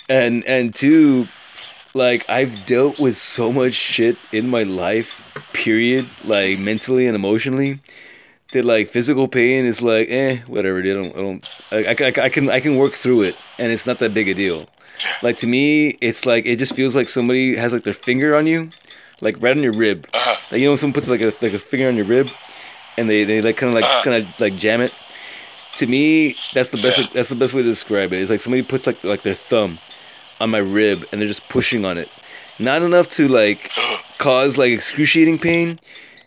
and 0.09 0.45
and 0.47 0.75
two 0.75 1.29
like 1.95 2.29
i've 2.29 2.65
dealt 2.67 2.99
with 2.99 3.17
so 3.17 3.53
much 3.53 3.75
shit 3.75 4.17
in 4.33 4.49
my 4.49 4.63
life 4.63 5.23
period 5.53 6.09
like 6.25 6.59
mentally 6.59 7.07
and 7.07 7.15
emotionally 7.15 7.81
that 8.53 8.65
like 8.65 8.89
physical 8.89 9.29
pain 9.29 9.65
is 9.65 9.81
like 9.81 10.09
eh 10.11 10.39
whatever 10.47 10.83
dude. 10.83 10.99
I 10.99 11.03
don't 11.03 11.17
I 11.17 11.21
don't 11.21 11.49
I, 11.73 12.05
I, 12.23 12.25
I 12.27 12.29
can 12.29 12.51
I 12.51 12.61
can 12.61 12.77
work 12.77 12.93
through 12.93 13.23
it 13.23 13.37
and 13.59 13.73
it's 13.73 13.87
not 13.87 13.99
that 14.01 14.13
big 14.13 14.29
a 14.29 14.35
deal. 14.35 14.69
Like 15.23 15.39
to 15.39 15.47
me 15.47 15.97
it's 16.03 16.27
like 16.27 16.45
it 16.45 16.57
just 16.59 16.75
feels 16.75 16.95
like 16.95 17.09
somebody 17.09 17.57
has 17.57 17.73
like 17.73 17.85
their 17.85 17.95
finger 17.95 18.37
on 18.37 18.47
you, 18.47 18.69
like 19.23 19.37
right 19.41 19.57
on 19.57 19.63
your 19.63 19.73
rib. 19.73 20.07
uh, 20.13 20.37
Like 20.51 20.61
you 20.61 20.67
know 20.67 20.73
when 20.73 20.77
someone 20.79 20.93
puts 20.93 21.09
like 21.09 21.23
a 21.23 21.33
like 21.41 21.55
a 21.55 21.59
finger 21.59 21.89
on 21.89 21.97
your 21.97 22.05
rib, 22.05 22.29
and 22.99 23.09
they, 23.09 23.25
they 23.25 23.41
like 23.41 23.57
kind 23.57 23.69
of 23.71 23.75
like 23.75 23.85
just 23.85 24.05
kind 24.05 24.17
of 24.23 24.41
like 24.41 24.57
jam 24.57 24.83
it. 24.83 24.93
To 25.77 25.87
me, 25.87 26.37
that's 26.53 26.69
the 26.71 26.77
best 26.77 26.99
Yeah. 26.99 27.07
that's 27.15 27.31
the 27.31 27.35
best 27.35 27.55
way 27.55 27.63
to 27.63 27.69
describe 27.69 28.13
it. 28.13 28.21
It's 28.21 28.31
like 28.31 28.43
somebody 28.43 28.63
puts 28.63 28.87
like 28.87 29.03
like 29.03 29.23
their 29.23 29.35
thumb 29.35 29.79
on 30.41 30.51
my 30.51 30.59
rib 30.59 31.07
and 31.11 31.21
they're 31.21 31.29
just 31.29 31.49
pushing 31.49 31.87
on 31.87 31.97
it. 31.97 32.11
Not 32.59 32.83
enough 32.83 33.09
to 33.17 33.27
like 33.29 33.71
cause 34.19 34.59
like 34.59 34.71
excruciating 34.73 35.39
pain, 35.39 35.81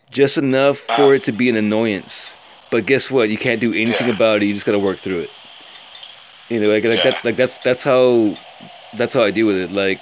just 0.09 0.37
enough 0.39 0.79
for 0.79 1.13
it 1.13 1.23
to 1.25 1.31
be 1.31 1.47
an 1.49 1.55
annoyance. 1.57 2.35
But 2.71 2.87
guess 2.87 3.11
what? 3.11 3.29
You 3.29 3.37
can't 3.37 3.61
do 3.61 3.71
anything 3.73 4.07
Yeah. 4.07 4.15
about 4.15 4.41
it. 4.41 4.47
You 4.47 4.53
just 4.55 4.65
gotta 4.65 4.79
work 4.79 4.97
through 4.97 5.19
it. 5.19 5.29
You 6.49 6.59
know, 6.59 6.69
like, 6.69 6.83
like 6.83 7.03
Yeah. 7.03 7.11
that. 7.11 7.25
Like 7.25 7.35
that's 7.35 7.57
that's 7.59 7.83
how 7.83 8.33
that's 8.97 9.13
how 9.13 9.23
I 9.23 9.29
deal 9.31 9.45
with 9.47 9.57
it. 9.57 9.71
Like, 9.71 9.99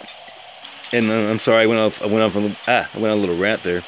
and 0.93 1.09
uh, 1.09 1.29
I'm 1.29 1.39
sorry, 1.39 1.63
I 1.63 1.65
went 1.65 1.79
off. 1.79 2.01
I 2.01 2.05
went 2.05 2.21
off. 2.21 2.35
On, 2.35 2.55
ah, 2.67 2.89
I 2.93 2.97
went 2.97 3.11
on 3.11 3.17
a 3.17 3.21
little 3.21 3.37
rant 3.37 3.63
there. 3.63 3.83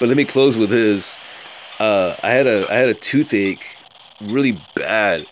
But 0.00 0.08
let 0.08 0.16
me 0.16 0.24
close 0.24 0.56
with 0.56 0.70
this. 0.70 1.16
Uh, 1.78 2.16
I 2.22 2.30
had 2.30 2.46
a 2.46 2.66
I 2.70 2.74
had 2.74 2.88
a 2.88 2.94
toothache, 2.94 3.76
really 4.20 4.58
bad, 4.74 5.26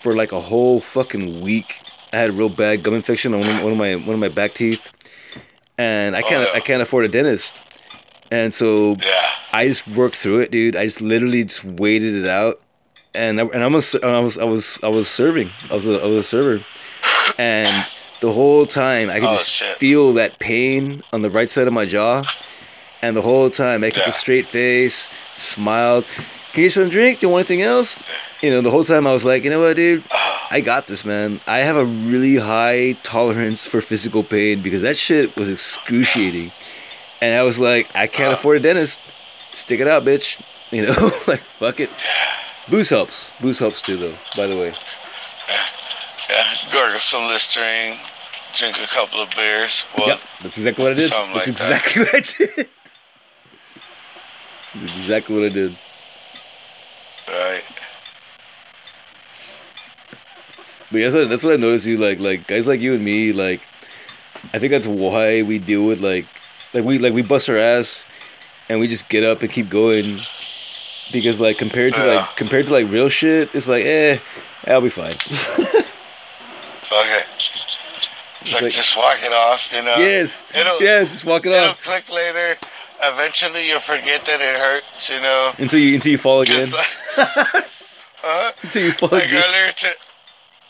for 0.00 0.14
like 0.14 0.32
a 0.32 0.40
whole 0.40 0.80
fucking 0.80 1.40
week. 1.40 1.80
I 2.12 2.18
had 2.18 2.30
a 2.30 2.32
real 2.32 2.48
bad 2.48 2.82
gum 2.82 2.94
infection 2.94 3.34
on 3.34 3.40
one 3.40 3.72
of, 3.72 3.78
my 3.78 3.96
one 3.96 4.14
of 4.14 4.18
my 4.18 4.28
back 4.28 4.54
teeth, 4.54 4.92
and 5.76 6.14
I 6.14 6.22
can't 6.22 6.48
Oh. 6.48 6.54
I 6.54 6.60
can't 6.60 6.82
afford 6.82 7.06
a 7.06 7.08
dentist, 7.08 7.60
and 8.30 8.52
so 8.52 8.96
yeah. 9.00 9.30
I 9.52 9.66
just 9.66 9.88
worked 9.88 10.16
through 10.16 10.40
it, 10.40 10.50
dude. 10.50 10.76
I 10.76 10.84
just 10.84 11.00
literally 11.00 11.44
just 11.44 11.64
waited 11.64 12.14
it 12.14 12.28
out, 12.28 12.60
and 13.14 13.40
I, 13.40 13.44
and 13.44 13.64
I'm 13.64 13.74
a, 13.74 13.82
I 14.02 14.20
was 14.20 14.38
I 14.38 14.44
was 14.44 14.78
I 14.82 14.88
was 14.88 15.08
serving. 15.08 15.50
I 15.70 15.74
was 15.74 15.86
a, 15.86 16.02
I 16.02 16.06
was 16.06 16.24
a 16.24 16.28
server, 16.28 16.64
and 17.38 17.68
the 18.20 18.32
whole 18.32 18.64
time 18.66 19.10
I 19.10 19.14
could 19.20 19.28
Oh, 19.28 19.36
just 19.36 19.50
shit. 19.50 19.76
feel 19.76 20.12
that 20.14 20.38
pain 20.38 21.02
on 21.12 21.22
the 21.22 21.30
right 21.30 21.48
side 21.48 21.66
of 21.66 21.72
my 21.72 21.84
jaw, 21.86 22.24
and 23.02 23.16
the 23.16 23.22
whole 23.22 23.50
time 23.50 23.84
I 23.84 23.90
kept 23.90 24.06
Yeah. 24.06 24.10
a 24.10 24.12
straight 24.12 24.46
face, 24.46 25.08
smiled. 25.34 26.04
Can 26.52 26.62
you 26.62 26.68
get 26.68 26.72
some 26.74 26.88
drink? 26.88 27.20
Do 27.20 27.26
you 27.26 27.30
want 27.30 27.48
anything 27.48 27.62
else? 27.64 27.96
You 28.42 28.50
know, 28.50 28.60
the 28.60 28.70
whole 28.70 28.84
time 28.84 29.06
I 29.06 29.12
was 29.12 29.24
like, 29.24 29.44
you 29.44 29.50
know 29.50 29.60
what, 29.60 29.76
dude, 29.76 30.02
ah. 30.12 30.48
I 30.50 30.60
got 30.60 30.86
this, 30.86 31.04
man. 31.04 31.40
I 31.46 31.58
have 31.58 31.76
a 31.76 31.84
really 31.84 32.36
high 32.36 32.92
tolerance 33.02 33.66
for 33.66 33.80
physical 33.80 34.22
pain 34.24 34.62
because 34.62 34.82
that 34.82 34.96
shit 34.96 35.36
was 35.36 35.50
excruciating. 35.50 36.52
And 37.20 37.34
I 37.34 37.42
was 37.42 37.58
like, 37.58 37.88
I 37.94 38.06
can't 38.06 38.30
ah. 38.32 38.34
afford 38.34 38.56
a 38.58 38.60
dentist. 38.60 39.00
Stick 39.52 39.80
it 39.80 39.88
out, 39.88 40.04
bitch. 40.04 40.40
You 40.70 40.82
know, 40.84 40.92
like 41.26 41.40
fuck 41.40 41.80
it. 41.80 41.88
Booze 42.68 42.90
helps. 42.90 43.32
Booze 43.40 43.58
helps 43.58 43.80
too, 43.80 43.96
though. 43.96 44.14
By 44.36 44.46
the 44.46 44.54
way. 44.54 44.74
Yeah, 46.28 46.44
gargle 46.70 47.00
some 47.00 47.24
Listerine, 47.24 47.98
drink 48.58 48.76
a 48.82 48.86
couple 48.86 49.20
of 49.22 49.30
beers. 49.36 49.84
Well, 49.96 50.08
Yep, 50.08 50.18
that's 50.42 50.58
exactly 50.58 50.84
what 50.84 50.92
I 50.92 50.96
did. 50.96 51.10
That's 51.12 51.34
like 51.34 51.44
that. 51.44 51.48
exactly 51.48 52.02
what 52.04 52.14
I 52.14 52.20
did. 52.20 52.68
That's 54.74 54.96
exactly 54.96 55.34
what 55.36 55.44
I 55.44 55.48
did. 55.48 55.76
right. 57.28 57.62
But 60.90 60.98
yeah, 60.98 61.04
that's 61.10 61.14
what, 61.14 61.28
that's 61.28 61.42
what 61.44 61.52
I 61.52 61.56
noticed. 61.56 61.86
You 61.86 61.98
like 61.98 62.18
like 62.18 62.46
guys 62.46 62.66
like 62.66 62.80
you 62.80 62.94
and 62.94 63.04
me. 63.04 63.32
Like, 63.32 63.60
I 64.54 64.58
think 64.58 64.70
that's 64.70 64.86
why 64.86 65.42
we 65.42 65.58
deal 65.58 65.84
with 65.84 66.00
like 66.00 66.26
like 66.72 66.84
we 66.84 66.98
like 66.98 67.12
we 67.12 67.22
bust 67.22 67.48
our 67.50 67.58
ass, 67.58 68.06
and 68.68 68.80
we 68.80 68.88
just 68.88 69.08
get 69.08 69.22
up 69.24 69.42
and 69.42 69.50
keep 69.50 69.68
going. 69.68 70.18
Because 71.12 71.40
like 71.40 71.58
compared 71.58 71.94
to 71.94 72.00
Yeah. 72.00 72.14
like 72.16 72.36
compared 72.36 72.66
to 72.66 72.72
like 72.72 72.90
real 72.90 73.08
shit, 73.08 73.54
it's 73.54 73.68
like 73.68 73.84
eh, 73.84 74.18
I'll 74.66 74.80
be 74.80 74.88
fine. 74.90 75.16
Okay. 76.90 77.20
It's 78.48 78.54
like, 78.54 78.62
like- 78.64 78.72
just 78.72 78.96
walk 78.96 79.18
it 79.22 79.32
off, 79.32 79.72
you 79.72 79.82
know? 79.82 79.96
yes, 79.96 80.44
It'll, 80.54 80.80
yes, 80.82 81.10
just 81.10 81.24
walk 81.24 81.46
it 81.46 81.50
off. 81.50 81.62
It'll 81.62 81.92
click 81.92 82.08
later. 82.12 82.58
Eventually, 83.00 83.68
you'll 83.68 83.78
forget 83.80 84.24
that 84.24 84.40
it 84.40 84.58
hurts, 84.58 85.08
you 85.10 85.20
know? 85.20 85.52
until 85.58 85.78
you 85.78 85.94
until 85.94 86.10
you 86.12 86.18
fall 86.18 86.40
again. 86.40 86.68
Like, 86.70 86.86
huh? 88.22 88.52
until 88.62 88.84
you 88.84 88.92
fall 88.92 89.10
like 89.12 89.26
again. 89.26 89.42
earlier 89.46 89.72
to 89.72 89.88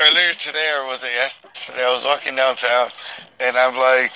earlier 0.00 0.32
today 0.38 0.70
or 0.78 0.86
was 0.86 1.02
it 1.02 1.10
yesterday 1.10 1.82
I 1.84 1.92
was 1.92 2.04
walking 2.04 2.36
downtown 2.36 2.90
and 3.40 3.56
I'm 3.56 3.74
like 3.74 4.12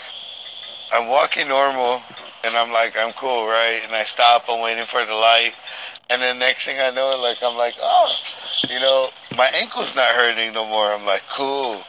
I'm 0.92 1.08
walking 1.08 1.48
normal 1.48 2.00
and 2.44 2.54
I'm 2.56 2.70
like 2.70 2.96
I'm 2.96 3.12
cool 3.14 3.46
right 3.46 3.80
and 3.84 3.92
I 3.96 4.04
stop 4.04 4.44
I'm 4.48 4.60
waiting 4.60 4.84
for 4.84 5.04
the 5.04 5.14
light 5.14 5.54
and 6.10 6.22
then 6.22 6.38
next 6.38 6.66
thing 6.66 6.76
I 6.78 6.90
know 6.90 7.18
like 7.20 7.38
I'm 7.42 7.56
like 7.56 7.74
oh 7.80 8.14
you 8.70 8.78
know 8.78 9.08
my 9.36 9.48
ankle's 9.56 9.92
not 9.96 10.10
hurting 10.14 10.52
no 10.52 10.66
more 10.68 10.92
I'm 10.92 11.04
like 11.04 11.24
cool 11.28 11.82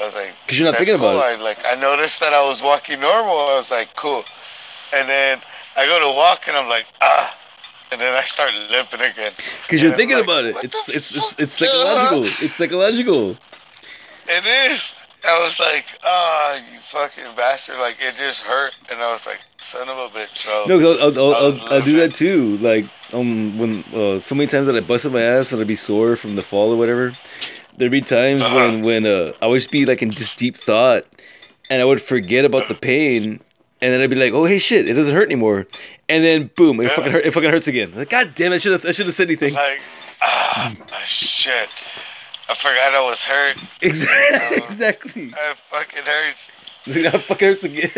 I 0.00 0.04
was 0.06 0.14
like 0.14 0.32
'Cause 0.46 0.58
you're 0.58 0.66
not 0.66 0.72
"That's 0.78 0.84
thinking 0.86 0.96
about 0.96 1.16
it. 1.16 1.40
I, 1.40 1.42
like 1.42 1.58
I 1.64 1.74
noticed 1.76 2.20
that 2.20 2.32
I 2.32 2.42
was 2.46 2.62
walking 2.62 3.00
normal 3.00 3.38
I 3.38 3.56
was 3.56 3.70
like 3.70 3.94
cool 3.96 4.24
and 4.96 5.08
then 5.08 5.40
I 5.76 5.86
go 5.86 5.98
to 6.00 6.16
walk 6.16 6.48
and 6.48 6.56
I'm 6.56 6.68
like 6.68 6.86
ah 7.00 7.36
and 7.92 8.00
then 8.00 8.14
I 8.14 8.22
start 8.22 8.52
limping 8.70 9.00
again 9.00 9.32
Because 9.62 9.82
you're 9.82 9.90
I'm 9.92 9.96
thinking 9.96 10.16
like, 10.16 10.24
about 10.24 10.44
it. 10.44 10.54
"What 10.54 10.64
It's 10.64 10.88
it's 10.88 11.14
it's, 11.14 11.30
fuck?" 11.32 11.40
it's 11.40 11.52
psychological. 11.54 12.24
It's 12.44 12.54
psychological. 12.54 13.30
It 14.28 14.44
is. 14.72 14.92
I 15.26 15.38
was 15.44 15.58
like, 15.60 15.84
ah, 16.04 16.56
you 16.72 16.78
fucking 16.80 17.24
bastard. 17.36 17.76
Like, 17.78 17.96
it 18.00 18.14
just 18.14 18.46
hurt. 18.46 18.74
And 18.90 19.00
I 19.00 19.10
was 19.12 19.26
like, 19.26 19.40
son 19.58 19.88
of 19.88 19.98
a 19.98 20.08
bitch. 20.08 20.34
So, 20.36 20.64
No, 20.68 20.78
I'll, 20.78 21.18
I'll, 21.18 21.34
I'll, 21.34 21.72
I'll, 21.74 21.82
do 21.82 21.96
that 21.96 22.14
too. 22.14 22.56
Like 22.58 22.86
um 23.12 23.58
when 23.58 23.84
uh, 23.92 24.18
so 24.20 24.34
many 24.34 24.46
times 24.46 24.66
that 24.66 24.76
I 24.76 24.80
busted 24.80 25.12
my 25.12 25.20
ass 25.20 25.52
when 25.52 25.60
I'd 25.60 25.66
be 25.66 25.74
sore 25.74 26.16
from 26.16 26.36
the 26.36 26.42
fall 26.42 26.72
or 26.72 26.76
whatever. 26.76 27.12
There'd 27.80 27.90
be 27.90 28.02
times 28.02 28.42
Uh-huh. 28.42 28.54
when 28.54 28.82
when 28.82 29.06
uh, 29.06 29.32
I 29.40 29.46
would 29.48 29.56
just 29.58 29.70
be 29.72 29.86
like 29.86 30.02
in 30.02 30.10
just 30.12 30.36
deep 30.36 30.56
thought, 30.56 31.04
and 31.70 31.80
I 31.80 31.84
would 31.84 32.00
forget 32.00 32.44
about 32.44 32.68
the 32.68 32.74
pain, 32.74 33.40
and 33.80 33.88
then 33.92 34.00
I'd 34.02 34.10
be 34.10 34.16
like, 34.16 34.32
oh 34.34 34.44
hey 34.44 34.58
shit, 34.58 34.88
it 34.88 34.92
doesn't 34.94 35.14
hurt 35.14 35.24
anymore, 35.26 35.66
and 36.08 36.22
then 36.22 36.50
boom, 36.54 36.78
it 36.80 36.84
Yeah. 36.84 36.96
fucking 36.96 37.12
hurt, 37.12 37.24
it 37.24 37.32
fucking 37.32 37.50
hurts 37.50 37.66
again. 37.68 37.92
Like 37.96 38.10
god 38.10 38.34
damn, 38.34 38.52
it, 38.52 38.56
I 38.56 38.58
should 38.58 38.72
have 38.72 38.84
I 38.84 38.92
should 38.92 39.06
have 39.06 39.14
said 39.14 39.28
anything. 39.28 39.54
like, 39.54 39.80
ah, 40.22 40.74
shit. 41.06 41.68
I 42.50 42.54
forgot 42.54 42.94
I 42.94 43.00
was 43.00 43.22
hurt. 43.22 43.56
Exactly. 43.80 44.36
Um, 44.62 44.72
exactly. 44.72 45.22
It 45.32 45.56
fucking 45.70 46.04
hurts. 46.04 46.50
That 46.86 47.22
fucking 47.22 47.48
hurts 47.48 47.64
again. 47.64 47.90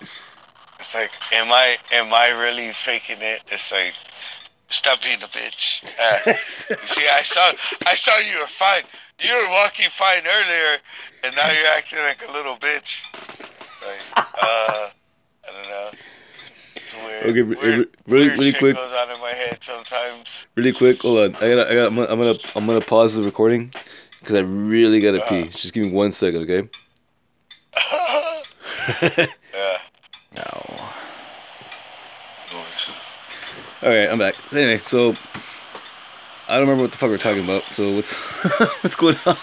It's 0.00 0.94
like, 0.94 1.10
am 1.32 1.52
I 1.52 1.76
am 1.92 2.12
I 2.12 2.30
really 2.42 2.72
faking 2.72 3.18
it? 3.20 3.42
It's 3.48 3.70
like, 3.70 3.94
stop 4.70 5.02
being 5.02 5.22
a 5.22 5.26
bitch. 5.26 5.84
Uh, 6.00 6.18
you 6.26 6.34
see, 6.76 7.08
I 7.08 7.22
saw 7.22 7.52
I 7.86 7.94
saw 7.94 8.16
you 8.18 8.38
were 8.40 8.46
fine. 8.46 8.82
You 9.20 9.34
were 9.34 9.48
walking 9.50 9.88
fine 9.98 10.22
earlier, 10.26 10.78
and 11.24 11.36
now 11.36 11.50
you're 11.50 11.66
acting 11.66 11.98
like 11.98 12.26
a 12.26 12.32
little 12.32 12.56
bitch. 12.56 13.04
Like, 13.82 14.18
uh, 14.18 14.22
I 14.42 14.92
don't 15.52 15.68
know. 15.68 15.90
It's 16.76 16.94
weird. 16.94 17.26
Okay, 17.26 17.42
weird, 17.42 17.58
really- 17.62 17.86
weird 18.06 18.32
really 18.38 18.50
shit 18.52 18.58
quick. 18.58 18.76
goes 18.76 18.92
on 18.92 19.10
in 19.14 19.20
my 19.20 19.30
head 19.32 19.58
sometimes. 19.62 20.46
really 20.54 20.72
quick, 20.72 21.02
hold 21.02 21.18
on. 21.18 21.34
I 21.36 21.54
gotta, 21.54 21.70
I 21.70 21.74
gotta, 21.74 21.86
I'm 21.86 21.96
gonna, 21.96 22.08
I'm 22.12 22.18
gonna, 22.18 22.38
I'm 22.56 22.66
gonna 22.66 22.80
pause 22.80 23.14
the 23.16 23.22
recording 23.22 23.72
because 24.20 24.36
I 24.36 24.40
really 24.40 25.00
gotta 25.00 25.22
pee. 25.28 25.44
Just 25.48 25.72
give 25.74 25.84
me 25.84 25.92
one 25.92 26.12
second, 26.12 26.42
okay? 26.42 26.68
yeah. 29.54 29.78
No. 30.36 30.78
All 33.82 33.88
right, 33.88 34.08
I'm 34.10 34.18
back. 34.18 34.34
Anyway, 34.52 34.78
so 34.78 35.14
I 36.48 36.58
don't 36.58 36.62
remember 36.68 36.82
what 36.82 36.92
the 36.92 36.98
fuck 36.98 37.08
we're 37.10 37.18
talking 37.18 37.44
about. 37.44 37.62
So 37.64 37.94
what's 37.94 38.12
what's 38.82 38.96
going 38.96 39.16
on? 39.26 39.36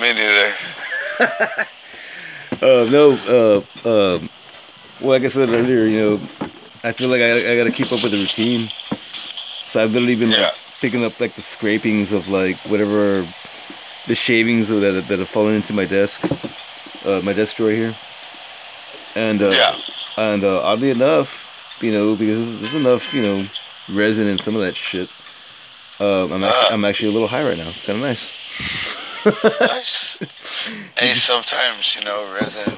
Me 0.00 0.12
neither. 0.12 0.52
Uh, 2.62 2.88
no, 2.90 3.12
uh, 3.28 3.56
um, 3.86 4.30
well, 5.00 5.10
like 5.10 5.22
I 5.24 5.26
said 5.26 5.50
earlier, 5.50 5.84
you 5.84 5.98
know, 5.98 6.14
I 6.82 6.92
feel 6.92 7.10
like 7.10 7.20
I, 7.20 7.52
I 7.52 7.56
gotta 7.58 7.72
keep 7.72 7.92
up 7.92 8.02
with 8.02 8.12
the 8.12 8.16
routine. 8.18 8.68
So 9.66 9.82
I've 9.82 9.92
literally 9.92 10.14
been 10.16 10.30
Yeah. 10.30 10.44
like 10.44 10.54
picking 10.80 11.04
up 11.04 11.20
like 11.20 11.34
the 11.34 11.42
scrapings 11.42 12.12
of 12.12 12.30
like 12.30 12.56
whatever 12.70 13.26
the 14.06 14.14
shavings 14.14 14.68
that 14.68 14.76
that, 14.76 15.08
that 15.08 15.18
have 15.18 15.28
fallen 15.28 15.56
into 15.56 15.74
my 15.74 15.84
desk, 15.84 16.24
uh, 17.04 17.20
my 17.22 17.34
desk 17.34 17.56
drawer 17.56 17.70
here. 17.70 17.94
And 19.16 19.42
uh, 19.42 19.50
Yeah. 19.50 19.76
and 20.16 20.42
uh, 20.44 20.62
oddly 20.62 20.90
enough, 20.90 21.76
you 21.82 21.92
know, 21.92 22.14
because 22.14 22.60
there's 22.60 22.74
enough, 22.74 23.12
you 23.12 23.20
know, 23.22 23.44
resin 23.88 24.26
and 24.28 24.40
some 24.40 24.56
of 24.56 24.62
that 24.62 24.76
shit. 24.76 25.10
Um, 26.00 26.32
I'm 26.32 26.42
actually, 26.44 26.66
Uh. 26.68 26.74
I'm 26.74 26.84
actually 26.84 27.08
a 27.10 27.12
little 27.12 27.28
high 27.28 27.44
right 27.44 27.56
now. 27.56 27.68
It's 27.68 27.84
kind 27.86 27.98
of 27.98 28.02
nice. 28.04 28.34
Nice. 29.24 30.16
hey, 30.98 31.12
sometimes 31.14 31.96
you 31.96 32.04
know, 32.04 32.30
resin 32.34 32.72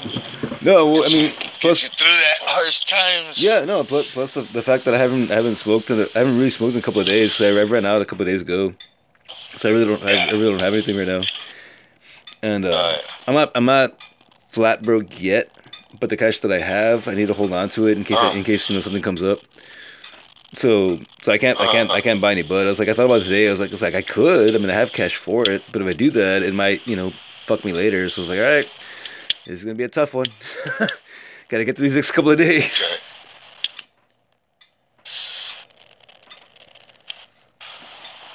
No, 0.62 0.86
well, 0.92 1.04
I 1.04 1.08
mean, 1.08 1.30
gets 1.30 1.58
plus 1.60 1.82
you 1.82 1.88
through 1.88 2.08
that 2.08 2.38
harsh 2.42 2.84
times. 2.84 3.42
Yeah, 3.42 3.64
no. 3.64 3.82
Plus, 3.84 4.10
plus 4.12 4.34
the, 4.34 4.42
the 4.42 4.62
fact 4.62 4.84
that 4.84 4.94
I 4.94 4.98
haven't 4.98 5.30
I 5.30 5.34
haven't 5.34 5.56
smoked 5.56 5.90
in 5.90 6.00
a, 6.00 6.06
I 6.14 6.20
haven't 6.20 6.36
really 6.36 6.50
smoked 6.50 6.74
in 6.74 6.78
a 6.78 6.82
couple 6.82 7.00
of 7.00 7.06
days. 7.06 7.32
So 7.34 7.48
I 7.58 7.62
ran 7.64 7.84
out 7.84 8.00
a 8.00 8.04
couple 8.04 8.22
of 8.22 8.28
days 8.28 8.42
ago. 8.42 8.74
So 9.56 9.68
I 9.68 9.72
really 9.72 9.86
don't 9.86 10.02
I, 10.04 10.28
I 10.28 10.30
really 10.32 10.50
don't 10.50 10.60
have 10.60 10.74
anything 10.74 10.96
right 10.96 11.08
now. 11.08 11.22
And 12.42 12.64
uh, 12.66 12.70
Uh, 12.72 12.96
I'm 13.26 13.34
not 13.34 13.50
I'm 13.56 13.64
not 13.64 14.00
flat 14.48 14.82
broke 14.82 15.20
yet, 15.20 15.50
but 15.98 16.10
the 16.10 16.16
cash 16.16 16.40
that 16.40 16.52
I 16.52 16.60
have, 16.60 17.08
I 17.08 17.14
need 17.14 17.26
to 17.28 17.34
hold 17.34 17.52
on 17.52 17.70
to 17.70 17.86
it 17.88 17.96
in 17.96 18.04
case 18.04 18.18
Uh. 18.20 18.32
in 18.36 18.44
case 18.44 18.68
you 18.70 18.76
know 18.76 18.82
something 18.82 19.02
comes 19.02 19.22
up. 19.22 19.40
So 20.54 21.00
so 21.22 21.32
I 21.32 21.38
can't 21.38 21.60
I 21.60 21.66
can't 21.72 21.90
I 21.90 22.00
can't 22.00 22.20
buy 22.20 22.32
any 22.32 22.42
bud. 22.42 22.66
I 22.66 22.68
was 22.68 22.78
like 22.78 22.88
I 22.88 22.92
thought 22.94 23.06
about 23.06 23.22
it 23.22 23.24
today. 23.24 23.48
I 23.48 23.50
was 23.50 23.60
like 23.60 23.72
it's 23.72 23.82
like 23.82 23.94
I 23.94 24.02
could. 24.02 24.54
I 24.54 24.58
mean 24.58 24.70
I 24.70 24.74
have 24.74 24.92
cash 24.92 25.16
for 25.16 25.48
it, 25.50 25.62
but 25.72 25.82
if 25.82 25.88
I 25.88 25.92
do 25.92 26.10
that, 26.10 26.42
it 26.42 26.54
might 26.54 26.86
you 26.86 26.96
know 26.96 27.10
fuck 27.44 27.64
me 27.64 27.72
later. 27.72 28.08
So 28.08 28.20
I 28.20 28.22
was 28.22 28.30
like 28.30 28.38
all 28.38 28.44
right, 28.44 28.70
this 29.44 29.58
is 29.58 29.64
gonna 29.64 29.74
be 29.74 29.84
a 29.84 29.88
tough 29.88 30.14
one. 30.14 30.26
Got 31.48 31.58
to 31.58 31.64
get 31.64 31.76
through 31.76 31.84
these 31.84 31.94
next 31.94 32.10
couple 32.10 32.32
of 32.32 32.38
days. 32.38 32.98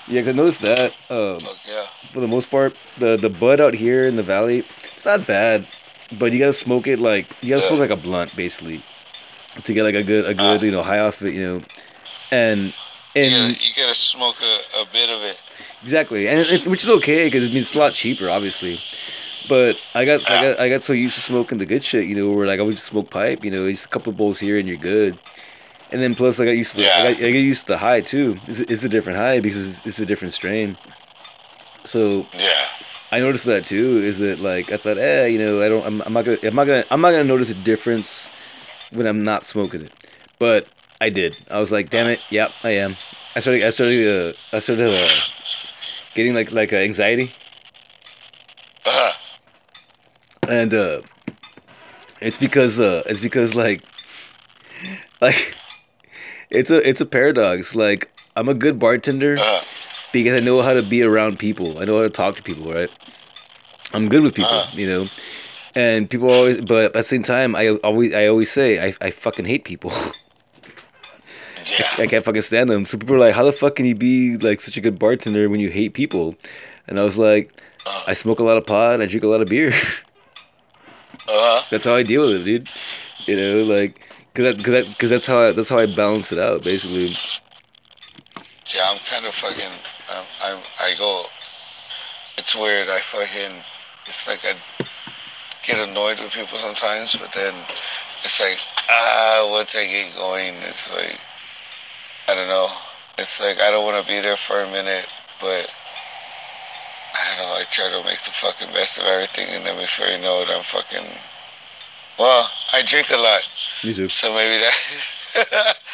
Yeah, 0.08 0.22
'cause 0.22 0.30
I 0.30 0.32
noticed 0.34 0.62
that 0.62 0.94
um, 1.10 1.40
yeah. 1.68 1.84
for 2.12 2.20
the 2.20 2.28
most 2.28 2.50
part, 2.50 2.76
the 2.98 3.16
the 3.18 3.30
bud 3.30 3.60
out 3.62 3.74
here 3.74 4.04
in 4.08 4.16
the 4.16 4.24
valley, 4.24 4.64
it's 4.96 5.06
not 5.06 5.26
bad, 5.28 5.66
but 6.20 6.32
you 6.34 6.40
gotta 6.40 6.54
smoke 6.54 6.88
it 6.88 7.00
like 7.00 7.28
you 7.42 7.50
gotta 7.50 7.62
smoke 7.62 7.80
like 7.80 7.92
a 7.92 7.96
blunt 7.96 8.36
basically 8.36 8.82
to 9.64 9.74
get 9.74 9.84
like 9.84 9.96
a 9.96 10.04
good 10.04 10.26
a 10.26 10.34
good 10.34 10.60
Ah. 10.62 10.66
you 10.66 10.72
know 10.72 10.84
high 10.84 11.00
off 11.00 11.22
it, 11.22 11.34
you 11.34 11.42
know, 11.44 11.62
and 12.32 12.74
You 13.16 13.30
gotta, 13.30 13.54
you 13.54 13.72
gotta 13.76 13.96
smoke 13.96 14.38
a, 14.42 14.82
a 14.82 14.86
bit 14.92 15.10
of 15.10 15.22
it. 15.22 15.42
exactly, 15.84 16.28
and 16.28 16.40
it, 16.40 16.68
which 16.68 16.84
is 16.84 16.90
okay 16.90 17.26
because 17.28 17.44
it 17.44 17.54
means 17.54 17.68
it's 17.68 17.76
a 17.76 17.80
lot 17.80 17.94
cheaper, 17.94 18.30
obviously. 18.30 18.78
But 19.50 19.78
I 19.96 20.06
got 20.06 20.30
I 20.30 20.42
got 20.42 20.60
I 20.60 20.70
got 20.70 20.82
so 20.84 20.94
used 20.94 21.16
to 21.16 21.22
smoking 21.22 21.58
the 21.58 21.66
good 21.66 21.84
shit, 21.84 22.06
you 22.08 22.16
know, 22.16 22.32
where 22.32 22.46
like 22.48 22.60
I 22.60 22.64
would 22.64 22.76
just 22.76 22.86
smoke 22.88 23.10
pipe, 23.10 23.44
you 23.44 23.52
know, 23.52 23.70
just 23.70 23.86
a 23.86 23.90
couple 23.90 24.14
bowls 24.14 24.40
here 24.40 24.58
and 24.58 24.68
you're 24.68 24.78
good. 24.78 25.18
And 25.92 26.02
then 26.02 26.14
plus 26.16 26.40
I 26.40 26.46
got 26.46 26.52
used 26.52 26.76
to 26.76 26.82
the, 26.82 26.84
I, 26.96 27.10
Yeah. 27.10 27.14
got, 27.16 27.24
I 27.24 27.32
got 27.34 27.38
used 27.40 27.62
to 27.64 27.74
the 27.74 27.78
high 27.80 28.00
too. 28.00 28.38
It's, 28.48 28.60
it's 28.62 28.84
a 28.86 28.90
different 28.90 29.18
high 29.20 29.42
because 29.42 29.68
it's, 29.80 29.86
it's 29.88 30.00
a 30.00 30.06
different 30.06 30.32
strain. 30.34 30.78
So 31.84 32.26
Yeah. 32.38 32.68
I 33.12 33.20
noticed 33.20 33.46
that 33.46 33.66
too. 33.66 33.98
Is 33.98 34.20
that 34.20 34.40
like 34.40 34.72
I 34.72 34.78
thought, 34.78 34.98
eh, 34.98 35.26
you 35.26 35.40
know, 35.40 35.62
I 35.62 35.68
don't, 35.68 35.86
I'm, 35.86 36.02
I'm 36.04 36.14
not 36.14 36.24
gonna, 36.24 36.38
I'm 36.44 36.56
not 36.56 36.66
gonna, 36.68 36.86
I'm 36.92 37.02
not 37.02 37.12
gonna 37.12 37.26
notice 37.26 37.50
a 37.50 37.56
difference 37.56 38.30
when 38.92 39.06
I'm 39.06 39.24
not 39.24 39.44
smoking 39.44 39.82
it. 39.82 39.92
But 40.40 40.68
I 41.02 41.10
did. 41.10 41.38
I 41.50 41.58
was 41.60 41.72
like, 41.72 41.90
damn 41.90 42.06
it, 42.08 42.22
yep, 42.30 42.52
I 42.64 42.72
am. 42.78 42.96
I 43.36 43.40
started, 43.42 43.64
I 43.66 43.70
started, 43.72 44.08
uh, 44.08 44.56
I 44.56 44.60
started 44.60 44.94
uh, 44.94 45.10
getting 46.14 46.36
like 46.36 46.52
like 46.52 46.72
uh, 46.72 46.78
anxiety, 46.78 47.34
Uh, 48.86 49.12
and 50.48 50.74
uh, 50.74 51.02
it's 52.22 52.38
because 52.38 52.80
uh, 52.80 53.02
it's 53.08 53.20
because 53.20 53.56
like, 53.56 53.82
like, 55.22 55.56
it's 56.52 56.70
a 56.70 56.78
it's 56.88 57.02
a 57.02 57.06
paradox. 57.06 57.76
Like 57.76 58.12
I'm 58.36 58.48
a 58.50 58.54
good 58.54 58.78
bartender. 58.78 59.38
uh, 59.40 59.62
because 60.14 60.36
I 60.36 60.44
know 60.44 60.62
how 60.62 60.74
to 60.74 60.84
be 60.84 61.02
around 61.04 61.40
people. 61.40 61.80
I 61.80 61.86
know 61.86 61.96
how 61.98 62.04
to 62.04 62.10
talk 62.10 62.36
to 62.36 62.44
people, 62.44 62.72
right? 62.72 62.92
I'm 63.94 64.10
good 64.10 64.24
with 64.24 64.36
people, 64.36 64.52
Uh. 64.60 64.68
you 64.74 64.86
know. 64.86 65.08
And 65.74 66.10
people 66.10 66.30
always, 66.30 66.60
but 66.60 66.84
at 66.92 66.94
the 66.94 67.04
same 67.04 67.24
time, 67.24 67.56
I 67.56 67.70
always, 67.82 68.14
I 68.14 68.28
always 68.28 68.52
say, 68.52 68.78
I, 68.78 68.94
I 69.00 69.10
fucking 69.10 69.46
hate 69.46 69.64
people. 69.64 69.92
yeah. 71.66 71.88
I 71.98 72.08
can't 72.08 72.24
fucking 72.26 72.42
stand 72.42 72.70
them. 72.70 72.86
So 72.86 72.98
people 72.98 73.16
are 73.16 73.20
like, 73.20 73.36
how 73.36 73.44
the 73.44 73.52
fuck 73.52 73.76
can 73.76 73.86
you 73.86 73.96
be 73.96 74.38
like 74.38 74.62
such 74.62 74.78
a 74.78 74.82
good 74.82 75.00
bartender 75.00 75.50
when 75.50 75.60
you 75.60 75.70
hate 75.70 75.94
people? 75.94 76.36
And 76.88 77.00
I 77.00 77.04
was 77.04 77.18
like, 77.18 77.52
Uh, 77.86 78.04
I 78.08 78.14
smoke 78.14 78.40
a 78.40 78.44
lot 78.44 78.58
of 78.58 78.66
pot, 78.66 78.94
and 78.96 79.04
I 79.04 79.08
drink 79.08 79.24
a 79.24 79.28
lot 79.28 79.42
of 79.42 79.48
beer. 79.50 79.74
uh, 81.28 81.64
that's 81.70 81.86
how 81.86 81.96
I 81.96 82.04
deal 82.04 82.28
with 82.28 82.42
it, 82.42 82.44
dude. 82.46 82.70
You 83.26 83.36
know, 83.38 83.64
like, 83.64 84.02
cause 84.34 84.44
that, 84.46 84.64
cause 84.64 84.74
that, 84.74 84.98
cause 85.00 85.10
that's 85.10 85.26
how 85.28 85.40
I, 85.40 85.52
that's 85.52 85.70
how 85.70 85.80
I 85.80 85.86
balance 85.86 86.32
it 86.32 86.40
out, 86.40 86.64
basically. 86.64 87.10
yeah, 88.74 88.88
I'm 88.90 89.00
kind 89.10 89.26
of 89.26 89.34
fucking. 89.36 89.72
Um, 90.14 90.26
I'm. 90.44 90.58
I 90.80 90.94
go. 90.98 91.26
It's 92.38 92.56
weird. 92.56 92.90
I 92.90 93.00
fucking. 93.00 93.64
It's 94.08 94.28
like 94.28 94.40
I 94.44 94.56
get 95.66 95.78
annoyed 95.88 96.20
with 96.20 96.32
people 96.32 96.58
sometimes, 96.58 97.16
but 97.16 97.32
then 97.34 97.54
it's 98.24 98.40
like 98.40 98.58
ah, 98.90 99.48
once 99.52 99.76
I 99.76 99.86
get 99.86 100.16
going, 100.16 100.56
it's 100.68 100.92
like 100.92 101.18
I 102.28 102.36
don't 102.36 102.48
know. 102.48 102.68
It's 103.18 103.40
like 103.40 103.60
I 103.60 103.72
don't 103.72 103.86
want 103.86 104.02
to 104.04 104.08
be 104.12 104.20
there 104.22 104.38
for 104.38 104.62
a 104.62 104.72
minute, 104.72 105.08
but 105.40 105.74
I 107.14 107.28
don't 107.28 107.46
know. 107.46 107.54
I 107.54 107.64
try 107.70 107.90
to 107.90 108.04
make 108.06 108.24
the 108.24 108.32
fucking 108.32 108.74
best 108.74 108.98
of 108.98 109.06
everything, 109.06 109.48
and 109.50 109.66
then 109.66 109.80
before 109.80 110.08
you 110.08 110.20
know 110.20 110.42
it, 110.42 110.50
I'm 110.50 110.64
fucking. 110.64 111.06
Well, 112.18 112.50
I 112.74 112.82
drink 112.84 113.10
a 113.12 113.18
lot. 113.18 113.48
Me 113.84 113.94
too. 113.94 114.10
So 114.10 114.30
maybe 114.34 114.62
that 114.62 115.76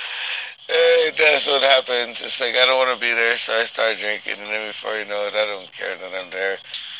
Eh, 0.70 1.12
that's 1.18 1.48
what 1.48 1.64
happens. 1.64 2.22
It's 2.22 2.42
like 2.42 2.56
I 2.56 2.66
don't 2.66 2.78
want 2.78 2.94
to 2.94 3.00
be 3.00 3.14
there, 3.14 3.38
so 3.38 3.54
I 3.54 3.64
start 3.64 3.98
drinking, 3.98 4.34
and 4.38 4.48
then 4.48 4.68
before 4.68 4.98
you 4.98 5.06
know 5.06 5.26
it, 5.26 5.34
I 5.34 5.46
don't 5.46 5.72
care 5.72 5.96
that 5.96 6.22
I'm 6.22 6.30
there. 6.30 6.58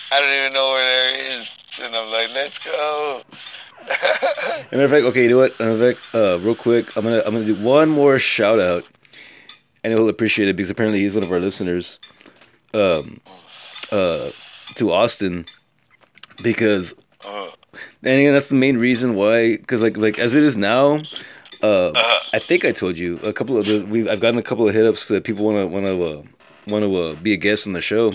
I 0.10 0.22
don't 0.22 0.32
even 0.32 0.54
know 0.54 0.68
where 0.72 0.86
there 0.86 1.38
is, 1.38 1.52
and 1.82 1.94
I'm 1.94 2.10
like, 2.10 2.30
let's 2.34 2.58
go. 2.60 3.22
And 3.82 4.72
matter 4.72 4.84
of 4.86 4.92
fact, 4.92 5.06
okay, 5.08 5.24
you 5.24 5.30
know 5.30 5.38
what? 5.38 5.60
Matter 5.60 5.72
of 5.72 5.80
fact, 5.80 6.16
uh, 6.16 6.40
real 6.40 6.56
quick, 6.56 6.96
I'm 6.96 7.04
gonna 7.04 7.22
I'm 7.26 7.34
gonna 7.34 7.46
do 7.46 7.56
one 7.56 7.90
more 7.90 8.18
shout 8.20 8.62
out. 8.62 8.86
Know 9.88 9.98
he'll 9.98 10.10
appreciate 10.10 10.50
it 10.50 10.56
because 10.56 10.70
apparently 10.70 11.00
he's 11.02 11.14
one 11.16 11.24
of 11.24 11.32
our 11.32 11.40
listeners. 11.40 12.00
Um, 12.74 13.22
uh, 13.92 14.32
to 14.76 14.92
Austin, 14.92 15.46
because 16.44 16.94
Uh, 17.26 17.50
and 18.04 18.20
again, 18.20 18.34
that's 18.34 18.50
the 18.50 18.56
main 18.56 18.78
reason 18.78 19.16
why. 19.16 19.58
Because 19.58 19.82
like 19.82 19.98
like 19.98 20.20
as 20.20 20.36
it 20.36 20.44
is 20.44 20.56
now, 20.58 21.02
uh, 21.64 21.90
Uh-huh. 21.92 22.20
I 22.34 22.40
think 22.40 22.66
I 22.66 22.72
told 22.72 22.98
you 22.98 23.18
a 23.24 23.34
couple 23.34 23.58
of 23.58 23.66
the 23.66 23.86
we've 23.86 24.08
I've 24.10 24.20
gotten 24.20 24.38
a 24.40 24.44
couple 24.44 24.68
of 24.68 24.74
hit 24.76 24.86
ups 24.86 25.06
that 25.06 25.24
people 25.24 25.46
want 25.46 25.58
to 25.58 25.68
want 25.68 25.86
to 25.86 26.04
uh, 26.04 26.22
want 26.68 26.84
to 26.84 26.96
uh, 26.96 27.14
be 27.16 27.34
a 27.34 27.38
guest 27.38 27.66
on 27.68 27.74
the 27.74 27.82
show. 27.82 28.14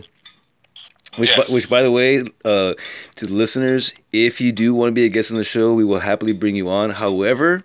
Which, 1.18 1.28
Yes. 1.36 1.48
by, 1.48 1.54
which, 1.54 1.68
by 1.68 1.82
the 1.82 1.90
way, 1.90 2.20
uh, 2.44 2.72
to 3.16 3.26
the 3.26 3.34
listeners, 3.34 3.92
if 4.12 4.40
you 4.40 4.50
do 4.50 4.72
want 4.74 4.88
to 4.88 4.92
be 4.94 5.04
a 5.04 5.10
guest 5.10 5.30
on 5.30 5.36
the 5.36 5.44
show, 5.44 5.74
we 5.74 5.84
will 5.84 6.00
happily 6.00 6.32
bring 6.32 6.56
you 6.56 6.70
on. 6.70 6.88
However, 6.90 7.64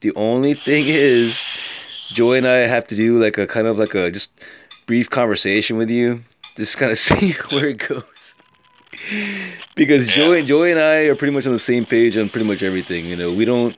the 0.00 0.12
only 0.16 0.54
thing 0.54 0.86
is, 0.88 1.44
Joey 2.08 2.38
and 2.38 2.46
I 2.46 2.66
have 2.66 2.86
to 2.88 2.94
do 2.94 3.20
like 3.22 3.38
a 3.38 3.46
kind 3.46 3.66
of 3.66 3.78
like 3.78 3.94
a 3.94 4.10
just 4.10 4.30
brief 4.86 5.08
conversation 5.10 5.76
with 5.76 5.90
you, 5.90 6.24
just 6.56 6.76
kind 6.76 6.92
of 6.92 6.98
see 7.08 7.32
where 7.50 7.68
it 7.68 7.78
goes. 7.88 8.34
Because 9.74 10.06
Joey, 10.08 10.40
Yeah. 10.40 10.44
Joey 10.46 10.70
and 10.70 10.80
I 10.80 10.94
are 11.06 11.14
pretty 11.16 11.32
much 11.34 11.46
on 11.46 11.52
the 11.52 11.58
same 11.58 11.84
page 11.84 12.16
on 12.16 12.28
pretty 12.28 12.46
much 12.46 12.62
everything. 12.62 13.06
You 13.06 13.16
know, 13.16 13.32
we 13.32 13.44
don't 13.44 13.76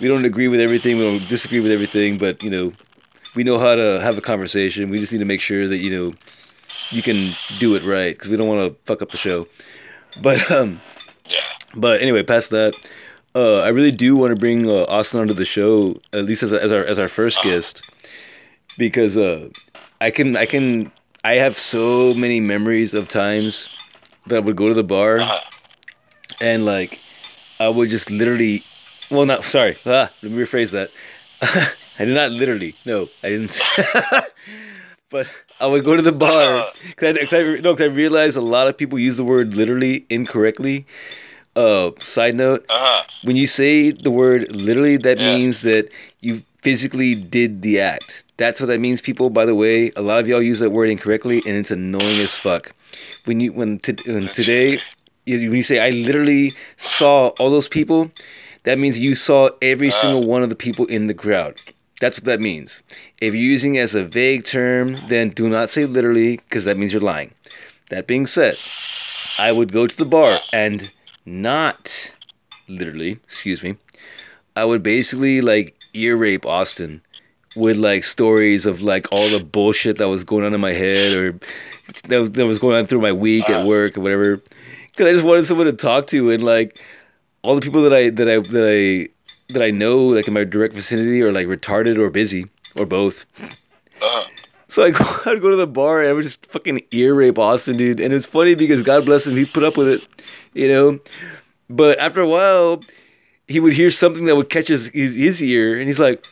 we 0.00 0.08
don't 0.08 0.24
agree 0.24 0.48
with 0.48 0.60
everything, 0.60 0.96
we 0.98 1.04
don't 1.04 1.28
disagree 1.28 1.60
with 1.60 1.70
everything, 1.72 2.18
but 2.18 2.42
you 2.42 2.50
know, 2.50 2.72
we 3.34 3.44
know 3.44 3.58
how 3.58 3.74
to 3.74 4.00
have 4.00 4.16
a 4.16 4.20
conversation. 4.20 4.90
We 4.90 4.98
just 4.98 5.12
need 5.12 5.18
to 5.18 5.24
make 5.24 5.40
sure 5.40 5.68
that 5.68 5.78
you 5.78 5.90
know 5.90 6.14
you 6.90 7.02
can 7.02 7.32
do 7.58 7.74
it 7.74 7.82
right 7.84 8.14
because 8.14 8.28
we 8.28 8.36
don't 8.36 8.48
want 8.48 8.60
to 8.60 8.76
fuck 8.84 9.02
up 9.02 9.10
the 9.10 9.16
show. 9.16 9.46
But 10.22 10.50
um, 10.50 10.80
Yeah. 11.28 11.40
but 11.74 12.00
anyway, 12.00 12.22
past 12.22 12.50
that, 12.50 12.74
uh, 13.34 13.60
I 13.62 13.68
really 13.68 13.90
do 13.92 14.16
want 14.16 14.30
to 14.32 14.36
bring 14.38 14.68
uh, 14.68 14.84
Austin 14.88 15.20
onto 15.20 15.34
the 15.34 15.44
show 15.44 16.00
at 16.12 16.24
least 16.24 16.42
as, 16.42 16.52
as 16.52 16.70
our 16.72 16.84
as 16.84 16.98
our 16.98 17.08
first 17.08 17.42
guest 17.42 17.82
because 18.78 19.16
uh, 19.16 19.48
I 20.00 20.10
can 20.10 20.36
I 20.36 20.46
can 20.46 20.92
I 21.24 21.34
have 21.34 21.58
so 21.58 22.14
many 22.14 22.40
memories 22.40 22.94
of 22.94 23.08
times 23.08 23.68
that 24.26 24.36
I 24.36 24.40
would 24.40 24.56
go 24.56 24.68
to 24.68 24.74
the 24.74 24.84
bar 24.84 25.18
Uh-huh. 25.18 25.40
and 26.40 26.64
like 26.64 26.98
I 27.60 27.68
would 27.68 27.90
just 27.90 28.10
literally 28.10 28.62
well 29.10 29.26
not 29.26 29.44
sorry 29.44 29.76
ah, 29.86 30.10
let 30.22 30.32
me 30.32 30.38
rephrase 30.42 30.70
that 30.72 30.90
I 31.98 32.04
did 32.04 32.14
not 32.14 32.30
literally 32.30 32.74
no 32.86 33.08
I 33.22 33.28
didn't 33.30 33.60
but 35.10 35.26
I 35.60 35.66
would 35.66 35.84
go 35.84 35.94
to 35.96 36.02
the 36.02 36.12
bar 36.12 36.66
because 36.88 37.16
I, 37.18 37.20
cause 37.26 37.32
I, 37.34 37.60
no, 37.60 37.74
'cause 37.74 37.82
I 37.82 37.90
realized 37.90 38.36
a 38.36 38.40
lot 38.40 38.66
of 38.68 38.76
people 38.76 38.98
use 38.98 39.16
the 39.16 39.24
word 39.24 39.54
literally 39.54 40.04
incorrectly. 40.10 40.86
Uh, 41.56 41.90
side 42.00 42.34
note: 42.34 42.64
Uh 42.68 42.74
huh. 42.76 43.02
when 43.22 43.36
you 43.36 43.46
say 43.46 43.90
the 43.92 44.10
word 44.10 44.54
literally, 44.54 44.96
that 44.98 45.18
Yeah. 45.18 45.36
means 45.36 45.62
that 45.62 45.88
you 46.20 46.42
physically 46.62 47.14
did 47.14 47.62
the 47.62 47.78
act. 47.78 48.24
That's 48.36 48.58
what 48.60 48.66
that 48.66 48.80
means, 48.80 49.00
people. 49.00 49.30
By 49.30 49.44
the 49.44 49.54
way, 49.54 49.92
a 49.94 50.02
lot 50.02 50.18
of 50.18 50.26
y'all 50.26 50.42
use 50.42 50.58
that 50.58 50.70
word 50.70 50.88
incorrectly, 50.90 51.42
and 51.46 51.56
it's 51.56 51.70
annoying 51.70 52.18
as 52.20 52.36
fuck. 52.36 52.72
When 53.24 53.38
you 53.40 53.52
when, 53.52 53.78
t- 53.78 53.96
when 54.10 54.28
today, 54.28 54.78
when 55.26 55.54
you 55.54 55.62
say 55.62 55.78
I 55.78 55.90
literally 55.90 56.52
saw 56.76 57.28
all 57.38 57.50
those 57.50 57.68
people, 57.68 58.10
that 58.64 58.78
means 58.78 58.98
you 58.98 59.14
saw 59.14 59.50
every 59.62 59.90
single 59.90 60.24
one 60.26 60.42
of 60.42 60.48
the 60.48 60.56
people 60.56 60.86
in 60.86 61.06
the 61.06 61.14
crowd. 61.14 61.60
That's 62.00 62.18
what 62.18 62.24
that 62.24 62.40
means. 62.40 62.82
If 63.20 63.32
you're 63.34 63.42
using 63.42 63.76
it 63.76 63.80
as 63.80 63.94
a 63.94 64.04
vague 64.04 64.44
term, 64.44 64.96
then 65.08 65.30
do 65.30 65.48
not 65.48 65.70
say 65.70 65.84
literally, 65.86 66.38
because 66.38 66.64
that 66.64 66.76
means 66.76 66.92
you're 66.92 67.00
lying. 67.00 67.30
That 67.90 68.08
being 68.08 68.26
said, 68.26 68.56
I 69.38 69.52
would 69.52 69.70
go 69.72 69.86
to 69.86 69.96
the 69.96 70.04
bar 70.04 70.38
and 70.52 70.90
not 71.24 72.14
literally, 72.68 73.12
excuse 73.24 73.62
me, 73.62 73.76
I 74.56 74.64
would 74.64 74.82
basically 74.82 75.40
like 75.40 75.76
ear 75.94 76.16
rape 76.16 76.46
Austin 76.46 77.02
with 77.56 77.76
like 77.76 78.04
stories 78.04 78.66
of 78.66 78.82
like 78.82 79.06
all 79.12 79.28
the 79.28 79.44
bullshit 79.44 79.98
that 79.98 80.08
was 80.08 80.24
going 80.24 80.44
on 80.44 80.54
in 80.54 80.60
my 80.60 80.72
head 80.72 81.12
or 81.12 81.38
that 82.08 82.18
was, 82.18 82.30
that 82.32 82.46
was 82.46 82.58
going 82.58 82.76
on 82.76 82.86
through 82.86 83.00
my 83.00 83.12
week 83.12 83.48
at 83.48 83.66
work 83.66 83.96
or 83.96 84.00
whatever. 84.00 84.38
Cause 84.96 85.06
I 85.06 85.12
just 85.12 85.24
wanted 85.24 85.46
someone 85.46 85.66
to 85.66 85.72
talk 85.72 86.06
to 86.08 86.30
and 86.30 86.42
like 86.42 86.80
all 87.42 87.54
the 87.54 87.60
people 87.60 87.82
that 87.82 87.92
I 87.92 88.10
that 88.10 88.28
I 88.28 88.38
that 88.38 88.68
I 88.68 89.52
that 89.52 89.62
I 89.62 89.70
know 89.70 90.06
like 90.06 90.26
in 90.26 90.34
my 90.34 90.44
direct 90.44 90.74
vicinity 90.74 91.20
are 91.22 91.32
like 91.32 91.46
retarded 91.46 91.98
or 91.98 92.10
busy 92.10 92.46
or 92.76 92.86
both. 92.86 93.26
Uh-huh. 93.40 94.28
So 94.74 94.82
I 94.82 94.90
go, 94.90 95.04
I'd 95.26 95.40
go 95.40 95.50
to 95.50 95.56
the 95.56 95.68
bar 95.68 96.00
and 96.00 96.08
I 96.08 96.12
would 96.12 96.24
just 96.24 96.46
fucking 96.46 96.80
ear 96.90 97.14
rape 97.14 97.38
Austin, 97.38 97.76
dude. 97.76 98.00
And 98.00 98.12
it's 98.12 98.26
funny 98.26 98.56
because 98.56 98.82
God 98.82 99.06
bless 99.06 99.24
him, 99.24 99.36
he 99.36 99.44
put 99.44 99.62
up 99.62 99.76
with 99.76 99.86
it, 99.86 100.02
you 100.52 100.66
know. 100.66 100.98
But 101.70 102.00
after 102.00 102.20
a 102.20 102.28
while, 102.28 102.82
he 103.46 103.60
would 103.60 103.74
hear 103.74 103.92
something 103.92 104.24
that 104.26 104.34
would 104.34 104.50
catch 104.50 104.66
his, 104.66 104.88
his, 104.88 105.14
his 105.14 105.40
ear, 105.40 105.78
and 105.78 105.86
he's 105.86 106.00
like, 106.00 106.26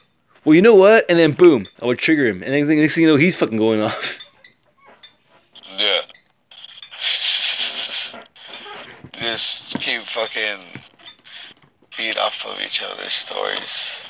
"Well, 0.45 0.57
you 0.57 0.61
know 0.61 0.75
what?" 0.75 1.05
And 1.09 1.21
then 1.21 1.33
boom, 1.33 1.67
I 1.81 1.87
would 1.87 1.99
trigger 1.99 2.27
him, 2.27 2.43
and 2.43 2.51
next 2.51 2.67
next 2.67 2.95
thing 2.97 3.05
you 3.05 3.11
know, 3.11 3.17
he's 3.17 3.37
fucking 3.37 3.59
going 3.59 3.81
off. 3.87 4.19
Yeah. 5.79 6.01
Just 9.13 9.79
keep 9.79 10.03
fucking 10.03 10.81
feed 11.93 12.19
off 12.19 12.45
of 12.45 12.61
each 12.61 12.83
other's 12.83 13.13
stories. 13.13 14.01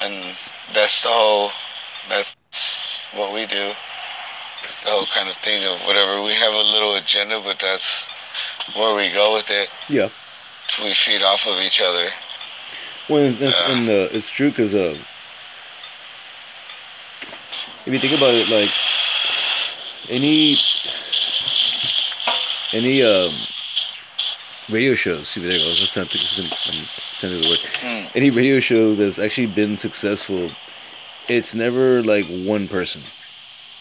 And 0.00 0.36
that's 0.72 1.02
the 1.02 1.08
whole, 1.10 1.50
that's 2.08 3.02
what 3.14 3.32
we 3.32 3.46
do. 3.46 3.72
The 4.84 4.90
whole 4.90 5.06
kind 5.06 5.28
of 5.28 5.36
thing 5.36 5.64
of 5.70 5.78
whatever. 5.86 6.22
We 6.22 6.34
have 6.34 6.52
a 6.52 6.62
little 6.72 6.94
agenda, 6.96 7.40
but 7.44 7.58
that's 7.58 8.06
where 8.74 8.96
we 8.96 9.10
go 9.12 9.34
with 9.34 9.46
it. 9.50 9.68
Yeah. 9.88 10.08
So 10.68 10.84
we 10.84 10.94
feed 10.94 11.22
off 11.22 11.46
of 11.46 11.56
each 11.60 11.80
other. 11.80 12.06
Well, 13.08 13.24
and, 13.24 13.36
it's- 13.36 13.62
and 13.70 13.88
uh, 13.88 14.08
it's 14.12 14.30
true 14.30 14.50
because 14.50 14.74
uh, 14.74 14.96
if 17.86 17.92
you 17.92 17.98
think 17.98 18.16
about 18.16 18.34
it, 18.34 18.48
like 18.50 18.70
any 20.10 20.56
any 22.72 23.02
um, 23.02 23.32
radio 24.68 24.94
shows. 24.94 25.28
See, 25.28 25.40
there 25.40 25.52
you 25.52 25.58
go. 25.58 25.68
Let's 25.68 25.96
not 25.96 26.08
think. 26.08 26.24
I'm 26.68 26.84
think 27.20 27.42
the 27.42 27.48
word. 27.48 27.58
Hmm. 27.80 28.16
Any 28.16 28.30
radio 28.30 28.60
show 28.60 28.94
that's 28.94 29.18
actually 29.18 29.46
been 29.48 29.76
successful, 29.76 30.50
it's 31.28 31.54
never 31.54 32.02
like 32.02 32.26
one 32.26 32.68
person. 32.68 33.02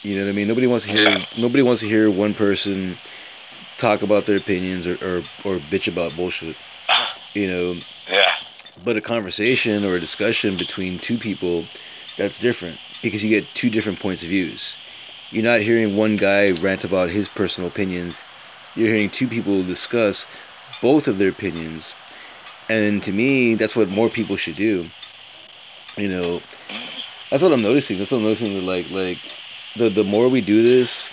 You 0.04 0.16
know 0.16 0.24
what 0.26 0.30
I 0.30 0.34
mean? 0.34 0.48
Nobody 0.48 0.68
wants 0.68 0.86
to 0.86 0.92
hear. 0.92 1.10
Yeah. 1.10 1.26
Nobody 1.38 1.64
wants 1.64 1.82
to 1.82 1.88
hear 1.88 2.10
one 2.10 2.34
person 2.34 2.98
talk 3.78 4.02
about 4.02 4.26
their 4.26 4.38
opinions 4.38 4.88
or, 4.88 4.94
or, 4.96 5.18
or 5.44 5.60
bitch 5.60 5.88
about 5.88 6.16
bullshit. 6.16 6.56
You 7.34 7.48
know, 7.48 7.76
Yeah. 8.10 8.32
but 8.84 8.98
a 8.98 9.02
conversation 9.02 9.86
or 9.86 9.96
a 9.96 10.00
discussion 10.00 10.58
between 10.58 10.98
two 11.00 11.18
people, 11.18 11.66
that's 12.18 12.40
different 12.40 12.80
because 13.04 13.24
you 13.24 13.30
get 13.30 13.46
two 13.54 13.70
different 13.70 14.00
points 14.00 14.24
of 14.24 14.30
views. 14.30 14.76
You're 15.30 15.44
not 15.44 15.62
hearing 15.62 15.96
one 15.98 16.16
guy 16.18 16.52
rant 16.52 16.84
about 16.84 17.10
his 17.10 17.28
personal 17.30 17.70
opinions. 17.70 18.24
You're 18.76 18.88
hearing 18.88 19.10
two 19.10 19.28
people 19.28 19.62
discuss 19.64 20.26
both 20.82 21.08
of 21.08 21.18
their 21.18 21.30
opinions. 21.30 21.94
And 22.70 23.04
to 23.04 23.12
me, 23.12 23.56
that's 23.56 23.76
what 23.76 23.90
more 23.90 24.10
people 24.10 24.36
should 24.38 24.56
do. 24.56 24.88
You 25.98 26.08
know, 26.08 26.42
that's 27.30 27.44
what 27.44 27.52
I'm 27.52 27.62
noticing. 27.62 27.98
That's 27.98 28.12
what 28.12 28.20
I'm 28.20 28.24
noticing. 28.24 28.54
That 28.56 28.64
like, 28.64 28.90
like 28.92 29.18
the 29.76 29.90
the 29.90 30.04
more 30.04 30.30
we 30.30 30.42
do 30.42 30.64
this, 30.64 31.10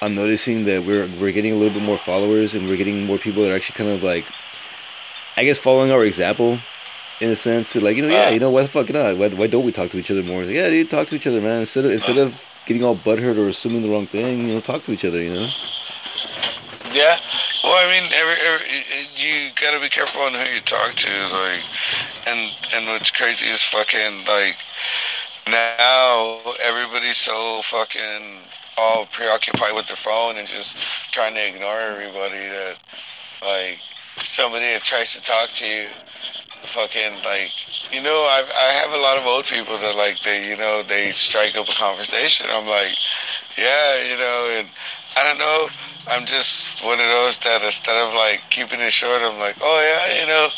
I'm 0.00 0.14
noticing 0.14 0.64
that 0.66 0.84
we're 0.84 1.08
we're 1.20 1.32
getting 1.32 1.52
a 1.52 1.56
little 1.56 1.74
bit 1.74 1.82
more 1.82 1.98
followers, 1.98 2.54
and 2.54 2.68
we're 2.68 2.76
getting 2.76 3.04
more 3.04 3.18
people 3.18 3.42
that 3.42 3.52
are 3.52 3.56
actually 3.56 3.76
kind 3.76 3.90
of 3.90 4.02
like, 4.02 4.24
I 5.36 5.44
guess, 5.44 5.58
following 5.58 5.90
our 5.90 6.04
example, 6.04 6.58
in 7.20 7.30
a 7.30 7.36
sense. 7.36 7.72
To 7.72 7.80
like, 7.80 7.96
you 7.96 8.02
know, 8.02 8.08
yeah, 8.08 8.28
uh. 8.28 8.30
you 8.30 8.40
know, 8.40 8.50
why 8.50 8.62
the 8.62 8.68
fuck 8.68 8.90
not? 8.90 9.16
Why, 9.16 9.28
why 9.28 9.46
don't 9.46 9.64
we 9.64 9.72
talk 9.72 9.90
to 9.90 9.98
each 9.98 10.10
other 10.10 10.22
more? 10.22 10.42
It's 10.42 10.48
like, 10.48 10.56
yeah, 10.56 10.70
dude, 10.70 10.90
talk 10.90 11.08
to 11.08 11.16
each 11.16 11.26
other, 11.26 11.40
man. 11.40 11.60
Instead 11.60 11.84
of 11.86 11.92
instead 11.92 12.18
uh. 12.18 12.22
of 12.22 12.44
getting 12.66 12.84
all 12.84 12.96
butthurt 12.96 13.38
or 13.38 13.48
assuming 13.48 13.82
the 13.82 13.88
wrong 13.88 14.06
thing, 14.06 14.48
you 14.48 14.54
know, 14.54 14.60
talk 14.60 14.82
to 14.84 14.92
each 14.92 15.04
other. 15.04 15.22
You 15.22 15.34
know. 15.34 15.48
Yeah. 16.92 17.16
Well, 17.64 17.74
I 17.74 17.90
mean, 17.90 18.04
every, 18.14 18.36
every 18.46 18.66
you 19.16 19.50
gotta 19.60 19.80
be 19.80 19.88
careful 19.88 20.22
on 20.22 20.32
who 20.32 20.44
you 20.54 20.60
talk 20.60 20.94
to, 20.94 21.10
like, 21.10 21.62
and 22.28 22.54
and 22.74 22.86
what's 22.86 23.10
crazy 23.10 23.46
is 23.46 23.62
fucking 23.62 24.24
like 24.26 24.56
now 25.50 26.38
everybody's 26.64 27.16
so 27.16 27.60
fucking 27.62 28.38
all 28.76 29.06
preoccupied 29.06 29.74
with 29.74 29.86
their 29.88 29.96
phone 29.96 30.36
and 30.36 30.46
just 30.46 30.76
trying 31.10 31.34
to 31.34 31.48
ignore 31.48 31.80
everybody 31.80 32.38
that 32.38 32.76
like 33.42 33.80
somebody 34.22 34.64
that 34.64 34.82
tries 34.82 35.12
to 35.12 35.22
talk 35.22 35.48
to 35.50 35.66
you 35.66 35.86
fucking 36.74 37.14
like 37.24 37.50
you 37.92 38.02
know 38.02 38.26
I 38.26 38.42
I 38.44 38.68
have 38.82 38.92
a 38.92 39.02
lot 39.02 39.16
of 39.16 39.26
old 39.26 39.44
people 39.44 39.78
that 39.78 39.96
like 39.96 40.20
they 40.22 40.48
you 40.48 40.56
know 40.56 40.82
they 40.82 41.10
strike 41.10 41.56
up 41.56 41.68
a 41.68 41.74
conversation. 41.74 42.46
I'm 42.50 42.66
like 42.66 42.94
yeah 43.56 44.04
you 44.10 44.16
know 44.18 44.56
and 44.58 44.68
I 45.16 45.24
don't 45.24 45.38
know. 45.38 45.68
I'm 46.10 46.24
just 46.24 46.84
one 46.84 47.00
of 47.00 47.06
those 47.06 47.38
that 47.38 47.62
instead 47.62 47.96
of 47.96 48.14
like 48.14 48.42
keeping 48.50 48.80
it 48.80 48.92
short 48.92 49.22
I'm 49.22 49.38
like 49.38 49.56
oh 49.60 49.78
yeah 49.82 50.20
you 50.20 50.26
know 50.26 50.48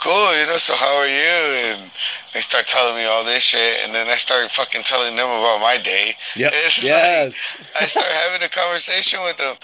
cool 0.00 0.38
you 0.38 0.46
know 0.46 0.58
so 0.58 0.74
how 0.74 0.96
are 0.96 1.06
you 1.06 1.72
and 1.74 1.90
they 2.34 2.40
start 2.40 2.66
telling 2.66 2.94
me 2.96 3.04
all 3.04 3.24
this 3.24 3.42
shit 3.42 3.84
and 3.84 3.94
then 3.94 4.06
I 4.08 4.14
start 4.16 4.50
fucking 4.50 4.82
telling 4.84 5.16
them 5.16 5.26
about 5.28 5.60
my 5.60 5.78
day 5.78 6.14
Yep. 6.36 6.52
It's 6.66 6.82
Yes. 6.82 7.34
like, 7.72 7.82
I 7.82 7.86
start 7.86 8.06
having 8.06 8.42
a 8.46 8.50
conversation 8.50 9.22
with 9.22 9.36
them 9.38 9.56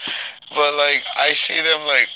but 0.50 0.74
like 0.74 1.04
I 1.16 1.32
see 1.32 1.60
them 1.60 1.80
like 1.86 2.08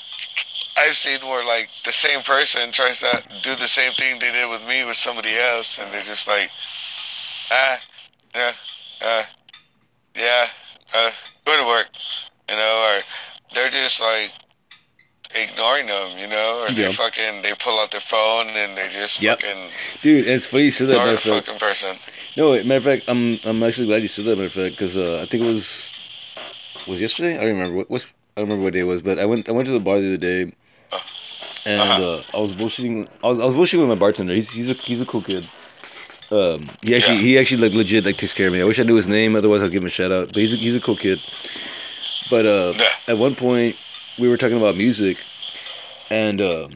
I've 0.79 0.95
seen 0.95 1.19
where 1.29 1.45
like 1.47 1.71
the 1.85 1.93
same 1.93 2.21
person 2.23 2.71
tries 2.71 3.01
to 3.01 3.23
do 3.43 3.55
the 3.57 3.69
same 3.69 3.93
thing 3.93 4.19
they 4.21 4.31
did 4.31 4.51
with 4.51 4.67
me 4.69 4.85
with 4.85 4.97
somebody 4.97 5.35
else, 5.35 5.79
and 5.79 5.91
they're 5.91 6.03
just 6.03 6.29
like, 6.29 6.51
ah, 7.51 7.79
yeah, 8.35 8.53
uh, 9.01 9.23
yeah, 10.15 10.47
uh, 10.95 11.11
go 11.47 11.57
to 11.57 11.67
work, 11.67 11.89
you 12.51 12.57
know, 12.57 12.93
or 12.99 13.03
they're 13.55 13.71
just 13.71 14.03
like 14.03 14.33
ignoring 15.43 15.87
them, 15.87 16.19
you 16.19 16.27
know, 16.27 16.63
or 16.63 16.69
Yeah. 16.73 16.89
they 16.89 16.93
fucking 16.95 17.43
they 17.43 17.53
pull 17.59 17.79
out 17.81 17.91
their 17.91 18.01
phone 18.01 18.49
and 18.49 18.77
they 18.77 18.89
just 18.89 19.21
Yep. 19.21 19.41
fucking 19.43 19.65
Dude, 20.03 20.25
and 20.27 20.35
it's 20.37 20.47
funny 20.47 20.65
you 20.65 20.71
said 20.71 20.89
that. 20.89 20.97
Matter 20.97 21.17
fact, 21.17 21.47
fucking 21.47 21.59
person. 21.61 21.97
no, 22.37 22.53
matter 22.65 22.77
of 22.77 22.85
fact, 22.85 23.05
I'm 23.09 23.39
I'm 23.45 23.63
actually 23.63 23.87
glad 23.87 24.03
you 24.03 24.09
said 24.09 24.25
that. 24.27 24.37
Matter 24.37 24.47
of 24.47 24.53
fact, 24.53 24.73
because 24.77 24.97
uh, 24.97 25.21
I 25.23 25.27
think 25.27 25.43
it 25.45 25.47
was 25.47 25.93
was 26.87 27.01
yesterday. 27.01 27.33
I 27.37 27.41
don't 27.41 27.55
remember 27.57 27.77
what 27.77 27.91
what's 27.91 28.07
I 28.37 28.41
don't 28.41 28.47
remember 28.49 28.65
what 28.65 28.73
day 28.75 28.81
it 28.81 28.85
was, 28.85 29.03
but 29.03 29.19
I 29.19 29.25
went 29.27 29.49
I 29.49 29.53
went 29.53 29.67
to 29.67 29.73
the 29.73 29.81
bar 29.81 30.01
the 30.01 30.09
other 30.09 30.17
day, 30.17 30.53
and 31.65 31.81
uh, 32.05 32.23
I 32.35 32.39
was 32.41 32.53
bullshitting. 32.55 33.09
I 33.25 33.29
was 33.29 33.39
I 33.41 33.45
was 33.45 33.55
bullshitting 33.55 33.81
with 33.81 33.89
my 33.89 33.95
bartender. 33.95 34.35
He's 34.35 34.51
he's 34.51 34.71
a 34.71 34.75
he's 34.75 35.01
a 35.01 35.07
cool 35.07 35.23
kid. 35.23 35.49
Um, 36.31 36.69
he 36.83 36.95
actually 36.97 37.17
Yeah. 37.17 37.23
he 37.23 37.39
actually 37.39 37.63
like 37.69 37.73
legit 37.77 38.05
like 38.05 38.17
takes 38.19 38.35
care 38.35 38.49
of 38.49 38.53
me. 38.53 38.61
I 38.61 38.65
wish 38.65 38.79
I 38.79 38.83
knew 38.83 38.97
his 38.97 39.07
name, 39.07 39.37
otherwise 39.37 39.63
I'd 39.63 39.71
give 39.71 39.83
him 39.83 39.87
a 39.87 39.91
shout 39.91 40.11
out. 40.13 40.29
But 40.29 40.37
he's 40.39 40.53
a, 40.53 40.57
he's 40.57 40.75
a 40.75 40.81
cool 40.81 40.97
kid. 40.97 41.21
But 42.31 42.45
uh, 42.47 42.73
Yeah. 42.77 42.89
at 43.15 43.19
one 43.19 43.35
point 43.37 43.77
we 44.19 44.29
were 44.29 44.37
talking 44.37 44.57
about 44.57 44.77
music, 44.77 45.19
and 46.11 46.41
uh, 46.41 46.69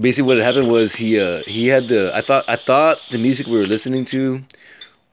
basically 0.00 0.26
what 0.26 0.36
had 0.36 0.44
happened 0.44 0.70
was 0.70 0.96
he 0.96 1.18
uh 1.20 1.42
he 1.46 1.68
had 1.68 1.88
the 1.88 2.12
I 2.14 2.20
thought 2.20 2.44
I 2.48 2.56
thought 2.56 3.00
the 3.10 3.18
music 3.18 3.46
we 3.46 3.58
were 3.58 3.66
listening 3.66 4.04
to 4.06 4.44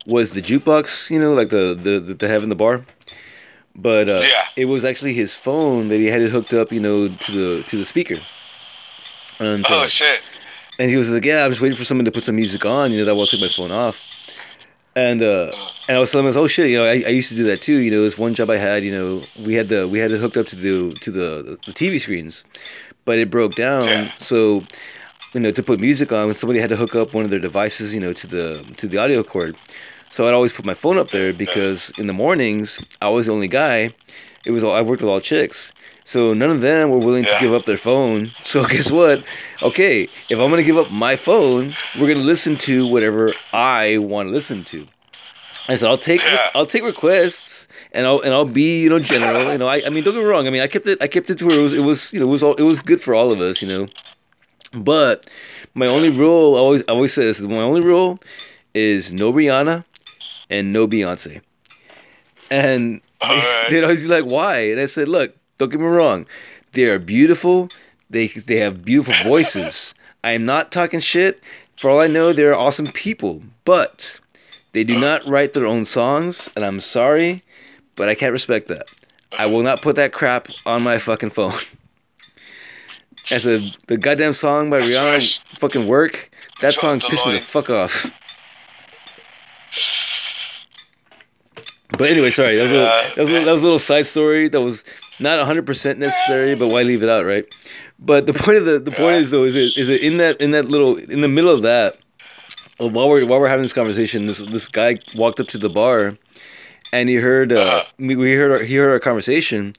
was 0.05 0.33
the 0.33 0.41
jukebox, 0.41 1.09
you 1.09 1.19
know, 1.19 1.33
like 1.33 1.49
the 1.49 1.73
the 1.73 1.99
the 1.99 2.13
they 2.13 2.27
have 2.27 2.43
in 2.43 2.49
the 2.49 2.55
bar. 2.55 2.85
But 3.75 4.07
uh, 4.07 4.21
Yeah. 4.23 4.43
it 4.55 4.65
was 4.65 4.85
actually 4.85 5.13
his 5.15 5.35
phone 5.35 5.87
that 5.89 5.97
he 5.97 6.05
had 6.07 6.21
it 6.21 6.29
hooked 6.29 6.53
up, 6.53 6.71
you 6.71 6.79
know, 6.79 7.07
to 7.09 7.31
the 7.31 7.63
to 7.63 7.77
the 7.77 7.85
speaker. 7.85 8.17
And, 9.39 9.65
uh, 9.65 9.69
Oh 9.81 9.87
shit. 9.87 10.21
and 10.77 10.91
he 10.91 10.95
was 10.95 11.09
like, 11.09 11.25
"Yeah, 11.25 11.43
I'm 11.43 11.49
just 11.51 11.59
waiting 11.61 11.75
for 11.77 11.83
someone 11.83 12.05
to 12.05 12.11
put 12.11 12.21
some 12.23 12.35
music 12.35 12.65
on, 12.65 12.91
you 12.91 12.99
know, 12.99 13.05
that 13.05 13.15
will 13.15 13.25
take 13.25 13.41
my 13.41 13.47
phone 13.47 13.71
off." 13.71 13.97
And 14.95 15.21
uh, 15.23 15.51
and 15.87 15.97
I 15.97 15.99
was 15.99 16.11
telling 16.11 16.27
him, 16.27 16.37
"Oh 16.37 16.47
shit, 16.47 16.69
you 16.69 16.77
know, 16.77 16.85
I, 16.85 17.03
I 17.05 17.09
used 17.09 17.29
to 17.29 17.35
do 17.35 17.43
that 17.45 17.61
too. 17.61 17.79
You 17.79 17.89
know, 17.89 18.03
this 18.03 18.17
one 18.17 18.35
job 18.35 18.49
I 18.49 18.57
had, 18.57 18.83
you 18.83 18.91
know, 18.91 19.21
we 19.43 19.55
had 19.55 19.67
the 19.69 19.87
we 19.87 19.97
had 19.97 20.11
it 20.11 20.19
hooked 20.19 20.37
up 20.37 20.45
to 20.47 20.55
the 20.55 20.93
to 21.01 21.11
the 21.11 21.59
the 21.65 21.71
TV 21.71 21.99
screens, 21.99 22.45
but 23.03 23.17
it 23.17 23.31
broke 23.31 23.55
down. 23.55 23.87
Yeah. 23.87 24.11
So, 24.17 24.63
you 25.33 25.39
know, 25.39 25.51
to 25.51 25.63
put 25.63 25.79
music 25.79 26.11
on, 26.11 26.31
somebody 26.35 26.59
had 26.59 26.69
to 26.69 26.75
hook 26.75 26.95
up 26.95 27.13
one 27.13 27.25
of 27.25 27.31
their 27.31 27.39
devices, 27.39 27.93
you 27.93 27.99
know, 27.99 28.13
to 28.13 28.27
the 28.27 28.63
to 28.77 28.87
the 28.87 28.99
audio 28.99 29.23
cord. 29.23 29.55
So 30.11 30.27
I'd 30.27 30.33
always 30.33 30.53
put 30.53 30.63
my 30.63 30.75
phone 30.75 30.99
up 30.99 31.09
there 31.09 31.33
because 31.33 31.89
in 31.97 32.05
the 32.05 32.13
mornings 32.13 32.79
I 33.01 33.09
was 33.09 33.25
the 33.25 33.33
only 33.33 33.47
guy. 33.47 33.95
It 34.45 34.51
was 34.51 34.63
all 34.63 34.75
I 34.75 34.81
worked 34.81 35.01
with 35.01 35.09
all 35.09 35.21
chicks. 35.21 35.73
So 36.05 36.33
none 36.33 36.49
of 36.49 36.61
them 36.61 36.89
were 36.89 36.97
willing 36.99 37.23
to 37.23 37.37
give 37.39 37.53
up 37.53 37.65
their 37.65 37.77
phone. 37.77 38.31
So 38.43 38.65
guess 38.65 38.91
what? 38.91 39.23
Okay, 39.61 40.03
if 40.29 40.37
I'm 40.39 40.49
gonna 40.49 40.63
give 40.63 40.77
up 40.77 40.91
my 40.91 41.15
phone, 41.15 41.75
we're 41.99 42.07
gonna 42.13 42.25
listen 42.25 42.55
to 42.57 42.85
whatever 42.87 43.33
I 43.53 43.97
want 43.99 44.27
to 44.27 44.33
listen 44.33 44.63
to. 44.65 44.87
I 45.69 45.75
said 45.75 45.89
I'll 45.89 45.97
take 45.97 46.21
Yeah. 46.23 46.49
I'll 46.55 46.65
take 46.65 46.83
requests 46.83 47.67
and 47.93 48.05
I'll 48.05 48.19
and 48.19 48.33
I'll 48.33 48.43
be 48.45 48.81
you 48.83 48.89
know 48.89 48.99
general. 48.99 49.51
You 49.51 49.57
know 49.57 49.67
I, 49.67 49.81
I 49.85 49.89
mean 49.89 50.03
don't 50.03 50.13
get 50.13 50.19
me 50.23 50.25
wrong. 50.29 50.45
I 50.45 50.49
mean 50.49 50.61
I 50.61 50.67
kept 50.67 50.85
it 50.87 51.01
I 51.01 51.07
kept 51.07 51.29
it 51.29 51.37
to 51.39 51.45
where 51.47 51.57
it 51.57 51.63
was 51.63 51.73
it 51.73 51.79
was 51.83 52.11
you 52.13 52.19
know 52.19 52.27
it 52.27 52.31
was 52.31 52.43
all 52.43 52.53
it 52.55 52.63
was 52.63 52.79
good 52.81 53.01
for 53.01 53.15
all 53.15 53.31
of 53.31 53.39
us. 53.39 53.61
You 53.61 53.69
know, 53.69 53.87
but 54.73 55.25
my 55.73 55.87
only 55.87 56.09
rule 56.09 56.55
I 56.55 56.59
always 56.59 56.83
I 56.87 56.91
always 56.91 57.13
say 57.13 57.23
this 57.25 57.39
my 57.39 57.57
only 57.59 57.81
rule 57.81 58.19
is 58.73 59.13
no 59.13 59.31
Rihanna 59.31 59.85
and 60.49 60.73
no 60.73 60.85
Beyonce. 60.87 61.41
And 62.51 63.01
Alright. 63.23 63.69
they'd 63.69 63.83
always 63.83 64.01
be 64.01 64.07
like, 64.07 64.25
"Why?" 64.25 64.69
And 64.71 64.81
I 64.81 64.85
said, 64.85 65.07
"Look, 65.07 65.33
don't 65.57 65.69
get 65.69 65.79
me 65.79 65.85
wrong. 65.85 66.25
They 66.73 66.85
are 66.85 66.99
beautiful. 66.99 67.69
They 68.09 68.27
they 68.27 68.57
have 68.57 68.83
beautiful 68.85 69.13
voices. 69.23 69.93
I 70.23 70.31
am 70.31 70.45
not 70.45 70.71
talking 70.71 70.99
shit. 70.99 71.41
For 71.77 71.89
all 71.89 71.99
I 71.99 72.07
know, 72.07 72.33
they're 72.33 72.55
awesome 72.55 72.87
people, 72.87 73.41
but 73.65 74.19
they 74.71 74.83
do 74.83 74.99
not 74.99 75.25
write 75.25 75.53
their 75.53 75.65
own 75.65 75.85
songs, 75.85 76.49
and 76.55 76.63
I'm 76.63 76.79
sorry, 76.79 77.43
but 77.95 78.09
I 78.09 78.15
can't 78.15 78.31
respect 78.31 78.67
that. 78.67 78.87
I 79.37 79.47
will 79.47 79.63
not 79.63 79.81
put 79.81 79.95
that 79.95 80.13
crap 80.13 80.47
on 80.65 80.83
my 80.83 80.97
fucking 80.99 81.31
phone." 81.31 81.53
As 83.31 83.45
a 83.47 83.71
the 83.87 83.97
goddamn 83.97 84.33
song 84.33 84.69
by 84.69 84.81
Rihanna 84.81 85.39
fucking 85.57 85.87
work, 85.87 86.29
that 86.59 86.73
song 86.73 86.99
pissed 86.99 87.25
me 87.25 87.33
the 87.33 87.39
fuck 87.39 87.69
off. 87.69 88.11
But 91.97 92.09
anyway, 92.09 92.31
sorry. 92.31 92.57
That 92.57 92.63
was, 92.63 92.71
a, 92.71 92.75
that, 92.75 93.17
was 93.17 93.29
a, 93.29 93.45
that 93.45 93.51
was 93.51 93.61
a 93.61 93.63
little 93.63 93.79
side 93.79 94.05
story 94.05 94.47
that 94.47 94.61
was 94.61 94.83
not 95.19 95.45
100% 95.45 95.97
necessary, 95.97 96.55
but 96.55 96.67
why 96.69 96.83
leave 96.83 97.03
it 97.03 97.09
out, 97.09 97.25
right? 97.25 97.45
But 97.99 98.25
the 98.25 98.33
point 98.33 98.57
of 98.57 98.65
the 98.65 98.79
the 98.79 98.91
point 98.91 99.17
is 99.17 99.31
though 99.31 99.43
is 99.43 99.55
it 99.55 99.77
is 99.77 99.89
it 99.89 100.01
in 100.01 100.17
that 100.17 100.41
in 100.41 100.51
that 100.51 100.65
little 100.65 100.97
in 100.97 101.21
the 101.21 101.27
middle 101.27 101.51
of 101.51 101.61
that 101.61 101.97
uh, 102.79 102.87
while 102.87 103.09
we're 103.09 103.25
while 103.25 103.39
we're 103.39 103.47
having 103.47 103.63
this 103.63 103.73
conversation, 103.73 104.25
this 104.25 104.39
this 104.39 104.67
guy 104.67 104.99
walked 105.15 105.39
up 105.39 105.47
to 105.47 105.57
the 105.57 105.69
bar 105.69 106.17
and 106.91 107.09
he 107.09 107.15
heard 107.15 107.51
uh, 107.53 107.83
we 107.97 108.33
heard 108.33 108.51
our, 108.51 108.63
he 108.63 108.75
heard 108.75 108.91
our 108.91 108.99
conversation 108.99 109.73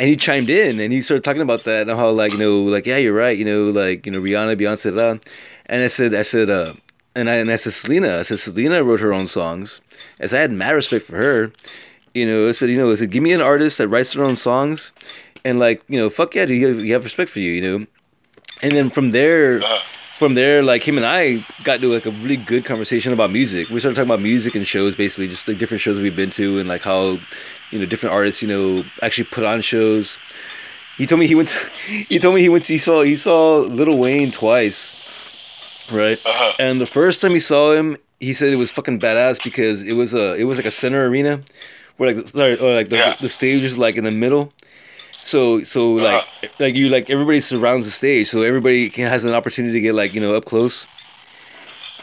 and 0.00 0.08
he 0.08 0.16
chimed 0.16 0.48
in 0.48 0.80
and 0.80 0.92
he 0.92 1.00
started 1.00 1.24
talking 1.24 1.42
about 1.42 1.64
that 1.64 1.88
and 1.88 1.98
how 1.98 2.10
like 2.10 2.32
you 2.32 2.38
know 2.38 2.62
like 2.62 2.86
yeah 2.86 2.96
you're 2.96 3.14
right 3.14 3.36
you 3.36 3.44
know 3.44 3.64
like 3.64 4.06
you 4.06 4.12
know 4.12 4.20
Rihanna 4.20 4.56
Beyonce 4.56 5.20
and 5.66 5.82
I 5.82 5.88
said 5.88 6.14
I 6.14 6.22
said 6.22 6.48
uh 6.48 6.74
and 7.14 7.28
I 7.28 7.34
and 7.34 7.50
I 7.50 7.56
said 7.56 7.72
Selena 7.72 8.18
I 8.18 8.22
said 8.22 8.38
Selena 8.38 8.82
wrote 8.82 9.00
her 9.00 9.12
own 9.12 9.26
songs. 9.26 9.80
As 10.20 10.32
I 10.32 10.38
had 10.38 10.52
mad 10.52 10.70
respect 10.70 11.06
for 11.06 11.16
her 11.16 11.52
you 12.14 12.26
know 12.26 12.48
I 12.48 12.52
said 12.52 12.70
you 12.70 12.78
know 12.78 12.90
I 12.90 12.94
said 12.94 13.10
give 13.10 13.22
me 13.22 13.32
an 13.32 13.40
artist 13.40 13.78
that 13.78 13.88
writes 13.88 14.12
their 14.12 14.24
own 14.24 14.36
songs 14.36 14.92
and 15.44 15.58
like 15.58 15.82
you 15.88 15.98
know 15.98 16.10
fuck 16.10 16.34
yeah 16.34 16.46
do 16.46 16.54
you, 16.54 16.78
you 16.78 16.92
have 16.94 17.04
respect 17.04 17.30
for 17.30 17.40
you 17.40 17.52
you 17.52 17.62
know 17.62 17.86
and 18.62 18.72
then 18.72 18.90
from 18.90 19.12
there 19.12 19.60
from 20.18 20.34
there, 20.34 20.64
like 20.64 20.82
him 20.82 20.96
and 20.96 21.06
I 21.06 21.46
got 21.62 21.76
into 21.76 21.92
like 21.94 22.04
a 22.04 22.10
really 22.10 22.36
good 22.36 22.64
conversation 22.64 23.12
about 23.12 23.30
music. 23.30 23.70
We 23.70 23.78
started 23.78 23.94
talking 23.94 24.10
about 24.10 24.20
music 24.20 24.56
and 24.56 24.66
shows, 24.66 24.96
basically, 24.96 25.28
just 25.28 25.46
like 25.46 25.58
different 25.58 25.80
shows 25.80 26.00
we've 26.00 26.16
been 26.16 26.30
to 26.30 26.58
and 26.58 26.68
like 26.68 26.82
how, 26.82 27.20
you 27.70 27.78
know, 27.78 27.86
different 27.86 28.12
artists, 28.12 28.42
you 28.42 28.48
know, 28.48 28.82
actually 29.00 29.28
put 29.30 29.44
on 29.44 29.60
shows. 29.60 30.18
He 30.96 31.06
told 31.06 31.20
me 31.20 31.28
he 31.28 31.36
went. 31.36 31.50
To, 31.50 31.70
he 32.08 32.18
told 32.18 32.34
me 32.34 32.40
he 32.40 32.48
went. 32.48 32.64
To, 32.64 32.72
he 32.72 32.78
saw 32.78 33.02
he 33.02 33.14
saw 33.14 33.58
Lil 33.58 33.96
Wayne 33.96 34.32
twice, 34.32 34.96
right? 35.92 36.18
Uh-huh. 36.26 36.52
And 36.58 36.80
the 36.80 36.86
first 36.86 37.20
time 37.20 37.30
he 37.30 37.38
saw 37.38 37.72
him, 37.72 37.96
he 38.18 38.32
said 38.32 38.52
it 38.52 38.56
was 38.56 38.72
fucking 38.72 38.98
badass 38.98 39.42
because 39.44 39.84
it 39.84 39.92
was 39.92 40.14
a 40.14 40.34
it 40.34 40.44
was 40.44 40.58
like 40.58 40.66
a 40.66 40.72
center 40.72 41.06
arena, 41.06 41.42
where 41.98 42.14
like 42.14 42.26
sorry, 42.28 42.58
or 42.58 42.74
like 42.74 42.88
the, 42.88 42.96
Yeah. 42.96 43.16
the 43.20 43.28
stage 43.28 43.62
is 43.62 43.76
like 43.76 43.96
in 43.96 44.04
the 44.04 44.10
middle. 44.10 44.52
So 45.20 45.62
so 45.64 45.92
like 45.94 46.24
like 46.58 46.74
you 46.74 46.88
like 46.88 47.10
everybody 47.10 47.40
surrounds 47.40 47.84
the 47.84 47.90
stage, 47.92 48.28
so 48.28 48.42
everybody 48.42 48.88
can, 48.88 49.06
has 49.08 49.24
an 49.26 49.34
opportunity 49.34 49.74
to 49.74 49.80
get 49.80 49.94
like 49.94 50.14
you 50.14 50.20
know 50.22 50.34
up 50.34 50.44
close. 50.46 50.86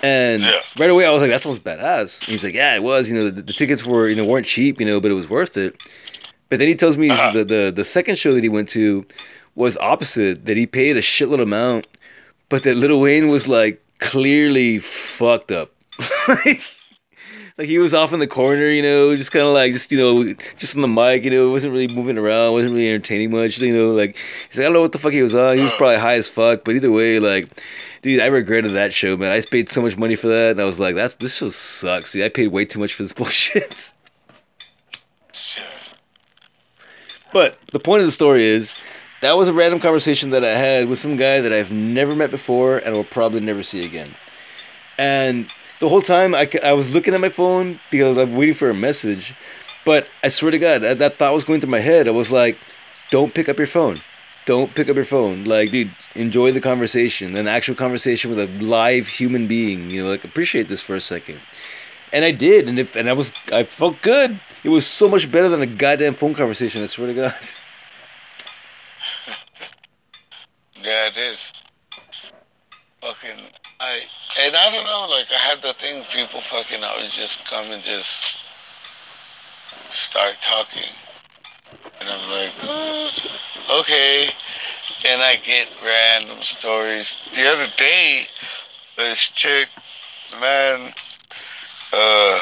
And 0.03 0.43
Yeah. 0.43 0.51
right 0.77 0.89
away, 0.89 1.05
I 1.05 1.11
was 1.11 1.21
like, 1.21 1.31
"That 1.31 1.41
sounds 1.41 1.59
badass." 1.59 2.19
And 2.21 2.29
he's 2.29 2.43
like, 2.43 2.53
"Yeah, 2.53 2.75
it 2.75 2.83
was. 2.83 3.09
You 3.09 3.15
know, 3.17 3.29
the, 3.29 3.41
the 3.41 3.53
tickets 3.53 3.85
were 3.85 4.07
you 4.07 4.15
know 4.15 4.25
weren't 4.25 4.45
cheap, 4.45 4.79
you 4.79 4.85
know, 4.85 4.99
but 4.99 5.09
it 5.11 5.15
was 5.15 5.29
worth 5.29 5.57
it." 5.57 5.81
But 6.49 6.59
then 6.59 6.67
he 6.67 6.75
tells 6.75 6.97
me 6.97 7.09
Uh-huh. 7.09 7.31
the, 7.31 7.43
the 7.45 7.71
the 7.75 7.83
second 7.83 8.17
show 8.17 8.33
that 8.33 8.43
he 8.43 8.49
went 8.49 8.69
to 8.69 9.05
was 9.55 9.77
opposite. 9.77 10.45
That 10.45 10.57
he 10.57 10.67
paid 10.67 10.97
a 10.97 11.01
shitload 11.01 11.41
amount, 11.41 11.87
but 12.49 12.63
that 12.63 12.75
Lil 12.75 12.99
Wayne 12.99 13.29
was 13.29 13.47
like 13.47 13.81
clearly 13.99 14.79
fucked 14.79 15.51
up. 15.51 15.71
like, 16.27 16.61
like 17.57 17.67
he 17.67 17.77
was 17.77 17.93
off 17.93 18.11
in 18.11 18.19
the 18.19 18.27
corner, 18.27 18.67
you 18.67 18.81
know, 18.81 19.15
just 19.15 19.31
kind 19.31 19.45
of 19.45 19.53
like 19.53 19.71
just 19.71 19.91
you 19.91 19.97
know 19.97 20.33
just 20.57 20.75
on 20.75 20.81
the 20.81 20.87
mic, 20.87 21.23
you 21.23 21.31
know, 21.31 21.49
wasn't 21.49 21.71
really 21.71 21.87
moving 21.87 22.17
around, 22.17 22.53
wasn't 22.53 22.73
really 22.73 22.89
entertaining 22.89 23.31
much, 23.31 23.57
you 23.59 23.75
know. 23.75 23.91
Like 23.91 24.17
he's 24.49 24.57
like 24.57 24.63
I 24.63 24.67
don't 24.67 24.73
know 24.73 24.81
what 24.81 24.91
the 24.91 24.99
fuck 24.99 25.13
he 25.13 25.21
was 25.23 25.35
on. 25.35 25.57
He 25.57 25.63
was 25.63 25.73
probably 25.73 25.97
high 25.97 26.15
as 26.15 26.29
fuck, 26.29 26.63
but 26.63 26.75
either 26.75 26.91
way, 26.91 27.19
like. 27.19 27.49
Dude, 28.01 28.19
I 28.19 28.27
regretted 28.27 28.73
that 28.73 28.93
show, 28.93 29.17
man. 29.17 29.31
I 29.31 29.41
paid 29.41 29.67
so 29.67 29.81
much 29.81 29.97
money 29.97 30.15
for 30.15 30.27
that, 30.27 30.51
and 30.51 30.61
I 30.61 30.65
was 30.65 30.79
like, 30.79 30.93
"That's 30.93 31.15
this 31.15 31.37
show 31.37 31.49
sucks." 31.49 32.11
Dude, 32.11 32.23
I 32.23 32.29
paid 32.29 32.49
way 32.49 32.63
too 32.63 32.77
much 32.77 32.93
for 32.93 33.01
this 33.01 33.13
bullshit. 33.17 33.93
shit. 35.33 35.63
But 37.33 37.57
the 37.71 37.79
point 37.79 38.01
of 38.01 38.05
the 38.05 38.11
story 38.11 38.43
is 38.43 38.75
that 39.21 39.33
was 39.33 39.47
a 39.47 39.53
random 39.53 39.79
conversation 39.79 40.29
that 40.29 40.45
I 40.45 40.55
had 40.55 40.87
with 40.87 40.99
some 40.99 41.15
guy 41.15 41.41
that 41.41 41.51
I've 41.51 41.71
never 41.71 42.15
met 42.15 42.29
before 42.29 42.77
and 42.77 42.95
will 42.95 43.03
probably 43.03 43.39
never 43.39 43.63
see 43.63 43.83
again. 43.83 44.13
And 44.99 45.51
the 45.79 45.89
whole 45.89 46.01
time 46.01 46.33
I, 46.33 46.49
I 46.63 46.73
was 46.73 46.93
looking 46.93 47.13
at 47.13 47.21
my 47.21 47.29
phone 47.29 47.79
because 47.91 48.17
I'm 48.17 48.35
waiting 48.35 48.55
for 48.55 48.69
a 48.69 48.73
message. 48.73 49.33
But 49.85 50.07
I 50.23 50.29
swear 50.29 50.51
to 50.51 50.59
God, 50.59 50.81
that, 50.81 51.17
thought 51.17 51.33
was 51.33 51.43
going 51.43 51.61
through 51.61 51.69
my 51.69 51.79
head. 51.79 52.07
I 52.07 52.11
was 52.11 52.31
like, 52.31 52.57
don't 53.11 53.33
pick 53.33 53.47
up 53.47 53.57
your 53.57 53.67
phone. 53.67 53.97
Don't 54.45 54.73
pick 54.73 54.89
up 54.89 54.95
your 54.95 55.05
phone. 55.05 55.43
Like, 55.43 55.71
dude, 55.71 55.91
enjoy 56.15 56.51
the 56.51 56.61
conversation, 56.61 57.35
an 57.35 57.47
actual 57.47 57.75
conversation 57.75 58.29
with 58.29 58.39
a 58.39 58.47
live 58.63 59.07
human 59.07 59.47
being. 59.47 59.89
You 59.89 60.03
know, 60.03 60.09
like 60.09 60.23
appreciate 60.23 60.67
this 60.67 60.81
for 60.81 60.95
a 60.95 61.01
second. 61.01 61.39
And 62.11 62.23
I 62.23 62.31
did, 62.31 62.69
and 62.69 62.79
if 62.79 62.95
and 62.95 63.09
I 63.09 63.13
was 63.13 63.31
I 63.51 63.63
felt 63.63 64.01
good. 64.01 64.39
It 64.63 64.69
was 64.69 64.87
so 64.87 65.09
much 65.09 65.31
better 65.31 65.49
than 65.49 65.61
a 65.61 65.67
goddamn 65.67 66.13
phone 66.13 66.33
conversation. 66.33 66.81
I 66.81 66.85
swear 66.85 67.07
to 67.07 67.13
God. 67.13 67.33
Yeah, 70.85 71.07
it 71.07 71.17
is. 71.17 71.51
Fucking, 73.01 73.43
I 73.79 74.01
and 74.39 74.55
I 74.55 74.71
don't 74.71 74.85
know. 74.85 75.07
Like 75.09 75.27
I 75.31 75.37
had 75.37 75.61
the 75.61 75.73
thing, 75.73 76.03
people 76.11 76.41
fucking 76.41 76.83
always 76.83 77.13
just 77.13 77.45
come 77.45 77.71
and 77.71 77.81
just 77.83 78.39
start 79.89 80.35
talking, 80.41 80.89
and 81.99 82.09
I'm 82.09 82.29
like, 82.29 82.53
"Uh, 82.63 83.09
okay. 83.81 84.29
And 85.07 85.21
I 85.21 85.35
get 85.37 85.67
random 85.83 86.41
stories. 86.41 87.17
The 87.33 87.47
other 87.47 87.67
day, 87.77 88.27
this 88.97 89.19
chick, 89.19 89.67
man, 90.41 90.93
uh, 91.93 92.39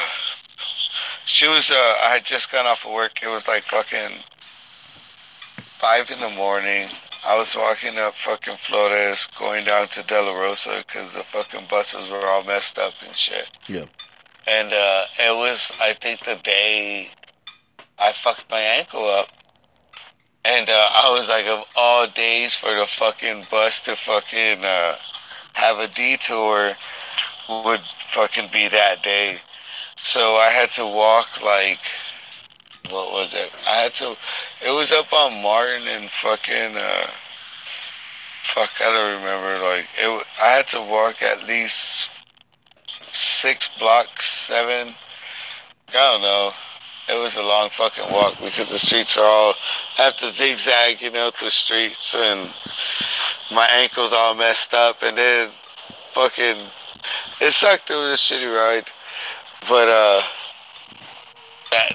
she 1.24 1.46
was. 1.48 1.70
Uh, 1.70 1.94
I 2.04 2.14
had 2.14 2.24
just 2.24 2.50
gone 2.50 2.66
off 2.66 2.84
of 2.86 2.92
work. 2.92 3.22
It 3.22 3.28
was 3.28 3.48
like 3.48 3.62
fucking 3.64 4.18
five 5.78 6.10
in 6.10 6.18
the 6.18 6.30
morning. 6.30 6.88
I 7.26 7.38
was 7.38 7.56
walking 7.56 7.98
up 7.98 8.14
fucking 8.14 8.56
Flores, 8.56 9.26
going 9.38 9.64
down 9.64 9.88
to 9.88 10.02
De 10.02 10.20
La 10.20 10.38
Rosa 10.38 10.84
because 10.86 11.14
the 11.14 11.22
fucking 11.22 11.66
buses 11.70 12.10
were 12.10 12.26
all 12.26 12.44
messed 12.44 12.78
up 12.78 12.92
and 13.04 13.16
shit. 13.16 13.48
Yeah. 13.66 13.86
And 14.46 14.72
uh, 14.72 15.04
it 15.18 15.34
was, 15.34 15.72
I 15.80 15.94
think, 15.94 16.20
the 16.20 16.38
day 16.42 17.08
I 17.98 18.12
fucked 18.12 18.50
my 18.50 18.60
ankle 18.60 19.06
up. 19.08 19.28
And 20.44 20.68
uh, 20.68 20.88
I 20.94 21.10
was 21.10 21.28
like, 21.28 21.46
of 21.46 21.64
all 21.76 22.06
days 22.06 22.54
for 22.54 22.74
the 22.74 22.86
fucking 22.86 23.46
bus 23.50 23.80
to 23.82 23.96
fucking 23.96 24.62
uh, 24.62 24.96
have 25.54 25.78
a 25.78 25.88
detour 25.88 26.72
would 27.64 27.80
fucking 27.98 28.50
be 28.52 28.68
that 28.68 29.02
day. 29.02 29.38
So 30.02 30.20
I 30.20 30.50
had 30.50 30.70
to 30.72 30.86
walk 30.86 31.42
like, 31.42 31.80
what 32.90 33.12
was 33.12 33.34
it? 33.34 33.50
I 33.66 33.76
had 33.82 33.94
to, 33.94 34.16
it 34.64 34.70
was 34.70 34.92
up 34.92 35.12
on 35.12 35.42
Martin 35.42 35.86
and 35.88 36.10
fucking, 36.10 36.76
uh, 36.76 37.06
fuck, 38.54 38.70
I 38.80 38.92
don't 38.92 39.20
remember. 39.20 39.64
Like 39.64 39.86
it, 39.96 40.26
I 40.42 40.48
had 40.48 40.68
to 40.68 40.80
walk 40.80 41.22
at 41.22 41.46
least 41.48 42.10
six 43.12 43.68
blocks, 43.78 44.26
seven. 44.26 44.94
I 45.88 45.92
don't 45.92 46.22
know. 46.22 46.52
It 47.08 47.20
was 47.20 47.36
a 47.36 47.42
long 47.42 47.68
fucking 47.70 48.12
walk 48.12 48.34
because 48.42 48.70
the 48.70 48.78
streets 48.78 49.16
are 49.16 49.24
all 49.24 49.54
have 49.96 50.16
to 50.18 50.28
zigzag, 50.28 51.02
you 51.02 51.10
know, 51.10 51.30
through 51.30 51.48
the 51.48 51.52
streets, 51.52 52.14
and 52.14 52.50
my 53.52 53.66
ankles 53.66 54.12
all 54.12 54.34
messed 54.34 54.72
up, 54.72 55.02
and 55.02 55.18
then 55.18 55.50
fucking 56.12 56.56
it 57.40 57.52
sucked. 57.52 57.90
It 57.90 57.94
was 57.94 58.14
a 58.14 58.16
shitty 58.16 58.54
ride, 58.54 58.88
but 59.68 59.88
uh, 59.88 60.22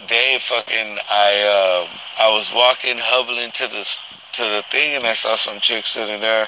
day, 0.07 0.37
fucking, 0.41 0.97
I 1.09 1.87
uh, 1.87 2.23
I 2.23 2.29
was 2.31 2.51
walking, 2.53 2.97
hubbling 2.97 3.51
to 3.51 3.67
the 3.67 3.97
to 4.33 4.41
the 4.41 4.63
thing, 4.71 4.95
and 4.95 5.05
I 5.05 5.13
saw 5.13 5.35
some 5.35 5.59
chick 5.59 5.85
sitting 5.85 6.21
there, 6.21 6.47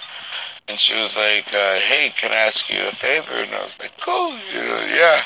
and 0.67 0.79
she 0.79 0.93
was 0.95 1.15
like, 1.15 1.47
uh, 1.53 1.79
"Hey, 1.79 2.13
can 2.17 2.31
I 2.31 2.47
ask 2.47 2.69
you 2.69 2.79
a 2.79 2.91
favor?" 2.95 3.33
And 3.33 3.53
I 3.53 3.61
was 3.61 3.79
like, 3.79 3.97
"Cool, 3.99 4.31
you 4.53 4.61
know, 4.61 4.85
yeah." 4.89 5.21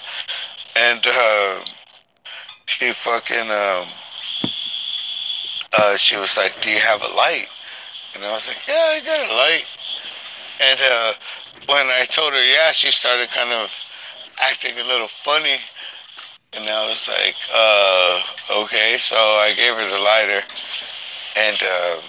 And 0.76 1.06
uh, 1.06 1.60
she 2.66 2.92
fucking 2.92 3.50
um, 3.52 3.88
uh, 5.78 5.96
she 5.96 6.18
was 6.18 6.38
like, 6.38 6.62
"Do 6.62 6.70
you 6.70 6.80
have 6.80 7.02
a 7.02 7.16
light?" 7.16 7.48
And 8.14 8.24
I 8.24 8.32
was 8.34 8.48
like, 8.48 8.58
"Yeah, 8.68 8.94
I 8.96 9.00
got 9.06 9.30
a 9.30 9.34
light." 9.34 9.66
And 10.62 10.80
uh, 10.82 11.14
when 11.68 11.88
I 11.88 12.06
told 12.06 12.34
her 12.34 12.44
yeah, 12.44 12.72
she 12.72 12.92
started 12.92 13.30
kind 13.30 13.52
of 13.52 13.72
acting 14.42 14.74
a 14.80 14.84
little 14.84 15.08
funny. 15.08 15.58
And 16.56 16.70
I 16.70 16.88
was 16.88 17.08
like, 17.08 17.36
uh, 17.54 18.64
okay. 18.64 18.98
So 19.00 19.16
I 19.16 19.54
gave 19.56 19.74
her 19.74 19.90
the 19.90 20.04
lighter. 20.04 20.42
And 21.36 21.58
uh, 21.62 22.02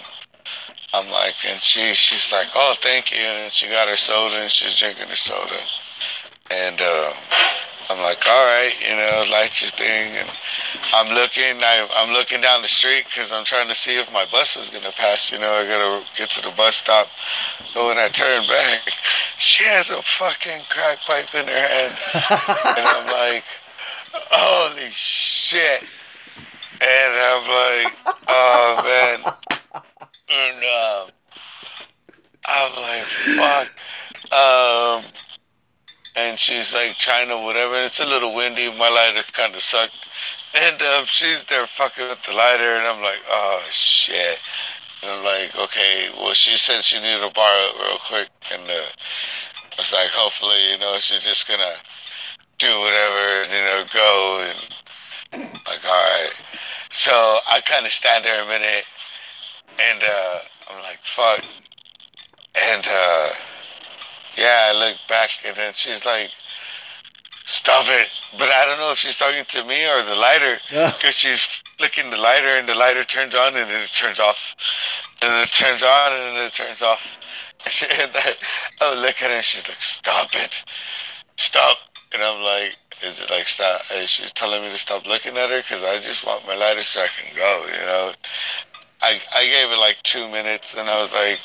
I'm 0.93 1.09
like, 1.11 1.35
and 1.45 1.61
she 1.61 1.93
she's 1.93 2.31
like, 2.31 2.47
oh, 2.55 2.75
thank 2.81 3.11
you. 3.11 3.17
And 3.17 3.51
she 3.51 3.67
got 3.67 3.87
her 3.87 3.97
soda 3.97 4.37
and 4.37 4.49
she's 4.49 4.77
drinking 4.77 5.09
the 5.09 5.15
soda. 5.15 5.59
And 6.49 6.79
uh, 6.81 7.13
I'm 7.89 7.99
like, 7.99 8.25
all 8.27 8.45
right, 8.45 8.73
you 8.81 8.95
know, 8.95 9.25
light 9.31 9.61
your 9.61 9.71
thing. 9.71 10.11
And 10.15 10.29
I'm 10.93 11.13
looking, 11.13 11.61
I, 11.61 11.87
I'm 11.95 12.13
looking 12.13 12.41
down 12.41 12.61
the 12.61 12.67
street 12.67 13.03
because 13.05 13.31
I'm 13.31 13.45
trying 13.45 13.67
to 13.67 13.75
see 13.75 13.99
if 13.99 14.11
my 14.11 14.25
bus 14.31 14.55
is 14.55 14.69
gonna 14.69 14.91
pass. 14.91 15.31
You 15.31 15.39
know, 15.39 15.51
I 15.51 15.65
gotta 15.65 16.05
get 16.15 16.29
to 16.31 16.41
the 16.41 16.55
bus 16.55 16.75
stop. 16.75 17.07
So 17.73 17.87
when 17.87 17.97
I 17.97 18.07
turn 18.09 18.47
back, 18.47 18.91
she 19.37 19.63
has 19.65 19.89
a 19.89 20.01
fucking 20.01 20.61
crack 20.69 20.99
pipe 21.05 21.33
in 21.35 21.47
her 21.47 21.67
hand, 21.67 21.93
and 22.77 22.87
I'm 22.87 23.05
like, 23.33 23.43
holy 24.31 24.89
shit. 24.91 25.83
And 26.79 27.13
I'm 27.13 27.43
like, 27.43 27.93
oh 28.27 28.81
man. 28.83 29.33
And 30.29 30.63
um, 30.63 31.09
I'm 32.45 32.75
like, 32.81 33.05
fuck. 33.37 33.69
Um, 34.33 35.03
and 36.15 36.37
she's 36.37 36.73
like 36.73 36.97
trying 36.97 37.29
to 37.29 37.37
whatever. 37.37 37.75
It's 37.75 37.99
a 37.99 38.05
little 38.05 38.35
windy. 38.35 38.69
My 38.77 38.89
lighter 38.89 39.23
kind 39.31 39.55
of 39.55 39.61
sucked. 39.61 39.93
And 40.55 40.81
um, 40.81 41.05
she's 41.05 41.43
there 41.45 41.67
fucking 41.67 42.07
with 42.07 42.21
the 42.23 42.33
lighter, 42.33 42.77
and 42.77 42.87
I'm 42.87 43.01
like, 43.01 43.21
oh 43.29 43.61
shit. 43.69 44.39
And 45.03 45.11
I'm 45.11 45.23
like, 45.23 45.55
okay, 45.57 46.09
well, 46.17 46.33
she 46.33 46.57
said 46.57 46.83
she 46.83 46.97
needed 46.97 47.21
to 47.21 47.33
borrow 47.33 47.59
it 47.59 47.75
real 47.79 47.99
quick, 47.99 48.29
and 48.51 48.63
uh, 48.63 48.73
I 48.73 49.75
was 49.77 49.93
like, 49.93 50.09
hopefully, 50.09 50.71
you 50.71 50.79
know, 50.79 50.97
she's 50.97 51.23
just 51.23 51.47
gonna 51.47 51.75
do 52.57 52.79
whatever, 52.79 53.43
you 53.45 53.63
know, 53.63 53.83
go 53.93 54.45
and 54.47 54.67
like, 55.33 55.85
all 55.85 55.91
right. 55.91 56.31
So 56.89 57.11
I 57.49 57.61
kind 57.61 57.85
of 57.85 57.91
stand 57.91 58.25
there 58.25 58.41
a 58.43 58.47
minute, 58.47 58.85
and 59.79 60.03
uh, 60.03 60.39
I'm 60.69 60.81
like, 60.83 60.99
fuck. 61.03 61.43
And 62.69 62.83
uh, 62.89 63.29
yeah, 64.37 64.71
I 64.71 64.79
look 64.79 64.97
back, 65.09 65.29
and 65.45 65.55
then 65.55 65.73
she's 65.73 66.05
like, 66.05 66.31
stop 67.45 67.85
it. 67.89 68.07
But 68.37 68.49
I 68.49 68.65
don't 68.65 68.79
know 68.79 68.91
if 68.91 68.97
she's 68.97 69.17
talking 69.17 69.45
to 69.45 69.63
me 69.65 69.85
or 69.85 70.01
the 70.03 70.15
lighter, 70.15 70.57
because 70.93 71.13
she's 71.15 71.43
flicking 71.77 72.09
the 72.09 72.17
lighter, 72.17 72.47
and 72.57 72.67
the 72.67 72.75
lighter 72.75 73.03
turns 73.03 73.35
on, 73.35 73.55
and 73.55 73.69
then 73.69 73.81
it 73.81 73.91
turns 73.93 74.19
off, 74.19 74.55
and 75.21 75.29
then 75.31 75.43
it 75.43 75.49
turns 75.49 75.83
on, 75.83 76.13
and 76.13 76.37
then 76.37 76.45
it 76.45 76.53
turns 76.53 76.81
off. 76.81 77.05
And 77.99 78.11
I, 78.15 78.33
I 78.79 78.95
look 79.01 79.21
at 79.21 79.29
her, 79.29 79.35
and 79.37 79.43
she's 79.43 79.67
like, 79.67 79.81
stop 79.81 80.29
it, 80.33 80.63
stop. 81.35 81.77
And 82.13 82.23
I'm 82.23 82.41
like, 82.41 82.77
is 83.03 83.19
it 83.19 83.29
like 83.29 83.47
stop? 83.47 83.81
She's 84.05 84.31
telling 84.31 84.61
me 84.61 84.69
to 84.69 84.77
stop 84.77 85.05
looking 85.05 85.37
at 85.37 85.49
her 85.49 85.61
because 85.61 85.83
I 85.83 85.99
just 85.99 86.25
want 86.25 86.47
my 86.47 86.55
lighter 86.55 86.83
so 86.83 87.01
I 87.01 87.07
can 87.07 87.35
go, 87.35 87.65
you 87.67 87.85
know. 87.85 88.11
I, 89.01 89.21
I 89.35 89.45
gave 89.45 89.71
it 89.71 89.79
like 89.79 89.97
two 90.03 90.27
minutes 90.29 90.75
and 90.75 90.89
I 90.89 90.99
was 90.99 91.13
like, 91.13 91.39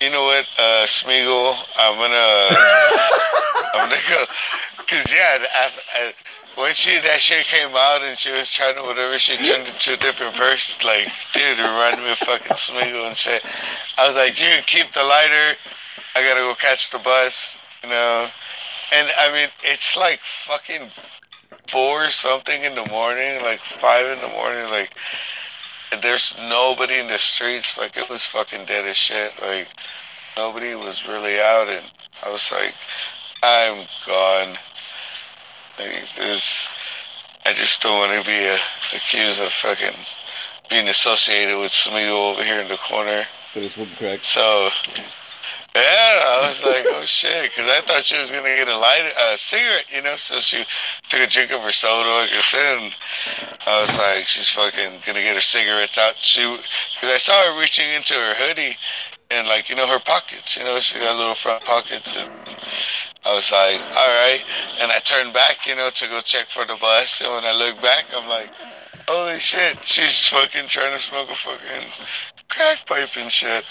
you 0.00 0.10
know 0.10 0.24
what, 0.24 0.46
uh, 0.58 0.86
Smeagol, 0.86 1.54
I'm 1.76 1.96
gonna, 1.98 2.14
I'm 3.74 3.88
gonna 3.88 4.00
go, 4.08 4.24
cause 4.86 5.10
yeah, 5.10 5.44
I, 5.54 5.70
I, 5.94 6.12
when 6.56 6.74
she 6.74 7.00
that 7.00 7.20
shit 7.20 7.46
came 7.46 7.74
out 7.74 8.02
and 8.02 8.16
she 8.16 8.30
was 8.30 8.50
trying 8.50 8.74
to 8.76 8.82
whatever, 8.82 9.18
she 9.18 9.36
turned 9.36 9.66
into 9.66 9.94
a 9.94 9.96
different 9.96 10.34
person. 10.34 10.86
Like, 10.86 11.08
dude, 11.32 11.58
it 11.58 11.62
reminded 11.62 12.04
me 12.04 12.12
of 12.12 12.18
fucking 12.18 12.52
Smeagol 12.52 13.08
and 13.08 13.16
shit. 13.16 13.42
I 13.96 14.06
was 14.06 14.14
like, 14.14 14.38
you 14.38 14.46
keep 14.66 14.92
the 14.92 15.02
lighter. 15.02 15.56
I 16.14 16.22
gotta 16.22 16.40
go 16.40 16.54
catch 16.54 16.90
the 16.90 16.98
bus, 16.98 17.60
you 17.82 17.88
know. 17.88 18.28
And 18.92 19.10
I 19.18 19.32
mean, 19.32 19.48
it's 19.64 19.96
like 19.96 20.20
fucking 20.20 20.90
four 21.66 22.08
something 22.10 22.62
in 22.62 22.74
the 22.74 22.86
morning, 22.86 23.42
like 23.42 23.60
five 23.60 24.06
in 24.06 24.20
the 24.20 24.28
morning, 24.28 24.70
like 24.70 24.94
there's 26.00 26.36
nobody 26.48 26.98
in 26.98 27.08
the 27.08 27.18
streets. 27.18 27.78
Like 27.78 27.96
it 27.96 28.08
was 28.08 28.24
fucking 28.24 28.66
dead 28.66 28.86
as 28.86 28.96
shit. 28.96 29.32
Like 29.40 29.68
nobody 30.36 30.74
was 30.74 31.06
really 31.06 31.40
out, 31.40 31.68
and 31.68 31.84
I 32.24 32.30
was 32.30 32.50
like, 32.52 32.74
I'm 33.42 33.86
gone. 34.06 34.58
Like, 35.78 36.08
this, 36.16 36.68
I 37.44 37.52
just 37.52 37.82
don't 37.82 37.98
want 37.98 38.20
to 38.20 38.26
be 38.26 38.48
uh, 38.48 38.58
accused 38.94 39.40
of 39.40 39.48
fucking 39.48 39.94
being 40.68 40.88
associated 40.88 41.58
with 41.58 41.70
Smeagol 41.70 42.32
over 42.32 42.44
here 42.44 42.60
in 42.60 42.68
the 42.68 42.76
corner. 42.76 43.24
But 43.54 43.64
it's 43.64 43.78
crack. 43.96 44.22
So, 44.22 44.70
yeah, 45.74 45.82
I 45.82 46.46
was 46.46 46.62
like, 46.62 46.84
oh 46.88 47.04
shit, 47.04 47.50
because 47.50 47.64
I 47.64 47.80
thought 47.80 48.04
she 48.04 48.18
was 48.18 48.30
gonna 48.30 48.54
get 48.54 48.68
a 48.68 48.76
light, 48.76 49.10
a 49.16 49.38
cigarette, 49.38 49.86
you 49.92 50.02
know. 50.02 50.16
So 50.16 50.38
she 50.38 50.64
took 51.08 51.20
a 51.20 51.26
drink 51.26 51.52
of 51.52 51.62
her 51.62 51.72
soda, 51.72 52.08
like 52.08 52.28
I 52.28 52.40
said, 52.44 52.78
and 52.78 52.96
I 53.66 53.80
was 53.80 53.96
like, 53.96 54.26
she's 54.26 54.50
fucking 54.50 55.00
gonna 55.06 55.22
get 55.22 55.34
her 55.34 55.40
cigarettes 55.40 55.96
out. 55.96 56.16
She, 56.16 56.40
because 56.42 57.14
I 57.14 57.18
saw 57.18 57.32
her 57.32 57.60
reaching 57.60 57.88
into 57.96 58.14
her 58.14 58.34
hoodie 58.36 58.76
and 59.32 59.48
like 59.48 59.70
you 59.70 59.76
know 59.76 59.86
her 59.86 60.00
pockets, 60.00 60.56
you 60.56 60.64
know, 60.64 60.78
she 60.78 60.98
got 60.98 61.16
little 61.16 61.34
front 61.34 61.64
pockets, 61.64 62.16
and 62.20 62.30
I 63.24 63.34
was 63.34 63.50
like, 63.50 63.80
all 63.96 64.12
right, 64.20 64.44
and 64.82 64.92
I 64.92 64.98
turned 64.98 65.32
back, 65.32 65.66
you 65.66 65.74
know, 65.74 65.88
to 65.88 66.08
go 66.08 66.20
check 66.20 66.50
for 66.50 66.64
the 66.66 66.76
bus, 66.80 67.20
and 67.22 67.30
when 67.32 67.44
I 67.44 67.56
look 67.56 67.80
back, 67.80 68.04
I'm 68.14 68.28
like, 68.28 68.50
holy 69.08 69.38
shit, 69.38 69.78
she's 69.86 70.26
fucking 70.28 70.68
trying 70.68 70.92
to 70.92 70.98
smoke 70.98 71.30
a 71.30 71.34
fucking 71.34 71.88
crack 72.48 72.84
pipe 72.86 73.16
and 73.16 73.32
shit. 73.32 73.64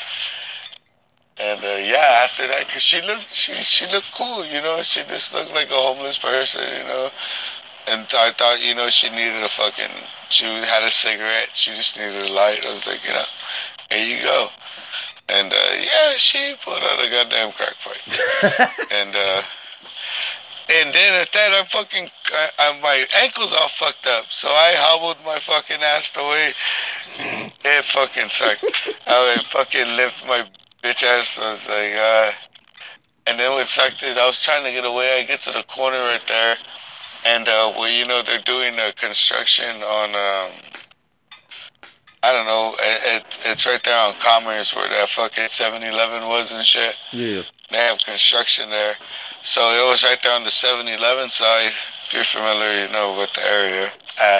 And 1.41 1.59
uh, 1.63 1.81
yeah, 1.81 2.23
after 2.23 2.45
that, 2.47 2.69
cause 2.69 2.81
she 2.81 3.01
looked, 3.01 3.33
she 3.33 3.53
she 3.53 3.87
looked 3.91 4.11
cool, 4.13 4.45
you 4.45 4.61
know. 4.61 4.81
She 4.81 5.01
just 5.03 5.33
looked 5.33 5.53
like 5.53 5.71
a 5.71 5.75
homeless 5.75 6.17
person, 6.17 6.61
you 6.61 6.83
know. 6.83 7.09
And 7.87 8.05
I 8.13 8.31
thought, 8.31 8.61
you 8.61 8.75
know, 8.75 8.89
she 8.89 9.09
needed 9.09 9.43
a 9.43 9.49
fucking. 9.49 9.89
She 10.29 10.45
had 10.45 10.83
a 10.83 10.91
cigarette. 10.91 11.49
She 11.53 11.71
just 11.71 11.97
needed 11.97 12.29
a 12.29 12.31
light. 12.31 12.63
I 12.65 12.71
was 12.71 12.85
like, 12.85 13.03
you 13.03 13.13
know, 13.13 13.25
here 13.89 14.15
you 14.15 14.21
go. 14.21 14.47
And 15.29 15.51
uh, 15.51 15.73
yeah, 15.79 16.13
she 16.17 16.55
put 16.63 16.83
out 16.83 17.03
a 17.03 17.09
goddamn 17.09 17.51
crack 17.53 17.75
pipe. 17.83 18.69
and 18.91 19.15
uh, 19.15 19.41
and 20.73 20.93
then 20.93 21.21
at 21.21 21.31
that, 21.33 21.53
I'm 21.53 21.65
fucking, 21.65 22.09
I, 22.31 22.49
I, 22.59 22.79
my 22.81 23.05
ankles 23.21 23.53
all 23.59 23.67
fucked 23.67 24.07
up. 24.07 24.31
So 24.31 24.47
I 24.47 24.73
hobbled 24.77 25.17
my 25.25 25.39
fucking 25.39 25.81
ass 25.81 26.11
away. 26.15 26.53
It 27.65 27.83
fucking 27.83 28.29
sucked. 28.29 28.95
I 29.05 29.35
would 29.35 29.45
fucking 29.45 29.97
lift 29.97 30.25
my 30.27 30.45
bitch 30.81 31.03
ass. 31.03 31.37
I 31.39 31.51
was 31.51 31.67
like, 31.67 31.93
uh, 31.95 32.31
and 33.27 33.39
then 33.39 33.65
sucked 33.65 34.03
is 34.03 34.17
I 34.17 34.27
was 34.27 34.43
trying 34.43 34.65
to 34.65 34.71
get 34.71 34.85
away. 34.85 35.19
I 35.19 35.23
get 35.23 35.41
to 35.43 35.51
the 35.51 35.63
corner 35.63 35.97
right 35.97 36.23
there, 36.27 36.57
and 37.25 37.47
uh, 37.47 37.71
where 37.73 37.91
you 37.91 38.07
know 38.07 38.21
they're 38.23 38.41
doing 38.41 38.73
the 38.73 38.93
construction 38.95 39.69
on, 39.83 40.09
um, 40.09 40.51
I 42.23 42.31
don't 42.31 42.45
know, 42.45 42.73
it, 42.79 43.21
it, 43.21 43.39
it's 43.45 43.65
right 43.65 43.81
there 43.83 44.07
on 44.07 44.15
Commerce 44.15 44.75
where 44.75 44.87
that 44.89 45.09
fucking 45.09 45.45
7-Eleven 45.45 46.27
was 46.27 46.51
and 46.51 46.65
shit. 46.65 46.95
Yeah. 47.11 47.43
They 47.71 47.77
have 47.77 47.99
construction 47.99 48.69
there, 48.69 48.95
so 49.43 49.61
it 49.61 49.89
was 49.89 50.03
right 50.03 50.21
there 50.21 50.35
on 50.35 50.43
the 50.43 50.49
7-Eleven 50.49 51.29
side. 51.29 51.71
If 52.05 52.13
you're 52.13 52.23
familiar, 52.23 52.85
you 52.85 52.91
know 52.91 53.17
with 53.17 53.31
the 53.33 53.45
area. 53.45 53.91
Uh, 54.21 54.39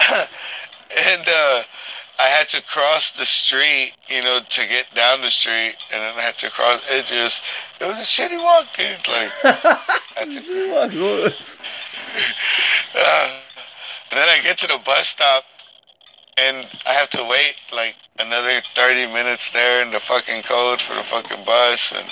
and 0.98 1.24
uh, 1.26 1.62
I 2.22 2.26
had 2.26 2.48
to 2.50 2.62
cross 2.62 3.10
the 3.10 3.26
street, 3.26 3.94
you 4.06 4.22
know, 4.22 4.38
to 4.48 4.68
get 4.68 4.86
down 4.94 5.22
the 5.22 5.30
street, 5.30 5.74
and 5.92 6.00
then 6.00 6.14
I 6.16 6.20
had 6.20 6.38
to 6.38 6.50
cross. 6.50 6.88
It 6.88 7.06
just, 7.06 7.42
it 7.80 7.84
was 7.84 7.96
a 7.96 8.04
shitty 8.04 8.40
walk, 8.40 8.66
dude. 8.76 8.96
Like, 9.08 9.32
I 9.42 9.78
had 10.14 10.30
to, 10.30 10.38
uh, 12.94 13.40
and 14.12 14.20
then 14.20 14.28
I 14.28 14.38
get 14.44 14.56
to 14.58 14.68
the 14.68 14.78
bus 14.84 15.08
stop, 15.08 15.42
and 16.38 16.64
I 16.86 16.92
have 16.92 17.10
to 17.10 17.26
wait 17.28 17.56
like 17.74 17.96
another 18.20 18.60
thirty 18.76 19.12
minutes 19.12 19.50
there 19.50 19.82
in 19.82 19.90
the 19.90 19.98
fucking 19.98 20.42
cold 20.42 20.80
for 20.80 20.94
the 20.94 21.02
fucking 21.02 21.44
bus, 21.44 21.92
and 21.92 22.06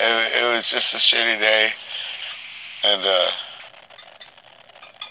it, 0.00 0.32
it 0.42 0.56
was 0.56 0.68
just 0.68 0.94
a 0.94 0.96
shitty 0.96 1.38
day. 1.38 1.70
And 2.82 3.02
uh, 3.06 3.30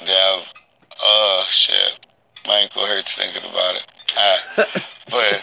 yeah, 0.05 0.41
oh 1.01 1.45
shit, 1.49 2.04
my 2.47 2.55
ankle 2.55 2.85
hurts 2.85 3.15
thinking 3.15 3.49
about 3.49 3.75
it. 3.75 3.85
Uh, 4.17 4.63
but 5.09 5.41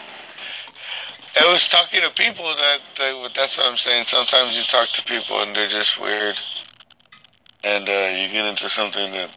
it 1.37 1.53
was 1.53 1.69
talking 1.69 2.01
to 2.03 2.11
people 2.11 2.45
that, 2.45 2.79
that 2.99 3.31
that's 3.35 3.57
what 3.59 3.67
I'm 3.67 3.77
saying. 3.77 4.05
Sometimes 4.05 4.57
you 4.57 4.63
talk 4.63 4.89
to 4.91 5.03
people 5.05 5.41
and 5.43 5.55
they're 5.57 5.67
just 5.67 6.01
weird, 6.01 6.39
and 7.65 7.89
uh, 7.89 8.09
you 8.17 8.29
get 8.29 8.45
into 8.47 8.69
something 8.69 9.11
that 9.13 9.37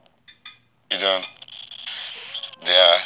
you 0.91 0.99
don't. 0.99 1.25
Yeah, 2.65 2.97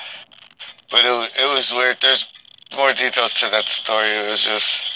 but 0.91 1.05
it 1.05 1.31
it 1.39 1.55
was 1.55 1.71
weird. 1.71 1.97
There's 2.01 2.27
more 2.75 2.93
details 2.93 3.33
to 3.35 3.49
that 3.49 3.65
story. 3.65 4.07
It 4.07 4.29
was 4.31 4.43
just, 4.43 4.93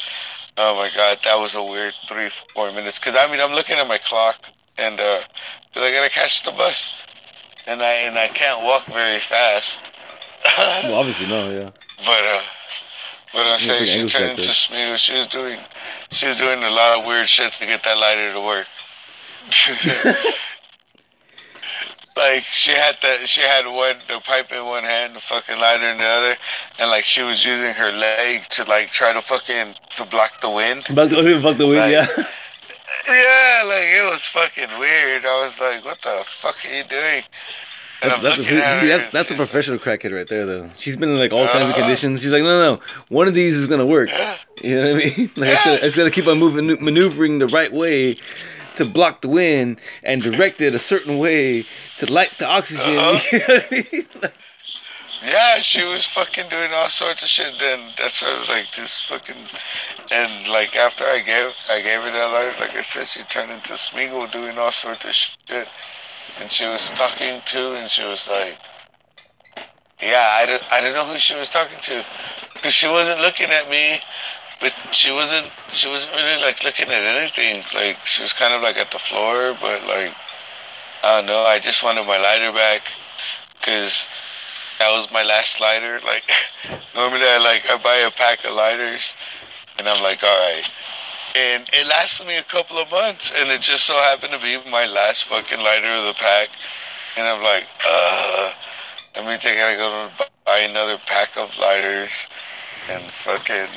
oh 0.58 0.76
my 0.76 0.90
god, 0.96 1.20
that 1.24 1.36
was 1.40 1.56
a 1.56 1.64
weird 1.64 1.94
three 2.08 2.30
four 2.54 2.72
minutes. 2.72 3.00
Cause 3.00 3.16
I 3.18 3.30
mean 3.32 3.42
I'm 3.42 3.52
looking 3.54 3.78
at 3.78 3.88
my 3.88 3.98
clock 3.98 4.38
and 4.78 5.00
uh, 5.00 5.20
'cause 5.74 5.84
I 5.84 5.92
gotta 5.92 6.10
catch 6.10 6.44
the 6.44 6.52
bus, 6.52 6.94
and 7.68 7.82
I 7.82 7.94
and 8.08 8.18
I 8.18 8.28
can't 8.28 8.64
walk 8.64 8.86
very 8.86 9.20
fast. 9.20 9.80
Well, 10.84 10.96
obviously 10.96 11.28
no, 11.28 11.50
yeah. 11.50 11.70
But 12.06 12.24
uh, 12.26 12.42
but 13.34 13.46
I'm 13.48 13.60
saying 13.60 13.86
she 13.86 14.08
turned 14.10 14.32
into. 14.32 14.42
Smeagol. 14.44 14.98
She 14.98 15.14
was 15.14 15.28
doing, 15.28 15.58
she 16.12 16.28
was 16.28 16.38
doing 16.38 16.62
a 16.64 16.70
lot 16.70 17.00
of 17.00 17.06
weird 17.08 17.28
shit 17.30 17.54
to 17.54 17.66
get 17.66 17.82
that 17.84 17.98
lighter 17.98 18.34
to 18.34 18.42
work. 18.42 18.68
like 22.18 22.44
she 22.44 22.72
had 22.72 22.96
the, 23.02 23.26
she 23.26 23.42
had 23.42 23.66
one 23.66 23.96
the 24.08 24.20
pipe 24.22 24.52
in 24.52 24.64
one 24.66 24.84
hand, 24.84 25.16
the 25.16 25.20
fucking 25.20 25.58
lighter 25.58 25.88
in 25.88 25.98
the 25.98 26.04
other, 26.04 26.36
and 26.80 26.90
like 26.92 27.06
she 27.06 27.24
was 27.24 27.44
using 27.46 27.74
her 27.74 27.92
leg 27.92 28.42
to 28.50 28.64
like 28.70 28.92
try 28.92 29.12
to 29.14 29.22
fucking 29.22 29.74
to 29.96 30.06
block 30.06 30.40
the 30.42 30.50
wind. 30.50 30.84
Fuck 30.84 31.10
the, 31.10 31.40
fuck 31.42 31.58
the 31.58 31.68
wind, 31.68 31.80
Like- 31.80 31.92
yeah. 32.18 32.24
Yeah, 33.08 33.64
like 33.66 33.88
it 33.90 34.10
was 34.12 34.24
fucking 34.26 34.70
weird. 34.80 35.26
I 35.26 35.44
was 35.46 35.60
like, 35.60 35.86
what 35.86 36.02
the 36.02 36.24
fuck 36.26 36.56
are 36.66 36.74
you 36.76 36.84
doing? 36.84 37.24
That's, 38.02 38.22
that's, 38.22 38.36
a, 38.38 38.42
looking 38.42 38.58
at 38.58 38.82
see, 38.82 38.88
that's, 38.88 39.12
that's 39.14 39.32
a 39.32 39.36
professional 39.36 39.78
crackhead 39.78 40.14
right 40.14 40.28
there, 40.28 40.46
though. 40.46 40.70
She's 40.78 40.98
been 40.98 41.10
in 41.12 41.18
like 41.20 41.32
all 41.32 41.46
kinds 41.48 41.64
of 41.66 41.70
Uh-huh. 41.72 41.80
conditions. 41.82 42.22
She's 42.22 42.34
like, 42.34 42.44
no, 42.44 42.60
no, 42.60 42.76
no, 42.76 42.82
one 43.08 43.28
of 43.30 43.34
these 43.34 43.56
is 43.56 43.68
gonna 43.68 43.86
work. 43.86 44.10
Yeah. 44.10 44.38
You 44.62 44.76
know 44.82 44.94
what 44.94 45.04
I 45.04 45.06
mean? 45.18 45.30
Like, 45.38 45.50
I 45.50 45.54
just 45.54 45.64
gotta, 45.66 45.78
I 45.78 45.82
just 45.82 45.96
gotta 45.96 46.12
keep 46.12 46.28
on 46.28 46.38
moving, 46.38 46.68
maneuvering 46.84 47.40
the 47.40 47.48
right 47.48 47.72
way 47.72 48.18
to 48.76 48.86
block 48.86 49.22
the 49.22 49.30
wind 49.30 49.80
and 50.04 50.22
direct 50.22 50.60
it 50.60 50.74
a 50.76 50.80
certain 50.80 51.18
way 51.18 51.66
to 52.00 52.12
light 52.12 52.34
the 52.40 52.48
oxygen. 52.48 52.84
Uh-huh. 52.98 53.20
You 53.32 53.40
know 53.40 53.46
what 53.48 53.68
I 53.72 53.76
mean? 53.94 54.06
Like, 54.22 54.34
Yeah, 55.26 55.60
she 55.60 55.84
was 55.86 56.06
fucking 56.06 56.50
doing 56.50 56.72
all 56.74 56.90
sorts 56.90 57.24
of 57.24 57.30
shit. 57.30 57.58
Then 57.58 57.80
that's 57.98 58.22
why 58.22 58.30
I 58.30 58.34
was 58.34 58.50
like, 58.50 58.76
this 58.76 59.02
fucking, 59.04 59.38
and 60.12 60.50
like 60.50 60.76
after 60.76 61.06
I 61.06 61.20
gave 61.20 61.56
I 61.72 61.82
gave 61.82 62.02
her 62.02 62.12
that 62.12 62.34
life, 62.34 62.60
like 62.60 62.76
I 62.76 62.82
said, 62.82 63.08
she 63.08 63.24
turned 63.24 63.52
into 63.52 63.74
Smeagol 63.74 64.32
doing 64.32 64.58
all 64.58 64.72
sorts 64.72 65.06
of 65.06 65.12
shit, 65.12 65.70
and 66.42 66.52
she 66.52 66.66
was 66.66 66.92
talking 66.92 67.42
to, 67.46 67.76
and 67.76 67.90
she 67.90 68.04
was 68.04 68.28
like, 68.28 68.58
yeah, 70.02 70.28
I 70.42 70.46
don't 70.46 70.72
I 70.74 70.82
don't 70.82 70.94
know 70.94 71.06
who 71.06 71.18
she 71.18 71.36
was 71.36 71.50
talking 71.50 71.80
to, 71.80 72.04
because 72.54 72.74
she 72.74 72.88
wasn't 72.88 73.22
looking 73.22 73.50
at 73.50 73.70
me, 73.70 74.00
but 74.60 74.74
she 74.92 75.12
wasn't 75.14 75.48
she 75.70 75.88
wasn't 75.88 76.16
really 76.16 76.42
like 76.42 76.66
looking 76.66 76.88
at 76.88 77.02
anything. 77.02 77.64
Like 77.74 78.06
she 78.06 78.22
was 78.24 78.34
kind 78.34 78.54
of 78.54 78.62
like 78.62 78.76
at 78.76 78.92
the 78.92 79.00
floor, 79.00 79.56
but 79.62 79.88
like 79.88 80.14
I 81.02 81.18
don't 81.18 81.28
know. 81.28 81.44
I 81.44 81.60
just 81.60 81.82
wanted 81.82 82.06
my 82.08 82.18
lighter 82.18 82.52
back, 82.52 82.92
cause 83.62 84.10
that 84.84 84.92
was 84.92 85.10
my 85.14 85.24
last 85.24 85.62
lighter. 85.62 86.00
Like 86.06 86.28
normally 86.96 87.24
I 87.24 87.38
like 87.40 87.70
I 87.70 87.78
buy 87.78 88.04
a 88.04 88.12
pack 88.12 88.44
of 88.44 88.52
lighters 88.52 89.16
and 89.80 89.88
I'm 89.88 90.04
like, 90.04 90.22
all 90.24 90.40
right. 90.52 90.70
And 91.36 91.68
it 91.74 91.88
lasted 91.88 92.28
me 92.28 92.38
a 92.38 92.44
couple 92.44 92.78
of 92.78 92.92
months 92.92 93.32
and 93.40 93.50
it 93.50 93.62
just 93.62 93.86
so 93.86 93.94
happened 93.94 94.34
to 94.34 94.40
be 94.40 94.60
my 94.70 94.86
last 94.86 95.24
fucking 95.26 95.60
lighter 95.60 95.88
of 95.88 96.06
the 96.06 96.14
pack. 96.20 96.50
And 97.16 97.26
I'm 97.26 97.42
like, 97.42 97.66
uh 97.88 98.52
that 99.16 99.26
means 99.26 99.46
I 99.46 99.56
gotta 99.56 99.78
go 99.78 99.88
to 99.88 100.30
buy 100.46 100.60
another 100.60 100.98
pack 101.06 101.38
of 101.38 101.58
lighters 101.58 102.28
and 102.90 103.04
fucking 103.04 103.72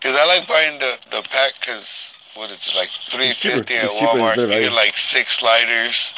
cause 0.00 0.16
I 0.16 0.24
like 0.26 0.48
buying 0.48 0.78
the, 0.78 0.96
the 1.10 1.28
pack 1.28 1.60
cause 1.60 2.14
what 2.34 2.50
is 2.50 2.66
it 2.66 2.76
like 2.76 2.88
three 2.88 3.32
fifty 3.32 3.74
at 3.74 3.84
It's 3.84 3.92
cheaper 3.92 4.12
and 4.12 4.20
Walmart. 4.20 4.38
You 4.38 4.62
get 4.62 4.72
like 4.72 4.96
six 4.96 5.42
lighters, 5.42 6.14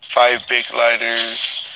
five 0.00 0.46
big 0.48 0.72
lighters. 0.72 1.66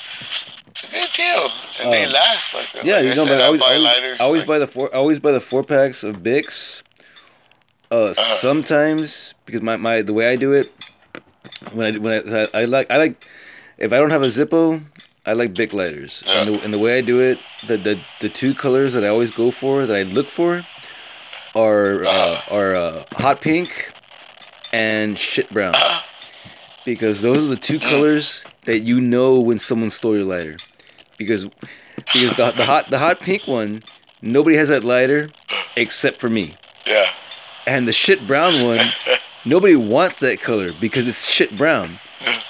It's 0.76 0.84
a 0.84 0.92
good 0.92 1.08
deal, 1.16 1.50
and 1.80 1.90
they 1.90 2.04
Um, 2.04 2.12
last. 2.12 2.52
Like, 2.52 2.68
yeah, 2.84 2.96
like 2.96 3.04
you 3.04 3.10
I 3.12 3.14
know, 3.14 3.24
said, 3.24 3.30
man. 3.30 3.40
I 3.40 3.44
always, 3.46 3.60
buy 3.62 3.72
I 3.72 3.76
lighters. 3.78 4.20
Always 4.20 4.40
like, 4.42 4.46
buy 4.48 4.58
the 4.58 4.66
four. 4.66 4.94
I 4.94 4.98
always 4.98 5.20
buy 5.20 5.32
the 5.32 5.40
four 5.40 5.62
packs 5.64 6.04
of 6.04 6.18
Bics. 6.18 6.82
Uh, 7.90 8.12
sometimes 8.12 9.32
because 9.46 9.62
my, 9.62 9.76
my 9.76 10.02
the 10.02 10.12
way 10.12 10.28
I 10.28 10.36
do 10.36 10.52
it, 10.52 10.70
when 11.72 11.94
I 11.94 11.98
when 11.98 12.34
I, 12.34 12.48
I, 12.52 12.64
like 12.66 12.90
I 12.90 12.98
like 12.98 13.26
if 13.78 13.90
I 13.94 13.98
don't 13.98 14.10
have 14.10 14.22
a 14.22 14.26
Zippo, 14.26 14.82
I 15.24 15.32
like 15.32 15.54
Bic 15.54 15.72
lighters. 15.72 16.22
And 16.26 16.50
the 16.50 16.62
and 16.62 16.74
the 16.74 16.78
way 16.78 16.98
I 16.98 17.00
do 17.00 17.20
it, 17.20 17.38
the, 17.66 17.78
the 17.78 17.98
the 18.20 18.28
two 18.28 18.52
colors 18.54 18.92
that 18.92 19.02
I 19.02 19.08
always 19.08 19.30
go 19.30 19.50
for 19.50 19.86
that 19.86 19.96
I 19.96 20.02
look 20.02 20.26
for, 20.26 20.66
are 21.54 22.04
uh, 22.04 22.40
are 22.50 22.74
uh, 22.74 23.04
hot 23.12 23.40
pink, 23.40 23.92
and 24.74 25.16
shit 25.16 25.48
brown. 25.50 25.74
Because 26.86 27.20
those 27.20 27.38
are 27.38 27.48
the 27.48 27.56
two 27.56 27.78
colors 27.78 28.44
that 28.64 28.78
you 28.78 29.00
know 29.00 29.38
when 29.40 29.58
someone 29.58 29.90
stole 29.90 30.16
your 30.16 30.24
lighter. 30.24 30.56
Because 31.18 31.44
because 31.96 32.36
the, 32.36 32.52
the 32.52 32.64
hot 32.64 32.88
the 32.88 32.98
hot 32.98 33.20
pink 33.20 33.46
one, 33.46 33.82
nobody 34.22 34.56
has 34.56 34.68
that 34.68 34.84
lighter 34.84 35.30
except 35.76 36.18
for 36.18 36.30
me. 36.30 36.56
yeah, 36.86 37.10
And 37.66 37.86
the 37.88 37.92
shit 37.92 38.26
brown 38.26 38.64
one, 38.64 38.86
nobody 39.44 39.74
wants 39.76 40.20
that 40.20 40.40
color 40.40 40.70
because 40.80 41.06
it's 41.08 41.28
shit 41.28 41.56
brown. 41.56 41.98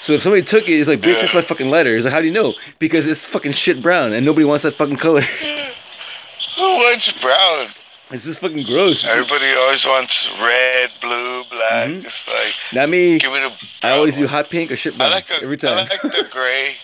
So 0.00 0.12
if 0.12 0.22
somebody 0.22 0.42
took 0.42 0.68
it, 0.68 0.74
it's 0.74 0.88
like, 0.88 1.00
bitch, 1.00 1.20
that's 1.20 1.34
my 1.34 1.40
fucking 1.40 1.68
lighter. 1.70 1.96
It's 1.96 2.04
like, 2.04 2.12
how 2.14 2.20
do 2.20 2.26
you 2.26 2.32
know? 2.32 2.54
Because 2.78 3.06
it's 3.06 3.24
fucking 3.24 3.52
shit 3.52 3.82
brown 3.82 4.12
and 4.12 4.24
nobody 4.24 4.44
wants 4.44 4.62
that 4.62 4.74
fucking 4.74 4.98
color. 4.98 5.20
who 6.56 6.62
wants 6.62 7.10
brown? 7.20 7.68
It's 8.10 8.24
just 8.24 8.38
fucking 8.40 8.64
gross. 8.64 9.04
Everybody 9.06 9.46
always 9.58 9.84
wants 9.84 10.28
red, 10.40 10.90
blue, 11.00 11.42
black. 11.50 11.88
Mhm. 11.88 12.04
It's 12.04 12.28
like 12.28 12.54
Not 12.72 12.88
me. 12.88 13.18
give 13.18 13.32
me 13.32 13.40
the. 13.40 13.52
I 13.82 13.90
always 13.90 14.16
do 14.16 14.26
hot 14.28 14.48
pink 14.48 14.70
or 14.70 14.76
shit 14.76 14.94
I 14.94 14.98
brown 14.98 15.10
like 15.10 15.28
a, 15.30 15.42
every 15.42 15.56
time. 15.56 15.78
I 15.78 15.82
like 15.82 16.00
the 16.02 16.28
gray. 16.30 16.76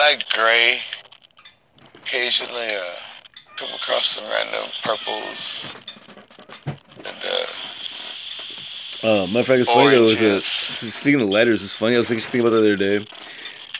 I 0.00 0.10
like 0.12 0.28
gray. 0.30 0.80
Occasionally, 2.04 2.74
uh, 2.74 2.84
come 3.56 3.68
across 3.74 4.08
some 4.08 4.24
random 4.24 4.68
purples. 4.82 5.72
And 6.66 7.06
uh, 7.06 7.46
Uh, 9.22 9.26
my 9.28 9.40
it's 9.40 9.48
funny 9.68 9.90
though. 9.90 10.04
Is 10.06 10.20
uh, 10.20 10.24
Oranges. 10.24 10.44
speaking 10.44 11.20
of 11.20 11.28
letters, 11.28 11.62
it's 11.62 11.74
funny. 11.76 11.94
I 11.94 11.98
was 11.98 12.08
thinking, 12.08 12.22
thinking 12.24 12.40
about 12.40 12.50
that 12.56 12.62
the 12.62 12.72
other 12.74 12.76
day 12.76 13.06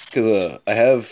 because 0.07 0.27
uh, 0.27 0.59
I 0.69 0.75
have. 0.75 1.11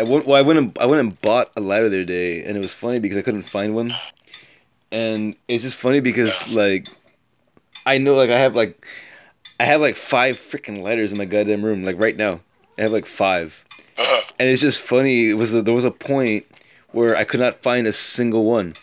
I 0.00 0.02
went. 0.02 0.26
Well, 0.26 0.36
I 0.38 0.42
went 0.42 0.58
and 0.58 0.76
I 0.80 0.86
went 0.86 1.00
and 1.00 1.20
bought 1.20 1.50
a 1.56 1.60
lighter 1.60 1.88
the 1.90 1.98
other 1.98 2.04
day, 2.06 2.42
and 2.42 2.56
it 2.56 2.60
was 2.60 2.72
funny 2.72 2.98
because 2.98 3.18
I 3.18 3.22
couldn't 3.22 3.42
find 3.42 3.74
one. 3.74 3.94
And 4.90 5.36
it's 5.46 5.62
just 5.62 5.76
funny 5.76 6.00
because 6.00 6.48
like, 6.48 6.88
I 7.86 7.98
know 7.98 8.14
like 8.14 8.30
I 8.30 8.38
have 8.38 8.56
like, 8.56 8.84
I 9.60 9.64
have 9.64 9.80
like 9.80 9.96
five 9.96 10.36
freaking 10.36 10.82
lighters 10.82 11.12
in 11.12 11.18
my 11.18 11.26
goddamn 11.26 11.62
room 11.64 11.84
like 11.84 12.00
right 12.00 12.16
now. 12.16 12.40
I 12.78 12.82
have 12.82 12.92
like 12.92 13.04
five, 13.06 13.64
uh, 13.98 14.20
and 14.38 14.48
it's 14.48 14.62
just 14.62 14.80
funny. 14.80 15.28
It 15.28 15.34
was 15.34 15.52
there 15.52 15.74
was 15.74 15.84
a 15.84 15.90
point 15.90 16.46
where 16.92 17.14
I 17.14 17.24
could 17.24 17.40
not 17.40 17.62
find 17.62 17.86
a 17.86 17.92
single 17.92 18.44
one, 18.44 18.74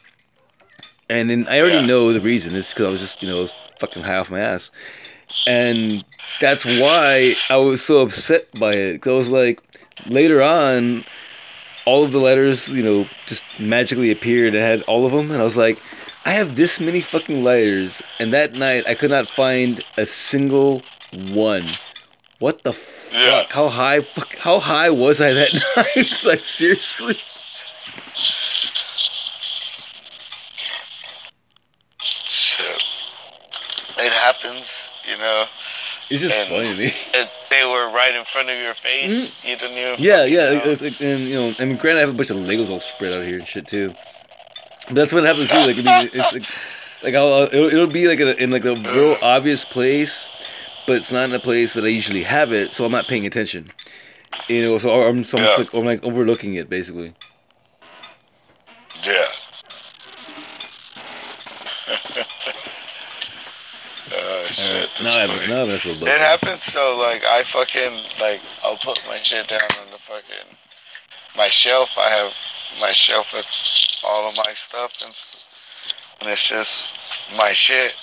and 1.09 1.29
then 1.31 1.47
I 1.49 1.59
already 1.59 1.77
Yeah. 1.77 1.85
know 1.87 2.13
the 2.13 2.21
reason. 2.21 2.55
It's 2.55 2.73
because 2.73 2.85
I 2.85 2.89
was 2.91 3.01
just 3.01 3.23
you 3.23 3.29
know 3.29 3.37
I 3.37 3.41
was 3.41 3.53
fucking 3.79 4.03
high 4.03 4.17
off 4.17 4.29
my 4.29 4.39
ass, 4.39 4.69
and 5.47 6.05
that's 6.39 6.63
why 6.63 7.33
I 7.49 7.57
was 7.57 7.83
so 7.83 7.99
upset 7.99 8.47
by 8.59 8.73
it. 8.73 9.01
Cause 9.01 9.11
I 9.11 9.17
was 9.17 9.29
like, 9.29 9.61
later 10.05 10.41
on, 10.41 11.05
all 11.85 12.03
of 12.03 12.11
the 12.11 12.19
letters 12.19 12.67
you 12.69 12.83
know 12.83 13.07
just 13.25 13.43
magically 13.59 14.11
appeared 14.11 14.53
and 14.55 14.63
had 14.63 14.81
all 14.83 15.05
of 15.05 15.11
them, 15.11 15.31
and 15.31 15.41
I 15.41 15.43
was 15.43 15.57
like. 15.57 15.79
I 16.25 16.31
have 16.31 16.57
this 16.57 16.81
many 16.81 16.99
fucking 16.99 17.41
letters. 17.41 18.01
and 18.19 18.33
that 18.33 18.51
night 18.51 18.83
I 18.85 18.95
could 18.95 19.11
not 19.11 19.29
find 19.29 19.81
a 19.95 20.05
single 20.05 20.81
one. 21.31 21.63
What 22.39 22.63
the 22.63 22.73
fuck? 22.73 23.13
Yeah. 23.13 23.45
How 23.49 23.69
high? 23.69 24.01
Fuck, 24.01 24.35
how 24.35 24.59
high 24.59 24.89
was 24.89 25.21
I 25.21 25.31
that 25.31 25.53
night? 25.77 25.87
It's 25.95 26.25
like 26.31 26.43
seriously. 26.43 27.15
shit. 32.03 32.83
It 33.99 34.11
happens, 34.11 34.91
you 35.09 35.17
know. 35.17 35.45
It's 36.09 36.21
just 36.21 36.35
And- 36.35 36.49
funny 36.49 36.69
to 36.69 36.75
me. 36.77 36.85
It, 37.13 37.29
they 37.49 37.63
were 37.65 37.89
right 37.93 38.13
in 38.15 38.23
front 38.25 38.49
of 38.49 38.57
your 38.61 38.73
face. 38.73 39.43
You 39.43 39.55
didn't 39.57 39.77
even. 39.77 39.93
Mm-hmm. 39.93 40.03
Yeah, 40.03 40.23
yeah. 40.25 40.53
know. 40.57 40.71
It's 40.71 40.81
like, 40.81 40.99
and 41.01 41.21
you 41.21 41.35
know, 41.35 41.53
I 41.59 41.65
mean, 41.65 41.77
granted, 41.77 41.99
I 41.99 42.01
have 42.01 42.09
a 42.09 42.13
bunch 42.17 42.29
of 42.29 42.37
Legos 42.37 42.69
all 42.69 42.79
spread 42.79 43.13
out 43.13 43.25
here 43.25 43.39
and 43.39 43.47
shit 43.47 43.67
too. 43.67 43.93
But 44.87 44.95
that's 44.95 45.13
what 45.13 45.23
happens 45.23 45.49
too. 45.49 45.57
Like, 45.57 45.77
I 45.77 45.81
mean, 46.03 46.09
it's 46.13 46.33
like, 46.33 46.43
like 47.03 47.13
I'll, 47.15 47.33
I'll- 47.33 47.43
it'll, 47.43 47.67
it'll 47.67 47.87
be 47.87 48.07
like 48.07 48.19
in, 48.19 48.27
a, 48.27 48.31
in 48.31 48.51
like 48.51 48.65
a 48.65 48.75
real 48.75 49.17
obvious 49.21 49.65
place, 49.65 50.29
but 50.85 50.97
it's 50.97 51.11
not 51.11 51.29
in 51.29 51.35
a 51.35 51.39
place 51.39 51.73
that 51.73 51.83
I 51.83 51.87
usually 51.87 52.23
have 52.23 52.51
it, 52.53 52.71
so 52.71 52.85
I'm 52.85 52.91
not 52.91 53.07
paying 53.07 53.25
attention. 53.25 53.71
You 54.47 54.63
know, 54.65 54.77
so 54.77 55.01
I'm, 55.07 55.23
so 55.23 55.37
I'm, 55.37 55.43
Yeah. 55.45 55.55
like, 55.57 55.73
I'm 55.73 55.85
like 55.85 56.03
overlooking 56.03 56.53
it 56.55 56.69
basically. 56.69 57.13
Yeah. 59.05 59.25
shit. 64.53 64.89
No, 64.99 65.03
that's 65.03 65.15
I 65.15 65.27
funny. 65.27 65.47
no, 65.47 65.65
that's 65.65 65.85
a 65.85 65.89
little. 65.89 66.07
It 66.07 66.19
happens 66.19 66.63
so 66.63 66.97
like 66.99 67.23
I 67.25 67.43
fucking 67.43 67.93
like 68.19 68.41
I'll 68.63 68.77
put 68.77 68.99
my 69.07 69.17
shit 69.17 69.47
down 69.47 69.59
on 69.81 69.87
the 69.87 69.97
fucking 69.99 70.57
my 71.35 71.47
shelf. 71.47 71.91
I 71.97 72.09
have 72.09 72.33
my 72.79 72.91
shelf 72.91 73.33
with 73.33 73.45
all 74.05 74.29
of 74.29 74.37
my 74.37 74.53
stuff 74.53 75.01
and, 75.03 75.15
and 76.21 76.31
it's 76.31 76.47
just 76.47 76.97
my 77.37 77.51
shit. 77.51 77.95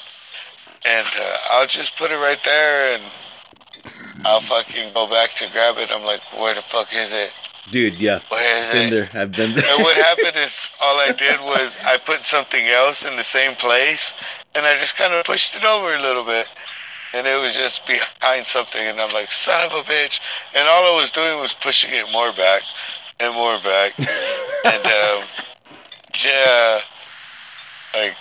And 0.87 1.07
uh, 1.19 1.37
I'll 1.51 1.67
just 1.67 1.97
put 1.97 2.11
it 2.11 2.17
right 2.17 2.41
there 2.45 2.95
and 2.95 3.03
I'll 4.25 4.41
fucking 4.41 4.93
go 4.95 5.09
back 5.09 5.31
to 5.35 5.51
grab 5.53 5.77
it. 5.79 5.91
I'm 5.91 6.05
like, 6.05 6.21
where 6.39 6.55
the 6.55 6.63
fuck 6.63 6.89
is 6.95 7.13
it? 7.13 7.31
Dude, 7.71 7.97
yeah, 7.97 8.21
been 8.75 8.91
there. 8.91 9.11
I've 9.15 9.33
been 9.33 9.55
there. 9.55 9.65
And 9.69 9.83
what 9.83 9.97
happened 10.09 10.37
is 10.37 10.69
all 10.81 10.99
I 10.99 11.13
did 11.13 11.41
was 11.41 11.77
I 11.85 11.97
put 11.97 12.25
something 12.25 12.67
else 12.67 13.05
in 13.05 13.17
the 13.17 13.25
same 13.25 13.55
place 13.55 14.13
and 14.55 14.67
I 14.67 14.77
just 14.79 14.97
kind 14.97 15.15
of 15.15 15.25
pushed 15.25 15.57
it 15.57 15.65
over 15.65 15.95
a 15.95 16.01
little 16.01 16.25
bit. 16.25 16.49
And 17.13 17.27
it 17.27 17.41
was 17.41 17.55
just 17.55 17.87
behind 17.87 18.45
something 18.45 18.81
and 18.81 19.01
I'm 19.01 19.13
like, 19.13 19.31
son 19.31 19.65
of 19.65 19.73
a 19.73 19.83
bitch. 19.83 20.21
And 20.55 20.67
all 20.69 20.93
I 20.93 21.01
was 21.01 21.11
doing 21.11 21.39
was 21.41 21.53
pushing 21.53 21.91
it 21.93 22.11
more 22.13 22.33
back 22.33 22.63
and 23.21 23.33
more 23.35 23.59
back. 23.61 23.95
and 24.65 24.87
um, 24.87 25.25
yeah, 26.23 26.81
like 27.95 28.15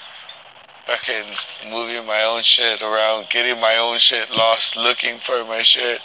fucking 0.86 1.72
moving 1.72 2.06
my 2.06 2.24
own 2.24 2.44
shit 2.44 2.82
around, 2.82 3.28
getting 3.30 3.60
my 3.60 3.78
own 3.78 3.98
shit 3.98 4.30
lost, 4.30 4.78
looking 4.78 5.18
for 5.18 5.44
my 5.45 5.61
shit, 5.64 5.99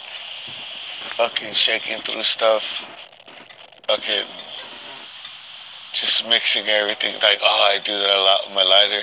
fucking 1.15 1.53
shaking 1.53 1.99
through 2.01 2.23
stuff, 2.23 2.98
fucking 3.89 4.29
just 5.93 6.27
mixing 6.29 6.67
everything. 6.67 7.13
Like, 7.25 7.39
oh, 7.41 7.73
I 7.73 7.79
do 7.83 7.91
that 7.91 8.09
a 8.09 8.21
lot 8.21 8.45
with 8.45 8.53
my 8.53 8.63
lighter. 8.63 9.01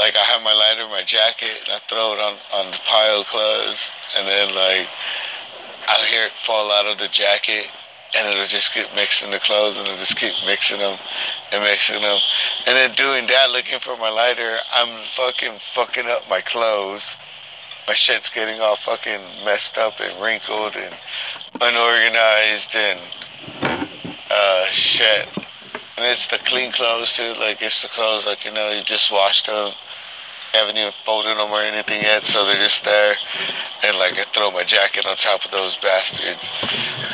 Like, 0.00 0.16
I 0.16 0.24
have 0.24 0.42
my 0.42 0.54
lighter 0.54 0.88
in 0.88 0.90
my 0.90 1.04
jacket, 1.04 1.52
and 1.64 1.76
I 1.76 1.78
throw 1.88 2.14
it 2.14 2.20
on, 2.20 2.36
on 2.54 2.70
the 2.72 2.80
pile 2.86 3.20
of 3.20 3.26
clothes, 3.26 3.92
and 4.16 4.26
then, 4.26 4.48
like, 4.56 4.88
I'll 5.88 6.04
hear 6.06 6.24
it 6.24 6.32
fall 6.32 6.72
out 6.72 6.86
of 6.86 6.98
the 6.98 7.08
jacket, 7.08 7.70
and 8.16 8.26
it'll 8.26 8.46
just 8.46 8.74
get 8.74 8.88
mixed 8.96 9.22
in 9.22 9.30
the 9.30 9.38
clothes, 9.40 9.76
and 9.76 9.86
it'll 9.86 9.98
just 9.98 10.16
keep 10.16 10.32
mixing 10.46 10.78
them 10.78 10.96
and 11.52 11.62
mixing 11.62 12.00
them. 12.00 12.18
And 12.66 12.74
then 12.74 12.96
doing 12.96 13.26
that, 13.28 13.50
looking 13.50 13.78
for 13.78 13.96
my 13.98 14.08
lighter, 14.08 14.56
I'm 14.72 15.04
fucking 15.16 15.58
fucking 15.76 16.06
up 16.06 16.22
my 16.30 16.40
clothes. 16.40 17.14
My 17.86 17.94
shit's 17.94 18.30
getting 18.30 18.58
all 18.62 18.76
fucking 18.76 19.20
messed 19.44 19.76
up 19.76 20.00
and 20.00 20.16
wrinkled 20.22 20.76
and 20.76 20.94
unorganized 21.60 22.74
and 22.74 22.98
uh, 24.30 24.66
shit. 24.66 25.28
And 25.96 26.04
it's 26.06 26.26
the 26.26 26.38
clean 26.38 26.72
clothes 26.72 27.14
too. 27.14 27.34
Like 27.38 27.62
it's 27.62 27.82
the 27.82 27.88
clothes 27.88 28.26
like 28.26 28.44
you 28.44 28.52
know 28.52 28.70
you 28.70 28.82
just 28.82 29.12
washed 29.12 29.46
them, 29.46 29.72
haven't 30.52 30.76
even 30.76 30.90
folded 30.90 31.36
them 31.36 31.50
or 31.50 31.60
anything 31.60 32.02
yet, 32.02 32.24
so 32.24 32.44
they're 32.44 32.56
just 32.56 32.84
there. 32.84 33.14
And 33.84 33.96
like 33.98 34.18
I 34.18 34.24
throw 34.32 34.50
my 34.50 34.64
jacket 34.64 35.06
on 35.06 35.16
top 35.16 35.44
of 35.44 35.50
those 35.52 35.76
bastards, 35.76 36.42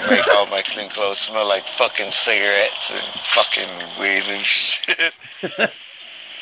make 0.09 0.27
all 0.35 0.47
my 0.47 0.63
clean 0.63 0.89
clothes 0.89 1.19
smell 1.19 1.47
like 1.47 1.67
fucking 1.67 2.11
cigarettes 2.11 2.93
and 2.93 3.03
fucking 3.03 3.69
weed 4.01 4.25
and 4.29 4.41
shit. 4.45 5.13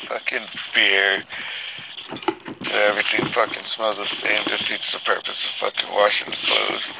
fucking 0.07 0.45
beer. 0.73 1.23
So 2.61 2.77
everything 2.77 3.25
fucking 3.25 3.63
smells 3.63 3.97
the 3.97 4.05
same. 4.05 4.43
Defeats 4.43 4.91
the 4.91 4.99
purpose 4.99 5.45
of 5.45 5.51
fucking 5.51 5.89
washing 5.93 6.29
the 6.29 6.37
clothes. 6.37 6.91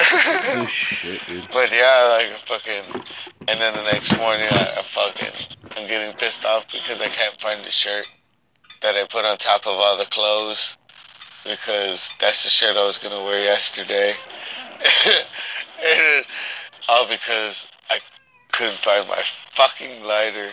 oh 0.00 0.66
shit, 0.70 1.24
dude. 1.26 1.48
But 1.52 1.70
yeah, 1.70 2.18
like 2.18 2.38
fucking, 2.46 3.02
and 3.48 3.60
then 3.60 3.74
the 3.74 3.84
next 3.84 4.16
morning 4.18 4.48
I, 4.50 4.78
I 4.78 4.82
fucking, 4.82 5.56
I'm 5.76 5.86
getting 5.88 6.16
pissed 6.16 6.44
off 6.44 6.66
because 6.72 7.00
I 7.00 7.08
can't 7.08 7.40
find 7.40 7.64
the 7.64 7.70
shirt 7.70 8.06
that 8.82 8.96
I 8.96 9.04
put 9.04 9.24
on 9.24 9.36
top 9.38 9.66
of 9.66 9.74
all 9.74 9.96
the 9.98 10.06
clothes 10.06 10.76
because 11.44 12.10
that's 12.20 12.44
the 12.44 12.50
shirt 12.50 12.76
I 12.76 12.84
was 12.84 12.98
gonna 12.98 13.22
wear 13.24 13.42
yesterday. 13.44 14.12
and 15.86 16.24
all 16.88 17.06
because 17.06 17.66
I 17.88 17.98
couldn't 18.52 18.78
find 18.78 19.08
my 19.08 19.22
fucking 19.54 20.02
lighter. 20.02 20.48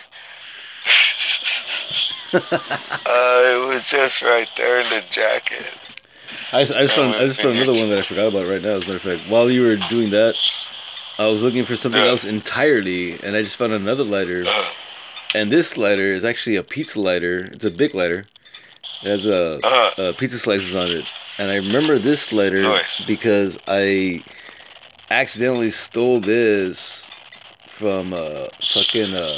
uh, 2.32 2.38
it 2.40 3.68
was 3.74 3.88
just 3.90 4.22
right 4.22 4.48
there 4.56 4.80
in 4.80 4.88
the 4.90 5.02
jacket. 5.10 5.76
I 6.52 6.62
just, 6.64 6.72
I 6.72 6.80
just 6.82 6.94
found 6.94 7.14
I 7.14 7.26
just 7.26 7.40
found 7.40 7.56
another 7.56 7.72
one 7.72 7.88
that 7.90 7.98
I 7.98 8.02
forgot 8.02 8.28
about 8.28 8.46
right 8.48 8.62
now. 8.62 8.70
As 8.76 8.84
a 8.84 8.86
matter 8.92 8.96
of 8.96 9.02
fact, 9.20 9.30
while 9.30 9.50
you 9.50 9.62
were 9.62 9.76
doing 9.88 10.10
that, 10.10 10.34
I 11.18 11.26
was 11.26 11.42
looking 11.42 11.64
for 11.64 11.76
something 11.76 12.00
else 12.00 12.24
entirely, 12.24 13.20
and 13.22 13.36
I 13.36 13.42
just 13.42 13.56
found 13.56 13.72
another 13.72 14.04
lighter. 14.04 14.44
Uh, 14.46 14.64
And 15.34 15.52
this 15.52 15.76
lighter 15.76 16.12
is 16.14 16.24
actually 16.24 16.56
a 16.56 16.62
pizza 16.62 16.98
lighter. 17.00 17.50
It's 17.52 17.64
a 17.64 17.70
big 17.70 17.94
lighter. 17.94 18.26
It 19.02 19.08
has 19.08 19.26
a, 19.26 19.58
Uh-huh. 19.62 20.02
uh 20.02 20.12
pizza 20.14 20.38
slices 20.38 20.74
on 20.74 20.88
it. 20.88 21.12
And 21.38 21.50
I 21.50 21.56
remember 21.56 21.98
this 21.98 22.32
lighter 22.32 22.62
Nice. 22.62 23.00
because 23.04 23.58
I 23.68 24.22
accidentally 25.10 25.68
stole 25.70 26.18
this 26.20 27.06
from 27.68 28.12
uh, 28.14 28.48
fucking 28.74 29.14
uh, 29.14 29.30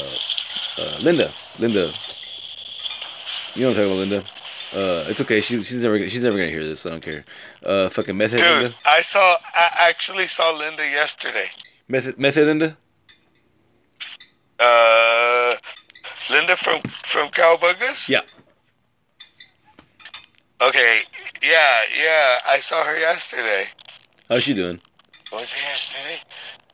uh, 0.78 0.98
Linda. 1.00 1.32
Linda. 1.58 1.92
You 3.54 3.62
know 3.62 3.68
what 3.68 3.78
I'm 3.78 3.82
talking 3.82 3.84
about, 3.84 3.96
Linda? 3.98 4.24
Uh, 4.72 5.10
it's 5.10 5.20
okay. 5.20 5.40
She, 5.40 5.62
she's 5.62 5.82
never 5.82 5.98
gonna, 5.98 6.08
she's 6.08 6.22
never 6.22 6.36
gonna 6.36 6.50
hear 6.50 6.62
this. 6.64 6.86
I 6.86 6.90
don't 6.90 7.02
care. 7.02 7.24
Uh, 7.62 7.88
fucking 7.88 8.16
method 8.16 8.38
dude, 8.38 8.62
Linda. 8.62 8.76
I 8.86 9.00
saw, 9.00 9.36
I 9.54 9.88
actually 9.88 10.26
saw 10.26 10.50
Linda 10.56 10.82
yesterday. 10.82 11.46
Method 11.88 12.18
method 12.18 12.46
Linda. 12.46 12.76
Uh, 14.60 15.56
Linda 16.30 16.56
from 16.56 16.80
from 16.82 17.28
Cowbuggers. 17.30 18.08
Yeah. 18.08 18.20
Okay. 20.62 21.00
Yeah, 21.42 21.80
yeah. 21.98 22.38
I 22.46 22.58
saw 22.60 22.84
her 22.84 22.96
yesterday. 22.98 23.64
How's 24.28 24.44
she 24.44 24.54
doing? 24.54 24.80
Was 25.32 25.44
it 25.44 25.62
yesterday? 25.62 26.20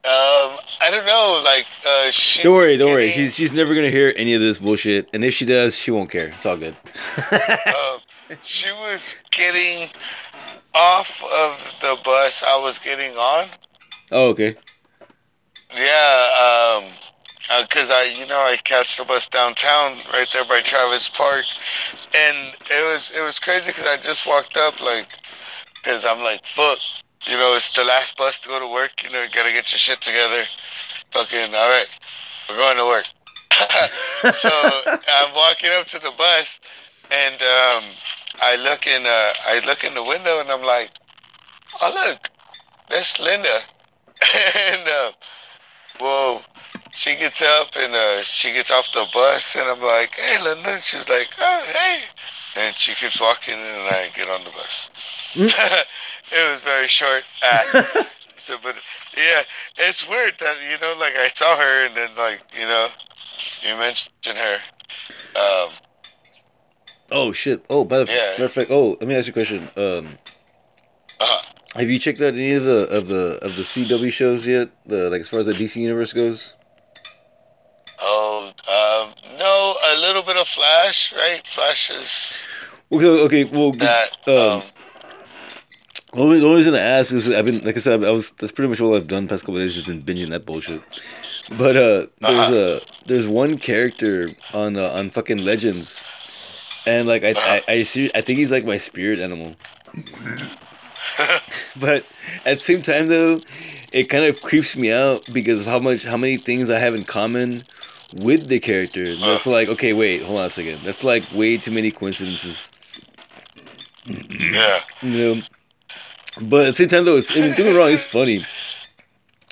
Um, 0.06 0.58
I 0.80 0.88
don't 0.90 1.04
know. 1.04 1.40
Like, 1.44 1.66
uh, 1.84 2.10
she. 2.12 2.42
Don't 2.44 2.54
worry, 2.54 2.76
don't 2.76 2.92
worry. 2.92 3.10
She's 3.10 3.34
she's 3.34 3.52
never 3.52 3.74
gonna 3.74 3.90
hear 3.90 4.12
any 4.16 4.34
of 4.34 4.40
this 4.40 4.58
bullshit. 4.58 5.08
And 5.12 5.24
if 5.24 5.34
she 5.34 5.44
does, 5.44 5.76
she 5.76 5.90
won't 5.90 6.10
care. 6.10 6.28
It's 6.28 6.46
all 6.46 6.56
good. 6.56 6.76
um, 7.32 8.00
she 8.42 8.70
was 8.72 9.16
getting 9.32 9.88
off 10.74 11.22
of 11.24 11.80
the 11.80 11.98
bus 12.04 12.42
I 12.46 12.56
was 12.60 12.78
getting 12.78 13.16
on. 13.16 13.48
oh, 14.12 14.28
okay. 14.28 14.54
Yeah, 15.74 16.78
um, 16.78 16.84
uh 17.50 17.66
'cause 17.68 17.90
I, 17.90 18.04
you 18.16 18.26
know, 18.26 18.36
I 18.38 18.56
catch 18.62 18.96
the 18.96 19.04
bus 19.04 19.26
downtown 19.26 19.98
right 20.12 20.26
there 20.32 20.44
by 20.44 20.60
Travis 20.60 21.08
Park, 21.08 21.44
and 22.14 22.36
it 22.70 22.92
was 22.92 23.12
it 23.16 23.22
was 23.24 23.38
crazy 23.40 23.66
because 23.66 23.86
I 23.86 23.96
just 23.96 24.26
walked 24.26 24.56
up 24.56 24.80
like, 24.80 25.08
because 25.74 26.04
I'm 26.04 26.20
like, 26.22 26.46
fuck, 26.46 26.78
you 27.26 27.36
know, 27.36 27.54
it's 27.54 27.70
the 27.72 27.84
last 27.84 28.16
bus 28.16 28.38
to 28.40 28.48
go 28.48 28.58
to 28.58 28.72
work. 28.72 29.02
You 29.02 29.10
know, 29.10 29.22
you 29.22 29.28
gotta 29.28 29.52
get 29.52 29.72
your 29.72 29.78
shit 29.78 30.00
together. 30.00 30.44
Fucking, 31.12 31.54
all 31.54 31.70
right, 31.70 31.88
we're 32.48 32.56
going 32.56 32.76
to 32.76 32.84
work. 32.84 33.06
so 34.34 34.50
I'm 35.08 35.34
walking 35.34 35.70
up 35.72 35.86
to 35.88 35.98
the 35.98 36.12
bus, 36.16 36.60
and 37.10 37.34
um, 37.34 37.84
I 38.40 38.56
look 38.62 38.86
in, 38.86 39.02
uh, 39.06 39.32
I 39.46 39.62
look 39.66 39.84
in 39.84 39.94
the 39.94 40.02
window, 40.02 40.40
and 40.40 40.50
I'm 40.50 40.62
like, 40.62 40.90
oh 41.80 42.06
look, 42.06 42.30
that's 42.88 43.20
Linda, 43.20 43.58
and. 44.70 44.88
Uh, 44.88 45.12
well, 46.00 46.42
she 46.94 47.16
gets 47.16 47.42
up 47.42 47.68
and 47.76 47.94
uh, 47.94 48.22
she 48.22 48.52
gets 48.52 48.70
off 48.70 48.92
the 48.92 49.06
bus, 49.12 49.56
and 49.56 49.68
I'm 49.68 49.80
like, 49.80 50.14
"Hey, 50.14 50.42
Linda." 50.42 50.70
And 50.70 50.82
she's 50.82 51.08
like, 51.08 51.30
"Oh, 51.38 51.64
hey," 51.72 52.00
and 52.56 52.74
she 52.74 52.94
keeps 52.94 53.20
walking, 53.20 53.54
and 53.54 53.88
I 53.88 54.10
get 54.14 54.28
on 54.28 54.44
the 54.44 54.50
bus. 54.50 54.90
It 56.32 56.52
was 56.52 56.62
very 56.62 56.88
short. 56.88 57.22
Uh, 57.42 57.62
so, 58.38 58.56
but 58.62 58.74
yeah, 59.16 59.42
it's 59.78 60.08
weird 60.08 60.34
that 60.40 60.56
you 60.70 60.78
know, 60.80 60.94
like 60.98 61.14
I 61.16 61.28
saw 61.34 61.56
her, 61.56 61.86
and 61.86 61.94
then 61.96 62.10
like 62.16 62.40
you 62.58 62.66
know, 62.66 62.88
you 63.62 63.76
mentioned 63.76 64.10
her. 64.38 64.58
Um, 65.38 65.70
Oh 67.12 67.32
shit. 67.32 67.64
Oh, 67.70 67.84
by 67.84 67.98
the 67.98 68.12
Yeah. 68.12 68.30
matter 68.32 68.44
of 68.46 68.52
fact. 68.52 68.70
Oh, 68.70 68.96
let 69.00 69.06
me 69.06 69.14
ask 69.14 69.28
you 69.28 69.30
a 69.30 69.34
question. 69.34 69.70
Um, 69.76 70.18
uh-huh. 71.20 71.42
have 71.76 71.88
you 71.88 71.98
checked 72.00 72.20
out 72.20 72.34
any 72.34 72.52
of 72.54 72.64
the 72.64 72.88
of 72.88 73.06
the 73.06 73.38
of 73.42 73.54
the 73.56 73.62
CW 73.62 74.12
shows 74.12 74.44
yet? 74.46 74.70
The 74.86 75.08
like 75.08 75.20
as 75.20 75.28
far 75.28 75.40
as 75.40 75.46
the 75.46 75.52
DC 75.52 75.76
universe 75.76 76.12
goes. 76.12 76.54
oh, 78.00 78.48
um, 78.68 79.14
no, 79.38 79.76
a 79.84 80.00
little 80.00 80.22
bit 80.22 80.36
of 80.36 80.48
Flash, 80.48 81.12
right? 81.14 81.46
Flash 81.46 81.90
is 81.90 82.44
Okay. 82.92 83.06
Okay. 83.06 83.44
Well, 83.44 83.70
that. 83.72 84.10
um, 84.26 84.34
Um, 84.36 84.62
only, 86.16 86.40
the 86.40 86.46
only 86.46 86.56
reason 86.58 86.74
I 86.74 86.80
ask 86.80 87.12
is 87.12 87.30
I've 87.30 87.44
been 87.44 87.60
like 87.60 87.76
I 87.76 87.80
said 87.80 88.04
I 88.04 88.10
was 88.10 88.30
that's 88.32 88.52
pretty 88.52 88.68
much 88.68 88.80
all 88.80 88.96
I've 88.96 89.06
done 89.06 89.28
past 89.28 89.44
couple 89.44 89.56
days 89.60 89.74
just 89.74 89.86
been 89.86 90.02
binging 90.02 90.30
that 90.30 90.46
bullshit. 90.46 90.82
But 91.50 91.76
uh, 91.76 92.06
there's 92.20 92.38
Uh-huh. 92.38 92.80
a 92.80 93.06
there's 93.06 93.26
one 93.28 93.58
character 93.58 94.30
on 94.52 94.76
uh, 94.76 94.90
on 94.98 95.10
fucking 95.10 95.38
Legends, 95.38 96.00
and 96.86 97.06
like 97.06 97.22
I. 97.24 97.34
I 97.36 97.62
I, 97.68 97.82
see, 97.84 98.10
I 98.14 98.20
think 98.20 98.38
he's 98.38 98.50
like 98.50 98.64
my 98.64 98.78
spirit 98.78 99.18
animal. 99.20 99.54
but 101.78 102.04
at 102.44 102.58
the 102.58 102.62
same 102.62 102.82
time 102.82 103.08
though, 103.08 103.40
it 103.92 104.04
kind 104.04 104.24
of 104.24 104.42
creeps 104.42 104.76
me 104.76 104.92
out 104.92 105.28
because 105.32 105.60
of 105.60 105.66
how 105.66 105.78
much 105.78 106.02
how 106.04 106.16
many 106.16 106.36
things 106.36 106.68
I 106.68 106.78
have 106.78 106.94
in 106.94 107.04
common 107.04 107.64
with 108.12 108.48
the 108.48 108.58
character. 108.58 109.14
That's 109.16 109.46
like 109.46 109.68
okay, 109.68 109.92
wait, 109.92 110.22
hold 110.22 110.40
on 110.40 110.46
a 110.46 110.50
second. 110.50 110.80
That's 110.84 111.04
like 111.04 111.24
way 111.32 111.56
too 111.58 111.70
many 111.70 111.90
coincidences. 111.90 112.72
Yeah. 114.04 114.80
You 115.02 115.10
know. 115.36 115.42
But 116.40 116.62
at 116.62 116.66
the 116.66 116.72
same 116.74 116.88
time, 116.88 117.04
though, 117.04 117.16
it's 117.16 117.30
I 117.32 117.40
mean, 117.40 117.48
don't 117.48 117.56
get 117.56 117.66
me 117.66 117.76
wrong, 117.76 117.90
it's 117.90 118.04
funny. 118.18 118.44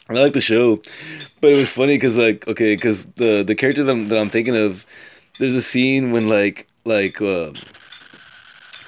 I 0.08 0.12
like 0.14 0.34
the 0.34 0.40
show, 0.40 0.82
but 1.40 1.50
it 1.50 1.56
was 1.56 1.70
funny 1.70 1.96
because 1.96 2.18
like 2.18 2.46
okay, 2.46 2.74
because 2.74 3.06
the 3.16 3.42
the 3.42 3.54
character 3.54 3.82
that 3.84 3.90
I'm, 3.92 4.08
that 4.08 4.18
I'm 4.18 4.28
thinking 4.28 4.56
of, 4.56 4.84
there's 5.38 5.54
a 5.54 5.62
scene 5.62 6.10
when 6.10 6.28
like 6.28 6.68
like 6.84 7.22
um, 7.22 7.54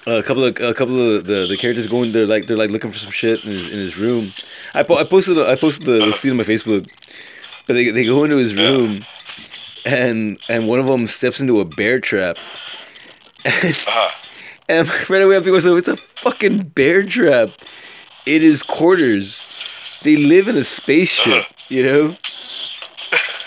a 0.07 0.23
couple 0.23 0.45
of 0.45 0.61
a 0.61 0.75
couple 0.75 1.17
of 1.17 1.27
the, 1.27 1.47
the 1.47 1.57
characters 1.57 1.87
going 1.87 2.13
they're 2.13 2.27
like 2.27 2.47
they're 2.47 2.57
like 2.57 2.69
looking 2.71 2.91
for 2.91 2.99
some 2.99 3.11
shit 3.11 3.43
in 3.45 3.51
his, 3.51 3.73
in 3.73 3.79
his 3.79 3.97
room. 3.97 4.33
I, 4.75 4.83
po- 4.83 4.99
I 4.99 5.05
posted 5.05 5.39
I 5.39 5.57
posted 5.57 5.87
the, 5.87 6.05
the 6.05 6.13
scene 6.13 6.33
on 6.33 6.37
my 6.37 6.43
Facebook, 6.45 6.91
but 7.67 7.73
they 7.73 7.89
they 7.91 8.05
go 8.05 8.23
into 8.25 8.37
his 8.37 8.55
room, 8.55 9.03
and 9.87 10.39
and 10.51 10.69
one 10.69 10.81
of 10.81 10.87
them 10.87 11.07
steps 11.07 11.41
into 11.41 11.61
a 11.61 11.65
bear 11.65 11.99
trap. 11.99 12.37
And, 13.47 13.85
Uh, 13.89 14.11
and 14.69 14.89
right 15.11 15.23
away 15.23 15.37
I'm 15.37 15.43
thinking 15.43 15.55
myself, 15.55 15.79
it's 15.79 15.89
a 15.89 15.97
fucking 15.97 16.63
bear 16.75 17.05
trap. 17.05 17.51
It 18.27 18.43
is 18.43 18.63
quarters. 18.63 19.45
They 20.03 20.17
live 20.17 20.49
in 20.49 20.57
a 20.57 20.65
spaceship, 20.65 21.45
you 21.69 21.83
know? 21.83 22.17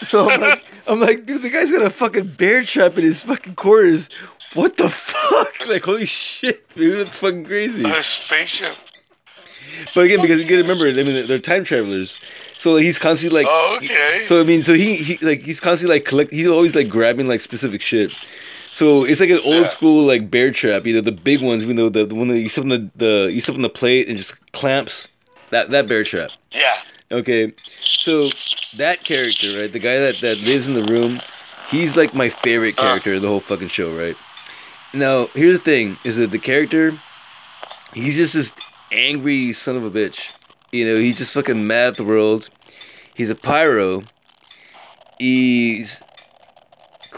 So 0.02 0.30
I'm 0.30 0.42
like, 0.42 0.66
I'm 0.88 1.00
like, 1.00 1.26
dude, 1.26 1.42
the 1.42 1.50
guy's 1.50 1.72
got 1.72 1.82
a 1.82 1.90
fucking 1.90 2.28
bear 2.38 2.64
trap 2.64 2.98
in 2.98 3.04
his 3.04 3.24
fucking 3.24 3.56
quarters. 3.56 4.10
What 4.54 4.78
the 4.78 4.90
fuck? 4.90 5.48
Like, 5.70 5.84
holy 5.84 6.08
shit, 6.08 6.68
dude, 6.74 7.06
that's 7.06 7.20
fucking 7.20 7.46
crazy. 7.46 7.84
a 7.84 8.02
spaceship. 8.02 8.76
But 9.94 10.06
again, 10.06 10.20
because 10.20 10.40
you 10.40 10.46
gotta 10.46 10.64
remember, 10.64 10.88
I 10.88 11.04
mean, 11.04 11.28
they're 11.28 11.38
time 11.38 11.64
travelers. 11.64 12.20
So 12.56 12.74
like, 12.74 12.84
he's 12.84 12.98
constantly 12.98 13.42
like, 13.44 13.48
Oh, 13.48 13.78
okay. 13.78 14.22
so 14.24 14.40
I 14.40 14.44
mean, 14.44 14.64
so 14.64 14.74
he, 14.74 14.96
he 14.96 15.18
like 15.24 15.42
he's 15.42 15.60
constantly 15.60 15.98
like 15.98 16.06
collect. 16.06 16.32
He's 16.32 16.48
always 16.48 16.76
like 16.76 16.90
grabbing 16.90 17.28
like 17.28 17.42
specific 17.42 17.82
shit. 17.82 18.12
So 18.80 19.04
it's 19.04 19.20
like 19.20 19.30
an 19.30 19.42
old 19.44 19.56
Yeah. 19.68 19.76
school 19.76 20.04
like 20.06 20.32
bear 20.32 20.52
trap. 20.52 20.86
You 20.86 20.94
know, 20.96 21.02
the 21.02 21.12
big 21.12 21.42
ones. 21.42 21.64
Even 21.64 21.76
though 21.76 21.90
the, 21.90 22.06
the 22.06 22.16
one 22.16 22.30
that 22.30 22.40
you 22.40 22.48
step 22.48 22.64
on 22.64 22.70
the, 22.70 22.90
the 22.96 23.30
you 23.36 23.42
step 23.42 23.56
on 23.56 23.62
the 23.62 23.70
plate 23.82 24.08
and 24.08 24.16
just 24.18 24.32
clamps. 24.54 25.10
That 25.50 25.70
that 25.72 25.86
bear 25.88 26.04
trap. 26.06 26.32
Yeah. 26.52 26.78
Okay, 27.12 27.52
so 27.82 28.30
that 28.78 29.04
character, 29.04 29.48
right? 29.60 29.72
The 29.78 29.80
guy 29.80 29.98
that 30.00 30.16
that 30.22 30.38
lives 30.42 30.68
in 30.70 30.76
the 30.76 30.86
room. 30.86 31.20
He's 31.70 31.98
like 31.98 32.14
my 32.14 32.30
favorite 32.30 32.80
Uh. 32.80 32.84
character 32.84 33.14
of 33.16 33.22
the 33.22 33.28
whole 33.28 33.42
fucking 33.42 33.68
show, 33.68 33.90
right? 34.04 34.16
Now, 34.94 35.28
here's 35.34 35.58
the 35.58 35.64
thing: 35.72 35.98
is 36.06 36.16
that 36.18 36.32
the 36.32 36.40
character, 36.40 36.86
he's 37.94 38.16
just 38.16 38.34
this 38.36 38.54
angry 38.94 39.52
son 39.54 39.76
of 39.76 39.84
a 39.84 39.92
bitch. 39.92 40.32
You 40.72 40.86
know, 40.86 40.98
he's 41.00 41.18
just 41.18 41.34
fucking 41.34 41.66
mad 41.68 41.88
at 41.90 41.96
the 41.98 42.04
world. 42.06 42.50
He's 43.14 43.30
a 43.32 43.36
pyro. 43.36 44.04
He's 45.18 46.02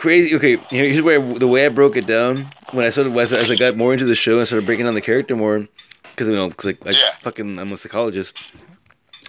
crazy. 0.02 0.36
Okay, 0.36 0.58
here's 0.70 1.02
where 1.02 1.22
I- 1.22 1.34
the 1.46 1.48
way 1.48 1.66
I 1.66 1.70
broke 1.70 1.96
it 1.96 2.08
down 2.08 2.34
when 2.72 2.86
I 2.86 2.90
started 2.90 3.16
as, 3.18 3.32
I- 3.34 3.38
as 3.44 3.50
I 3.52 3.56
got 3.56 3.78
more 3.78 3.94
into 3.94 4.06
the 4.06 4.16
show 4.26 4.40
and 4.40 4.48
started 4.48 4.66
breaking 4.66 4.86
down 4.86 4.96
the 4.96 5.02
character 5.12 5.36
more, 5.36 5.68
because 6.12 6.28
you 6.28 6.36
know, 6.36 6.50
because 6.50 6.66
like, 6.66 6.80
I 6.86 6.92
Yeah. 6.92 7.12
fucking 7.22 7.58
I'm 7.60 7.72
a 7.72 7.78
psychologist. 7.78 8.34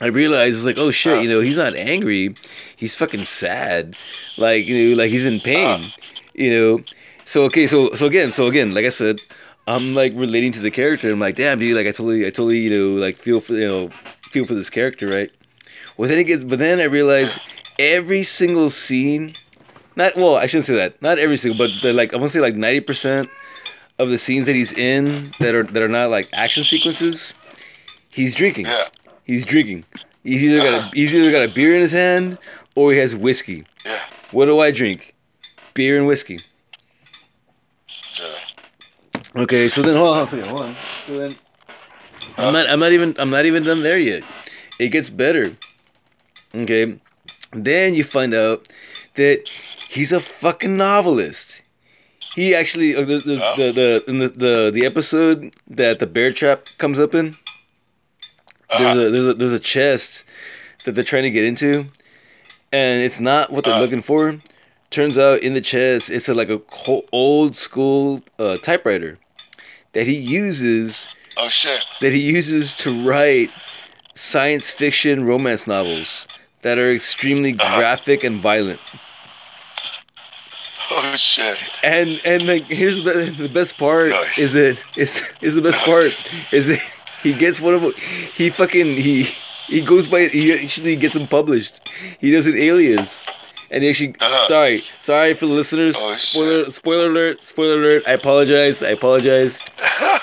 I 0.01 0.07
realized 0.07 0.57
it's 0.57 0.65
like, 0.67 0.79
oh 0.79 0.91
shit, 0.91 1.23
you 1.23 1.29
uh. 1.31 1.35
know, 1.35 1.41
he's 1.41 1.57
not 1.65 1.75
angry, 1.75 2.35
he's 2.75 2.97
fucking 2.97 3.25
sad, 3.25 3.95
like 4.39 4.67
you 4.67 4.75
know, 4.91 4.97
like 5.03 5.11
he's 5.11 5.27
in 5.27 5.39
pain, 5.41 5.85
uh. 5.85 5.89
you 6.35 6.51
know. 6.51 6.85
So 7.25 7.45
okay, 7.45 7.67
so 7.67 7.95
so 7.95 8.07
again, 8.07 8.33
so 8.33 8.47
again, 8.49 8.73
like 8.75 8.85
I 8.87 8.95
said, 9.03 9.21
I'm 9.69 9.95
like 9.95 10.13
relating 10.17 10.53
to 10.53 10.61
the 10.61 10.71
character. 10.73 11.13
I'm 11.13 11.21
like, 11.21 11.37
damn, 11.37 11.59
dude, 11.61 11.77
like 11.77 11.87
I 11.87 11.93
totally, 11.93 12.23
I 12.27 12.31
totally, 12.31 12.59
you 12.67 12.71
know, 12.71 12.89
like 13.07 13.17
feel 13.17 13.41
for 13.41 13.53
you 13.55 13.69
know, 13.69 13.89
feel 14.33 14.45
for 14.45 14.55
this 14.55 14.71
character, 14.71 15.07
right? 15.07 15.31
Well, 15.97 16.09
then 16.09 16.19
it 16.19 16.25
gets, 16.25 16.43
but 16.43 16.59
then 16.59 16.81
I 16.81 16.85
realized 16.85 17.39
every 17.79 18.23
single 18.25 18.71
scene, 18.71 19.35
not 19.97 20.17
well, 20.17 20.37
I 20.37 20.47
shouldn't 20.47 20.65
say 20.65 20.77
that, 20.77 21.01
not 21.03 21.19
every 21.19 21.37
single, 21.37 21.59
but 21.59 21.95
like 21.95 22.13
I 22.15 22.17
want 22.17 22.31
to 22.31 22.39
say 22.39 22.41
like 22.41 22.55
ninety 22.55 22.81
percent 22.81 23.29
of 23.99 24.11
the 24.11 24.19
scenes 24.19 24.47
that 24.47 24.55
he's 24.55 24.73
in 24.73 25.33
that 25.39 25.55
are 25.55 25.63
that 25.63 25.83
are 25.83 25.89
not 25.89 26.11
like 26.11 26.29
action 26.33 26.65
sequences, 26.65 27.35
he's 28.09 28.35
drinking. 28.35 28.67
Yeah. 28.67 28.85
He's 29.25 29.45
drinking. 29.45 29.85
He's 30.25 30.43
either 30.43 30.59
got 30.59 30.93
a 30.93 30.95
he's 30.95 31.15
either 31.15 31.31
got 31.31 31.49
a 31.49 31.49
beer 31.49 31.75
in 31.75 31.81
his 31.81 31.93
hand 31.93 32.39
or 32.75 32.93
he 32.93 32.99
has 32.99 33.15
whiskey. 33.15 33.65
Yeah. 33.85 33.99
What 34.31 34.47
do 34.47 34.59
I 34.61 34.71
drink? 34.71 35.15
Beer 35.75 35.99
and 35.99 36.07
whiskey. 36.07 36.41
Yeah. 38.19 39.43
Okay, 39.43 39.69
so 39.69 39.83
then 39.83 39.97
hold 39.97 40.09
on, 40.09 40.15
hold 40.15 40.21
on 40.21 40.27
second, 40.27 40.49
hold 40.49 40.61
on. 40.61 40.77
So 41.07 41.19
then 41.19 41.37
I'm 42.37 42.49
uh. 42.49 42.51
not 42.51 42.71
I'm 42.71 42.81
not 42.81 42.93
even 42.93 43.15
I'm 43.19 43.31
not 43.31 43.47
even 43.47 43.63
done 43.63 43.83
there 43.83 43.99
yet. 43.99 44.25
It 44.79 44.89
gets 44.89 45.11
better. 45.11 45.57
Okay. 46.55 46.99
Then 47.53 47.95
you 47.95 48.05
find 48.05 48.35
out 48.35 48.69
that 49.15 49.51
he's 49.93 50.13
a 50.13 50.21
fucking 50.21 50.77
novelist. 50.77 51.63
He 52.35 52.55
actually 52.55 52.95
uh, 52.97 53.03
the, 53.05 53.19
the, 53.19 53.41
Oh. 53.45 53.57
the, 53.57 53.73
the 53.73 54.05
in 54.11 54.19
the, 54.19 54.29
the 54.29 54.71
the 54.73 54.87
episode 54.87 55.55
that 55.69 55.99
the 55.99 56.07
bear 56.07 56.33
trap 56.33 56.67
comes 56.79 56.99
up 56.99 57.15
in. 57.15 57.37
There's 58.79 58.97
a 58.99 59.11
there's 59.11 59.27
a 59.27 59.35
there's 59.35 59.53
a 59.53 59.59
chest 59.59 60.25
that 60.85 60.93
they're 60.93 61.05
trying 61.05 61.25
to 61.25 61.31
get 61.31 61.45
into, 61.45 61.87
and 62.73 63.03
it's 63.03 63.21
not 63.21 63.53
what 63.53 63.65
they're 63.65 63.75
Uh. 63.75 63.81
looking 63.81 64.03
for. 64.03 64.39
Turns 64.91 65.17
out 65.17 65.39
in 65.41 65.55
the 65.55 65.61
chest 65.63 66.11
it's 66.11 66.29
a, 66.29 66.35
like 66.35 66.51
a 66.51 66.59
co- 66.59 67.05
old 67.13 67.57
school 67.57 68.21
uh, 68.39 68.57
typewriter 68.57 69.19
that 69.93 70.07
he 70.07 70.15
uses 70.17 71.09
Oh 71.37 71.49
shit. 71.49 71.85
that 72.01 72.13
he 72.13 72.21
uses 72.21 72.75
to 72.77 72.91
write 73.09 73.51
science 74.15 74.71
fiction 74.71 75.25
romance 75.25 75.67
novels 75.67 76.27
that 76.63 76.79
are 76.79 76.93
extremely 76.93 77.53
Uh-huh. 77.59 77.79
graphic 77.79 78.23
and 78.25 78.41
violent. 78.41 78.81
Oh 81.05 81.17
shit. 81.17 81.59
And 81.83 82.21
and 82.25 82.47
like 82.47 82.65
here's 82.65 83.03
the, 83.05 83.35
the 83.37 83.49
best 83.49 83.79
part 83.79 84.11
Nice. 84.11 84.39
is 84.39 84.53
that 84.53 84.77
is 84.97 85.23
is 85.41 85.55
the 85.55 85.63
best 85.63 85.81
part 85.85 86.13
is 86.53 86.67
that 86.67 86.81
he 87.23 87.33
gets 87.33 87.61
one 87.61 87.75
of 87.75 87.97
he 88.37 88.51
fucking 88.51 88.97
he 88.97 89.25
he 89.69 89.81
goes 89.81 90.07
by 90.07 90.27
he 90.29 90.53
actually 90.53 90.97
gets 90.97 91.15
them 91.15 91.27
published. 91.27 91.89
He 92.21 92.31
does 92.31 92.47
an 92.47 92.57
alias. 92.59 93.25
And 93.73 93.83
he 93.83 93.91
actually 93.91 94.15
Uh-huh. 94.21 94.47
sorry, 94.49 94.79
sorry 95.01 95.35
for 95.35 95.47
the 95.47 95.53
listeners. 95.55 95.97
Oh, 95.99 96.13
spoiler 96.13 96.71
spoiler 96.71 97.07
alert, 97.09 97.45
spoiler 97.45 97.75
alert. 97.83 98.03
I 98.07 98.13
apologize. 98.13 98.83
I 98.83 98.91
apologize. 98.91 99.59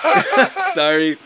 sorry. 0.73 1.17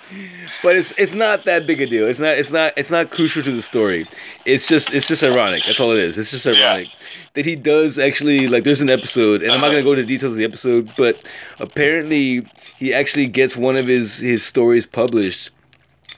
But 0.64 0.76
it's 0.78 0.94
it's 0.98 1.14
not 1.14 1.44
that 1.45 1.68
big 1.68 1.82
a 1.82 1.86
deal. 1.86 2.08
It's 2.08 2.20
not 2.20 2.38
it's 2.38 2.52
not 2.52 2.74
it's 2.78 2.90
not 2.91 3.10
crucial 3.12 3.44
to 3.44 3.52
the 3.52 3.62
story. 3.62 4.06
It's 4.45 4.66
just 4.66 4.94
it's 4.94 5.08
just 5.08 5.24
ironic. 5.24 5.64
That's 5.66 5.80
all 5.80 5.91
it 5.91 6.00
is. 6.00 6.18
It's 6.18 6.32
just 6.32 6.48
ironic 6.48 6.88
that 7.34 7.45
he 7.45 7.56
does 7.56 7.98
actually 7.98 8.48
like 8.48 8.64
there's 8.64 8.82
an 8.82 8.90
episode 8.91 9.41
and 9.41 9.52
I'm 9.52 9.60
not 9.60 9.70
gonna 9.70 9.84
go 9.84 9.91
into 9.94 10.06
details 10.06 10.34
of 10.34 10.38
the 10.38 10.44
episode, 10.45 10.91
but 10.95 11.24
apparently 11.60 12.45
he 12.78 12.94
actually 12.94 13.26
gets 13.28 13.58
one 13.58 13.76
of 13.76 13.88
his 13.88 14.20
his 14.20 14.44
stories 14.45 14.86
published 14.86 15.50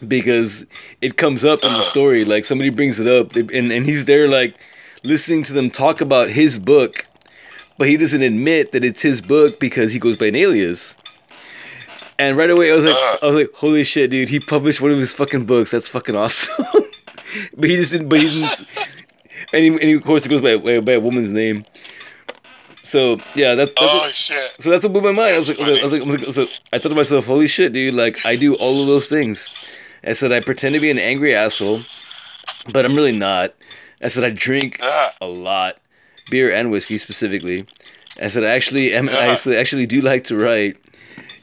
because 0.07 0.65
it 1.01 1.15
comes 1.17 1.43
up 1.45 1.63
in 1.63 1.71
the 1.73 1.81
story. 1.81 2.25
Like 2.25 2.45
somebody 2.45 2.69
brings 2.69 2.99
it 2.99 3.07
up 3.07 3.35
and, 3.35 3.71
and 3.71 3.85
he's 3.85 4.05
there 4.05 4.27
like 4.27 4.55
listening 5.05 5.43
to 5.43 5.53
them 5.53 5.69
talk 5.69 6.01
about 6.01 6.29
his 6.29 6.57
book, 6.59 7.05
but 7.77 7.87
he 7.87 7.97
doesn't 7.97 8.21
admit 8.21 8.71
that 8.71 8.83
it's 8.85 9.01
his 9.01 9.21
book 9.21 9.59
because 9.59 9.91
he 9.93 9.99
goes 9.99 10.17
by 10.17 10.27
an 10.27 10.35
alias. 10.35 10.95
And 12.17 12.37
right 12.37 12.49
away 12.49 12.71
I 12.71 12.75
was 12.75 12.85
like 12.85 12.95
ah. 12.97 13.17
I 13.23 13.25
was 13.27 13.35
like, 13.35 13.51
holy 13.55 13.83
shit, 13.83 14.09
dude, 14.11 14.29
he 14.29 14.39
published 14.39 14.79
one 14.81 14.91
of 14.91 14.97
his 14.97 15.13
fucking 15.13 15.45
books. 15.45 15.71
That's 15.71 15.89
fucking 15.89 16.15
awesome. 16.15 16.65
but 17.57 17.69
he 17.69 17.75
just 17.75 17.91
didn't 17.91 18.07
but 18.09 18.19
he 18.19 18.29
didn't 18.29 18.65
and, 19.53 19.63
he, 19.63 19.67
and 19.67 19.79
he, 19.81 19.93
of 19.93 20.03
course 20.03 20.25
it 20.25 20.29
goes 20.29 20.41
by, 20.41 20.57
by, 20.57 20.79
by 20.79 20.93
a 20.93 20.99
woman's 20.99 21.31
name. 21.31 21.65
So 22.83 23.19
yeah, 23.35 23.55
that's, 23.55 23.71
that's 23.71 23.93
Oh 23.93 23.97
what- 23.97 24.15
shit. 24.15 24.55
so 24.59 24.69
that's 24.69 24.83
what 24.83 24.93
blew 24.93 25.01
my 25.01 25.11
mind. 25.11 25.35
I 25.35 25.39
was 25.39 25.49
like, 25.49 25.59
I 25.59 25.71
was 25.71 25.91
like, 25.91 26.01
I, 26.01 26.05
was 26.05 26.13
like, 26.13 26.23
I, 26.23 26.25
was 26.27 26.37
like, 26.37 26.49
I 26.71 26.77
thought 26.79 26.89
to 26.89 26.95
myself, 26.95 27.25
holy 27.25 27.47
shit, 27.47 27.73
dude! 27.73 27.93
Like 27.95 28.25
I 28.25 28.35
do 28.35 28.55
all 28.55 28.79
of 28.81 28.87
those 28.87 29.09
things. 29.09 29.49
I 30.03 30.13
said 30.13 30.31
I 30.31 30.39
pretend 30.39 30.75
to 30.75 30.79
be 30.79 30.91
an 30.91 30.99
angry 30.99 31.33
asshole, 31.35 31.81
but 32.71 32.85
I'm 32.85 32.95
really 32.95 33.11
not. 33.17 33.53
I 34.05 34.07
said 34.07 34.23
I 34.23 34.29
drink 34.29 34.77
Yeah. 34.81 35.09
a 35.19 35.25
lot, 35.25 35.77
beer 36.29 36.53
and 36.53 36.69
whiskey 36.69 36.99
specifically. 36.99 37.65
I 38.21 38.27
said 38.27 38.43
I 38.43 38.49
actually 38.49 38.93
am. 38.93 39.09
I 39.09 39.27
actually, 39.33 39.57
actually 39.57 39.87
do 39.87 39.99
like 40.01 40.25
to 40.25 40.37
write. 40.37 40.77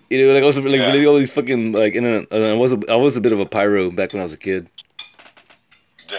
You 0.09 0.19
know, 0.27 0.33
like 0.33 0.45
I 0.45 0.47
was 0.47 0.57
like 0.59 0.67
Yeah. 0.79 0.87
relating 0.87 1.09
all 1.09 1.17
these 1.17 1.33
fucking 1.33 1.73
like, 1.73 1.97
and 1.97 2.07
uh, 2.31 2.37
I 2.37 2.53
was 2.53 2.73
a, 2.73 2.79
I 2.89 2.95
was 2.95 3.17
a 3.17 3.21
bit 3.21 3.33
of 3.33 3.41
a 3.41 3.47
pyro 3.47 3.91
back 3.91 4.13
when 4.13 4.21
I 4.21 4.23
was 4.23 4.33
a 4.33 4.39
kid. 4.39 4.69
Yeah. 6.09 6.19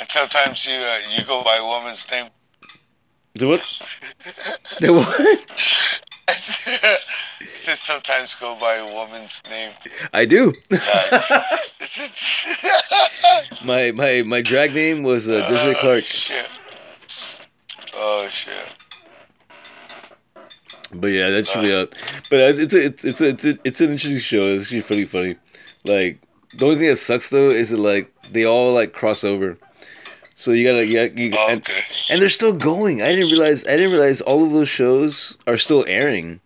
And 0.00 0.10
sometimes 0.10 0.66
you 0.66 0.74
uh, 0.74 0.98
you 1.16 1.24
go 1.24 1.42
by 1.42 1.56
a 1.56 1.64
woman's 1.64 2.06
name. 2.10 2.26
The 3.34 3.48
what? 3.48 3.62
the 4.80 4.92
what? 4.92 5.08
Sometimes 7.76 8.34
go 8.34 8.56
by 8.56 8.74
a 8.76 8.84
woman's 8.92 9.40
name. 9.50 9.70
I 10.12 10.24
do. 10.24 10.52
My 13.64 13.92
my 13.92 14.22
my 14.22 14.42
drag 14.42 14.74
name 14.74 15.02
was 15.02 15.28
uh, 15.28 15.46
Desiree 15.48 15.74
Oh, 15.76 15.80
Clark. 15.80 16.04
Shit. 16.04 16.46
Oh 17.94 18.26
shit. 18.28 18.52
But 20.92 21.08
yeah, 21.08 21.30
that 21.30 21.46
should 21.46 21.62
be 21.62 21.72
up. 21.72 21.90
But 22.30 22.40
it's 22.40 22.58
it's 22.60 22.74
a, 22.74 22.84
it's 22.84 23.04
it's 23.04 23.20
a, 23.20 23.28
it's, 23.28 23.44
a, 23.44 23.58
it's 23.64 23.80
an 23.80 23.90
interesting 23.90 24.18
show. 24.20 24.42
It's 24.46 24.64
actually 24.64 24.82
pretty 24.82 25.04
funny. 25.04 25.36
Like 25.84 26.20
the 26.54 26.64
only 26.66 26.78
thing 26.78 26.88
that 26.88 26.96
sucks 26.96 27.30
though 27.30 27.48
is 27.50 27.70
that 27.70 27.78
like 27.78 28.12
they 28.32 28.44
all 28.44 28.72
like 28.72 28.92
cross 28.92 29.22
over. 29.24 29.56
So 30.34 30.50
you 30.52 30.66
gotta 30.66 30.84
yeah, 30.86 31.04
you, 31.14 31.30
Oh, 31.36 31.46
and, 31.50 31.60
okay. 31.60 31.82
and 32.10 32.20
they're 32.20 32.28
still 32.28 32.52
going. 32.54 33.00
I 33.02 33.10
didn't 33.12 33.30
realize 33.30 33.64
I 33.66 33.76
didn't 33.76 33.92
realize 33.92 34.20
all 34.20 34.44
of 34.44 34.52
those 34.52 34.68
shows 34.68 35.36
are 35.46 35.56
still 35.58 35.84
airing. 35.86 36.40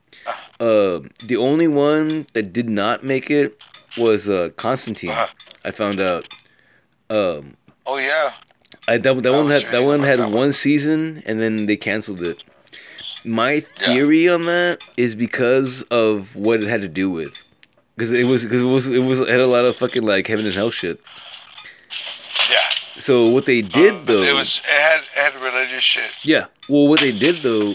Uh, 0.59 1.01
the 1.23 1.37
only 1.37 1.69
one 1.69 2.27
that 2.33 2.53
did 2.53 2.69
not 2.69 3.05
make 3.05 3.31
it 3.31 3.61
was 3.97 4.28
uh, 4.28 4.51
Constantine. 4.57 5.11
Uh-huh. 5.11 5.27
I 5.65 5.70
found 5.70 6.01
out. 6.01 6.27
Um, 7.11 7.57
Oh 7.87 7.99
yeah. 7.99 8.31
I 8.89 8.99
that, 8.99 9.23
that 9.23 9.33
I 9.33 9.37
one 9.43 9.51
had 9.51 9.62
that 9.70 9.83
one 9.83 10.01
had 10.01 10.19
that 10.19 10.24
one. 10.31 10.33
one 10.35 10.53
season 10.53 11.23
and 11.27 11.41
then 11.41 11.66
they 11.66 11.77
canceled 11.77 12.23
it. 12.23 12.43
My 13.24 13.61
theory 13.61 14.28
on 14.28 14.47
that 14.47 14.83
is 14.97 15.15
because 15.15 15.83
of 15.91 16.35
what 16.37 16.62
it 16.62 16.69
had 16.69 16.81
to 16.83 16.89
do 16.89 17.11
with, 17.11 17.43
because 17.97 18.12
it 18.12 18.27
was 18.27 18.45
because 18.45 18.61
it 18.62 18.65
was 18.65 18.87
it 18.89 19.01
was 19.01 19.20
it 19.20 19.28
had 19.28 19.41
a 19.41 19.47
lot 19.47 19.65
of 19.65 19.77
fucking 19.77 20.03
like 20.05 20.27
heaven 20.27 20.47
and 20.47 20.55
hell 20.55 20.70
shit. 20.70 21.01
Yeah. 22.51 22.59
So 22.99 23.28
what 23.28 23.47
they 23.47 23.62
did 23.62 23.95
Um, 23.95 24.05
though, 24.07 24.23
It 24.23 24.35
was. 24.35 24.59
It 24.65 24.70
had 24.70 25.01
it 25.01 25.33
had 25.35 25.43
religious 25.43 25.83
shit. 25.83 26.12
yeah. 26.24 26.47
Well, 26.69 26.89
what 26.89 27.01
they 27.01 27.12
did 27.16 27.37
though, 27.37 27.74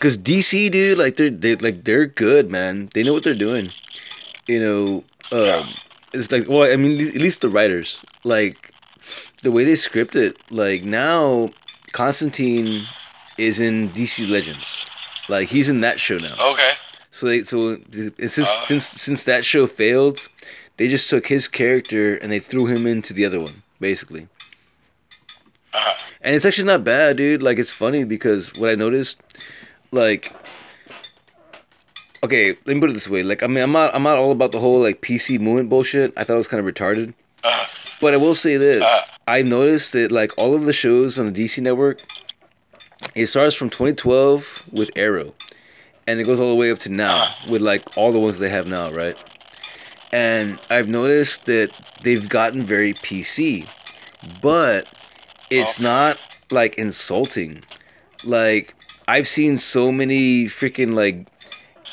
because 0.00 0.16
DC 0.16 0.72
dude, 0.72 0.96
like 0.96 1.16
they're 1.16 1.28
they 1.28 1.56
like 1.56 1.84
they're 1.84 2.06
good, 2.06 2.50
man. 2.50 2.88
They 2.94 3.02
know 3.02 3.12
what 3.12 3.22
they're 3.22 3.34
doing. 3.34 3.70
You 4.46 4.60
know, 4.60 5.04
um, 5.30 5.68
it's 6.14 6.32
like 6.32 6.48
well, 6.48 6.62
I 6.62 6.76
mean, 6.76 6.98
at 6.98 7.20
least 7.20 7.42
the 7.42 7.50
writers, 7.50 8.02
like 8.24 8.72
the 9.42 9.52
way 9.52 9.64
they 9.64 9.76
script 9.76 10.16
it. 10.16 10.38
Like 10.50 10.84
now, 10.84 11.50
Constantine 11.92 12.86
is 13.36 13.60
in 13.60 13.90
DC 13.90 14.28
Legends. 14.28 14.86
Like 15.28 15.48
he's 15.48 15.68
in 15.68 15.82
that 15.82 16.00
show 16.00 16.16
now. 16.16 16.34
Okay. 16.52 16.72
So 17.10 17.26
they 17.26 17.42
so 17.42 17.76
it's 17.92 18.34
since 18.34 18.48
Uh. 18.48 18.64
since 18.64 18.86
since 18.86 19.24
that 19.24 19.44
show 19.44 19.66
failed, 19.66 20.28
they 20.78 20.88
just 20.88 21.10
took 21.10 21.26
his 21.26 21.46
character 21.46 22.16
and 22.16 22.32
they 22.32 22.40
threw 22.40 22.66
him 22.66 22.86
into 22.86 23.12
the 23.12 23.26
other 23.26 23.38
one, 23.38 23.62
basically. 23.78 24.28
Uh-huh. 25.74 25.94
And 26.22 26.34
it's 26.34 26.44
actually 26.46 26.66
not 26.66 26.84
bad, 26.84 27.18
dude. 27.18 27.42
Like 27.42 27.58
it's 27.58 27.70
funny 27.70 28.04
because 28.04 28.54
what 28.56 28.70
I 28.70 28.74
noticed, 28.74 29.20
like, 29.92 30.32
okay, 32.24 32.50
let 32.64 32.74
me 32.74 32.80
put 32.80 32.90
it 32.90 32.94
this 32.94 33.08
way. 33.08 33.22
Like, 33.22 33.42
I 33.42 33.46
mean, 33.46 33.62
I'm 33.62 33.72
not 33.72 33.94
I'm 33.94 34.02
not 34.02 34.16
all 34.16 34.32
about 34.32 34.52
the 34.52 34.60
whole 34.60 34.80
like 34.80 35.00
PC 35.00 35.38
movement 35.40 35.68
bullshit. 35.70 36.12
I 36.16 36.24
thought 36.24 36.34
it 36.34 36.38
was 36.38 36.48
kind 36.48 36.66
of 36.66 36.72
retarded. 36.74 37.14
Uh, 37.44 37.66
But 38.00 38.14
I 38.14 38.16
will 38.18 38.34
say 38.34 38.56
this: 38.56 38.82
Uh. 38.82 39.00
I 39.26 39.42
noticed 39.42 39.92
that 39.92 40.10
like 40.12 40.32
all 40.36 40.54
of 40.54 40.64
the 40.64 40.72
shows 40.72 41.18
on 41.18 41.32
the 41.32 41.44
DC 41.44 41.62
network, 41.62 42.02
it 43.14 43.26
starts 43.26 43.54
from 43.54 43.70
2012 43.70 44.64
with 44.72 44.90
Arrow, 44.96 45.34
and 46.06 46.20
it 46.20 46.24
goes 46.24 46.40
all 46.40 46.48
the 46.48 46.54
way 46.54 46.70
up 46.70 46.78
to 46.80 46.88
now 46.88 47.28
with 47.48 47.62
like 47.62 47.96
all 47.96 48.12
the 48.12 48.18
ones 48.18 48.38
they 48.38 48.50
have 48.50 48.66
now, 48.66 48.90
right? 48.90 49.16
And 50.12 50.58
I've 50.68 50.88
noticed 50.88 51.46
that 51.46 51.70
they've 52.02 52.28
gotten 52.28 52.62
very 52.64 52.94
PC, 52.94 53.68
but 54.42 54.88
it's 55.50 55.76
Okay. 55.76 55.84
not 55.84 56.20
like 56.50 56.74
insulting. 56.74 57.62
Like 58.24 58.74
I've 59.14 59.26
seen 59.28 59.56
so 59.58 59.90
many 59.90 60.44
freaking 60.58 60.92
like 60.94 61.26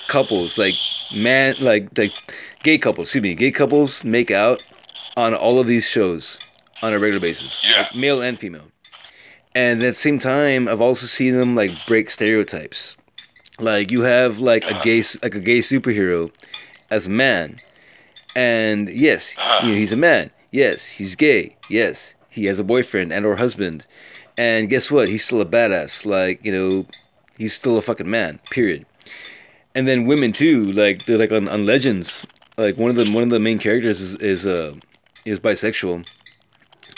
couples, 0.07 0.57
like 0.57 0.75
man, 1.15 1.55
like 1.59 1.97
like 1.97 2.13
gay 2.63 2.77
couples, 2.77 3.07
excuse 3.07 3.23
me, 3.23 3.33
gay 3.35 3.51
couples 3.51 4.03
make 4.03 4.29
out 4.31 4.63
on 5.15 5.33
all 5.33 5.59
of 5.59 5.65
these 5.67 5.87
shows 5.95 6.39
on 6.83 6.93
a 6.93 6.99
regular 6.99 7.19
basis, 7.19 7.65
Yeah. 7.65 7.81
like 7.81 7.95
male 7.95 8.21
and 8.21 8.39
female. 8.39 8.69
And 9.55 9.81
at 9.81 9.95
the 9.95 10.01
same 10.07 10.19
time, 10.19 10.67
I've 10.67 10.81
also 10.81 11.07
seen 11.07 11.33
them 11.39 11.55
like 11.55 11.71
break 11.87 12.09
stereotypes. 12.11 12.97
Like 13.59 13.89
you 13.89 14.01
have 14.01 14.39
like 14.39 14.63
a 14.69 14.75
gay 14.83 15.01
like 15.23 15.33
a 15.33 15.39
gay 15.39 15.59
superhero 15.71 16.29
as 16.91 17.07
a 17.07 17.09
man, 17.25 17.57
and 18.35 18.87
yes, 18.89 19.35
you 19.63 19.69
know, 19.71 19.75
he's 19.75 19.91
a 19.91 19.97
man. 20.09 20.29
Yes, 20.51 20.85
he's 21.01 21.15
gay. 21.15 21.57
Yes, 21.69 22.13
he 22.29 22.45
has 22.45 22.59
a 22.59 22.63
boyfriend 22.63 23.11
and 23.11 23.25
or 23.25 23.37
husband. 23.37 23.87
And 24.37 24.69
guess 24.69 24.91
what? 24.91 25.09
He's 25.09 25.25
still 25.25 25.41
a 25.41 25.45
badass. 25.45 26.05
Like 26.05 26.45
you 26.45 26.51
know, 26.51 26.85
he's 27.37 27.53
still 27.53 27.77
a 27.77 27.81
fucking 27.81 28.09
man. 28.09 28.39
Period. 28.49 28.85
And 29.75 29.87
then 29.87 30.05
women 30.05 30.33
too. 30.33 30.71
Like 30.71 31.05
they're 31.05 31.17
like 31.17 31.31
on, 31.31 31.47
on 31.47 31.65
Legends. 31.65 32.25
Like 32.57 32.77
one 32.77 32.89
of 32.89 32.95
the 32.95 33.11
one 33.11 33.23
of 33.23 33.29
the 33.29 33.39
main 33.39 33.59
characters 33.59 34.01
is 34.01 34.15
is 34.15 34.47
uh 34.47 34.73
is 35.25 35.39
bisexual, 35.39 36.09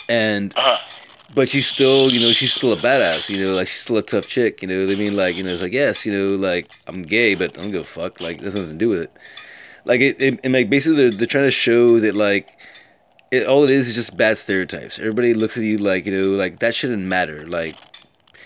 and 0.07 0.53
uh, 0.55 0.77
but 1.33 1.49
she's 1.49 1.67
still, 1.67 2.11
you 2.11 2.19
know, 2.19 2.31
she's 2.31 2.53
still 2.53 2.73
a 2.73 2.77
badass, 2.77 3.29
you 3.29 3.43
know, 3.43 3.53
like 3.53 3.67
she's 3.67 3.81
still 3.81 3.97
a 3.97 4.01
tough 4.01 4.27
chick, 4.27 4.61
you 4.61 4.67
know 4.67 4.85
what 4.85 4.91
I 4.91 4.95
mean? 4.95 5.15
Like, 5.15 5.35
you 5.35 5.43
know, 5.43 5.51
it's 5.51 5.61
like, 5.61 5.73
yes, 5.73 6.05
you 6.05 6.13
know, 6.13 6.35
like 6.35 6.71
I'm 6.87 7.03
gay, 7.03 7.35
but 7.35 7.57
I 7.57 7.61
don't 7.61 7.71
give 7.71 7.81
a 7.81 7.85
fuck. 7.85 8.19
Like, 8.19 8.37
it 8.37 8.43
has 8.43 8.55
nothing 8.55 8.71
to 8.71 8.77
do 8.77 8.89
with 8.89 9.01
it. 9.01 9.11
Like, 9.85 10.01
it, 10.01 10.21
it 10.21 10.39
and 10.43 10.53
like 10.53 10.69
basically 10.69 10.97
they're, 10.97 11.11
they're 11.11 11.27
trying 11.27 11.45
to 11.45 11.51
show 11.51 11.99
that 11.99 12.15
like, 12.15 12.57
it, 13.31 13.45
all 13.45 13.63
it 13.63 13.69
is 13.69 13.89
is 13.89 13.95
just 13.95 14.17
bad 14.17 14.37
stereotypes. 14.37 14.97
Everybody 14.97 15.33
looks 15.33 15.55
at 15.55 15.63
you 15.63 15.77
like, 15.77 16.05
you 16.05 16.19
know, 16.19 16.29
like 16.29 16.59
that 16.59 16.73
shouldn't 16.73 17.03
matter. 17.03 17.47
Like, 17.47 17.75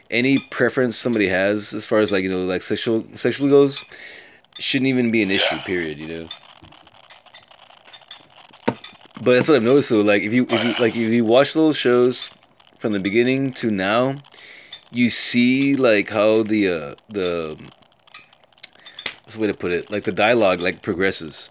any 0.09 0.37
preference 0.37 0.97
somebody 0.97 1.27
has 1.27 1.73
as 1.73 1.85
far 1.85 1.99
as 1.99 2.11
like, 2.11 2.23
you 2.23 2.29
know, 2.29 2.45
like 2.45 2.61
sexual 2.61 3.05
sexually 3.15 3.49
goes, 3.49 3.83
shouldn't 4.59 4.87
even 4.87 5.11
be 5.11 5.21
an 5.21 5.31
issue. 5.31 5.57
Period. 5.59 5.99
You 5.99 6.07
know. 6.07 6.29
But 9.21 9.35
that's 9.35 9.47
what 9.47 9.55
I've 9.55 9.63
noticed 9.63 9.89
though. 9.89 10.01
Like 10.01 10.23
if 10.23 10.33
you 10.33 10.45
if 10.49 10.63
you 10.63 10.73
like 10.79 10.95
if 10.95 11.13
you 11.13 11.23
watch 11.23 11.53
those 11.53 11.77
shows 11.77 12.29
from 12.77 12.91
the 12.91 12.99
beginning 12.99 13.53
to 13.53 13.71
now, 13.71 14.21
you 14.91 15.09
see 15.09 15.75
like 15.75 16.09
how 16.09 16.43
the 16.43 16.67
uh, 16.67 16.95
the 17.09 17.57
what's 19.23 19.35
the 19.35 19.41
way 19.41 19.47
to 19.47 19.53
put 19.53 19.71
it? 19.71 19.89
Like 19.89 20.03
the 20.03 20.11
dialogue 20.11 20.59
like 20.59 20.81
progresses, 20.81 21.49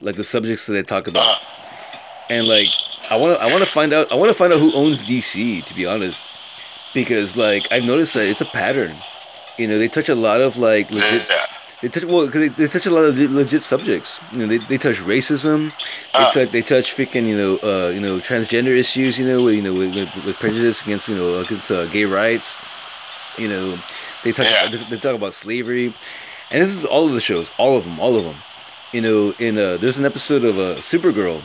like 0.00 0.14
the 0.14 0.22
subjects 0.22 0.66
that 0.66 0.74
they 0.74 0.84
talk 0.84 1.08
about, 1.08 1.40
and 2.30 2.46
like 2.46 2.68
I 3.10 3.16
want 3.16 3.36
to 3.36 3.42
I 3.42 3.50
want 3.50 3.64
to 3.64 3.70
find 3.70 3.92
out 3.92 4.12
I 4.12 4.14
want 4.14 4.30
to 4.30 4.34
find 4.34 4.52
out 4.52 4.60
who 4.60 4.72
owns 4.72 5.04
DC 5.04 5.64
to 5.64 5.74
be 5.74 5.86
honest, 5.86 6.22
because 6.94 7.36
like 7.36 7.70
I've 7.72 7.84
noticed 7.84 8.14
that 8.14 8.28
it's 8.28 8.40
a 8.40 8.44
pattern. 8.46 8.94
You 9.58 9.66
know, 9.66 9.78
they 9.78 9.88
touch 9.88 10.08
a 10.08 10.14
lot 10.14 10.40
of 10.40 10.56
like 10.56 10.90
legit. 10.90 11.28
yeah. 11.28 11.36
They 11.82 11.88
touch 11.88 12.04
well 12.04 12.26
because 12.26 12.40
they, 12.42 12.48
they 12.48 12.66
touch 12.66 12.86
a 12.86 12.90
lot 12.90 13.04
of 13.04 13.16
legit, 13.18 13.62
subjects. 13.62 14.18
You 14.32 14.38
know, 14.38 14.46
they, 14.48 14.58
they 14.58 14.78
touch 14.78 14.96
racism. 14.96 15.68
They 15.70 15.74
Ah. 16.14 16.30
touch 16.32 16.50
they 16.50 16.62
touch 16.62 16.94
freaking 16.96 17.26
you 17.26 17.36
know 17.36 17.56
uh, 17.62 17.88
you 17.90 18.00
know 18.00 18.18
transgender 18.18 18.76
issues. 18.76 19.18
You 19.18 19.26
know 19.28 19.44
with, 19.44 19.54
you 19.54 19.62
know 19.62 19.72
with, 19.74 19.94
with, 20.24 20.36
prejudice 20.36 20.82
against 20.82 21.08
you 21.08 21.14
know 21.16 21.38
against 21.40 21.70
uh, 21.70 21.86
gay 21.86 22.04
rights. 22.04 22.58
You 23.36 23.48
know, 23.48 23.78
they 24.24 24.32
talk 24.32 24.46
Yeah. 24.46 24.66
about, 24.68 24.90
they 24.90 24.96
talk 24.96 25.14
about 25.14 25.34
slavery, 25.34 25.86
and 26.50 26.62
this 26.62 26.74
is 26.74 26.84
all 26.84 27.06
of 27.06 27.12
the 27.12 27.20
shows, 27.20 27.52
all 27.58 27.76
of 27.76 27.84
them, 27.84 28.00
all 28.00 28.16
of 28.16 28.24
them. 28.24 28.34
You 28.92 29.00
know, 29.00 29.34
in 29.38 29.56
uh, 29.58 29.76
there's 29.76 29.98
an 29.98 30.04
episode 30.06 30.44
of 30.44 30.58
uh, 30.58 30.74
Supergirl, 30.80 31.42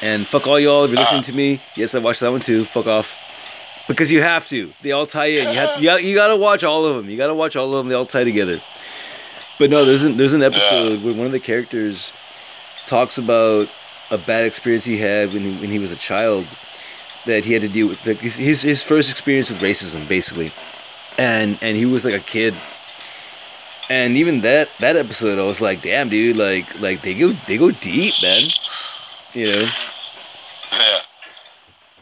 and 0.00 0.26
fuck 0.26 0.46
all 0.46 0.58
y'all 0.60 0.84
if 0.84 0.90
you're 0.90 1.00
listening 1.00 1.20
Ah. 1.20 1.24
to 1.24 1.32
me. 1.34 1.60
Yes, 1.76 1.94
I 1.94 1.98
watched 1.98 2.20
that 2.20 2.30
one 2.30 2.40
too. 2.40 2.64
Fuck 2.64 2.86
off. 2.86 3.18
Because 3.88 4.10
you 4.10 4.20
have 4.20 4.46
to. 4.46 4.72
They 4.82 4.92
all 4.92 5.06
tie 5.06 5.26
in. 5.26 5.48
You 5.48 5.54
have 5.54 5.78
you, 5.80 5.84
got- 5.86 6.02
you 6.04 6.14
gotta 6.14 6.36
watch 6.36 6.64
all 6.64 6.84
of 6.86 6.96
them. 6.96 7.08
You 7.10 7.16
gotta 7.16 7.34
watch 7.34 7.54
all 7.56 7.66
of 7.72 7.78
them. 7.78 7.88
They 7.88 7.94
all 7.94 8.06
tie 8.06 8.24
together. 8.24 8.60
But 9.58 9.70
no, 9.70 9.84
there's 9.84 10.02
an 10.04 10.16
there's 10.16 10.32
an 10.34 10.42
episode 10.42 11.02
where 11.02 11.14
one 11.14 11.26
of 11.26 11.32
the 11.32 11.40
characters 11.40 12.12
talks 12.86 13.16
about 13.18 13.68
a 14.10 14.18
bad 14.18 14.44
experience 14.44 14.84
he 14.84 14.98
had 14.98 15.32
when 15.32 15.42
he, 15.42 15.60
when 15.60 15.70
he 15.70 15.78
was 15.78 15.90
a 15.92 15.96
child 15.96 16.46
that 17.26 17.44
he 17.44 17.52
had 17.52 17.62
to 17.62 17.68
deal 17.68 17.88
with 17.88 18.04
like 18.06 18.18
his 18.18 18.36
his 18.36 18.62
his 18.62 18.82
first 18.82 19.10
experience 19.10 19.50
with 19.50 19.60
racism 19.60 20.06
basically, 20.08 20.50
and 21.16 21.58
and 21.62 21.76
he 21.76 21.86
was 21.86 22.04
like 22.04 22.14
a 22.14 22.20
kid. 22.20 22.54
And 23.88 24.16
even 24.16 24.40
that 24.40 24.68
that 24.80 24.96
episode, 24.96 25.38
I 25.38 25.44
was 25.44 25.60
like, 25.60 25.80
damn, 25.80 26.08
dude, 26.08 26.36
like 26.36 26.80
like 26.80 27.02
they 27.02 27.14
go 27.14 27.28
they 27.46 27.56
go 27.56 27.70
deep, 27.70 28.14
man. 28.22 28.42
You 29.32 29.46
know 29.52 29.68
Yeah. 30.72 30.98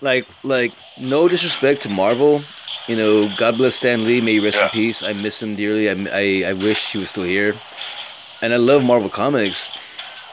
Like 0.00 0.26
like 0.42 0.72
no 1.00 1.28
disrespect 1.28 1.82
to 1.82 1.88
Marvel, 1.88 2.42
you 2.88 2.96
know, 2.96 3.28
God 3.36 3.56
bless 3.56 3.76
Stan 3.76 4.04
Lee, 4.04 4.20
may 4.20 4.32
he 4.34 4.40
rest 4.40 4.60
in 4.62 4.68
peace. 4.70 5.02
I 5.02 5.12
miss 5.12 5.42
him 5.42 5.56
dearly. 5.56 5.88
I, 5.88 5.94
I 6.12 6.50
I 6.50 6.52
wish 6.52 6.92
he 6.92 6.98
was 6.98 7.10
still 7.10 7.24
here, 7.24 7.54
and 8.42 8.52
I 8.52 8.56
love 8.56 8.84
Marvel 8.84 9.08
comics. 9.08 9.68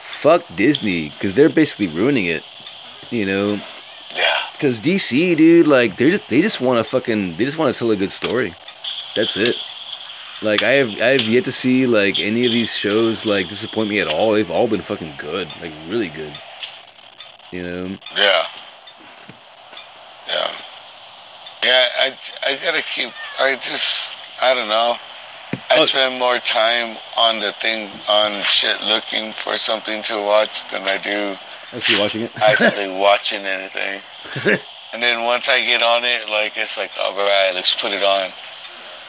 Fuck 0.00 0.44
Disney, 0.54 1.08
because 1.10 1.34
they're 1.34 1.48
basically 1.48 1.88
ruining 1.88 2.26
it. 2.26 2.44
You 3.10 3.26
know, 3.26 3.60
Yeah. 4.14 4.36
because 4.52 4.80
DC, 4.80 5.36
dude, 5.36 5.66
like 5.66 5.96
they 5.96 6.10
just 6.10 6.28
they 6.28 6.40
just 6.40 6.60
want 6.60 6.78
to 6.78 6.84
fucking 6.84 7.36
they 7.36 7.44
just 7.44 7.58
want 7.58 7.74
to 7.74 7.78
tell 7.78 7.90
a 7.90 7.96
good 7.96 8.12
story. 8.12 8.54
That's 9.16 9.36
it. 9.36 9.56
Like 10.42 10.62
I 10.62 10.72
have 10.72 10.90
I 11.00 11.06
have 11.18 11.22
yet 11.28 11.44
to 11.44 11.52
see 11.52 11.86
like 11.86 12.18
any 12.20 12.46
of 12.46 12.52
these 12.52 12.74
shows 12.74 13.24
like 13.26 13.48
disappoint 13.48 13.88
me 13.90 14.00
at 14.00 14.08
all. 14.08 14.32
They've 14.32 14.50
all 14.50 14.66
been 14.68 14.80
fucking 14.80 15.14
good, 15.18 15.48
like 15.60 15.72
really 15.88 16.08
good. 16.08 16.32
You 17.50 17.62
know. 17.64 17.98
Yeah. 18.16 18.42
Yeah. 20.32 20.50
Yeah, 21.64 21.86
I, 22.00 22.16
I 22.46 22.56
gotta 22.56 22.82
keep, 22.82 23.12
I 23.38 23.54
just, 23.56 24.14
I 24.42 24.54
don't 24.54 24.68
know. 24.68 24.96
I 25.70 25.78
Oh. 25.78 25.84
spend 25.84 26.18
more 26.18 26.38
time 26.38 26.96
on 27.16 27.38
the 27.40 27.52
thing, 27.52 27.88
on 28.08 28.42
shit 28.42 28.80
looking 28.82 29.32
for 29.32 29.56
something 29.56 30.02
to 30.04 30.16
watch 30.20 30.68
than 30.70 30.82
I 30.88 30.98
do 30.98 31.36
Actually 31.74 32.00
watching 32.00 32.22
it. 32.22 32.32
actually 32.42 32.90
watching 32.98 33.40
anything. 33.44 34.00
And 34.92 35.02
then 35.02 35.24
once 35.24 35.48
I 35.48 35.64
get 35.64 35.82
on 35.82 36.04
it, 36.04 36.28
like, 36.28 36.52
it's 36.56 36.76
like, 36.76 36.90
all 37.00 37.14
right, 37.16 37.52
let's 37.54 37.74
put 37.74 37.92
it 37.92 38.02
on. 38.02 38.30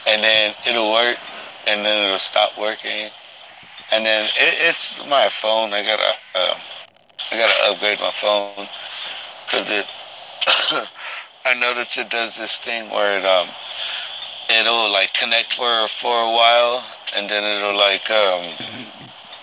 And 0.06 0.22
then 0.22 0.54
it'll 0.68 0.92
work, 0.92 1.16
and 1.66 1.84
then 1.84 2.04
it'll 2.06 2.18
stop 2.18 2.56
working. 2.58 3.10
And 3.92 4.04
then 4.06 4.24
it, 4.24 4.54
it's 4.68 5.04
my 5.06 5.28
phone. 5.30 5.72
I 5.74 5.82
gotta, 5.82 6.12
uh, 6.34 6.54
I 7.32 7.36
gotta 7.36 7.72
upgrade 7.72 8.00
my 8.00 8.10
phone. 8.12 8.66
because 9.46 9.70
it. 9.70 9.86
I 11.46 11.52
noticed 11.54 11.98
it 11.98 12.08
does 12.08 12.36
this 12.38 12.58
thing 12.58 12.88
where 12.90 13.18
it 13.18 13.24
um, 13.24 13.48
it'll 14.48 14.90
like 14.92 15.12
connect 15.12 15.54
for 15.54 15.88
for 15.88 16.14
a 16.14 16.30
while, 16.30 16.84
and 17.16 17.28
then 17.28 17.44
it'll 17.44 17.76
like 17.76 18.10
um, 18.10 18.50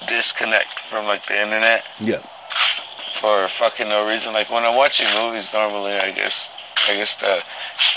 disconnect 0.08 0.80
from 0.80 1.06
like 1.06 1.26
the 1.28 1.40
internet 1.42 1.86
Yeah. 2.00 2.22
for 3.20 3.48
fucking 3.50 3.88
no 3.88 4.08
reason. 4.08 4.34
Like 4.34 4.50
when 4.50 4.64
I'm 4.66 4.76
watching 4.76 5.06
movies, 5.16 5.54
normally 5.54 5.94
I 5.94 6.12
guess 6.12 6.50
I 6.90 6.96
guess 6.96 7.16
the 7.18 7.44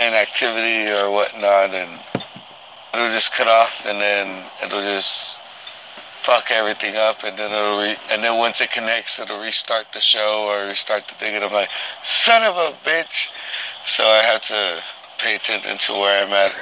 inactivity 0.05 0.91
or 0.91 1.11
whatnot, 1.11 1.71
and 1.71 1.99
it'll 2.93 3.09
just 3.09 3.33
cut 3.33 3.49
off, 3.49 3.87
and 3.87 3.99
then 3.99 4.45
it'll 4.63 4.83
just 4.83 5.41
fuck 6.21 6.51
everything 6.51 6.95
up, 6.97 7.25
and 7.25 7.39
then 7.39 7.51
it'll 7.53 7.79
re- 7.79 7.97
and 8.13 8.23
then 8.23 8.37
once 8.39 8.61
it 8.61 8.71
connects, 8.71 9.19
it'll 9.19 9.41
restart 9.41 9.87
the 9.95 10.01
show 10.01 10.45
or 10.49 10.69
restart 10.69 11.09
the 11.09 11.15
thing, 11.15 11.35
and 11.35 11.43
I'm 11.45 11.53
like, 11.53 11.71
son 12.03 12.43
of 12.43 12.57
a 12.57 12.77
bitch. 12.87 13.31
So 13.85 14.03
I 14.03 14.23
have 14.23 14.41
to 14.43 14.83
pay 15.19 15.37
attention 15.37 15.77
to 15.77 15.93
where 15.93 16.25
I'm 16.25 16.33
at 16.33 16.53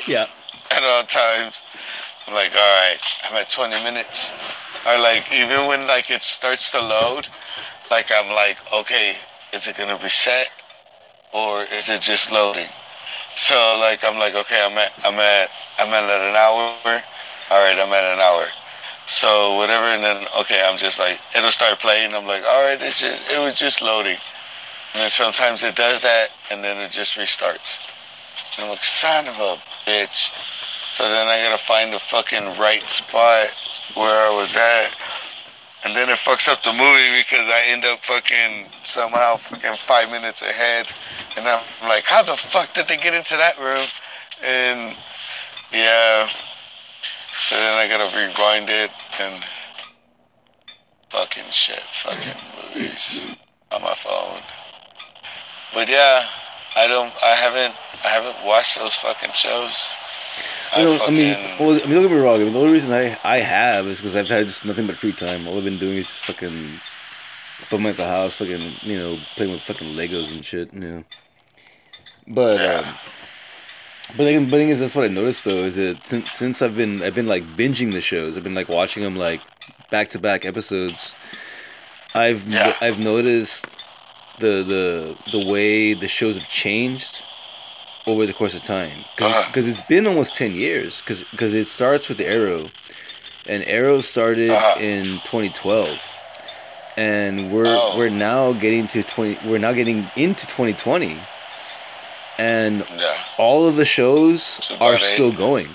yeah. 0.08 0.26
at 0.70 0.82
all 0.82 1.04
times. 1.04 1.60
I'm 2.26 2.34
like, 2.34 2.52
all 2.52 2.80
right, 2.80 2.98
I'm 3.24 3.36
at 3.36 3.50
20 3.50 3.82
minutes. 3.84 4.34
Or 4.86 4.98
like, 4.98 5.30
even 5.32 5.66
when 5.66 5.86
like 5.86 6.10
it 6.10 6.22
starts 6.22 6.70
to 6.72 6.80
load, 6.80 7.28
like 7.90 8.10
I'm 8.10 8.28
like, 8.28 8.58
okay, 8.72 9.16
is 9.52 9.66
it 9.66 9.76
gonna 9.76 9.98
reset, 10.02 10.50
or 11.32 11.62
is 11.64 11.88
it 11.88 12.00
just 12.00 12.32
loading? 12.32 12.68
So 13.36 13.54
like, 13.78 14.02
I'm 14.02 14.18
like, 14.18 14.34
okay, 14.34 14.64
I'm 14.64 14.76
at, 14.78 14.92
I'm 15.04 15.18
at, 15.20 15.50
I'm 15.78 15.92
at 15.92 16.04
an 16.04 16.36
hour. 16.36 17.02
All 17.50 17.62
right, 17.62 17.78
I'm 17.78 17.92
at 17.92 18.04
an 18.14 18.20
hour. 18.20 18.46
So 19.06 19.56
whatever, 19.56 19.86
and 19.86 20.02
then 20.02 20.26
okay, 20.40 20.62
I'm 20.64 20.78
just 20.78 20.98
like, 20.98 21.20
it'll 21.36 21.50
start 21.50 21.80
playing. 21.80 22.14
I'm 22.14 22.26
like, 22.26 22.44
all 22.44 22.64
right, 22.64 22.80
it 22.80 22.94
just, 22.94 23.30
it 23.30 23.38
was 23.38 23.58
just 23.58 23.82
loading. 23.82 24.16
And 24.92 25.02
then 25.02 25.10
sometimes 25.10 25.62
it 25.62 25.74
does 25.74 26.02
that, 26.02 26.28
and 26.50 26.62
then 26.62 26.76
it 26.78 26.90
just 26.90 27.16
restarts. 27.16 27.88
And 28.56 28.64
I'm 28.64 28.70
like, 28.70 28.84
son 28.84 29.26
of 29.26 29.34
a 29.36 29.56
bitch. 29.86 30.30
So 30.94 31.04
then 31.04 31.26
I 31.28 31.40
gotta 31.42 31.62
find 31.62 31.92
the 31.92 31.98
fucking 31.98 32.58
right 32.58 32.82
spot 32.82 33.48
where 33.94 34.28
I 34.28 34.34
was 34.36 34.54
at. 34.56 34.94
And 35.84 35.96
then 35.96 36.10
it 36.10 36.18
fucks 36.18 36.48
up 36.48 36.62
the 36.62 36.72
movie 36.72 37.18
because 37.18 37.48
I 37.48 37.62
end 37.66 37.84
up 37.84 37.98
fucking 38.00 38.66
somehow 38.84 39.36
fucking 39.36 39.74
five 39.86 40.10
minutes 40.10 40.42
ahead. 40.42 40.86
And 41.36 41.48
I'm 41.48 41.62
like, 41.88 42.04
how 42.04 42.22
the 42.22 42.36
fuck 42.36 42.74
did 42.74 42.86
they 42.86 42.98
get 42.98 43.14
into 43.14 43.34
that 43.36 43.58
room? 43.58 43.88
And 44.44 44.94
yeah. 45.72 46.28
So 47.34 47.56
then 47.56 47.78
I 47.78 47.88
gotta 47.88 48.14
rewind 48.14 48.68
it 48.68 48.90
and 49.18 49.42
fucking 51.10 51.50
shit, 51.50 51.80
fucking 51.80 52.36
movies 52.74 53.34
on 53.72 53.82
my 53.82 53.94
phone. 53.94 54.40
But 55.74 55.88
yeah, 55.88 56.26
I 56.76 56.86
don't, 56.86 57.12
I 57.22 57.34
haven't, 57.34 57.74
I 58.04 58.08
haven't 58.08 58.44
watched 58.46 58.78
those 58.78 58.94
fucking 58.94 59.32
shows. 59.32 59.92
You 60.76 60.84
know, 60.84 61.04
I 61.06 61.10
mean, 61.10 61.34
well, 61.58 61.74
I 61.74 61.84
mean, 61.84 61.90
don't 61.90 62.02
get 62.02 62.10
me 62.10 62.16
wrong. 62.16 62.40
I 62.40 62.44
mean, 62.44 62.52
the 62.52 62.60
only 62.60 62.72
reason 62.72 62.92
I 62.92 63.18
I 63.22 63.38
have 63.38 63.86
is 63.86 63.98
because 63.98 64.16
I've 64.16 64.28
had 64.28 64.46
just 64.46 64.64
nothing 64.64 64.86
but 64.86 64.96
free 64.96 65.12
time. 65.12 65.46
All 65.46 65.58
I've 65.58 65.64
been 65.64 65.78
doing 65.78 65.98
is 65.98 66.06
just 66.06 66.24
fucking 66.24 66.80
bumming 67.70 67.90
at 67.90 67.96
the 67.98 68.06
house, 68.06 68.36
fucking, 68.36 68.62
you 68.80 68.98
know, 68.98 69.18
playing 69.36 69.52
with 69.52 69.60
fucking 69.62 69.88
Legos 69.88 70.32
and 70.34 70.42
shit. 70.42 70.72
You 70.72 70.80
know, 70.80 71.04
but 72.26 72.58
um, 72.60 72.94
but 74.16 74.24
the 74.24 74.46
thing 74.46 74.70
is, 74.70 74.80
that's 74.80 74.94
what 74.94 75.04
I 75.04 75.08
noticed 75.08 75.44
though 75.44 75.64
is 75.64 75.76
that 75.76 76.06
since 76.06 76.32
since 76.32 76.62
I've 76.62 76.76
been 76.76 77.02
I've 77.02 77.14
been 77.14 77.28
like 77.28 77.44
binging 77.44 77.92
the 77.92 78.00
shows, 78.00 78.36
I've 78.36 78.44
been 78.44 78.54
like 78.54 78.70
watching 78.70 79.02
them 79.02 79.16
like 79.16 79.42
back 79.90 80.08
to 80.10 80.18
back 80.18 80.46
episodes. 80.46 81.14
I've 82.14 82.46
Yeah. 82.48 82.76
I've 82.80 82.98
noticed 82.98 83.66
the 84.44 84.54
the 84.74 84.84
the 85.36 85.42
way 85.52 85.94
the 86.04 86.08
shows 86.18 86.34
have 86.38 86.48
changed 86.64 87.12
over 88.06 88.22
the 88.26 88.32
course 88.40 88.54
of 88.58 88.62
time. 88.78 88.98
Because 89.14 89.34
Uh-huh. 89.36 89.70
it's 89.70 89.82
been 89.94 90.06
almost 90.10 90.30
10 90.36 90.52
years 90.66 90.90
because 91.06 91.52
it 91.62 91.68
starts 91.78 92.04
with 92.10 92.20
arrow. 92.20 92.62
And 93.52 93.60
arrow 93.78 93.98
started 94.14 94.50
Uh-huh. 94.50 94.80
in 94.92 95.04
2012 95.30 95.98
and 96.96 97.34
we're 97.52 97.74
Oh. 97.82 97.96
we're 97.96 98.16
now 98.30 98.42
getting 98.64 98.84
to 98.94 98.98
20 99.02 99.38
we're 99.48 99.58
now 99.66 99.72
getting 99.80 99.98
into 100.26 100.44
2020 100.46 101.16
and 102.38 102.84
yeah, 102.96 103.14
all 103.38 103.66
of 103.68 103.74
the 103.76 103.84
shows 103.98 104.60
are 104.80 104.94
about 104.96 105.00
still 105.14 105.32
going. 105.46 105.68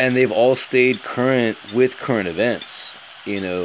And 0.00 0.16
they've 0.16 0.32
all 0.40 0.56
stayed 0.56 0.96
current 1.14 1.56
with 1.78 1.90
current 2.06 2.28
events 2.28 2.96
you 3.24 3.40
know 3.46 3.62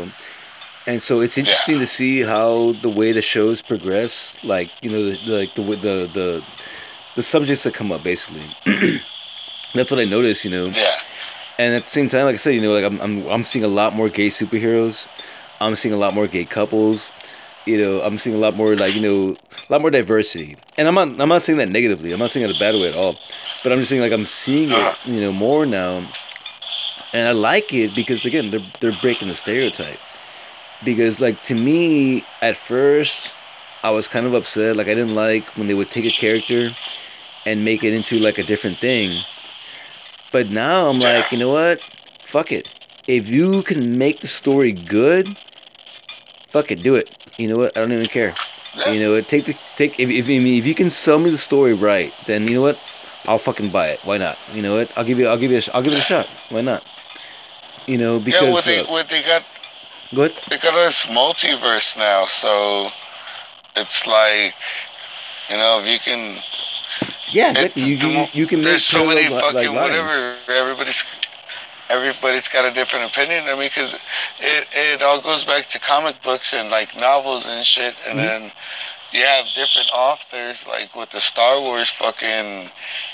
and 0.88 1.02
so 1.02 1.20
it's 1.20 1.38
interesting 1.38 1.76
Yeah. 1.76 1.82
to 1.82 1.88
see 1.88 2.22
how 2.22 2.72
the 2.82 2.90
way 2.90 3.12
the 3.12 3.22
shows 3.22 3.62
progress 3.62 4.42
like 4.44 4.72
you 4.82 4.90
know 4.90 5.04
the, 5.12 5.32
like 5.40 5.54
the 5.54 5.62
the 5.62 5.96
the 6.18 6.44
the 7.16 7.24
subjects 7.24 7.64
that 7.64 7.74
come 7.74 7.92
up 7.92 8.04
basically. 8.04 8.46
That's 9.74 9.92
what 9.92 10.00
i 10.00 10.06
noticed 10.06 10.46
you 10.46 10.52
know? 10.52 10.68
Yeah, 10.68 10.92
and 11.60 11.76
at 11.76 11.84
the 11.84 11.90
same 11.90 12.08
time 12.10 12.26
like 12.26 12.36
i 12.36 12.38
said 12.38 12.56
you 12.56 12.62
know 12.62 12.74
like 12.74 12.86
i'm 12.86 13.00
i'm, 13.02 13.28
I'm 13.28 13.44
seeing 13.44 13.66
a 13.66 13.68
lot 13.68 13.94
more 13.94 14.10
gay 14.10 14.28
superheroes. 14.30 15.08
I'm 15.60 15.76
seeing 15.76 15.94
a 15.94 15.98
lot 15.98 16.14
more 16.14 16.28
gay 16.28 16.46
couples. 16.46 17.12
You 17.66 17.82
know 17.82 18.02
i'm 18.02 18.18
seeing 18.18 18.36
a 18.36 18.40
lot 18.40 18.56
more 18.56 18.76
like 18.76 18.96
you 18.96 19.02
know 19.02 19.36
a 19.70 19.72
lot 19.72 19.82
more 19.82 19.92
diversity. 19.92 20.56
And 20.78 20.88
i'm 20.88 20.96
not 20.96 21.10
i'm 21.20 21.30
not 21.30 21.42
saying 21.42 21.60
that 21.60 21.70
negatively. 21.70 22.14
I'm 22.14 22.20
not 22.20 22.32
saying 22.32 22.50
it 22.50 22.56
a 22.56 22.60
bad 22.60 22.76
way 22.76 22.88
at 22.88 22.96
all. 22.96 23.18
But 23.62 23.74
i'm 23.74 23.80
just 23.80 23.90
saying 23.90 24.02
like 24.02 24.14
i'm 24.14 24.26
seeing 24.26 24.70
it 24.70 24.76
uh-huh. 24.76 25.12
you 25.12 25.20
know 25.20 25.34
more 25.34 25.66
now. 25.66 26.10
And 27.14 27.28
i 27.28 27.32
like 27.34 27.74
it 27.74 27.94
because 27.94 28.24
again 28.26 28.52
they're 28.52 28.68
they're 28.80 29.00
breaking 29.02 29.28
the 29.28 29.36
stereotype 29.36 30.00
because 30.84 31.20
like 31.20 31.42
to 31.44 31.56
me 31.56 32.24
at 32.42 32.56
first 32.56 33.34
i 33.84 33.90
was 33.90 34.08
kind 34.08 34.26
of 34.26 34.34
upset. 34.34 34.76
Like 34.76 34.88
i 34.88 34.94
didn't 34.94 35.16
like 35.16 35.46
when 35.58 35.68
they 35.68 35.74
would 35.74 35.90
take 35.90 36.06
a 36.06 36.12
character 36.12 36.72
and 37.46 37.64
make 37.64 37.84
it 37.84 37.94
into 37.94 38.20
like 38.20 38.38
a 38.38 38.44
different 38.44 38.78
thing. 38.78 39.22
But 40.32 40.50
now 40.50 40.90
i'm 40.90 41.00
like 41.00 41.32
you 41.32 41.38
know 41.38 41.50
what? 41.50 41.84
Fuck 42.22 42.52
it. 42.52 42.74
If 43.08 43.30
you 43.30 43.64
can 43.64 43.98
make 43.98 44.20
the 44.20 44.28
story 44.28 44.72
good 44.72 45.38
fuck 46.48 46.72
it 46.72 46.82
do 46.82 46.96
it. 46.96 47.10
You 47.38 47.48
know 47.48 47.58
what? 47.58 47.78
I 47.78 47.82
don't 47.82 47.94
even 47.94 48.08
care. 48.08 48.34
You 48.88 49.00
know 49.00 49.14
what? 49.14 49.28
Take 49.28 49.46
the 49.46 49.56
take 49.76 50.00
if, 50.00 50.10
if, 50.10 50.30
if 50.30 50.66
you 50.66 50.76
can 50.76 50.90
sell 50.90 51.20
me 51.20 51.30
the 51.30 51.38
story 51.38 51.74
right 51.74 52.14
then 52.26 52.48
you 52.48 52.56
know 52.56 52.62
what? 52.62 52.78
I'll 53.28 53.38
fucking 53.38 53.70
buy 53.70 53.90
it. 53.90 54.00
Why 54.06 54.18
not? 54.18 54.38
You 54.54 54.62
know 54.62 54.78
what? 54.78 54.92
I'll 54.98 55.04
give 55.04 55.20
you 55.20 55.28
i'll 55.28 55.38
give 55.38 55.52
you 55.52 55.58
a, 55.58 55.62
i'll 55.74 55.82
give 55.82 55.94
it 55.94 56.00
a 56.00 56.02
shot. 56.02 56.28
Why 56.50 56.62
not? 56.62 56.84
You 57.86 57.98
know 57.98 58.20
because 58.20 58.42
yeah. 58.42 58.52
What 58.52 58.66
they, 58.66 58.80
uh, 58.80 58.92
what 58.92 59.10
they 59.10 59.22
got, 59.24 59.44
go 60.14 60.24
ahead 60.24 60.36
they 60.50 60.58
got 60.58 60.74
this 60.76 61.06
multiverse 61.08 61.98
now, 61.98 62.24
so 62.26 62.90
it's 63.76 64.06
like, 64.08 64.54
you 65.50 65.58
know, 65.58 65.82
if 65.84 65.88
you 65.88 66.00
can 66.00 66.38
Yeah, 67.32 67.54
It- 67.56 67.76
You, 67.78 67.96
you, 67.96 68.26
you 68.34 68.48
can 68.48 68.60
make 68.60 68.70
There's 68.70 68.86
so 68.86 69.06
many 69.06 69.28
fucking 69.30 69.54
like 69.54 69.72
whatever. 69.72 70.36
Everybody's 70.50 71.04
everybody's 71.90 72.48
got 72.50 72.66
a 72.66 72.72
different 72.72 73.06
opinion. 73.12 73.46
I 73.46 73.54
mean, 73.54 73.70
because 73.70 73.94
it 74.40 74.68
it 74.74 75.02
all 75.02 75.22
goes 75.22 75.44
back 75.46 75.68
to 75.70 75.80
comic 75.80 76.22
books 76.22 76.54
and 76.54 76.70
like 76.70 76.98
novels 77.00 77.46
and 77.48 77.66
shit, 77.66 77.96
and 78.08 78.20
Mhm. 78.20 78.24
then 78.24 78.52
you 79.14 79.22
have 79.24 79.46
different 79.56 79.90
authors 79.96 80.66
like 80.68 80.96
with 80.96 81.10
the 81.12 81.20
Star 81.20 81.60
Wars 81.62 81.90
fucking 81.90 82.70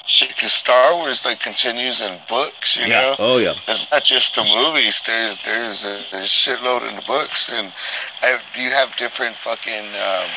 shit. 0.06 0.30
Because 0.30 0.52
Star 0.53 0.95
Wars 0.95 1.24
like 1.26 1.40
continues 1.40 2.02
in 2.02 2.18
books, 2.28 2.76
you 2.78 2.86
Yeah. 2.86 3.02
know. 3.02 3.15
Oh 3.20 3.38
yeah. 3.38 3.53
It's 3.68 3.90
not 3.91 4.03
just 4.03 4.36
the 4.36 4.44
movies. 4.44 5.02
There's 5.06 5.38
there's 5.44 5.86
a, 5.86 5.98
shitload 6.26 6.88
in 6.90 6.95
the 6.95 7.03
books, 7.07 7.52
and 7.53 7.72
I, 8.22 8.40
you 8.56 8.70
have 8.72 8.95
different 8.98 9.36
fucking 9.38 9.86
um, 9.95 10.30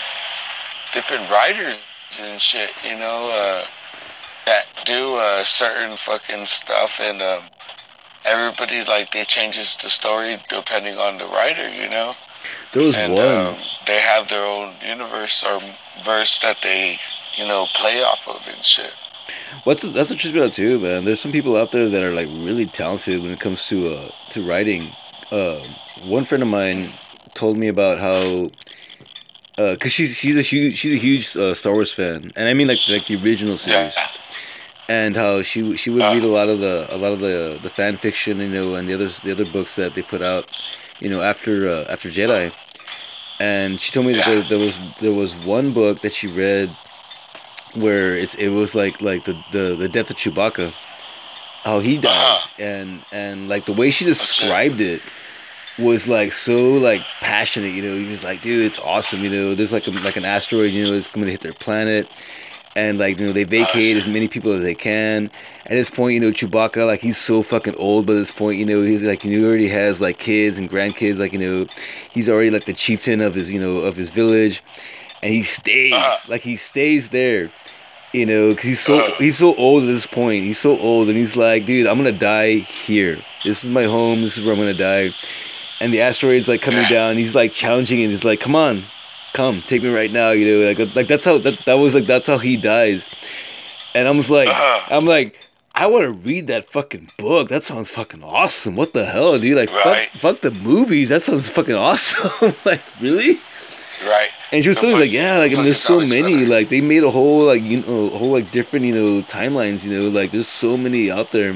different 0.93 1.31
writers 1.31 1.78
and 2.20 2.41
shit. 2.41 2.73
You 2.85 2.97
know, 2.99 3.31
uh, 3.33 3.65
that 4.47 4.66
do 4.85 5.15
uh, 5.16 5.43
certain 5.45 5.97
fucking 5.97 6.47
stuff, 6.47 7.01
and 7.01 7.20
um, 7.23 7.43
everybody 8.24 8.85
like 8.85 9.11
they 9.12 9.24
changes 9.24 9.77
the 9.83 9.89
story 9.89 10.37
depending 10.49 10.97
on 10.97 11.19
the 11.19 11.27
writer. 11.27 11.69
You 11.70 11.89
know, 11.91 12.12
There 12.73 12.83
was 12.85 12.97
and 12.97 13.12
one. 13.15 13.27
um, 13.27 13.57
they 13.86 14.00
have 14.00 14.28
their 14.28 14.44
own 14.44 14.74
universe 14.86 15.42
or 15.44 15.60
verse 16.04 16.38
that 16.40 16.58
they 16.62 16.98
you 17.36 17.46
know 17.46 17.66
play 17.74 18.02
off 18.02 18.26
of 18.28 18.46
and 18.54 18.64
shit. 18.64 18.94
What's 19.64 19.82
that's 19.92 20.10
what 20.10 20.18
trips 20.18 20.34
me 20.34 20.42
out 20.42 20.52
too, 20.52 20.78
man. 20.78 21.04
There's 21.04 21.20
some 21.20 21.32
people 21.32 21.56
out 21.56 21.72
there 21.72 21.88
that 21.88 22.02
are 22.02 22.12
like 22.12 22.28
really 22.28 22.66
talented 22.66 23.22
when 23.22 23.32
it 23.32 23.40
comes 23.40 23.66
to 23.68 23.94
uh 23.94 24.10
to 24.30 24.42
writing. 24.46 24.88
Uh, 25.30 25.60
one 26.04 26.24
friend 26.24 26.42
of 26.42 26.48
mine 26.48 26.92
told 27.34 27.56
me 27.58 27.68
about 27.68 27.98
how. 27.98 28.50
Uh, 29.58 29.74
cause 29.80 29.90
she's 29.90 30.14
she's 30.14 30.36
a 30.36 30.42
huge 30.42 30.76
she's 30.76 30.92
a 30.92 30.98
huge 30.98 31.34
uh, 31.34 31.54
Star 31.54 31.72
Wars 31.72 31.90
fan, 31.92 32.30
and 32.36 32.46
I 32.48 32.52
mean 32.52 32.68
like 32.68 32.78
like 32.90 33.06
the 33.06 33.16
original 33.16 33.56
series, 33.56 33.96
Yeah. 33.96 34.08
and 34.88 35.16
how 35.16 35.40
she 35.40 35.76
she 35.78 35.88
would 35.88 36.02
Uh. 36.02 36.12
read 36.12 36.24
a 36.24 36.28
lot 36.28 36.48
of 36.50 36.60
the 36.60 36.86
a 36.94 36.98
lot 36.98 37.12
of 37.12 37.20
the 37.20 37.58
the 37.62 37.70
fan 37.70 37.96
fiction, 37.96 38.38
you 38.38 38.48
know, 38.48 38.74
and 38.74 38.86
the 38.86 38.92
others 38.92 39.20
the 39.20 39.32
other 39.32 39.46
books 39.46 39.74
that 39.76 39.94
they 39.94 40.02
put 40.02 40.20
out, 40.20 40.44
you 41.00 41.08
know, 41.08 41.22
after 41.22 41.70
uh, 41.70 41.86
after 41.88 42.10
Jedi, 42.10 42.52
and 43.40 43.80
she 43.80 43.92
told 43.92 44.06
me 44.06 44.14
that 44.14 44.26
there, 44.26 44.42
there 44.42 44.58
was 44.58 44.78
there 45.00 45.12
was 45.12 45.34
one 45.36 45.72
book 45.72 46.00
that 46.00 46.12
she 46.12 46.26
read 46.26 46.70
where 47.74 48.14
it's 48.16 48.34
it 48.36 48.48
was 48.48 48.74
like 48.74 49.00
like 49.02 49.24
the 49.24 49.34
the, 49.52 49.74
the 49.76 49.88
death 49.88 50.10
of 50.10 50.16
Chewbacca, 50.16 50.72
how 51.64 51.80
he 51.80 51.96
dies, 51.98 52.12
Uh-huh. 52.12 52.62
and 52.62 53.02
and 53.12 53.48
like 53.48 53.66
the 53.66 53.72
way 53.72 53.90
she 53.90 54.04
described 54.04 54.80
it, 54.80 55.02
was 55.78 56.08
like 56.08 56.32
so 56.32 56.74
like 56.74 57.02
passionate. 57.20 57.72
You 57.74 57.82
know, 57.82 57.94
he 57.96 58.04
was 58.06 58.22
like, 58.24 58.40
dude, 58.42 58.64
it's 58.64 58.78
awesome. 58.78 59.22
You 59.22 59.30
know, 59.30 59.54
there's 59.54 59.72
like 59.72 59.86
a, 59.86 59.90
like 59.90 60.16
an 60.16 60.24
asteroid. 60.24 60.72
You 60.72 60.84
know, 60.84 60.92
it's 60.94 61.08
going 61.10 61.26
to 61.26 61.30
hit 61.30 61.42
their 61.42 61.52
planet. 61.52 62.08
And 62.77 62.98
like 62.98 63.19
you 63.19 63.27
know 63.27 63.32
they 63.32 63.44
vacate 63.44 63.97
as 63.97 64.07
many 64.07 64.28
people 64.28 64.53
as 64.53 64.62
they 64.62 64.74
can. 64.74 65.31
At 65.65 65.70
this 65.73 65.89
point, 65.90 66.12
you 66.15 66.20
know 66.20 66.31
Chewbacca 66.31 66.86
like 66.86 67.01
he's 67.01 67.16
so 67.16 67.43
fucking 67.43 67.74
old. 67.77 68.05
But 68.07 68.12
at 68.12 68.19
this 68.19 68.31
point, 68.31 68.59
you 68.59 68.66
know 68.66 68.82
he's 68.82 69.03
like 69.03 69.23
he 69.23 69.43
already 69.44 69.69
has 69.69 70.01
like 70.01 70.19
kids 70.19 70.59
and 70.59 70.70
grandkids. 70.70 71.19
Like 71.19 71.32
you 71.32 71.39
know 71.39 71.66
he's 72.11 72.28
already 72.28 72.51
like 72.51 72.65
the 72.66 72.74
chieftain 72.74 73.20
of 73.23 73.35
his 73.35 73.53
you 73.53 73.59
know 73.61 73.78
of 73.78 73.97
his 73.97 74.11
village, 74.11 74.62
and 75.23 75.32
he 75.32 75.43
stays 75.43 75.94
Uh-huh. 75.94 76.27
like 76.28 76.43
he 76.43 76.57
stays 76.57 77.11
there 77.11 77.51
you 78.12 78.24
know, 78.24 78.51
because 78.51 78.65
he's 78.65 78.81
so 78.81 78.98
Uh. 78.98 79.11
he's 79.19 79.36
so 79.36 79.55
old 79.57 79.82
at 79.82 79.86
this 79.86 80.07
point. 80.07 80.44
He's 80.44 80.59
so 80.59 80.78
old, 80.78 81.09
and 81.09 81.16
he's 81.19 81.36
like, 81.36 81.66
dude, 81.66 81.86
I'm 81.86 81.98
gonna 81.98 82.12
die 82.12 82.55
here. 82.55 83.19
This 83.44 83.62
is 83.65 83.69
my 83.69 83.85
home. 83.85 84.23
This 84.23 84.39
is 84.39 84.44
where 84.44 84.53
I'm 84.55 84.59
gonna 84.59 84.73
die. 84.74 85.11
And 85.81 85.93
the 85.93 86.01
asteroid's 86.01 86.48
like 86.48 86.62
coming 86.62 86.85
down. 86.89 87.16
He's 87.19 87.35
like 87.35 87.53
challenging 87.53 87.98
it. 88.01 88.09
He's 88.09 88.24
like, 88.24 88.40
come 88.40 88.55
on, 88.55 88.85
come, 89.36 89.62
take 89.62 89.82
me 89.82 89.90
right 89.94 90.10
now. 90.10 90.30
You 90.30 90.44
know, 90.48 90.58
like 90.68 90.94
like 90.96 91.06
that's 91.08 91.24
how 91.24 91.38
that 91.38 91.58
that 91.66 91.78
was 91.78 91.94
like 91.94 92.06
that's 92.06 92.26
how 92.26 92.38
he 92.38 92.56
dies. 92.56 93.08
And 93.94 94.08
I 94.08 94.10
was 94.10 94.30
like, 94.30 94.48
Uh-huh. 94.48 94.96
I'm 94.96 95.04
like. 95.06 95.40
I 95.78 95.84
want 95.88 96.04
to 96.04 96.10
read 96.10 96.46
that 96.46 96.70
fucking 96.72 97.10
book. 97.18 97.50
That 97.50 97.62
sounds 97.62 97.90
fucking 97.90 98.24
awesome. 98.24 98.76
What 98.76 98.94
the 98.94 99.04
hell, 99.04 99.38
dude? 99.38 99.58
Like, 99.58 99.70
Right. 99.84 100.08
fuck, 100.08 100.40
fuck 100.40 100.40
the 100.40 100.50
movies. 100.50 101.10
That 101.10 101.20
sounds 101.22 101.50
fucking 101.50 101.74
awesome. 101.74 102.54
like, 102.64 102.80
really? 102.98 103.34
Right. 104.06 104.30
And 104.52 104.62
she 104.64 104.70
was 104.70 104.82
like, 104.82 105.10
yeah, 105.12 105.36
like 105.36 105.52
I 105.52 105.56
mean, 105.56 105.64
there's 105.64 105.76
so 105.92 106.00
many. 106.00 106.32
better. 106.44 106.46
Like 106.48 106.70
they 106.70 106.80
made 106.80 107.04
a 107.04 107.10
whole 107.10 107.44
like 107.44 107.60
you 107.62 107.80
know, 107.82 108.08
whole 108.08 108.32
like 108.32 108.50
different 108.52 108.86
you 108.86 108.94
know 108.94 109.20
timelines. 109.28 109.84
You 109.86 109.98
know, 110.00 110.08
like 110.08 110.30
there's 110.30 110.48
so 110.48 110.78
many 110.78 111.10
out 111.10 111.30
there. 111.32 111.52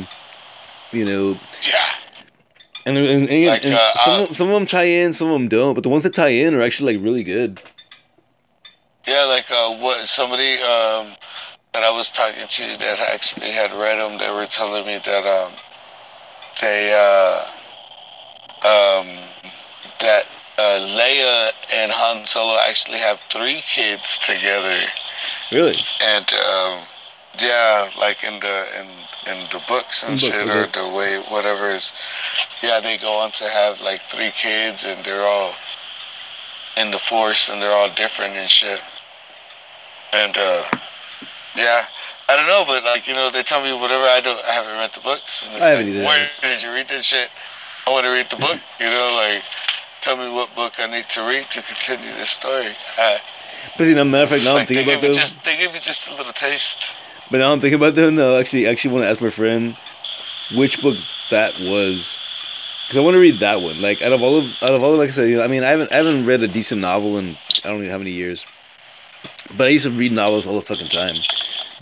You 0.92 1.04
know, 1.06 1.38
Yeah. 1.66 1.88
And 2.86 2.96
and, 2.98 3.28
and, 3.28 3.46
Like, 3.46 3.64
and 3.64 3.74
uh, 3.74 3.92
some 4.04 4.20
uh, 4.20 4.22
of- 4.24 4.36
some 4.36 4.48
of 4.48 4.54
them 4.54 4.66
tie 4.66 4.84
in, 4.84 5.12
some 5.12 5.28
of 5.28 5.34
them 5.34 5.48
don't. 5.48 5.74
But 5.74 5.82
the 5.82 5.88
ones 5.88 6.02
that 6.04 6.14
tie 6.14 6.28
in 6.28 6.54
are 6.54 6.62
actually 6.62 6.94
like 6.96 7.04
really 7.04 7.22
good. 7.24 7.60
Yeah, 9.06 9.24
like 9.24 9.50
uh, 9.50 9.74
what 9.78 9.98
somebody 10.06 10.54
um, 10.56 11.08
that 11.72 11.82
I 11.82 11.90
was 11.90 12.10
talking 12.10 12.46
to 12.46 12.62
that 12.78 12.98
actually 13.12 13.50
had 13.50 13.72
read 13.72 13.98
them, 13.98 14.18
they 14.18 14.30
were 14.30 14.46
telling 14.46 14.86
me 14.86 14.98
that 15.04 15.26
um, 15.26 15.52
they 16.60 16.92
uh, 16.94 17.44
um, 18.66 19.06
that 20.00 20.24
uh, 20.58 20.78
Leia 20.98 21.50
and 21.74 21.90
Han 21.90 22.24
Solo 22.26 22.56
actually 22.68 22.98
have 22.98 23.18
three 23.20 23.62
kids 23.66 24.18
together, 24.18 24.76
Really? 25.50 25.78
and 26.02 26.30
um, 26.34 26.80
yeah, 27.40 27.88
like 27.98 28.22
in 28.22 28.38
the 28.40 28.64
in 28.80 28.86
in 29.26 29.38
the 29.50 29.62
books 29.68 30.02
and 30.02 30.12
books, 30.12 30.22
shit, 30.22 30.48
or 30.48 30.64
okay. 30.64 30.70
the 30.72 30.94
way 30.96 31.20
whatever 31.28 31.66
is, 31.66 31.92
yeah, 32.62 32.80
they 32.80 32.96
go 32.96 33.12
on 33.18 33.30
to 33.32 33.44
have 33.44 33.80
like 33.80 34.00
three 34.02 34.30
kids, 34.30 34.84
and 34.84 35.04
they're 35.04 35.26
all 35.26 35.54
in 36.76 36.90
the 36.90 36.98
Force, 36.98 37.48
and 37.48 37.60
they're 37.60 37.74
all 37.74 37.90
different 37.94 38.34
and 38.34 38.48
shit. 38.48 38.80
And 40.12 40.36
uh, 40.36 40.64
yeah, 41.56 41.82
I 42.28 42.36
don't 42.36 42.46
know, 42.46 42.64
but 42.66 42.84
like 42.84 43.06
you 43.06 43.14
know, 43.14 43.30
they 43.30 43.42
tell 43.42 43.62
me 43.62 43.72
whatever. 43.72 44.04
I 44.04 44.20
don't, 44.20 44.42
I 44.44 44.52
haven't 44.52 44.74
read 44.74 44.92
the 44.94 45.00
books. 45.00 45.48
And 45.52 45.62
I 45.62 45.68
haven't 45.68 45.86
like, 45.86 45.94
either. 45.96 46.04
Where 46.04 46.28
did 46.42 46.62
you 46.62 46.70
read 46.72 46.88
this 46.88 47.04
shit? 47.04 47.28
I 47.86 47.90
want 47.90 48.04
to 48.04 48.12
read 48.12 48.26
the 48.30 48.36
book. 48.36 48.58
You 48.80 48.86
know, 48.86 49.30
like 49.32 49.42
tell 50.00 50.16
me 50.16 50.32
what 50.32 50.54
book 50.54 50.74
I 50.78 50.86
need 50.86 51.04
to 51.10 51.20
read 51.22 51.44
to 51.50 51.62
continue 51.62 52.10
this 52.16 52.30
story. 52.30 52.72
Uh, 52.98 53.18
But 53.76 53.84
see, 53.84 53.94
now 53.94 54.04
matter 54.04 54.24
of 54.24 54.30
fact, 54.30 54.44
now 54.44 54.50
I'm 54.50 54.56
like, 54.56 54.68
thinking 54.68 54.88
about 54.88 55.02
though. 55.02 55.12
just 55.12 55.44
they 55.44 55.56
give 55.56 55.72
me 55.72 55.80
just 55.80 56.08
a 56.08 56.14
little 56.14 56.32
taste. 56.32 56.92
But 57.30 57.38
now 57.38 57.52
I'm 57.52 57.60
thinking 57.60 57.76
about 57.78 57.94
though. 57.94 58.10
No, 58.10 58.38
actually, 58.38 58.66
actually 58.66 58.92
want 58.92 59.04
to 59.04 59.08
ask 59.08 59.20
my 59.20 59.30
friend 59.30 59.76
which 60.54 60.82
book 60.82 60.96
that 61.30 61.58
was. 61.60 62.18
Because 62.86 62.98
I 62.98 63.04
want 63.04 63.14
to 63.14 63.20
read 63.20 63.38
that 63.38 63.60
one. 63.62 63.80
Like 63.80 64.02
out 64.02 64.12
of 64.12 64.22
all 64.22 64.38
of 64.38 64.44
out 64.62 64.74
of 64.74 64.82
all, 64.82 64.92
of, 64.92 64.98
like 64.98 65.10
I 65.10 65.12
said, 65.12 65.28
you 65.28 65.36
know, 65.36 65.44
I 65.44 65.46
mean, 65.46 65.62
I 65.62 65.70
haven't 65.70 65.92
I 65.92 65.96
haven't 65.96 66.26
read 66.26 66.42
a 66.42 66.48
decent 66.48 66.80
novel 66.80 67.18
in 67.18 67.36
I 67.64 67.68
don't 67.68 67.84
know 67.84 67.90
how 67.90 67.98
many 67.98 68.10
years. 68.10 68.44
But 69.56 69.66
I 69.66 69.70
used 69.70 69.86
to 69.86 69.90
read 69.90 70.12
novels 70.12 70.46
all 70.46 70.54
the 70.54 70.62
fucking 70.62 70.88
time. 70.88 71.16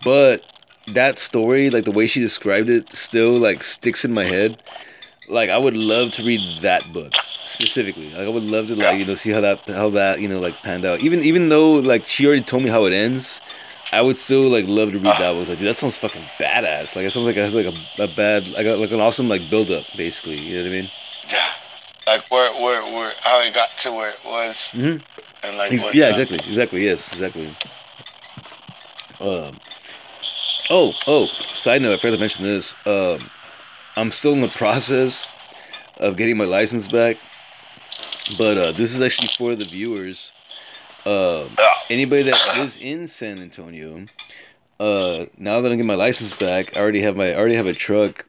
But 0.05 0.45
that 0.93 1.19
story, 1.19 1.71
like 1.71 1.85
the 1.85 1.91
way 1.93 2.07
she 2.07 2.21
described 2.21 2.69
it, 2.69 2.93
still 2.93 3.37
like 3.37 3.63
sticks 3.63 4.05
in 4.05 4.13
my 4.13 4.25
head. 4.25 4.63
Like 5.29 5.51
I 5.51 5.59
would 5.59 5.77
love 5.77 6.13
to 6.13 6.23
read 6.25 6.41
that 6.61 6.91
book 6.93 7.13
specifically. 7.45 8.11
Like 8.11 8.27
I 8.27 8.29
would 8.29 8.45
love 8.45 8.69
to 8.69 8.77
like 8.77 8.99
you 8.99 9.05
know 9.05 9.15
see 9.15 9.31
how 9.31 9.41
that 9.41 9.61
how 9.61 9.91
that 9.91 10.21
you 10.21 10.29
know 10.29 10.41
like 10.41 10.57
panned 10.57 10.85
out. 10.85 11.01
Even 11.01 11.23
even 11.23 11.49
though 11.49 11.73
like 11.73 12.07
she 12.07 12.27
already 12.27 12.43
told 12.43 12.63
me 12.63 12.71
how 12.71 12.85
it 12.85 12.93
ends, 12.93 13.41
I 13.93 14.03
would 14.03 14.17
still 14.19 14.43
like 14.51 14.67
love 14.67 14.91
to 14.93 14.99
read 14.99 15.05
that. 15.07 15.23
I 15.23 15.31
was 15.33 15.49
like, 15.49 15.59
dude, 15.59 15.69
that 15.69 15.77
sounds 15.77 15.97
fucking 15.97 16.23
badass. 16.39 16.95
Like 16.97 17.07
it 17.07 17.11
sounds 17.13 17.27
like 17.27 17.37
it 17.37 17.41
has 17.45 17.55
like 17.55 17.67
a, 17.67 18.03
a 18.03 18.07
bad 18.09 18.47
like 18.49 18.67
a, 18.67 18.75
like 18.77 18.91
an 18.91 19.01
awesome 19.01 19.29
like 19.29 19.49
build 19.49 19.71
up 19.71 19.85
basically. 19.97 20.37
You 20.37 20.59
know 20.59 20.63
what 20.65 20.69
I 20.69 20.81
mean? 20.83 20.91
Yeah, 21.31 21.49
like 22.07 22.31
where 22.31 22.53
where 22.55 22.83
where 22.93 23.13
how 23.21 23.41
it 23.43 23.55
got 23.55 23.71
to 23.79 23.93
where 23.93 24.11
it 24.11 24.21
was, 24.25 24.71
Mhm. 24.75 25.01
and 25.43 25.57
like 25.57 25.73
Ex- 25.73 25.95
yeah, 25.95 26.11
exactly, 26.11 26.37
exactly. 26.37 26.85
Yes, 26.85 27.11
exactly. 27.13 27.49
Um. 29.21 29.59
Oh, 30.71 30.93
oh. 31.07 31.27
Side 31.49 31.81
note: 31.83 31.95
I 31.95 31.97
forgot 31.97 32.15
to 32.17 32.21
mention 32.21 32.45
this. 32.45 32.75
Um, 32.87 33.19
I'm 33.97 34.11
still 34.11 34.33
in 34.35 34.43
the 34.43 34.49
process 34.49 35.27
of 35.97 36.17
getting 36.17 36.37
my 36.37 36.45
license 36.45 36.87
back, 36.89 37.17
but 38.37 38.59
uh, 38.59 38.73
this 38.73 38.93
is 38.95 39.01
actually 39.01 39.29
for 39.29 39.55
the 39.57 39.65
viewers. 39.65 40.33
Um, 41.09 41.49
anybody 41.89 42.23
that 42.25 42.37
lives 42.59 42.77
in 42.81 43.09
San 43.09 43.39
Antonio, 43.39 44.05
uh, 44.79 45.25
now 45.39 45.61
that 45.63 45.73
I 45.73 45.77
get 45.77 45.87
my 45.87 45.95
license 45.95 46.37
back, 46.37 46.77
I 46.77 46.81
already 46.81 47.01
have 47.01 47.17
my 47.17 47.31
I 47.33 47.35
already 47.37 47.55
have 47.55 47.67
a 47.67 47.73
truck 47.73 48.27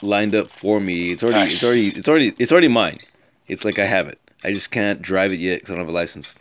lined 0.00 0.34
up 0.34 0.50
for 0.50 0.80
me. 0.80 1.10
It's 1.12 1.22
already 1.22 1.52
it's 1.52 1.62
already 1.62 1.88
it's 1.88 2.08
already 2.08 2.32
it's 2.38 2.50
already 2.52 2.68
mine. 2.68 2.98
It's 3.46 3.64
like 3.64 3.78
I 3.78 3.84
have 3.86 4.08
it. 4.08 4.18
I 4.42 4.52
just 4.54 4.70
can't 4.70 5.02
drive 5.02 5.32
it 5.32 5.40
yet 5.40 5.60
because 5.60 5.70
I 5.72 5.74
don't 5.74 5.84
have 5.84 5.94
a 5.94 5.98
license. 5.98 6.34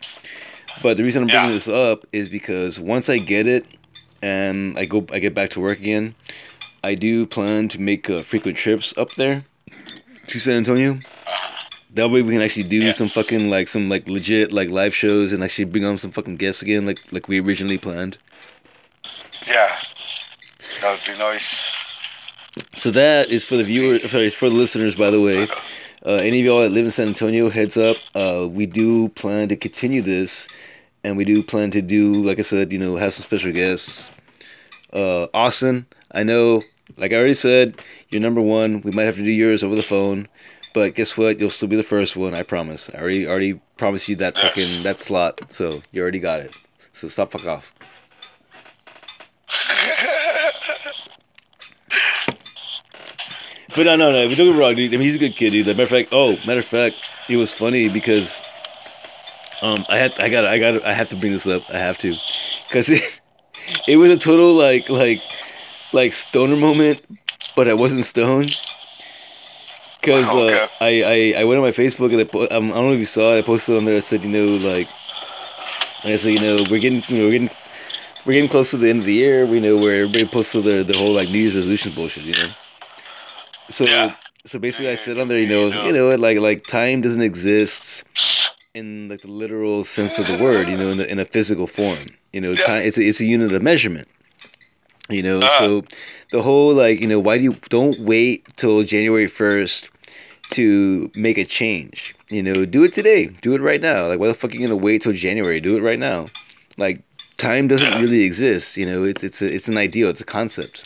But 0.81 0.95
the 0.95 1.03
reason 1.03 1.23
I'm 1.23 1.27
bringing 1.27 1.49
Yeah. 1.49 1.53
this 1.53 1.67
up 1.67 2.05
is 2.13 2.29
because 2.29 2.79
once 2.79 3.09
I 3.09 3.17
get 3.17 3.45
it 3.47 3.65
and 4.21 4.77
I 4.79 4.85
go 4.85 5.05
I 5.11 5.19
get 5.19 5.33
back 5.33 5.49
to 5.51 5.59
work 5.59 5.79
again, 5.79 6.15
I 6.83 6.95
do 6.95 7.25
plan 7.25 7.67
to 7.69 7.81
make 7.81 8.09
uh, 8.09 8.21
frequent 8.21 8.57
trips 8.57 8.97
up 8.97 9.15
there 9.15 9.43
to 10.27 10.39
San 10.39 10.57
Antonio. 10.57 10.99
That 11.97 12.11
way 12.11 12.21
we 12.21 12.31
can 12.31 12.43
actually 12.43 12.69
do 12.69 12.91
some 12.91 13.07
fucking 13.07 13.49
like 13.49 13.67
some 13.67 13.89
like 13.89 14.07
legit 14.07 14.51
like 14.51 14.69
live 14.69 14.93
shows 14.93 15.33
and 15.33 15.43
actually 15.43 15.65
bring 15.65 15.83
on 15.83 15.97
some 15.97 16.11
fucking 16.11 16.37
guests 16.37 16.61
again 16.61 16.85
like 16.85 16.99
like 17.11 17.27
we 17.27 17.39
originally 17.39 17.79
planned. 17.79 18.19
Yeah, 19.47 19.67
that 20.81 20.91
would 20.91 21.11
be 21.11 21.17
nice. 21.17 21.65
So 22.75 22.91
that 22.91 23.31
is 23.31 23.43
for 23.43 23.57
the 23.57 23.63
viewers. 23.63 24.11
Sorry, 24.11 24.27
it's 24.27 24.35
for 24.35 24.47
the 24.47 24.55
listeners. 24.55 24.95
By 24.95 25.09
the 25.09 25.19
way, 25.19 25.47
uh, 26.05 26.21
any 26.21 26.39
of 26.39 26.45
y'all 26.45 26.61
that 26.61 26.69
live 26.69 26.85
in 26.85 26.91
San 26.91 27.07
Antonio, 27.07 27.49
heads 27.49 27.77
up. 27.77 27.97
Uh, 28.13 28.47
we 28.47 28.67
do 28.67 29.09
plan 29.09 29.47
to 29.47 29.55
continue 29.55 30.03
this, 30.03 30.47
and 31.03 31.17
we 31.17 31.25
do 31.25 31.41
plan 31.41 31.71
to 31.71 31.81
do, 31.81 32.13
like 32.13 32.37
I 32.37 32.43
said, 32.43 32.71
you 32.71 32.77
know, 32.77 32.97
have 32.97 33.15
some 33.15 33.23
special 33.23 33.51
guests. 33.51 34.11
Uh, 34.93 35.27
Austin, 35.33 35.87
I 36.11 36.21
know, 36.21 36.61
like 36.95 37.11
I 37.11 37.15
already 37.15 37.33
said, 37.33 37.81
you're 38.09 38.21
number 38.21 38.41
one. 38.41 38.81
We 38.81 38.91
might 38.91 39.03
have 39.03 39.15
to 39.15 39.23
do 39.23 39.31
yours 39.31 39.63
over 39.63 39.75
the 39.75 39.81
phone, 39.81 40.27
but 40.77 40.93
guess 40.93 41.17
what? 41.17 41.39
You'll 41.39 41.49
still 41.49 41.67
be 41.67 41.75
the 41.75 41.81
first 41.81 42.15
one. 42.15 42.35
I 42.35 42.43
promise. 42.43 42.87
I 42.93 42.99
already 42.99 43.27
already 43.27 43.59
promised 43.77 44.07
you 44.09 44.15
that 44.17 44.35
Yes. 44.35 44.43
fucking 44.45 44.83
that 44.83 44.99
slot. 44.99 45.41
So 45.51 45.81
you 45.91 46.03
already 46.03 46.19
got 46.19 46.39
it. 46.39 46.55
So 46.93 47.07
stop 47.07 47.31
fuck 47.31 47.47
off. 47.47 47.73
But 53.75 53.85
no, 53.87 53.95
no, 53.95 54.11
no. 54.11 54.27
Don't 54.27 54.35
get 54.35 54.53
me 54.53 54.59
wrong, 54.59 54.75
dude. 54.75 54.93
I 54.93 54.97
mean, 54.97 55.01
he's 55.01 55.15
a 55.15 55.19
good 55.19 55.35
kid, 55.35 55.49
dude. 55.49 55.65
Matter 55.65 55.81
of 55.81 55.89
fact, 55.89 56.09
oh, 56.11 56.37
matter 56.45 56.59
of 56.59 56.65
fact, 56.65 56.95
it 57.27 57.37
was 57.37 57.51
funny 57.51 57.89
because 57.89 58.39
um, 59.63 59.83
I 59.89 59.97
had, 59.97 60.19
I 60.19 60.29
got, 60.29 60.45
I 60.45 60.59
got, 60.59 60.85
I 60.85 60.93
have 60.93 61.09
to 61.09 61.15
bring 61.15 61.31
this 61.31 61.47
up. 61.47 61.63
I 61.71 61.79
have 61.79 61.97
to, 61.99 62.15
because 62.67 62.87
it, 62.91 63.19
it 63.87 63.97
was 63.97 64.11
a 64.11 64.17
total 64.17 64.53
like, 64.53 64.89
like, 64.89 65.23
like 65.91 66.13
stoner 66.13 66.55
moment, 66.55 67.03
but 67.55 67.67
I 67.67 67.73
wasn't 67.73 68.05
stoned. 68.05 68.61
Because 70.07 70.29
uh, 70.31 70.35
Okay. 70.45 70.67
I, 70.79 71.35
I, 71.37 71.41
I 71.41 71.43
went 71.43 71.57
on 71.59 71.63
my 71.65 71.71
Facebook 71.71 72.11
and 72.13 72.21
I, 72.21 72.23
po- 72.23 72.47
um, 72.49 72.71
I 72.71 72.75
don't 72.75 72.87
know 72.87 72.93
if 72.93 72.99
you 72.99 73.05
saw 73.05 73.35
it. 73.35 73.39
I 73.39 73.41
posted 73.41 73.75
on 73.75 73.83
there. 73.85 73.97
I 73.97 73.99
said, 73.99 74.23
you 74.23 74.29
know, 74.29 74.55
like, 74.55 74.87
I 76.03 76.15
said, 76.15 76.29
you 76.31 76.39
know, 76.39 76.63
we're 76.69 76.79
getting, 76.79 77.03
you 77.09 77.17
know, 77.17 77.25
we're 77.25 77.31
getting, 77.31 77.49
we're 78.25 78.33
getting 78.33 78.49
close 78.49 78.71
to 78.71 78.77
the 78.77 78.89
end 78.89 78.99
of 78.99 79.05
the 79.05 79.13
year. 79.13 79.45
We 79.45 79.59
know 79.59 79.75
where 79.75 80.03
everybody 80.03 80.25
posts 80.25 80.53
to 80.53 80.61
their 80.61 80.83
the 80.83 80.97
whole 80.97 81.11
like 81.13 81.29
New 81.29 81.39
Year's 81.39 81.55
resolution 81.55 81.91
bullshit, 81.93 82.23
you 82.23 82.33
know. 82.33 82.49
So 83.69 83.83
Yeah. 83.85 84.15
so 84.45 84.59
basically, 84.59 84.91
I 84.91 84.95
said 84.95 85.19
on 85.19 85.27
there, 85.27 85.39
you 85.39 85.49
know, 85.49 85.67
you 85.85 85.91
know, 85.91 86.15
like 86.15 86.37
like 86.39 86.63
time 86.67 87.01
doesn't 87.01 87.21
exist 87.21 88.03
in 88.73 89.09
like 89.09 89.21
the 89.21 89.31
literal 89.31 89.83
sense 89.83 90.17
of 90.19 90.27
the 90.27 90.41
word, 90.41 90.67
you 90.69 90.77
know, 90.77 90.89
in, 90.91 90.99
a 91.01 91.03
in 91.03 91.19
a 91.19 91.25
physical 91.25 91.67
form. 91.67 92.15
You 92.31 92.39
know, 92.41 92.51
Yeah. 92.51 92.65
time 92.65 92.81
it's 92.83 92.97
a, 92.97 93.01
it's 93.03 93.19
a 93.19 93.25
unit 93.25 93.51
of 93.51 93.61
measurement. 93.61 94.07
You 95.09 95.23
know, 95.23 95.39
Uh-huh. 95.39 95.59
so 95.59 95.83
the 96.31 96.41
whole 96.41 96.73
like 96.73 96.99
you 97.01 97.07
know 97.07 97.19
why 97.19 97.37
do 97.37 97.43
you 97.43 97.55
don't 97.69 97.97
wait 97.99 98.45
till 98.55 98.83
January 98.83 99.27
first 99.27 99.89
to 100.51 101.11
make 101.15 101.37
a 101.37 101.45
change? 101.45 102.15
You 102.29 102.43
know, 102.43 102.65
do 102.65 102.83
it 102.83 102.93
today. 102.93 103.27
Do 103.27 103.53
it 103.53 103.61
right 103.61 103.81
now. 103.81 104.07
Like 104.07 104.19
why 104.19 104.27
the 104.27 104.33
fuck 104.33 104.51
are 104.51 104.53
you 104.55 104.67
gonna 104.67 104.75
wait 104.75 105.01
till 105.01 105.13
January? 105.13 105.59
Do 105.59 105.77
it 105.77 105.81
right 105.81 105.99
now. 105.99 106.27
Like 106.77 107.01
time 107.37 107.67
doesn't 107.67 107.87
Yeah. 107.87 108.01
really 108.01 108.23
exist. 108.23 108.77
You 108.77 108.85
know, 108.85 109.03
it's 109.03 109.23
it's 109.23 109.41
a, 109.41 109.53
it's 109.53 109.67
an 109.67 109.77
ideal. 109.77 110.09
It's 110.09 110.21
a 110.21 110.25
concept. 110.25 110.85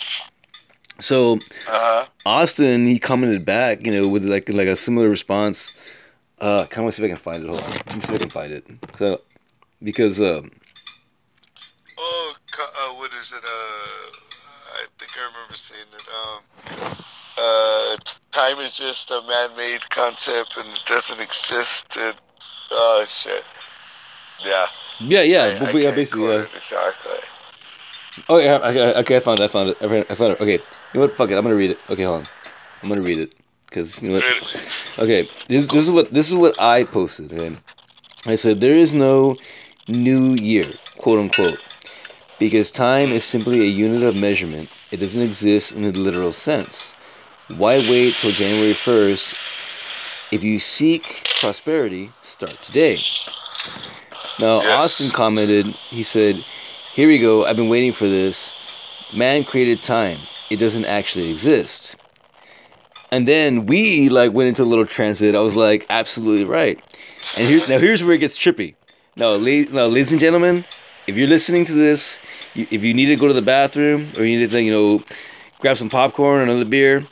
So 1.00 1.34
Uh 1.36 1.38
huh. 1.68 2.06
Austin, 2.26 2.86
he 2.86 3.00
commented 3.00 3.46
back, 3.46 3.86
you 3.86 3.92
know, 3.92 4.08
with 4.08 4.26
like 4.26 4.50
like 4.50 4.68
a 4.68 4.76
similar 4.76 5.10
response 5.10 5.72
Uh, 6.40 6.66
kind 6.66 6.88
of 6.88 6.94
see 6.96 7.04
if 7.04 7.06
I 7.06 7.14
can 7.14 7.22
find 7.22 7.44
it. 7.44 7.50
Hold 7.50 7.62
on. 7.62 7.70
Let 7.70 7.96
me 7.96 8.02
see 8.02 8.14
if 8.16 8.20
I 8.20 8.24
can 8.24 8.30
find 8.30 8.52
it. 8.52 8.66
So, 8.96 9.22
because 9.84 10.20
um, 10.20 10.50
Oh, 12.00 12.34
uh, 12.60 12.94
what 12.96 13.14
is 13.14 13.32
it? 13.32 13.44
Uh, 13.44 14.10
I 14.80 14.86
think 14.98 15.12
I 15.18 15.28
remember 15.28 15.56
seeing 15.56 15.92
it. 15.94 16.08
Um, 16.20 16.40
uh, 17.38 17.96
time 18.32 18.58
is 18.60 18.78
just 18.78 19.12
a 19.12 19.22
man-made 19.28 19.90
concept 19.90 20.58
and 20.58 20.68
it 20.68 20.82
doesn't 20.86 21.22
exist. 21.22 21.98
And, 21.99 22.16
oh 22.72 23.06
shit. 23.08 23.44
Yeah. 24.44 24.66
yeah, 24.99 25.22
yeah, 25.22 25.60
I- 25.62 25.70
I 25.70 25.80
yeah, 25.80 25.95
basically, 25.95 26.24
yeah. 26.24 26.30
Uh, 26.30 26.41
exactly. 26.56 27.20
Oh 28.28 28.38
yeah, 28.40 28.58
okay, 28.58 28.94
okay, 29.02 29.16
I 29.18 29.20
found 29.20 29.40
it. 29.40 29.44
I 29.44 29.48
found 29.48 29.70
it. 29.70 29.78
I 29.82 29.88
found 29.88 29.94
it. 29.94 30.12
I 30.12 30.16
found 30.16 30.32
it. 30.34 30.41
Okay, 30.41 30.53
you 30.53 30.60
know 30.95 31.02
what? 31.02 31.12
Fuck 31.12 31.30
it. 31.32 31.36
I'm 31.38 31.44
gonna 31.44 31.56
read 31.56 31.72
it. 31.72 31.80
Okay, 31.90 32.03
hold 32.03 32.22
on. 32.22 32.28
I'm 32.82 32.90
gonna 32.90 33.02
read 33.02 33.20
it 33.20 33.34
because 33.68 34.02
you 34.02 34.10
know 34.10 34.16
what? 34.16 34.99
Okay, 34.99 35.30
this 35.48 35.68
this 35.68 35.84
is 35.84 35.91
what 35.91 36.14
this 36.14 36.30
is 36.30 36.36
what 36.36 36.60
I 36.60 36.84
posted. 36.84 37.32
Okay, 37.32 37.56
I 38.26 38.36
said 38.36 38.60
there 38.60 38.76
is 38.76 38.94
no 38.94 39.38
new 39.88 40.34
year, 40.34 40.66
quote 40.98 41.20
unquote, 41.20 41.64
because 42.40 42.72
time 42.72 43.10
is 43.10 43.24
simply 43.24 43.62
a 43.62 43.66
unit 43.66 44.03
of 44.03 44.16
measurement. 44.16 44.70
It 44.91 44.98
doesn't 44.98 45.22
exist 45.22 45.72
in 45.74 45.84
the 45.84 45.91
literal 45.91 46.32
sense. 46.34 46.95
Why 47.57 47.80
wait 47.80 48.15
till 48.15 48.32
January 48.32 48.73
first? 48.73 49.34
If 50.32 50.44
you 50.44 50.60
seek 50.60 51.28
prosperity, 51.40 52.11
start 52.22 52.61
today. 52.61 52.98
Now. 54.40 54.57
Austin 54.57 55.11
commented, 55.14 55.68
he 55.90 56.03
said, 56.03 56.44
Here 56.94 57.07
we 57.07 57.19
go, 57.19 57.45
I've 57.45 57.56
been 57.56 57.69
waiting 57.69 57.91
for 57.91 58.07
this. 58.07 58.53
Man 59.14 59.44
created 59.44 59.84
time, 59.84 60.19
it 60.49 60.57
doesn't 60.57 60.86
actually 60.86 61.30
exist. 61.30 61.98
And 63.11 63.28
then 63.28 63.65
we 63.65 64.07
like 64.07 64.32
went 64.32 64.48
into 64.48 64.64
a 64.64 64.65
little 64.65 64.86
transit. 64.86 65.36
I 65.36 65.41
was 65.41 65.57
like, 65.57 65.86
absolutely 65.90 66.45
right. 66.45 66.80
And 67.38 67.48
here's 67.48 67.69
now 67.69 67.78
here's 67.78 68.03
where 68.03 68.14
it 68.14 68.19
gets 68.19 68.38
trippy. 68.38 68.76
Now, 69.18 69.32
la- 69.32 69.69
now, 69.72 69.86
ladies 69.86 70.11
and 70.11 70.22
gentlemen, 70.22 70.64
if 71.07 71.18
you're 71.18 71.28
listening 71.28 71.65
to 71.65 71.73
this, 71.73 72.22
you, 72.53 72.65
if 72.72 72.86
you 72.86 72.94
need 72.94 73.07
to 73.07 73.18
go 73.18 73.28
to 73.28 73.34
the 73.34 73.41
bathroom 73.41 74.07
or 74.18 74.23
you 74.23 74.40
need 74.40 74.49
to, 74.49 74.61
you 74.61 74.72
know, 74.72 75.03
grab 75.60 75.76
some 75.76 75.90
popcorn 75.90 76.40
or 76.40 76.44
another 76.44 76.64
beer, 76.64 77.06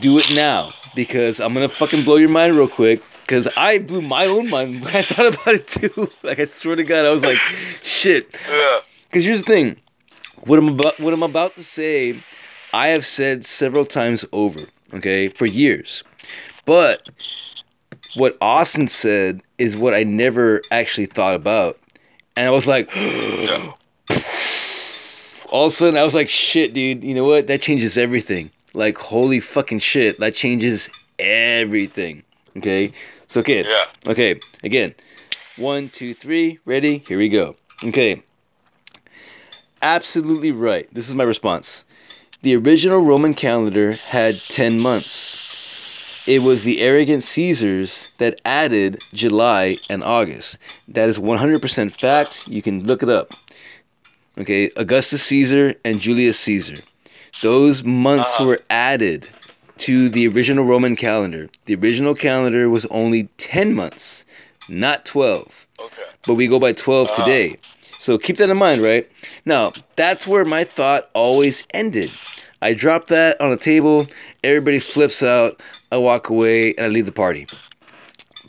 do 0.00 0.18
it 0.18 0.30
now 0.32 0.72
because 0.94 1.40
I'm 1.40 1.52
gonna 1.54 1.68
fucking 1.68 2.04
blow 2.04 2.16
your 2.16 2.28
mind 2.28 2.54
real 2.54 2.68
quick. 2.68 3.02
Cause 3.26 3.48
I 3.56 3.78
blew 3.78 4.02
my 4.02 4.26
own 4.26 4.50
mind 4.50 4.80
when 4.84 4.94
I 4.94 5.02
thought 5.02 5.34
about 5.34 5.54
it 5.54 5.66
too. 5.66 6.10
Like 6.22 6.38
I 6.38 6.44
swear 6.44 6.76
to 6.76 6.84
God, 6.84 7.06
I 7.06 7.12
was 7.12 7.24
like, 7.24 7.38
shit. 7.82 8.30
Because 9.04 9.24
here's 9.24 9.42
the 9.42 9.46
thing, 9.46 9.76
what 10.44 10.58
I'm 10.58 10.68
about, 10.68 10.98
what 11.00 11.12
I'm 11.12 11.22
about 11.22 11.56
to 11.56 11.62
say, 11.62 12.20
I 12.72 12.88
have 12.88 13.04
said 13.04 13.44
several 13.44 13.84
times 13.84 14.24
over, 14.32 14.60
okay, 14.94 15.28
for 15.28 15.46
years. 15.46 16.04
But 16.64 17.08
what 18.14 18.36
Austin 18.40 18.88
said 18.88 19.42
is 19.58 19.76
what 19.76 19.94
I 19.94 20.04
never 20.04 20.62
actually 20.70 21.06
thought 21.06 21.34
about, 21.34 21.78
and 22.36 22.46
I 22.46 22.50
was 22.50 22.66
like, 22.66 22.90
all 25.50 25.66
of 25.66 25.72
a 25.72 25.74
sudden 25.74 25.96
I 25.96 26.04
was 26.04 26.14
like, 26.14 26.28
shit, 26.28 26.74
dude. 26.74 27.04
You 27.04 27.14
know 27.14 27.24
what? 27.24 27.46
That 27.46 27.60
changes 27.60 27.96
everything. 27.96 28.50
Like 28.74 28.96
holy 28.98 29.40
fucking 29.40 29.80
shit, 29.80 30.18
that 30.20 30.34
changes 30.34 30.90
everything. 31.18 32.22
Okay, 32.56 32.92
so 33.26 33.40
okay, 33.40 33.64
Yeah. 33.64 33.84
okay, 34.10 34.40
again, 34.62 34.94
one, 35.56 35.88
two, 35.88 36.14
three, 36.14 36.58
ready? 36.64 36.98
Here 37.06 37.18
we 37.18 37.28
go. 37.28 37.56
Okay. 37.84 38.22
Absolutely 39.80 40.52
right. 40.52 40.86
This 40.92 41.08
is 41.08 41.14
my 41.14 41.24
response. 41.24 41.84
The 42.42 42.54
original 42.56 43.00
Roman 43.00 43.34
calendar 43.34 43.92
had 43.92 44.36
10 44.36 44.80
months. 44.80 46.24
It 46.26 46.42
was 46.42 46.62
the 46.62 46.80
arrogant 46.80 47.24
Caesars 47.24 48.10
that 48.18 48.40
added 48.44 49.02
July 49.12 49.78
and 49.90 50.04
August. 50.04 50.56
That 50.86 51.08
is 51.08 51.18
100% 51.18 51.90
fact. 51.90 52.46
You 52.46 52.62
can 52.62 52.84
look 52.84 53.02
it 53.02 53.08
up. 53.08 53.32
Okay, 54.38 54.70
Augustus 54.76 55.22
Caesar 55.24 55.74
and 55.84 56.00
Julius 56.00 56.38
Caesar. 56.38 56.76
Those 57.40 57.82
months 57.82 58.36
Uh-huh. 58.36 58.44
were 58.46 58.60
added 58.70 59.28
to 59.78 60.08
the 60.08 60.28
original 60.28 60.64
Roman 60.64 60.94
calendar. 60.96 61.48
The 61.66 61.74
original 61.74 62.14
calendar 62.14 62.68
was 62.68 62.86
only 62.86 63.28
10 63.36 63.74
months, 63.74 64.24
not 64.68 65.04
12 65.04 65.66
Okay. 65.80 66.02
but 66.26 66.34
we 66.34 66.46
go 66.46 66.58
by 66.60 66.72
12 66.72 67.08
Uh-huh. 67.08 67.24
today. 67.24 67.56
So 67.98 68.18
keep 68.18 68.36
that 68.36 68.50
in 68.50 68.56
mind, 68.56 68.82
right? 68.82 69.08
Now, 69.44 69.74
that's 69.96 70.26
where 70.26 70.44
my 70.44 70.64
thought 70.64 71.08
always 71.14 71.64
ended. 71.72 72.10
I 72.60 72.74
drop 72.74 73.08
that 73.08 73.40
on 73.40 73.50
a 73.52 73.56
table, 73.56 74.06
everybody 74.44 74.78
flips 74.78 75.22
out, 75.22 75.60
I 75.90 75.96
walk 75.96 76.28
away, 76.28 76.74
and 76.74 76.86
I 76.86 76.88
leave 76.88 77.06
the 77.06 77.12
party. 77.12 77.48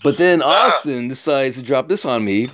But 0.04 0.18
then 0.18 0.42
Austin 0.42 1.08
decides 1.08 1.56
to 1.58 1.64
drop 1.64 1.88
this 1.88 2.06
on 2.06 2.24
me 2.26 2.50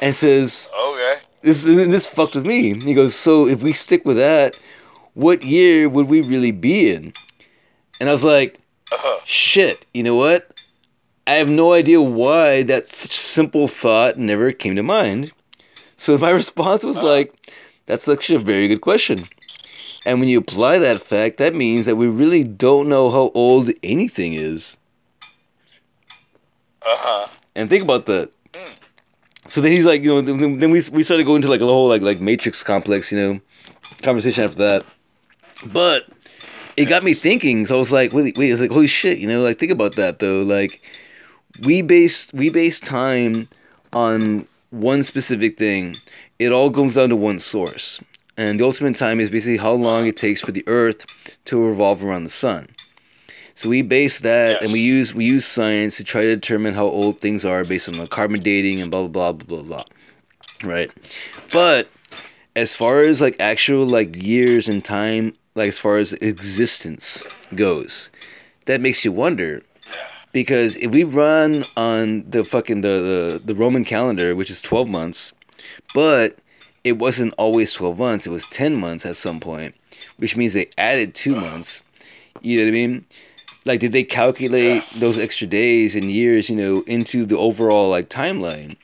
and 0.00 0.14
says, 0.14 0.70
Okay. 0.90 1.14
this, 1.42 1.64
this 1.64 2.08
fucked 2.08 2.36
with 2.36 2.46
me. 2.46 2.78
He 2.80 2.94
goes, 2.94 3.14
So 3.14 3.46
if 3.46 3.62
we 3.62 3.72
stick 3.72 4.04
with 4.06 4.16
that, 4.16 4.56
what 5.14 5.42
year 5.42 5.88
would 5.88 6.08
we 6.08 6.20
really 6.20 6.50
be 6.50 6.90
in? 6.92 7.12
And 8.00 8.08
I 8.08 8.12
was 8.12 8.24
like, 8.24 8.60
Uh-huh. 8.92 9.20
shit, 9.24 9.86
you 9.94 10.02
know 10.02 10.16
what? 10.16 10.50
I 11.26 11.34
have 11.34 11.48
no 11.48 11.72
idea 11.72 12.00
why 12.02 12.62
that 12.64 12.86
such 12.86 13.16
simple 13.16 13.66
thought 13.66 14.18
never 14.18 14.52
came 14.52 14.76
to 14.76 14.82
mind. 14.82 15.32
So 15.96 16.18
my 16.26 16.30
response 16.30 16.84
was 16.84 16.98
like, 16.98 17.32
that's 17.86 18.08
actually 18.08 18.36
a 18.36 18.40
very 18.40 18.68
good 18.68 18.80
question. 18.80 19.28
And 20.06 20.20
when 20.20 20.28
you 20.28 20.38
apply 20.38 20.78
that 20.80 21.00
fact, 21.00 21.38
that 21.38 21.54
means 21.54 21.86
that 21.86 21.96
we 21.96 22.08
really 22.08 22.44
don't 22.44 22.88
know 22.88 23.08
how 23.10 23.30
old 23.34 23.70
anything 23.82 24.34
is. 24.34 24.76
Uh-huh. 26.82 27.28
And 27.54 27.70
think 27.70 27.82
about 27.84 28.06
that. 28.06 28.30
So 29.48 29.60
then 29.60 29.72
he's 29.72 29.86
like, 29.86 30.02
you 30.02 30.08
know, 30.08 30.20
then 30.20 30.58
then 30.58 30.70
we, 30.70 30.82
we 30.92 31.02
started 31.02 31.24
going 31.24 31.42
to 31.42 31.48
like 31.48 31.60
a 31.60 31.66
whole 31.66 31.88
like 31.88 32.02
like 32.02 32.20
matrix 32.20 32.62
complex, 32.64 33.12
you 33.12 33.18
know, 33.18 33.40
conversation 34.02 34.44
after 34.44 34.58
that. 34.58 34.84
But 35.72 36.06
it 36.76 36.86
got 36.86 37.02
me 37.02 37.14
thinking. 37.14 37.66
So 37.66 37.76
I 37.76 37.78
was 37.78 37.92
like, 37.92 38.12
wait, 38.12 38.36
wait, 38.36 38.48
I 38.48 38.52
was 38.52 38.60
like, 38.60 38.70
holy 38.70 38.86
shit, 38.86 39.18
you 39.18 39.28
know, 39.28 39.42
like 39.42 39.58
think 39.58 39.72
about 39.72 39.96
that 39.96 40.18
though. 40.18 40.42
Like 40.42 40.82
we 41.62 41.82
base 41.82 42.32
we 42.32 42.50
base 42.50 42.80
time 42.80 43.48
on 43.92 44.46
one 44.70 45.02
specific 45.02 45.56
thing. 45.56 45.96
It 46.38 46.52
all 46.52 46.70
comes 46.70 46.94
down 46.94 47.10
to 47.10 47.16
one 47.16 47.38
source. 47.38 48.00
And 48.36 48.58
the 48.58 48.64
ultimate 48.64 48.96
time 48.96 49.20
is 49.20 49.30
basically 49.30 49.58
how 49.58 49.72
long 49.72 50.06
it 50.06 50.16
takes 50.16 50.40
for 50.40 50.50
the 50.50 50.64
earth 50.66 51.38
to 51.44 51.64
revolve 51.64 52.02
around 52.02 52.24
the 52.24 52.30
sun. 52.30 52.68
So 53.54 53.68
we 53.68 53.82
base 53.82 54.20
that 54.20 54.62
and 54.62 54.72
we 54.72 54.80
use 54.80 55.14
we 55.14 55.24
use 55.24 55.46
science 55.46 55.96
to 55.98 56.04
try 56.04 56.22
to 56.22 56.34
determine 56.34 56.74
how 56.74 56.86
old 56.86 57.20
things 57.20 57.44
are 57.44 57.62
based 57.62 57.88
on 57.88 57.96
the 57.96 58.08
carbon 58.08 58.40
dating 58.40 58.80
and 58.80 58.90
blah 58.90 59.06
blah 59.06 59.32
blah 59.32 59.62
blah 59.62 59.62
blah. 59.62 59.84
Right. 60.64 60.90
But 61.52 61.88
as 62.56 62.74
far 62.74 63.00
as 63.00 63.20
like 63.20 63.36
actual 63.38 63.86
like 63.86 64.20
years 64.20 64.68
and 64.68 64.84
time, 64.84 65.34
like 65.54 65.68
as 65.68 65.78
far 65.78 65.96
as 65.98 66.12
existence 66.14 67.26
goes, 67.54 68.10
that 68.66 68.80
makes 68.80 69.04
you 69.04 69.12
wonder. 69.12 69.62
Because 70.32 70.74
if 70.76 70.90
we 70.90 71.04
run 71.04 71.64
on 71.76 72.28
the 72.28 72.44
fucking 72.44 72.80
the, 72.80 73.40
the, 73.42 73.42
the 73.44 73.54
Roman 73.54 73.84
calendar, 73.84 74.34
which 74.34 74.50
is 74.50 74.60
twelve 74.60 74.88
months, 74.88 75.32
but 75.94 76.38
it 76.82 76.98
wasn't 76.98 77.34
always 77.38 77.72
twelve 77.72 77.98
months, 77.98 78.26
it 78.26 78.30
was 78.30 78.46
ten 78.46 78.74
months 78.74 79.06
at 79.06 79.16
some 79.16 79.38
point, 79.38 79.76
which 80.16 80.36
means 80.36 80.52
they 80.52 80.70
added 80.76 81.14
two 81.14 81.36
months. 81.36 81.82
You 82.42 82.58
know 82.58 82.64
what 82.64 82.70
I 82.70 82.72
mean? 82.72 83.06
Like 83.64 83.80
did 83.80 83.92
they 83.92 84.02
calculate 84.02 84.82
those 84.96 85.18
extra 85.18 85.46
days 85.46 85.94
and 85.94 86.10
years, 86.10 86.50
you 86.50 86.56
know, 86.56 86.82
into 86.86 87.24
the 87.24 87.38
overall 87.38 87.90
like 87.90 88.08
timeline? 88.08 88.76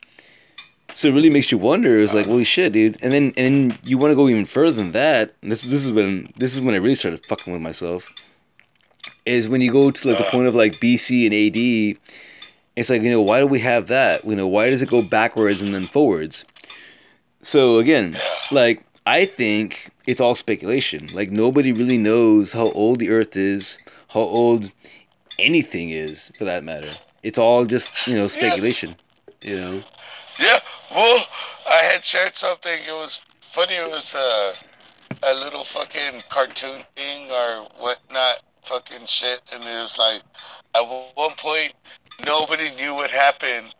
So 0.93 1.07
it 1.07 1.13
really 1.13 1.29
makes 1.29 1.51
you 1.51 1.57
wonder. 1.57 1.99
It's 1.99 2.13
like, 2.13 2.25
holy 2.25 2.43
shit, 2.43 2.73
dude. 2.73 2.97
And 3.01 3.11
then 3.11 3.33
and 3.37 3.71
then 3.71 3.79
you 3.83 3.97
want 3.97 4.11
to 4.11 4.15
go 4.15 4.27
even 4.27 4.45
further 4.45 4.71
than 4.73 4.91
that. 4.91 5.35
And 5.41 5.51
this 5.51 5.63
this 5.63 5.85
is 5.85 5.91
when 5.91 6.33
this 6.37 6.55
is 6.55 6.61
when 6.61 6.75
I 6.75 6.77
really 6.77 6.95
started 6.95 7.25
fucking 7.25 7.51
with 7.51 7.61
myself. 7.61 8.13
Is 9.25 9.47
when 9.47 9.61
you 9.61 9.71
go 9.71 9.91
to 9.91 10.07
like 10.07 10.17
the 10.17 10.27
uh. 10.27 10.31
point 10.31 10.47
of 10.47 10.55
like 10.55 10.73
BC 10.73 11.25
and 11.25 11.33
AD. 11.33 11.97
It's 12.75 12.89
like 12.89 13.01
you 13.01 13.11
know 13.11 13.21
why 13.21 13.39
do 13.39 13.47
we 13.47 13.59
have 13.59 13.87
that? 13.87 14.25
You 14.25 14.35
know 14.35 14.47
why 14.47 14.69
does 14.69 14.81
it 14.81 14.89
go 14.89 15.01
backwards 15.01 15.61
and 15.61 15.73
then 15.73 15.83
forwards? 15.83 16.45
So 17.41 17.79
again, 17.79 18.15
like 18.51 18.83
I 19.05 19.25
think 19.25 19.91
it's 20.07 20.21
all 20.21 20.35
speculation. 20.35 21.09
Like 21.13 21.31
nobody 21.31 21.71
really 21.71 21.97
knows 21.97 22.53
how 22.53 22.71
old 22.71 22.99
the 22.99 23.09
Earth 23.09 23.35
is, 23.35 23.79
how 24.09 24.21
old 24.21 24.71
anything 25.39 25.89
is 25.89 26.31
for 26.37 26.45
that 26.45 26.63
matter. 26.63 26.91
It's 27.23 27.37
all 27.37 27.65
just 27.65 27.93
you 28.07 28.15
know 28.15 28.27
speculation. 28.27 28.95
You 29.41 29.55
know. 29.55 29.83
Yeah. 30.41 30.59
Well, 30.93 31.23
I 31.69 31.77
had 31.93 32.03
shared 32.03 32.35
something. 32.35 32.71
It 32.87 32.91
was 32.91 33.23
funny. 33.41 33.73
It 33.73 33.89
was 33.91 34.15
uh, 34.15 34.53
a 35.23 35.33
little 35.43 35.63
fucking 35.63 36.21
cartoon 36.29 36.81
thing 36.95 37.29
or 37.31 37.67
whatnot, 37.79 38.41
fucking 38.63 39.05
shit. 39.05 39.41
And 39.53 39.61
it 39.63 39.67
was 39.67 39.97
like, 39.97 40.21
at 40.75 40.81
one 41.15 41.31
point, 41.37 41.73
nobody 42.25 42.73
knew 42.75 42.93
what 42.95 43.11
happened. 43.11 43.73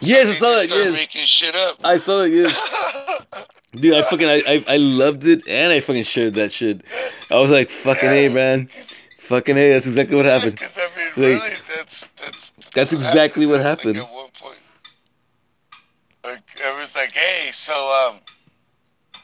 Yes, 0.00 0.26
I 0.26 0.28
They 0.28 0.34
saw 0.34 0.58
it. 0.60 0.70
Yes, 0.70 0.92
making 0.92 1.24
shit 1.24 1.54
up. 1.56 1.76
I 1.84 1.98
saw 1.98 2.22
it. 2.22 2.32
Yes. 2.32 3.44
Dude, 3.72 3.94
I 3.94 4.02
fucking 4.02 4.28
I, 4.28 4.42
I 4.46 4.64
I 4.66 4.76
loved 4.78 5.26
it 5.26 5.46
and 5.46 5.72
I 5.72 5.80
fucking 5.80 6.04
shared 6.04 6.34
that 6.34 6.52
shit. 6.52 6.82
I 7.30 7.36
was 7.36 7.50
like, 7.50 7.68
fucking 7.68 8.08
hey, 8.08 8.28
man, 8.28 8.68
fucking 9.18 9.56
hey, 9.56 9.70
that's 9.70 9.86
exactly 9.86 10.16
what 10.16 10.24
happened. 10.24 10.52
Because 10.52 10.78
I 10.78 10.96
mean, 10.96 11.06
Like- 11.34 11.42
really, 11.42 11.54
that's 11.76 12.08
that's 12.16 12.52
That's 12.72 12.92
exactly 12.94 13.44
what 13.44 13.60
happened. 13.60 13.96
Like, 13.98 14.06
at 14.08 14.12
one 14.14 14.30
point, 14.40 14.57
like 16.28 16.42
it 16.56 16.78
was 16.78 16.94
like, 16.94 17.12
hey, 17.12 17.50
so 17.52 17.72
um, 17.72 18.18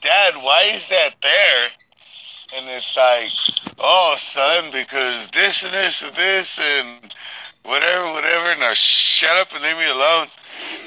Dad, 0.01 0.35
why 0.37 0.65
is 0.75 0.89
that 0.89 1.15
there? 1.23 1.69
And 2.57 2.69
it's 2.69 2.97
like, 2.97 3.31
oh, 3.79 4.17
son, 4.19 4.71
because 4.71 5.29
this 5.29 5.65
and 5.65 5.73
this 5.73 6.03
and 6.03 6.15
this 6.15 6.59
and 6.59 7.15
whatever, 7.65 8.05
whatever. 8.13 8.59
Now 8.61 8.73
shut 8.75 9.37
up 9.37 9.53
and 9.53 9.63
leave 9.63 9.77
me 9.77 9.91
alone. 9.91 10.29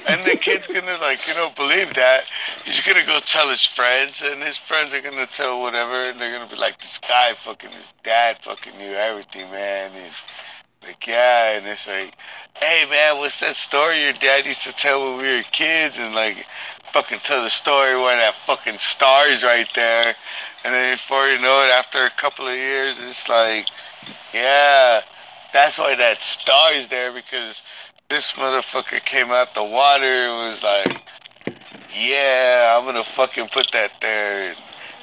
And 0.10 0.24
the 0.26 0.38
kid's 0.38 0.68
gonna 0.68 0.98
like, 1.02 1.28
you 1.28 1.34
know, 1.34 1.52
believe 1.56 1.94
that. 1.96 2.32
He's 2.64 2.82
gonna 2.82 3.06
go 3.06 3.20
tell 3.20 3.50
his 3.50 3.66
friends, 3.66 4.22
and 4.24 4.42
his 4.42 4.58
friends 4.58 4.94
are 4.94 5.02
gonna 5.02 5.28
tell 5.28 5.60
whatever, 5.60 6.10
and 6.10 6.20
they're 6.20 6.32
gonna 6.32 6.50
be 6.50 6.56
like, 6.56 6.78
this 6.80 7.00
guy 7.00 7.34
fucking, 7.34 7.72
his 7.72 7.94
dad 8.04 8.38
fucking 8.42 8.78
knew 8.78 8.94
everything, 8.94 9.50
man. 9.52 9.92
And 9.94 10.14
like, 10.84 11.06
yeah, 11.08 11.58
and 11.58 11.66
it's 11.68 11.88
like, 11.88 12.14
hey 12.56 12.86
man, 12.90 13.18
what's 13.18 13.40
that 13.40 13.56
story 13.56 14.04
your 14.04 14.14
dad 14.14 14.46
used 14.46 14.64
to 14.64 14.74
tell 14.74 15.02
when 15.04 15.22
we 15.22 15.38
were 15.38 15.44
kids? 15.44 15.98
And 15.98 16.16
like, 16.16 16.46
fucking 16.94 17.20
tell 17.20 17.44
the 17.44 17.50
story 17.50 17.96
where 17.96 18.18
that 18.18 18.34
fucking 18.46 18.78
star's 18.78 19.44
right 19.44 19.70
there. 19.76 20.16
And 20.64 20.74
then 20.74 20.96
before 20.96 21.28
you 21.28 21.40
know 21.40 21.64
it, 21.66 21.72
after 21.72 22.00
a 22.00 22.10
couple 22.10 22.48
of 22.48 22.56
years, 22.56 22.98
it's 23.00 23.30
like, 23.30 23.68
yeah, 24.34 25.02
that's 25.54 25.78
why 25.78 25.96
that 25.96 26.22
star 26.22 26.74
is 26.74 26.88
there 26.88 27.14
because 27.14 27.62
this 28.10 28.34
motherfucker 28.34 29.04
came 29.04 29.28
out 29.32 29.54
the 29.54 29.64
water 29.64 30.06
and 30.06 30.52
was 30.52 30.64
like, 30.64 31.04
yeah, 31.96 32.78
I'm 32.78 32.86
gonna 32.86 33.04
fucking 33.04 33.50
put 33.50 33.72
that 33.74 33.92
there. 34.02 34.56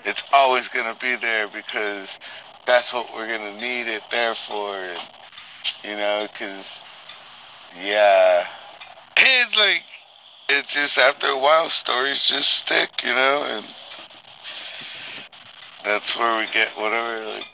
It's 0.04 0.24
always 0.32 0.68
gonna 0.68 0.96
be 1.00 1.16
there 1.16 1.48
because 1.48 2.18
that's 2.66 2.92
what 2.92 3.12
we're 3.14 3.28
gonna 3.28 3.58
need 3.60 3.88
it 3.88 4.02
there 4.10 4.34
for. 4.34 4.74
And, 4.74 5.00
you 5.82 5.96
know, 5.96 6.26
because, 6.32 6.80
yeah. 7.82 8.46
It's 9.16 9.56
like, 9.56 9.82
it 10.50 10.66
just, 10.66 10.98
after 10.98 11.28
a 11.28 11.38
while, 11.38 11.68
stories 11.68 12.26
just 12.26 12.48
stick, 12.50 12.90
you 13.04 13.14
know, 13.14 13.44
and 13.56 13.64
that's 15.84 16.16
where 16.16 16.38
we 16.38 16.46
get 16.52 16.68
whatever, 16.76 17.26
like, 17.26 17.46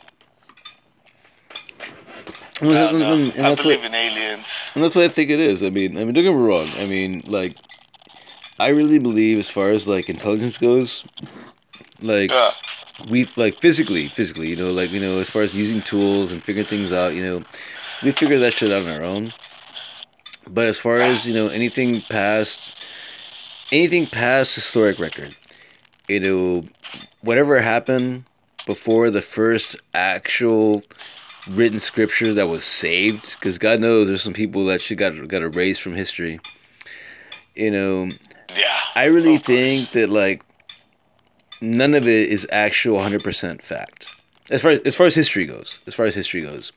I, 2.63 2.67
And, 2.67 2.75
don't 2.75 2.99
know. 3.01 3.13
and- 3.15 3.35
and 3.37 3.47
I 3.47 3.55
believe 3.55 3.79
what, 3.79 3.87
in 3.87 3.95
aliens. 3.95 4.47
and 4.75 4.85
that's 4.85 4.95
what 4.95 5.05
I 5.05 5.09
think 5.09 5.31
it 5.31 5.41
is. 5.41 5.63
I 5.63 5.71
mean, 5.71 5.97
I 5.97 6.05
mean, 6.05 6.13
don't 6.13 6.25
get 6.25 6.33
me 6.35 6.41
wrong. 6.43 6.69
I 6.79 6.85
mean, 6.85 7.23
like, 7.27 7.57
I 8.59 8.69
really 8.69 8.99
believe 8.99 9.39
as 9.39 9.49
far 9.49 9.71
as 9.71 9.89
like 9.89 10.11
intelligence 10.11 10.59
goes, 10.59 11.03
like 12.03 12.31
Yeah. 12.31 12.51
we 13.09 13.27
like 13.37 13.59
physically, 13.63 14.09
physically, 14.09 14.49
you 14.49 14.57
know, 14.57 14.71
like 14.73 14.91
you 14.91 15.01
know, 15.01 15.19
as 15.21 15.31
far 15.31 15.41
as 15.41 15.55
using 15.55 15.81
tools 15.81 16.33
and 16.33 16.43
figuring 16.45 16.67
things 16.69 16.93
out, 16.93 17.15
you 17.15 17.23
know, 17.25 17.43
we 18.03 18.13
figure 18.13 18.39
that 18.39 18.53
shit 18.53 18.73
out 18.73 18.83
on 18.83 18.89
our 18.89 19.03
own. 19.03 19.33
But 20.49 20.67
as 20.67 20.79
far 20.79 20.95
as 20.95 21.27
you 21.29 21.35
know, 21.35 21.49
anything 21.49 22.01
past, 22.03 22.85
anything 23.71 24.07
past 24.07 24.55
historic 24.55 24.99
record, 24.99 25.37
you 26.09 26.21
know, 26.21 26.69
whatever 27.21 27.61
happened 27.61 28.25
before 28.67 29.11
the 29.11 29.23
first 29.23 29.77
actual 29.95 30.83
written 31.49 31.79
scripture 31.79 32.35
that 32.35 32.49
was 32.49 32.65
saved, 32.65 33.37
because 33.39 33.59
God 33.59 33.81
knows 33.81 34.09
there's 34.09 34.23
some 34.23 34.33
people 34.33 34.65
that 34.67 34.81
shit 34.81 34.99
got 34.99 35.29
got 35.29 35.43
erased 35.43 35.83
from 35.83 35.95
history. 35.95 36.41
You 37.55 37.71
know, 37.71 38.11
Yeah. 38.57 38.79
I 38.95 39.05
really 39.05 39.39
think 39.39 39.91
that 39.93 40.09
like 40.11 40.43
none 41.61 41.95
of 41.95 42.09
it 42.09 42.29
is 42.31 42.47
actual 42.51 42.99
100% 42.99 43.63
fact. 43.63 44.15
As 44.51 44.63
far 44.63 44.73
as, 44.73 44.81
as 44.81 44.97
far 44.97 45.07
as 45.07 45.15
history 45.15 45.47
goes, 45.47 45.79
as 45.87 45.95
far 45.95 46.07
as 46.07 46.15
history 46.15 46.43
goes, 46.43 46.73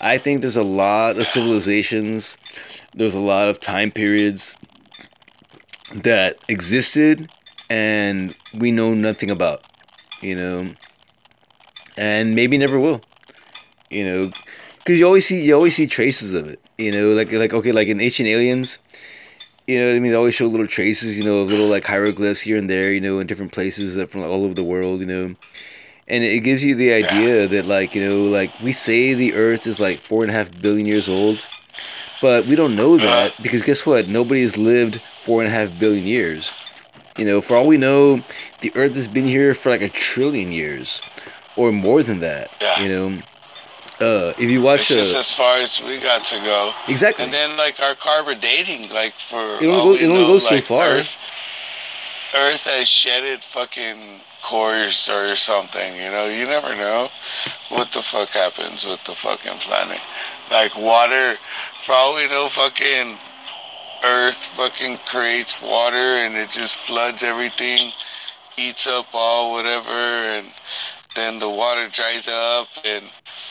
I 0.00 0.18
think 0.18 0.40
there's 0.40 0.56
a 0.56 0.62
lot 0.62 1.18
of 1.18 1.26
civilizations, 1.26 2.38
there's 2.94 3.14
a 3.14 3.20
lot 3.20 3.48
of 3.48 3.60
time 3.60 3.90
periods 3.90 4.56
that 5.94 6.36
existed 6.48 7.30
and 7.70 8.34
we 8.54 8.70
know 8.70 8.94
nothing 8.94 9.30
about, 9.30 9.64
you 10.22 10.36
know, 10.36 10.74
and 11.96 12.34
maybe 12.34 12.56
never 12.58 12.78
will, 12.78 13.02
you 13.90 14.04
know, 14.04 14.32
because 14.78 14.98
you 14.98 15.06
always 15.06 15.26
see 15.26 15.44
you 15.44 15.54
always 15.54 15.76
see 15.76 15.86
traces 15.86 16.32
of 16.32 16.48
it, 16.48 16.60
you 16.78 16.92
know, 16.92 17.10
like 17.10 17.32
like 17.32 17.52
okay, 17.52 17.72
like 17.72 17.88
in 17.88 18.00
Ancient 18.00 18.28
Aliens, 18.28 18.78
you 19.66 19.78
know 19.78 19.88
what 19.88 19.96
I 19.96 20.00
mean? 20.00 20.12
They 20.12 20.16
always 20.16 20.34
show 20.34 20.46
little 20.46 20.66
traces, 20.66 21.18
you 21.18 21.24
know, 21.24 21.40
of 21.40 21.50
little 21.50 21.68
like 21.68 21.84
hieroglyphs 21.84 22.40
here 22.40 22.56
and 22.56 22.70
there, 22.70 22.92
you 22.92 23.00
know, 23.00 23.18
in 23.18 23.26
different 23.26 23.52
places 23.52 23.96
that 23.96 24.10
from 24.10 24.22
all 24.22 24.44
over 24.44 24.54
the 24.54 24.64
world, 24.64 25.00
you 25.00 25.06
know. 25.06 25.34
And 26.10 26.24
it 26.24 26.40
gives 26.40 26.64
you 26.64 26.74
the 26.74 26.92
idea 26.92 27.46
that 27.48 27.66
like, 27.66 27.94
you 27.94 28.08
know, 28.08 28.24
like 28.24 28.50
we 28.60 28.72
say 28.72 29.14
the 29.14 29.34
earth 29.34 29.66
is 29.66 29.78
like 29.78 29.98
four 30.00 30.22
and 30.22 30.30
a 30.30 30.34
half 30.34 30.50
billion 30.60 30.86
years 30.86 31.08
old, 31.08 31.46
but 32.22 32.46
we 32.46 32.56
don't 32.56 32.74
know 32.76 32.96
that 32.96 33.34
because 33.42 33.62
guess 33.62 33.84
what? 33.84 34.08
nobody's 34.08 34.56
lived 34.56 35.00
four 35.24 35.42
and 35.42 35.48
a 35.48 35.54
half 35.54 35.78
billion 35.78 36.06
years. 36.06 36.52
You 37.18 37.24
know, 37.26 37.40
for 37.40 37.56
all 37.56 37.66
we 37.66 37.76
know, 37.76 38.22
the 38.62 38.72
earth 38.74 38.94
has 38.94 39.08
been 39.08 39.26
here 39.26 39.52
for 39.52 39.70
like 39.70 39.82
a 39.82 39.88
trillion 39.88 40.50
years 40.52 41.02
or 41.56 41.72
more 41.72 42.02
than 42.02 42.20
that. 42.20 42.50
Yeah. 42.60 42.82
You 42.82 42.88
know. 42.88 43.22
Uh, 44.00 44.32
if 44.38 44.48
you 44.48 44.62
watch 44.62 44.78
It's 44.92 45.10
just 45.10 45.16
uh, 45.16 45.18
as 45.18 45.34
far 45.34 45.56
as 45.58 45.82
we 45.82 45.98
got 45.98 46.22
to 46.26 46.36
go. 46.36 46.70
exactly, 46.86 47.24
And 47.24 47.34
then 47.34 47.56
like 47.56 47.80
our 47.82 47.96
carbon 47.96 48.38
dating, 48.38 48.88
like 48.90 49.12
for 49.14 49.40
It 49.60 49.66
only 49.66 49.68
all 49.70 49.84
goes- 49.86 49.98
we 49.98 50.04
it 50.04 50.08
only 50.08 50.22
know, 50.22 50.26
goes 50.28 50.48
so 50.48 50.54
like, 50.54 50.62
far. 50.64 50.84
Earth, 50.86 51.16
Earth 52.36 52.62
has 52.64 52.86
shedded 52.88 53.42
fucking 53.42 54.20
cores 54.48 55.08
or 55.10 55.36
something. 55.36 55.94
You 55.96 56.10
know, 56.10 56.26
you 56.26 56.46
never 56.46 56.74
know 56.74 57.08
what 57.68 57.92
the 57.92 58.02
fuck 58.02 58.30
happens 58.30 58.84
with 58.84 59.02
the 59.04 59.12
fucking 59.12 59.58
planet. 59.58 60.00
Like 60.50 60.74
water, 60.76 61.36
probably 61.84 62.26
no 62.28 62.48
fucking 62.48 63.18
Earth 64.04 64.46
fucking 64.56 64.98
creates 65.04 65.60
water 65.60 65.96
and 65.96 66.34
it 66.36 66.50
just 66.50 66.76
floods 66.76 67.22
everything, 67.22 67.92
eats 68.56 68.86
up 68.86 69.06
all 69.12 69.52
whatever, 69.52 69.90
and 69.90 70.46
then 71.14 71.38
the 71.38 71.50
water 71.50 71.88
dries 71.90 72.28
up 72.28 72.68
and 72.84 73.04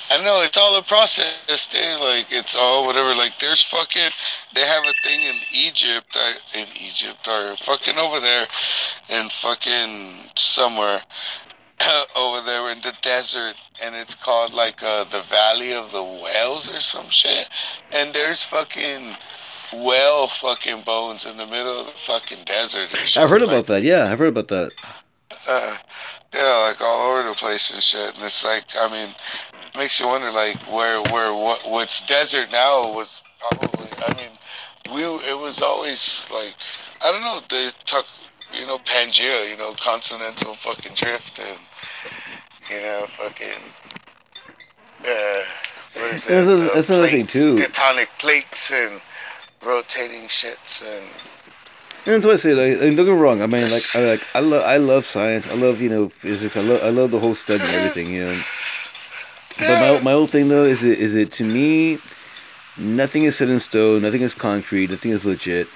I 0.10 0.24
know 0.24 0.42
it's 0.42 0.58
all 0.58 0.78
a 0.78 0.82
process, 0.84 1.68
dude. 1.68 2.00
Like 2.00 2.28
it's 2.32 2.56
all 2.58 2.86
whatever. 2.86 3.10
Like 3.10 3.38
there's 3.40 3.62
fucking, 3.64 4.10
they 4.56 4.62
have 4.62 4.84
a 4.84 4.94
thing 5.08 5.22
in 5.22 5.36
Egypt, 5.54 6.18
in 6.56 6.66
Egypt 6.82 7.28
or 7.28 7.56
fucking 7.58 7.98
over 7.98 8.20
there, 8.20 8.46
in 9.10 9.28
fucking 9.30 10.30
somewhere 10.36 11.00
over 12.18 12.46
there 12.46 12.72
in 12.72 12.80
the 12.82 12.98
desert, 13.02 13.56
and 13.84 13.96
it's 13.96 14.16
called 14.16 14.54
like 14.54 14.82
uh, 14.82 15.04
the 15.06 15.22
Valley 15.30 15.74
of 15.74 15.92
the 15.92 16.04
Whales 16.04 16.74
or 16.74 16.80
some 16.80 17.10
shit. 17.10 17.50
And 17.94 18.14
there's 18.14 18.44
fucking 18.44 19.16
whale 19.74 20.28
fucking 20.28 20.82
bones 20.86 21.26
in 21.30 21.36
the 21.38 21.46
middle 21.46 21.78
of 21.82 21.86
the 21.88 21.92
fucking 21.92 22.46
desert. 22.46 23.18
I've 23.18 23.30
heard 23.30 23.42
Like, 23.42 23.50
about 23.52 23.66
that. 23.66 23.84
Yeah, 23.84 24.10
I've 24.10 24.20
heard 24.20 24.30
about 24.30 24.48
that. 24.48 24.72
uh, 25.50 25.76
yeah, 26.34 26.68
like 26.70 26.82
all 26.82 27.12
over 27.18 27.28
the 27.28 27.34
place 27.36 27.72
and 27.74 27.82
shit. 27.82 28.16
And 28.16 28.24
it's 28.24 28.44
like, 28.46 28.64
I 28.80 28.92
mean, 28.92 29.10
makes 29.76 30.00
you 30.00 30.08
wonder, 30.08 30.32
like, 30.32 30.56
where, 30.74 31.02
where, 31.14 31.34
what, 31.34 31.62
what's 31.68 32.02
desert 32.02 32.52
now 32.52 32.92
was 32.94 33.22
probably. 33.40 33.88
I 34.06 34.14
mean, 34.18 34.96
we, 34.96 35.04
it 35.04 35.38
was 35.38 35.62
always 35.62 36.28
like, 36.32 36.54
I 37.04 37.12
don't 37.12 37.22
know. 37.22 37.40
They 37.50 37.70
talk, 37.86 38.06
you 38.60 38.66
know, 38.68 38.78
Pangea, 38.80 39.50
you 39.52 39.58
know, 39.58 39.74
continental 39.80 40.54
fucking 40.54 40.94
drift, 40.96 41.40
and 41.40 41.60
you 42.72 42.82
know, 42.82 43.06
fucking. 43.08 43.62
Uh, 45.06 45.44
what 45.94 46.14
is 46.14 46.26
it? 46.26 46.30
That's 46.30 46.48
a- 46.48 46.72
that's 46.76 46.90
another 46.90 47.08
thing, 47.08 47.28
too. 47.28 47.56
Tectonic 47.56 48.08
plates 48.20 48.72
and 48.72 49.00
rotating 49.66 50.24
shits 50.28 50.84
and. 50.86 51.06
And 52.08 52.16
that's 52.16 52.26
what 52.26 52.34
I 52.34 52.38
say. 52.38 52.54
Like, 52.54 52.82
like, 52.82 52.96
don't 52.96 53.06
get 53.06 53.14
me 53.14 53.20
wrong. 53.20 53.42
I 53.42 53.48
mean, 53.48 53.64
like, 53.64 53.84
I 53.96 54.00
like, 54.00 54.24
I 54.34 54.40
love, 54.40 54.64
I 54.64 54.78
love 54.78 55.06
science. 55.06 55.46
I 55.46 55.56
love, 55.56 55.82
you 55.82 55.90
know, 55.90 56.08
physics. 56.08 56.56
I 56.56 56.62
love, 56.62 56.82
I 56.82 56.90
love 56.90 57.12
the 57.12 57.20
whole 57.20 57.36
study 57.36 57.62
and 57.62 57.74
everything. 57.74 58.14
You 58.14 58.26
know. 58.26 58.42
But 59.60 59.82
my, 59.82 60.02
my 60.04 60.12
whole 60.14 60.28
thing 60.28 60.48
though 60.48 60.64
is 60.64 60.84
it, 60.84 61.00
is 61.00 61.16
it 61.16 61.32
to 61.34 61.44
me, 61.44 62.00
nothing 62.78 63.24
is 63.24 63.36
set 63.36 63.50
in 63.50 63.60
stone. 63.60 64.04
Nothing 64.04 64.22
is 64.22 64.36
concrete. 64.36 64.90
Nothing 64.90 65.12
is 65.12 65.26
legit. 65.26 65.68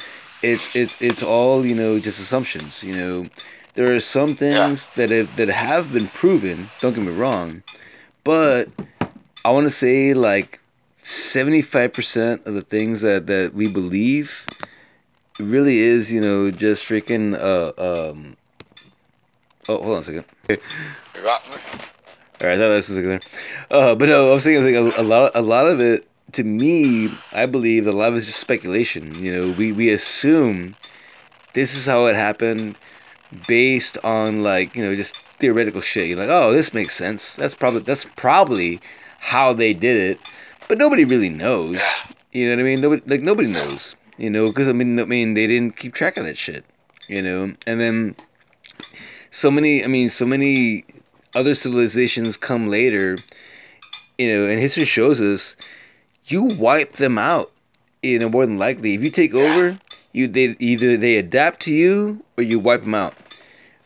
It's, 0.42 0.74
it's, 0.76 1.02
it's 1.02 1.22
all 1.22 1.66
you 1.66 1.76
know, 1.76 2.00
just 2.00 2.20
assumptions. 2.20 2.82
You 2.82 2.96
know, 2.96 3.30
there 3.74 3.94
are 3.94 4.00
some 4.00 4.36
things 4.36 4.88
that 4.96 5.10
have 5.10 5.36
that 5.38 5.48
have 5.50 5.94
been 5.94 6.08
proven. 6.08 6.70
Don't 6.80 6.94
get 6.94 7.04
me 7.04 7.12
wrong, 7.12 7.64
but 8.24 8.70
I 9.46 9.52
want 9.52 9.68
to 9.68 9.74
say 9.74 10.14
like 10.14 10.60
seventy 10.98 11.62
five 11.62 11.94
percent 11.94 12.46
of 12.46 12.54
the 12.54 12.62
things 12.62 13.02
that 13.02 13.28
that 13.28 13.54
we 13.54 13.70
believe 13.70 14.46
really 15.42 15.80
is, 15.80 16.12
you 16.12 16.22
know, 16.22 16.52
just 16.52 16.84
freaking 16.84 17.36
uh 17.36 18.12
um 18.12 18.38
Oh, 19.70 19.78
hold 19.78 19.96
on 19.96 20.02
a 20.02 20.04
second. 20.04 20.26
Okay. 20.50 20.62
You 21.16 21.22
got 21.22 21.48
me? 21.50 21.56
All 22.42 22.48
right, 22.48 22.56
I 22.56 22.58
thought 22.58 22.70
this 22.70 22.90
was 22.90 22.98
there. 22.98 23.20
Uh, 23.70 23.96
but 23.96 24.10
no, 24.10 24.32
I 24.32 24.34
was 24.34 24.44
thinking, 24.44 24.76
I 24.76 24.80
was 24.80 24.94
thinking 24.96 25.06
a, 25.06 25.08
a 25.08 25.08
lot, 25.08 25.32
a 25.36 25.42
lot 25.42 25.68
of 25.68 25.80
it. 25.80 26.08
To 26.34 26.44
me, 26.44 27.14
I 27.32 27.46
believe 27.46 27.88
a 27.88 27.92
lot 27.92 28.10
of 28.10 28.16
it's 28.16 28.26
just 28.26 28.40
speculation. 28.40 29.14
You 29.24 29.36
know, 29.36 29.52
we 29.52 29.72
we 29.72 29.90
assume 29.90 30.76
this 31.54 31.76
is 31.76 31.86
how 31.86 32.06
it 32.06 32.16
happened, 32.16 32.78
based 33.48 33.98
on 34.04 34.42
like 34.42 34.76
you 34.76 34.84
know 34.84 34.96
just 34.96 35.18
theoretical 35.40 35.82
shit. 35.82 36.08
You're 36.08 36.18
like, 36.18 36.30
oh, 36.30 36.52
this 36.52 36.74
makes 36.74 36.96
sense. 36.96 37.36
That's 37.36 37.54
probably 37.54 37.82
that's 37.82 38.06
probably 38.16 38.80
how 39.20 39.54
they 39.54 39.74
did 39.74 39.98
it, 39.98 40.20
but 40.68 40.78
nobody 40.78 41.06
really 41.06 41.30
knows. 41.30 41.80
You 42.34 42.46
know 42.48 42.56
what 42.56 42.62
I 42.62 42.64
mean? 42.64 42.82
Nobody 42.82 43.02
like 43.06 43.22
nobody 43.22 43.50
knows. 43.50 43.98
You 44.22 44.30
know, 44.30 44.50
because 44.50 44.70
I 44.70 44.74
mean, 44.74 45.00
I 45.00 45.06
mean, 45.06 45.34
they 45.34 45.48
didn't 45.48 45.78
keep 45.78 45.96
track 45.96 46.16
of 46.16 46.26
that 46.26 46.38
shit. 46.38 46.64
You 47.08 47.24
know, 47.24 47.56
and 47.66 47.82
then 47.82 48.16
so 49.32 49.50
many. 49.50 49.84
I 49.84 49.88
mean, 49.88 50.10
so 50.10 50.28
many 50.28 50.86
other 51.34 51.56
civilizations 51.56 52.38
come 52.38 52.68
later. 52.68 53.18
You 54.20 54.32
know, 54.32 54.46
and 54.46 54.60
history 54.60 54.86
shows 54.86 55.20
us 55.20 55.56
you 56.26 56.44
wipe 56.44 56.94
them 56.94 57.18
out. 57.18 57.52
You 58.04 58.20
know, 58.20 58.30
more 58.30 58.46
than 58.46 58.60
likely, 58.60 58.94
if 58.94 59.04
you 59.04 59.10
take 59.10 59.34
over, 59.34 59.80
you 60.14 60.28
they 60.28 60.56
either 60.60 60.98
they 60.98 61.18
adapt 61.18 61.62
to 61.62 61.74
you 61.74 62.24
or 62.38 62.44
you 62.44 62.60
wipe 62.60 62.84
them 62.84 62.94
out 62.94 63.16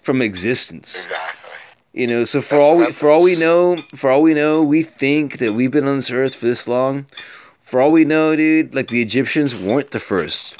from 0.02 0.22
existence. 0.22 1.06
Exactly. 1.06 1.52
You 1.94 2.08
know, 2.08 2.24
so 2.26 2.42
for 2.42 2.56
That's 2.56 2.66
all 2.68 2.78
we, 2.78 2.86
for 2.92 3.10
all 3.10 3.24
we 3.24 3.40
know, 3.40 3.78
for 3.96 4.10
all 4.10 4.22
we 4.22 4.34
know, 4.34 4.62
we 4.62 4.84
think 4.84 5.38
that 5.38 5.54
we've 5.54 5.72
been 5.72 5.88
on 5.88 5.96
this 5.96 6.12
earth 6.12 6.36
for 6.36 6.46
this 6.46 6.68
long. 6.68 7.06
For 7.66 7.82
all 7.82 7.92
we 7.92 8.06
know, 8.06 8.36
dude, 8.36 8.76
like 8.76 8.88
the 8.90 9.02
Egyptians 9.02 9.56
weren't 9.56 9.90
the 9.92 10.00
first. 10.00 10.56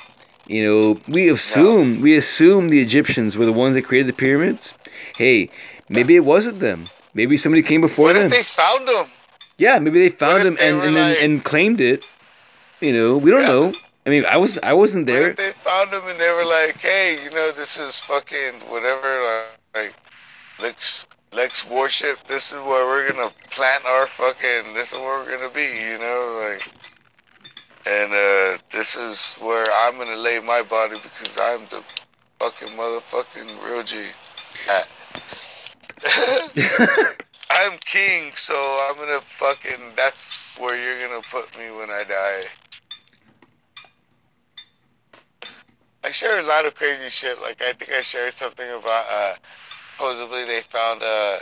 You 0.48 0.64
know, 0.66 1.02
we 1.08 1.30
assume 1.30 2.02
we 2.02 2.16
assume 2.18 2.70
the 2.70 2.82
Egyptians 2.82 3.38
were 3.38 3.46
the 3.46 3.54
ones 3.54 3.76
that 3.76 3.84
created 3.84 4.08
the 4.10 4.18
pyramids. 4.18 4.74
Hey, 5.16 5.50
maybe 5.88 6.16
it 6.16 6.26
wasn't 6.26 6.60
them. 6.60 6.86
Maybe 7.14 7.38
somebody 7.38 7.62
came 7.62 7.82
before 7.82 8.08
What 8.08 8.14
them. 8.14 8.30
they 8.30 8.44
found 8.44 8.88
them? 8.88 9.06
yeah, 9.58 9.78
maybe 9.80 10.00
they 10.00 10.10
found 10.10 10.44
them 10.44 10.56
they 10.56 10.70
and 10.70 10.82
and, 10.82 10.96
like- 10.96 11.22
and 11.24 11.44
claimed 11.44 11.80
it. 11.80 12.06
You 12.82 12.92
know, 12.92 13.18
we 13.18 13.30
don't 13.32 13.42
Yeah. 13.42 13.48
know. 13.48 13.74
I 14.06 14.10
mean, 14.10 14.26
I 14.26 14.38
was 14.38 14.58
I 14.64 14.74
wasn't 14.74 15.06
there. 15.08 15.34
they 15.34 15.52
found 15.64 15.92
them 15.92 16.04
and 16.08 16.20
they 16.20 16.32
were 16.34 16.46
like, 16.46 16.78
"Hey, 16.78 17.18
you 17.24 17.30
know, 17.32 17.52
this 17.52 17.78
is 17.80 18.00
fucking 18.02 18.54
whatever. 18.74 19.10
Like, 19.30 19.50
like 19.76 19.94
let's 20.60 21.06
let's 21.34 21.60
worship. 21.70 22.18
This 22.28 22.52
is 22.52 22.60
where 22.70 22.86
we're 22.90 23.12
gonna 23.12 23.32
plant 23.52 23.84
our 23.86 24.06
fucking. 24.08 24.74
This 24.74 24.92
is 24.94 24.98
where 25.00 25.20
we're 25.24 25.32
gonna 25.38 25.54
be. 25.54 25.70
You 25.92 25.98
know, 26.00 26.22
like." 26.50 26.64
And 27.88 28.12
uh, 28.12 28.58
this 28.72 28.96
is 28.96 29.36
where 29.36 29.68
I'm 29.72 29.98
gonna 29.98 30.16
lay 30.16 30.40
my 30.40 30.64
body 30.68 30.96
because 30.96 31.38
I'm 31.40 31.66
the 31.66 31.84
fucking 32.40 32.70
motherfucking 32.70 33.64
real 33.64 33.84
G. 33.84 34.08
I'm 37.50 37.78
king, 37.80 38.32
so 38.36 38.54
I'm 38.90 38.98
gonna 38.98 39.22
fucking. 39.22 39.94
That's 39.96 40.58
where 40.60 40.76
you're 40.76 41.08
gonna 41.08 41.22
put 41.32 41.56
me 41.58 41.72
when 41.78 41.92
I 41.92 42.04
die. 42.08 42.44
I 46.04 46.12
share 46.12 46.40
a 46.40 46.44
lot 46.44 46.66
of 46.66 46.76
crazy 46.76 47.10
shit. 47.10 47.40
Like 47.42 47.62
I 47.62 47.72
think 47.74 47.92
I 47.92 48.02
shared 48.02 48.36
something 48.36 48.68
about 48.68 49.06
uh, 49.12 49.36
supposedly 49.96 50.46
they 50.46 50.62
found 50.62 51.02
uh, 51.04 51.38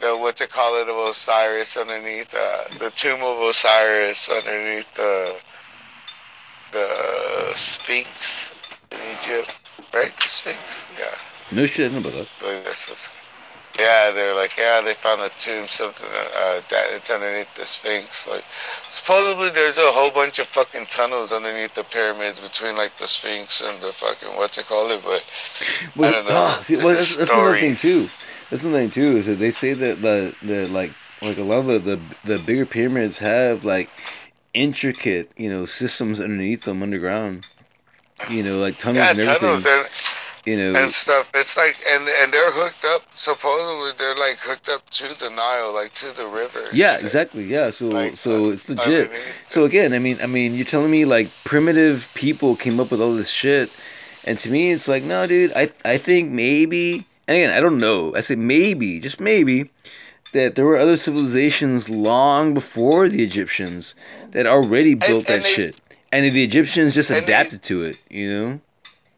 the 0.00 0.16
what 0.18 0.36
to 0.36 0.46
call 0.46 0.80
it 0.80 0.88
of 0.88 0.96
Osiris 0.96 1.76
underneath 1.76 2.34
uh, 2.34 2.64
the 2.78 2.90
tomb 2.90 3.22
of 3.22 3.40
Osiris 3.40 4.28
underneath 4.28 4.92
the 4.94 5.36
the 6.72 7.52
Sphinx 7.56 8.50
in 8.90 8.98
Egypt, 9.18 9.56
right? 9.94 10.12
The 10.16 10.28
Sphinx, 10.28 10.84
yeah. 10.98 11.06
No 11.56 11.66
shit, 11.66 11.90
I 11.90 11.94
know 11.94 12.00
that. 12.00 12.14
I 12.14 12.40
believe 12.40 12.64
that's 12.64 12.88
what's- 12.88 13.08
yeah, 13.78 14.10
they're 14.10 14.34
like, 14.34 14.56
yeah, 14.58 14.80
they 14.84 14.94
found 14.94 15.20
a 15.22 15.28
tomb, 15.38 15.66
something 15.68 16.06
uh, 16.08 16.60
that 16.70 16.86
it's 16.90 17.08
underneath 17.08 17.52
the 17.54 17.64
Sphinx. 17.64 18.26
Like, 18.28 18.44
supposedly 18.88 19.48
there's 19.50 19.78
a 19.78 19.92
whole 19.92 20.10
bunch 20.10 20.38
of 20.40 20.46
fucking 20.48 20.86
tunnels 20.86 21.32
underneath 21.32 21.74
the 21.74 21.84
pyramids 21.84 22.40
between 22.40 22.76
like 22.76 22.96
the 22.98 23.06
Sphinx 23.06 23.62
and 23.66 23.80
the 23.80 23.92
fucking 23.92 24.28
what's 24.36 24.58
it 24.58 24.66
called 24.66 24.90
it, 24.90 25.02
but 25.04 25.24
Well, 25.96 26.10
I 26.10 26.12
don't 26.12 26.24
know. 26.26 26.34
ah, 26.34 26.58
see, 26.62 26.76
well, 26.76 26.88
that's, 26.88 27.16
that's 27.16 27.30
another 27.32 27.56
thing 27.56 27.76
too. 27.76 28.08
That's 28.50 28.64
another 28.64 28.80
thing 28.80 28.90
too 28.90 29.16
is 29.18 29.26
that 29.26 29.36
they 29.38 29.52
say 29.52 29.72
that 29.72 30.02
the 30.02 30.34
the 30.42 30.66
like 30.68 30.92
like 31.22 31.38
a 31.38 31.42
lot 31.42 31.58
of 31.60 31.66
the, 31.66 31.78
the 31.78 32.00
the 32.24 32.38
bigger 32.42 32.66
pyramids 32.66 33.18
have 33.20 33.64
like 33.64 33.88
intricate 34.54 35.30
you 35.36 35.50
know 35.50 35.64
systems 35.64 36.20
underneath 36.20 36.64
them 36.64 36.82
underground. 36.82 37.46
You 38.28 38.42
know, 38.42 38.58
like 38.58 38.78
tunnels 38.78 39.04
yeah, 39.04 39.10
and 39.12 39.20
everything. 39.20 39.40
tunnels 39.40 39.66
and, 39.66 39.86
you 40.44 40.56
know, 40.56 40.78
and 40.78 40.92
stuff. 40.92 41.30
It's 41.34 41.56
like 41.56 41.76
and 41.88 42.02
and 42.20 42.32
they're 42.32 42.50
hooked 42.52 42.84
up. 42.94 43.02
Supposedly 43.14 43.92
they're 43.98 44.14
like 44.16 44.36
hooked 44.40 44.68
up 44.68 44.88
to 44.90 45.18
the 45.18 45.30
Nile, 45.30 45.72
like 45.72 45.92
to 45.94 46.14
the 46.14 46.28
river. 46.28 46.68
yeah, 46.72 46.98
exactly. 46.98 47.44
Yeah, 47.44 47.70
so 47.70 47.88
Like, 47.88 48.16
so 48.16 48.50
it's 48.50 48.68
legit. 48.68 49.10
So 49.48 49.64
again, 49.64 49.94
I 49.94 49.98
mean, 49.98 50.18
I 50.22 50.26
mean, 50.26 50.52
you're 50.54 50.66
telling 50.66 50.90
me 50.90 51.06
like 51.06 51.28
primitive 51.44 52.10
people 52.14 52.56
came 52.56 52.78
up 52.78 52.90
with 52.90 53.00
all 53.00 53.14
this 53.14 53.30
shit, 53.30 53.70
and 54.26 54.38
to 54.38 54.50
me, 54.50 54.70
it's 54.70 54.86
like, 54.88 55.02
no, 55.02 55.26
dude. 55.26 55.52
I 55.56 55.70
I 55.84 55.96
think 55.96 56.30
maybe, 56.30 57.06
and 57.26 57.36
again, 57.38 57.56
I 57.56 57.60
don't 57.60 57.78
know. 57.78 58.14
I 58.14 58.20
say 58.20 58.34
maybe, 58.36 59.00
just 59.00 59.18
maybe, 59.18 59.70
that 60.32 60.54
there 60.54 60.64
were 60.64 60.78
other 60.78 60.96
civilizations 60.96 61.88
long 61.88 62.54
before 62.54 63.08
the 63.08 63.22
Egyptians 63.22 63.94
that 64.32 64.46
already 64.46 64.94
built 64.94 65.26
that 65.26 65.34
and 65.36 65.42
they- 65.44 65.52
shit, 65.52 65.76
and 66.12 66.24
the 66.32 66.42
Egyptians 66.44 66.94
just 66.94 67.10
and 67.10 67.18
they- 67.18 67.24
adapted 67.24 67.62
to 67.64 67.82
it. 67.84 67.96
You 68.10 68.28
know, 68.30 68.60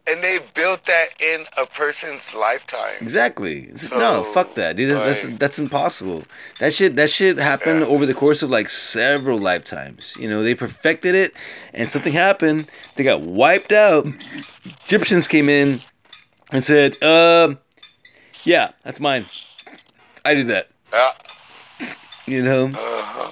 And 0.05 0.21
they 0.21 0.39
built 0.53 0.83
that 0.85 1.09
in 1.21 1.45
a 1.57 1.65
person's 1.65 2.33
lifetime. 2.33 2.95
exactly. 2.99 3.75
So, 3.77 3.97
no, 3.97 4.23
fuck 4.23 4.55
that, 4.55 4.75
dude. 4.75 4.91
That's, 4.91 5.05
that's 5.05 5.23
like- 5.25 5.39
that's 5.39 5.59
impossible. 5.59 6.23
That 6.59 6.73
shit 6.73 6.95
that 6.97 7.09
shit 7.09 7.37
happened 7.37 7.81
Yeah. 7.81 7.87
over 7.87 8.05
the 8.05 8.13
course 8.13 8.41
of 8.43 8.49
like 8.51 8.69
several 8.69 9.39
lifetimes. 9.39 10.13
You 10.19 10.29
know, 10.29 10.43
they 10.43 10.55
perfected 10.55 11.15
it, 11.15 11.33
and 11.73 11.87
something 11.89 12.13
happened. 12.13 12.67
They 12.95 13.03
got 13.03 13.21
wiped 13.21 13.71
out. 13.71 14.05
Egyptians 14.85 15.27
came 15.27 15.47
in 15.49 15.79
and 16.51 16.63
said, 16.63 17.01
"Um, 17.01 17.59
yeah, 18.43 18.71
that's 18.83 18.99
mine. 18.99 19.25
I 20.25 20.33
did 20.33 20.47
that." 20.47 20.69
Yeah. 20.91 21.11
You 22.25 22.41
know. 22.43 22.65
Uh-huh. 22.67 23.31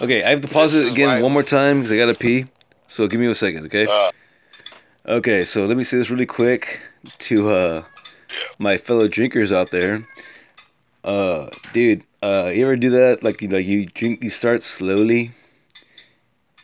Okay, 0.00 0.22
I 0.22 0.30
have 0.30 0.42
to 0.42 0.48
pause 0.48 0.72
This 0.72 0.88
it 0.88 0.92
again 0.92 1.22
one 1.22 1.32
more 1.32 1.42
time 1.42 1.78
because 1.78 1.92
I 1.92 1.96
gotta 1.96 2.14
pee. 2.14 2.46
So 2.88 3.06
give 3.06 3.18
me 3.20 3.26
a 3.26 3.34
second, 3.34 3.66
okay? 3.66 3.86
Uh, 3.88 4.10
Okay, 5.08 5.44
so 5.44 5.66
let 5.66 5.76
me 5.76 5.84
say 5.84 5.98
this 5.98 6.10
really 6.10 6.26
quick 6.26 6.80
to 7.18 7.48
uh 7.48 7.84
my 8.58 8.76
fellow 8.76 9.06
drinkers 9.06 9.52
out 9.52 9.70
there. 9.70 10.04
Uh 11.04 11.48
dude, 11.72 12.02
uh 12.22 12.50
you 12.52 12.64
ever 12.64 12.74
do 12.76 12.90
that? 12.90 13.22
Like 13.22 13.40
you 13.40 13.46
like 13.48 13.64
you 13.66 13.86
drink 13.86 14.22
you 14.24 14.30
start 14.30 14.64
slowly 14.64 15.30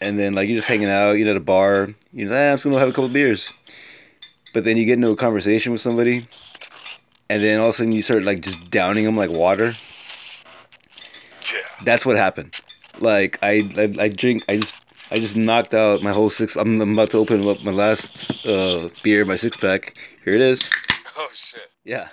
and 0.01 0.19
then 0.19 0.33
like 0.35 0.49
you're 0.49 0.57
just 0.59 0.67
hanging 0.67 0.89
out, 0.89 1.13
you're 1.13 1.31
at 1.31 1.37
a 1.37 1.41
bar, 1.41 1.95
You 2.13 2.25
know, 2.27 2.33
like, 2.33 2.41
ah, 2.41 2.51
I'm 2.51 2.55
just 2.57 2.65
gonna 2.65 2.79
have 2.81 2.89
a 2.89 2.93
couple 2.93 3.09
beers. 3.11 3.53
But 4.53 4.65
then 4.65 4.77
you 4.77 4.85
get 4.87 4.95
into 4.95 5.11
a 5.11 5.17
conversation 5.17 5.71
with 5.71 5.81
somebody 5.81 6.27
and 7.31 7.43
then 7.45 7.61
all 7.61 7.67
of 7.67 7.71
a 7.71 7.73
sudden 7.75 7.93
you 7.93 8.03
start 8.03 8.25
like 8.25 8.41
just 8.41 8.71
downing 8.71 9.05
them 9.05 9.15
like 9.17 9.31
water. 9.31 9.77
yeah. 11.47 11.61
That's 11.85 12.05
what 12.05 12.17
happened. 12.17 12.61
Like 13.03 13.39
I, 13.43 13.69
I, 13.77 14.05
I 14.05 14.09
drink. 14.09 14.45
I 14.49 14.57
just, 14.59 14.75
I 15.11 15.17
just 15.17 15.37
knocked 15.37 15.75
out 15.75 16.03
my 16.03 16.13
whole 16.13 16.31
six. 16.31 16.57
I'm, 16.57 16.81
I'm 16.81 16.93
about 16.93 17.11
to 17.11 17.19
open 17.19 17.47
up 17.47 17.63
my 17.63 17.73
last 17.73 18.31
uh, 18.47 18.89
beer, 19.03 19.25
my 19.25 19.37
six 19.37 19.57
pack. 19.57 19.97
Here 20.25 20.35
it 20.35 20.41
is. 20.41 20.71
Oh 21.17 21.29
shit. 21.35 21.69
Yeah, 21.85 22.09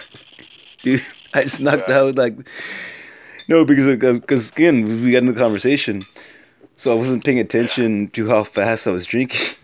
dude. 0.82 1.02
I 1.34 1.42
just 1.42 1.60
knocked 1.60 1.88
Yeah. 1.88 1.98
out 2.00 2.16
like 2.16 2.36
no 3.48 3.64
because 3.64 3.86
because 4.20 4.50
again 4.50 4.84
we 5.04 5.12
got 5.12 5.18
into 5.18 5.32
the 5.32 5.40
conversation, 5.40 6.02
so 6.76 6.92
I 6.92 6.94
wasn't 6.96 7.24
paying 7.24 7.38
attention 7.38 8.08
to 8.08 8.28
how 8.28 8.44
fast 8.44 8.86
I 8.86 8.90
was 8.90 9.06
drinking. 9.06 9.54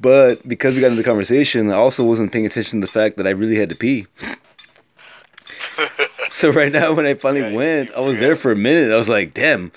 But 0.00 0.46
because 0.48 0.74
we 0.74 0.80
got 0.80 0.88
into 0.90 1.02
the 1.02 1.08
conversation, 1.08 1.70
I 1.70 1.76
also 1.76 2.04
wasn't 2.04 2.32
paying 2.32 2.44
attention 2.44 2.80
to 2.80 2.86
the 2.86 2.92
fact 2.92 3.16
that 3.16 3.26
I 3.26 3.30
really 3.30 3.56
had 3.56 3.70
to 3.70 3.76
pee. 3.76 4.06
So 6.42 6.50
right 6.50 6.72
now, 6.72 6.92
when 6.92 7.06
I 7.06 7.14
finally 7.14 7.52
Yeah, 7.52 7.56
went, 7.56 7.94
I 7.94 8.00
was 8.00 8.18
there 8.18 8.34
for 8.34 8.50
a 8.50 8.56
minute. 8.56 8.92
I 8.92 8.96
was 8.96 9.08
like, 9.08 9.32
"Damn, 9.32 9.70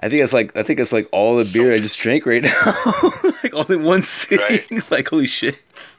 I 0.00 0.08
think 0.08 0.22
it's 0.22 0.32
like 0.32 0.56
I 0.56 0.62
think 0.62 0.80
it's 0.80 0.90
like 0.90 1.06
all 1.12 1.36
the 1.36 1.44
beer 1.44 1.70
I 1.70 1.80
just 1.80 1.98
drank 1.98 2.24
right 2.24 2.42
now, 2.42 2.72
like 3.42 3.52
all 3.52 3.70
in 3.70 3.82
one 3.82 4.00
sitting. 4.00 4.80
like 4.90 5.10
holy 5.10 5.26
shit!" 5.26 5.98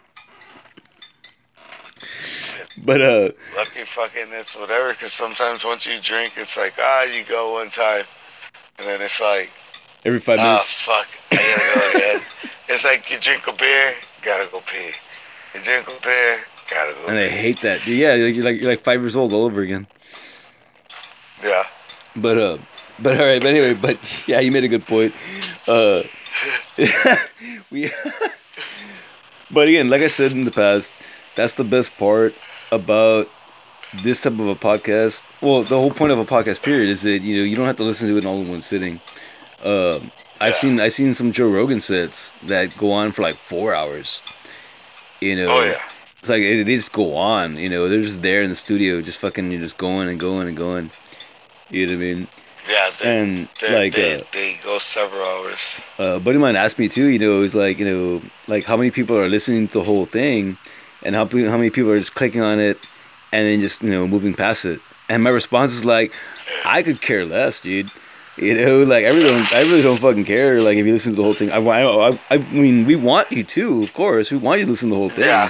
But 2.75 3.01
uh, 3.01 3.31
Lucky 3.55 3.81
fucking 3.85 4.29
it's 4.31 4.55
whatever. 4.55 4.93
Because 4.93 5.13
sometimes 5.13 5.63
once 5.63 5.85
you 5.85 5.99
drink, 6.01 6.33
it's 6.37 6.57
like 6.57 6.73
ah, 6.79 7.03
you 7.03 7.23
go 7.25 7.53
one 7.53 7.69
time, 7.69 8.05
and 8.79 8.87
then 8.87 8.99
it's 8.99 9.21
like 9.21 9.51
every 10.05 10.19
five 10.19 10.39
ah, 10.39 10.43
minutes, 10.43 10.73
fuck, 10.73 11.07
I 11.31 11.35
gotta 11.35 11.79
go 11.79 11.99
again. 11.99 12.21
it's 12.69 12.83
like 12.83 13.11
you 13.11 13.19
drink 13.19 13.45
a 13.45 13.53
beer, 13.53 13.93
gotta 14.23 14.49
go 14.51 14.59
pee. 14.61 14.89
You 15.53 15.61
drink 15.61 15.87
a 15.87 16.01
beer, 16.01 16.37
and 17.07 17.17
I 17.17 17.27
hate 17.27 17.61
that. 17.61 17.83
Dude, 17.85 17.97
yeah, 17.97 18.15
you're 18.15 18.43
like 18.43 18.59
you're 18.61 18.69
like 18.69 18.81
five 18.83 19.01
years 19.01 19.15
old 19.15 19.33
all 19.33 19.45
over 19.45 19.61
again. 19.61 19.87
Yeah. 21.43 21.63
But 22.15 22.37
uh, 22.37 22.57
but 22.99 23.19
all 23.19 23.25
right. 23.25 23.41
But 23.41 23.49
anyway, 23.49 23.73
but 23.73 23.97
yeah, 24.27 24.39
you 24.39 24.51
made 24.51 24.63
a 24.63 24.67
good 24.67 24.85
point. 24.85 25.13
Uh, 25.67 26.03
we. 27.71 27.89
but 29.51 29.67
again, 29.67 29.89
like 29.89 30.01
I 30.01 30.07
said 30.07 30.31
in 30.31 30.45
the 30.45 30.51
past, 30.51 30.93
that's 31.35 31.53
the 31.55 31.63
best 31.63 31.97
part 31.97 32.33
about 32.71 33.29
this 34.03 34.21
type 34.21 34.33
of 34.33 34.47
a 34.47 34.55
podcast. 34.55 35.21
Well, 35.41 35.63
the 35.63 35.79
whole 35.79 35.91
point 35.91 36.11
of 36.11 36.19
a 36.19 36.25
podcast 36.25 36.61
period 36.63 36.89
is 36.89 37.01
that 37.03 37.19
you 37.21 37.37
know 37.37 37.43
you 37.43 37.55
don't 37.55 37.67
have 37.67 37.77
to 37.77 37.83
listen 37.83 38.07
to 38.09 38.17
it 38.17 38.25
all 38.25 38.41
in 38.41 38.49
one 38.49 38.61
sitting. 38.61 38.99
Um, 39.63 40.11
I've 40.39 40.53
Yeah. 40.53 40.53
seen 40.53 40.79
I've 40.79 40.93
seen 40.93 41.13
some 41.13 41.31
Joe 41.31 41.49
Rogan 41.49 41.79
sets 41.79 42.31
that 42.43 42.75
go 42.77 42.91
on 42.91 43.11
for 43.11 43.21
like 43.21 43.35
four 43.35 43.73
hours. 43.73 44.21
You 45.21 45.35
know. 45.37 45.47
Oh 45.49 45.63
yeah. 45.63 45.79
It's 46.23 46.29
like 46.29 46.41
they 46.41 46.63
they 46.63 46.77
just 46.77 46.93
go 46.93 47.17
on, 47.17 47.57
you 47.57 47.67
know. 47.67 47.89
They're 47.89 48.01
just 48.01 48.21
there 48.21 48.41
in 48.41 48.49
the 48.49 48.55
studio, 48.55 49.01
just 49.01 49.19
fucking, 49.19 49.51
you're 49.51 49.59
just 49.59 49.77
going 49.77 50.07
and 50.07 50.17
going 50.17 50.47
and 50.47 50.55
going. 50.55 50.89
You 51.69 51.85
know 51.85 51.91
what 51.91 51.97
I 51.97 52.13
mean? 52.13 52.27
Yeah, 52.69 52.91
they, 53.01 53.19
And, 53.19 53.49
they, 53.59 53.75
like, 53.77 53.93
they, 53.93 54.21
uh, 54.21 54.23
they 54.31 54.57
go 54.63 54.79
several 54.79 55.21
hours. 55.21 55.75
uh, 55.99 56.15
a 56.15 56.19
buddy 56.21 56.37
of 56.37 56.41
mine 56.41 56.55
asked 56.55 56.79
me 56.79 56.87
too. 56.87 57.07
You 57.07 57.19
know, 57.19 57.39
it 57.39 57.41
was 57.41 57.55
like 57.55 57.77
you 57.77 57.83
know, 57.83 58.21
like 58.47 58.63
how 58.63 58.77
many 58.77 58.89
people 58.89 59.17
are 59.17 59.27
listening 59.27 59.67
to 59.67 59.73
the 59.73 59.83
whole 59.83 60.05
thing, 60.05 60.55
and 61.03 61.13
how 61.13 61.25
how 61.25 61.57
many 61.57 61.69
people 61.69 61.91
are 61.91 61.97
just 61.97 62.15
clicking 62.15 62.39
on 62.39 62.57
it, 62.61 62.77
and 63.33 63.45
then 63.45 63.59
just 63.59 63.81
you 63.83 63.89
know 63.91 64.07
moving 64.07 64.33
past 64.33 64.63
it. 64.63 64.79
And 65.09 65.23
my 65.23 65.29
response 65.29 65.73
is 65.73 65.83
like, 65.83 66.13
I 66.63 66.83
could 66.83 67.01
care 67.01 67.25
less, 67.25 67.59
dude. 67.59 67.91
You 68.37 68.53
know, 68.55 68.83
like 68.83 69.03
I 69.03 69.09
really 69.09 69.27
don't, 69.27 69.51
I 69.53 69.61
really 69.63 69.81
don't 69.81 69.99
fucking 69.99 70.23
care. 70.23 70.61
Like 70.61 70.77
if 70.77 70.85
you 70.85 70.93
listen 70.93 71.11
to 71.11 71.17
the 71.17 71.23
whole 71.23 71.33
thing, 71.33 71.51
I, 71.51 71.57
I, 71.57 72.19
I 72.31 72.37
mean, 72.37 72.85
we 72.85 72.95
want 72.95 73.29
you 73.29 73.43
to, 73.43 73.83
of 73.83 73.93
course, 73.93 74.31
we 74.31 74.37
want 74.37 74.59
you 74.61 74.65
to 74.65 74.71
listen 74.71 74.87
to 74.87 74.95
the 74.95 74.99
whole 74.99 75.09
thing. 75.09 75.25
Yeah. 75.25 75.49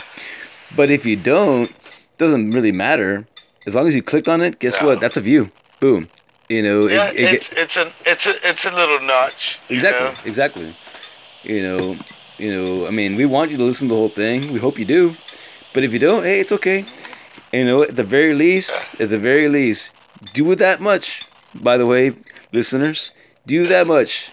But 0.76 0.90
if 0.90 1.06
you 1.06 1.16
don't, 1.16 1.70
it 1.70 2.18
doesn't 2.18 2.52
really 2.52 2.72
matter. 2.72 3.28
As 3.66 3.76
long 3.76 3.88
as 3.88 3.96
you 3.96 4.02
clicked 4.04 4.28
on 4.28 4.42
it, 4.42 4.60
guess 4.60 4.82
No. 4.82 4.88
what? 4.88 5.00
That's 5.00 5.18
a 5.18 5.22
view. 5.22 5.52
Boom. 5.80 6.10
You 6.50 6.62
know, 6.62 6.88
Yeah, 6.88 7.10
it 7.10 7.16
get- 7.18 7.34
it's 7.34 7.50
it's 7.54 7.78
a 7.78 7.92
it's 8.06 8.26
a 8.28 8.50
it's 8.50 8.66
a 8.66 8.72
little 8.72 9.00
notch. 9.08 9.60
Exactly, 9.70 10.06
know? 10.08 10.14
exactly. 10.26 10.76
You 11.44 11.62
know, 11.64 11.98
you 12.38 12.54
know. 12.54 12.88
I 12.88 12.92
mean, 12.92 13.16
we 13.16 13.26
want 13.26 13.52
you 13.52 13.58
to 13.58 13.64
listen 13.64 13.88
to 13.88 13.94
the 13.94 14.00
whole 14.00 14.10
thing. 14.10 14.52
We 14.52 14.60
hope 14.60 14.78
you 14.78 14.86
do. 14.86 15.16
But 15.74 15.84
if 15.84 15.94
you 15.94 16.00
don't, 16.00 16.24
hey, 16.24 16.40
it's 16.40 16.52
okay. 16.52 16.86
You 17.52 17.66
know, 17.66 17.82
at 17.84 17.96
the 17.96 18.04
very 18.04 18.34
least, 18.34 18.74
at 19.00 19.10
the 19.10 19.18
very 19.18 19.48
least, 19.50 19.92
do 20.34 20.54
that 20.56 20.80
much. 20.80 21.24
By 21.56 21.78
the 21.78 21.86
way, 21.86 22.14
listeners, 22.52 23.12
do 23.46 23.66
that 23.68 23.88
much. 23.88 24.32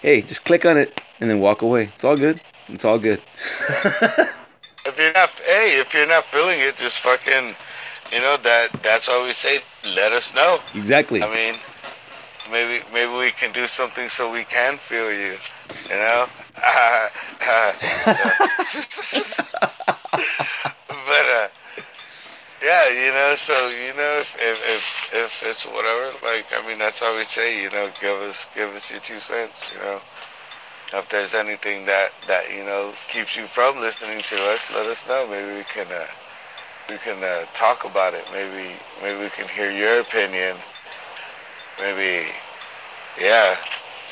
Hey, 0.00 0.22
just 0.22 0.44
click 0.44 0.64
on 0.66 0.76
it 0.76 1.00
and 1.20 1.30
then 1.30 1.38
walk 1.40 1.62
away. 1.62 1.90
It's 1.94 2.04
all 2.04 2.16
good. 2.16 2.40
It's 2.68 2.84
all 2.84 2.98
good. 2.98 3.20
If 4.86 4.98
you're 4.98 5.12
not, 5.12 5.30
hey, 5.30 5.80
if 5.80 5.92
you're 5.94 6.06
not 6.06 6.24
feeling 6.24 6.58
it, 6.60 6.76
just 6.76 7.00
fucking, 7.00 7.56
you 8.12 8.20
know 8.20 8.36
that 8.38 8.72
that's 8.82 9.08
why 9.08 9.24
we 9.26 9.32
say, 9.32 9.58
let 9.96 10.12
us 10.12 10.32
know. 10.34 10.60
Exactly. 10.74 11.22
I 11.22 11.34
mean, 11.34 11.56
maybe 12.50 12.84
maybe 12.92 13.12
we 13.12 13.32
can 13.32 13.52
do 13.52 13.66
something 13.66 14.08
so 14.08 14.30
we 14.30 14.44
can 14.44 14.76
feel 14.76 15.10
you. 15.10 15.36
You 15.90 15.96
know. 15.96 16.26
but 20.88 21.26
uh, 21.26 21.48
yeah, 22.62 22.88
you 22.88 23.12
know. 23.12 23.34
So 23.36 23.68
you 23.70 23.92
know, 23.94 24.22
if, 24.22 24.34
if 24.38 24.62
if 24.70 25.14
if 25.14 25.42
it's 25.42 25.64
whatever, 25.66 26.12
like 26.24 26.46
I 26.52 26.66
mean, 26.66 26.78
that's 26.78 27.00
why 27.00 27.14
we 27.16 27.24
say, 27.24 27.62
you 27.62 27.70
know, 27.70 27.90
give 28.00 28.16
us 28.22 28.46
give 28.54 28.74
us 28.74 28.90
your 28.90 29.00
two 29.00 29.18
cents. 29.18 29.64
You 29.74 29.80
know, 29.80 30.00
if 30.92 31.08
there's 31.08 31.34
anything 31.34 31.86
that 31.86 32.12
that 32.26 32.52
you 32.52 32.64
know 32.64 32.92
keeps 33.08 33.36
you 33.36 33.46
from 33.46 33.78
listening 33.78 34.22
to 34.22 34.36
us, 34.52 34.72
let 34.74 34.86
us 34.86 35.06
know. 35.08 35.26
Maybe 35.28 35.56
we 35.56 35.64
can. 35.64 35.86
Uh, 35.90 36.06
we 36.88 36.96
can 36.98 37.22
uh, 37.22 37.44
talk 37.54 37.84
about 37.84 38.14
it. 38.14 38.28
Maybe 38.32 38.74
maybe 39.02 39.18
we 39.20 39.30
can 39.30 39.48
hear 39.48 39.70
your 39.70 40.00
opinion. 40.00 40.56
Maybe, 41.78 42.28
yeah, 43.20 43.56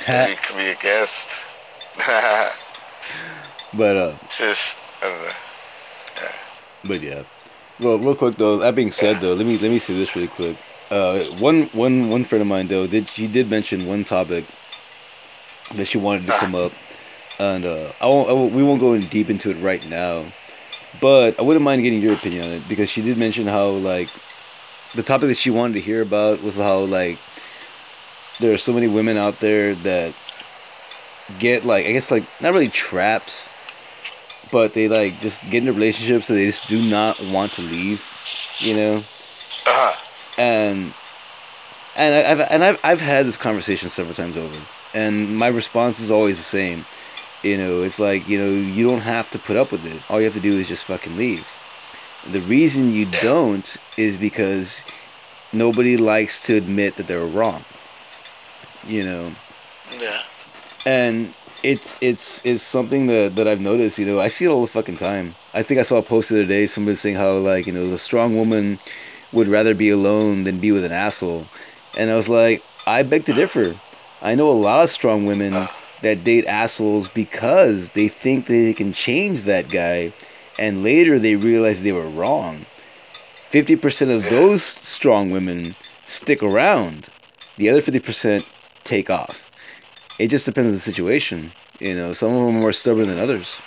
maybe 0.09 0.33
you 0.33 0.37
can 0.37 0.57
be 0.57 0.69
a 0.69 0.75
guest. 0.75 1.41
but 3.75 3.97
uh, 3.97 4.15
Just, 4.29 4.77
I 5.03 5.09
don't 5.09 5.23
know. 5.23 5.31
But 6.87 7.01
yeah. 7.01 7.23
Well, 7.81 7.99
real 7.99 8.15
quick 8.15 8.37
though. 8.37 8.59
That 8.59 8.75
being 8.75 8.91
said, 8.91 9.21
though, 9.21 9.35
let 9.35 9.47
me 9.47 9.59
let 9.59 9.71
me 9.71 9.79
say 9.79 9.95
this 9.95 10.15
really 10.15 10.29
quick. 10.29 10.57
Uh, 10.91 11.25
one 11.39 11.65
one 11.73 12.11
one 12.11 12.25
friend 12.25 12.43
of 12.43 12.49
mine 12.49 12.69
though 12.69 12.87
did 12.87 13.09
she 13.09 13.27
did 13.27 13.49
mention 13.49 13.87
one 13.87 14.05
topic 14.05 14.45
that 15.75 15.87
she 15.87 15.99
wanted 15.99 16.27
to 16.27 16.33
come 16.33 16.55
up, 16.55 16.73
and 17.39 17.65
uh, 17.65 17.93
I 18.01 18.07
won't, 18.07 18.29
I 18.29 18.33
won't 18.33 18.53
we 18.53 18.63
won't 18.63 18.81
go 18.81 18.93
in 18.93 19.03
deep 19.03 19.31
into 19.31 19.51
it 19.51 19.55
right 19.55 19.87
now, 19.89 20.25
but 21.01 21.39
I 21.39 21.43
wouldn't 21.43 21.65
mind 21.65 21.83
getting 21.83 22.01
your 22.01 22.15
opinion 22.15 22.45
on 22.45 22.51
it 22.53 22.69
because 22.69 22.91
she 22.91 23.03
did 23.03 23.17
mention 23.19 23.47
how 23.47 23.69
like 23.71 24.09
the 24.95 25.03
topic 25.03 25.29
that 25.29 25.37
she 25.37 25.51
wanted 25.51 25.75
to 25.75 25.81
hear 25.81 26.03
about 26.03 26.43
was 26.43 26.57
how 26.57 26.81
like 26.81 27.19
there 28.41 28.53
are 28.53 28.59
so 28.59 28.73
many 28.73 28.87
women 28.89 29.17
out 29.17 29.41
there 29.41 29.75
that 29.77 30.15
get 31.39 31.65
like 31.65 31.87
I 31.87 31.93
guess 31.93 32.11
like 32.11 32.25
not 32.41 32.53
really 32.53 32.69
trapped 32.69 33.49
but 34.55 34.73
they 34.73 34.89
like 34.89 35.21
just 35.21 35.43
get 35.51 35.63
into 35.63 35.73
relationships 35.73 36.29
that 36.29 36.35
they 36.35 36.47
just 36.47 36.69
do 36.69 36.81
not 36.89 37.19
want 37.33 37.51
to 37.53 37.63
leave, 37.63 38.07
you 38.59 38.75
know. 38.77 38.97
Uh-huh. 38.99 40.01
And 40.39 40.95
and 41.97 42.15
I- 42.15 42.31
I've 42.31 42.41
and 42.53 42.65
I've 42.65 42.81
I've 42.85 43.01
had 43.01 43.27
this 43.27 43.37
conversation 43.37 43.89
several 43.89 44.15
times 44.15 44.37
over, 44.37 44.57
and 44.95 45.37
my 45.37 45.49
response 45.49 46.01
is 46.01 46.11
always 46.11 46.37
the 46.39 46.45
same. 46.45 46.87
You 47.43 47.59
know, 47.59 47.83
it's 47.83 47.99
like 47.99 48.29
you 48.29 48.39
know 48.39 48.49
you 48.49 48.89
don't 48.89 49.01
have 49.03 49.31
to 49.31 49.39
put 49.39 49.57
up 49.57 49.73
with 49.73 49.85
it. 49.85 50.01
All 50.11 50.19
you 50.21 50.25
have 50.25 50.35
to 50.35 50.41
do 50.41 50.57
is 50.59 50.69
just 50.69 50.87
fucking 50.87 51.17
leave. 51.17 51.47
The 52.31 52.41
reason 52.41 52.91
you 52.93 53.05
don't 53.07 53.77
is 53.99 54.17
because 54.17 54.85
nobody 55.53 55.97
likes 55.99 56.43
to 56.45 56.57
admit 56.57 56.97
that 56.97 57.07
they're 57.07 57.27
wrong. 57.27 57.65
You 58.87 59.05
know, 59.05 59.33
Yeah. 59.99 60.21
and 60.87 61.35
it's 61.63 61.97
it's 62.01 62.41
it's 62.45 62.63
something 62.63 63.07
that, 63.07 63.37
that 63.37 63.49
I've 63.49 63.61
noticed. 63.61 63.99
You 63.99 64.07
know, 64.07 64.21
I 64.21 64.29
see 64.29 64.45
it 64.45 64.49
all 64.51 64.61
the 64.63 64.67
fucking 64.69 64.97
time. 64.97 65.35
I 65.55 65.63
think 65.63 65.81
I 65.81 65.83
saw 65.83 65.99
a 65.99 66.03
post 66.03 66.29
the 66.31 66.41
other 66.41 66.49
day. 66.49 66.67
Somebody 66.67 66.97
saying 66.97 67.17
how 67.17 67.33
like 67.39 67.67
you 67.67 67.73
know 67.73 67.89
the 67.89 67.99
strong 67.99 68.37
woman 68.37 68.79
would 69.33 69.49
rather 69.49 69.75
be 69.75 69.89
alone 69.91 70.45
than 70.45 70.59
be 70.61 70.71
with 70.73 70.85
an 70.85 70.93
asshole, 70.93 71.47
and 71.99 72.11
I 72.11 72.15
was 72.17 72.29
like, 72.29 72.63
I 72.87 73.03
beg 73.03 73.25
to 73.27 73.33
differ. 73.33 73.77
I 74.25 74.35
know 74.35 74.51
a 74.51 74.53
lot 74.53 74.83
of 74.83 74.91
strong 74.91 75.25
women 75.27 75.53
that 76.03 76.25
date 76.25 76.47
assholes 76.47 77.09
because 77.09 77.91
they 77.91 78.09
think 78.09 78.47
they 78.47 78.73
can 78.75 78.93
change 78.93 79.43
that 79.43 79.69
guy, 79.69 80.13
and 80.59 80.83
later 80.83 81.21
they 81.21 81.37
realize 81.37 81.83
they 81.83 81.93
were 81.93 82.09
wrong. 82.09 82.67
Fifty 83.49 83.77
percent 83.77 84.11
of 84.11 84.29
those 84.29 84.65
strong 84.65 85.31
women 85.31 85.77
stick 86.05 86.43
around. 86.43 87.09
The 87.57 87.71
other 87.71 87.81
fifty 87.81 88.01
percent 88.01 88.49
take 88.83 89.09
off 89.09 89.45
it 90.19 90.29
just 90.29 90.47
depends 90.47 90.69
on 90.69 90.73
the 90.73 90.79
situation. 90.79 91.53
You 91.81 91.97
know, 91.97 92.13
some 92.13 92.33
of 92.33 92.47
them 92.47 92.57
are 92.57 92.61
more 92.61 92.73
stubborn 92.73 93.09
than 93.09 93.19
others. 93.19 93.61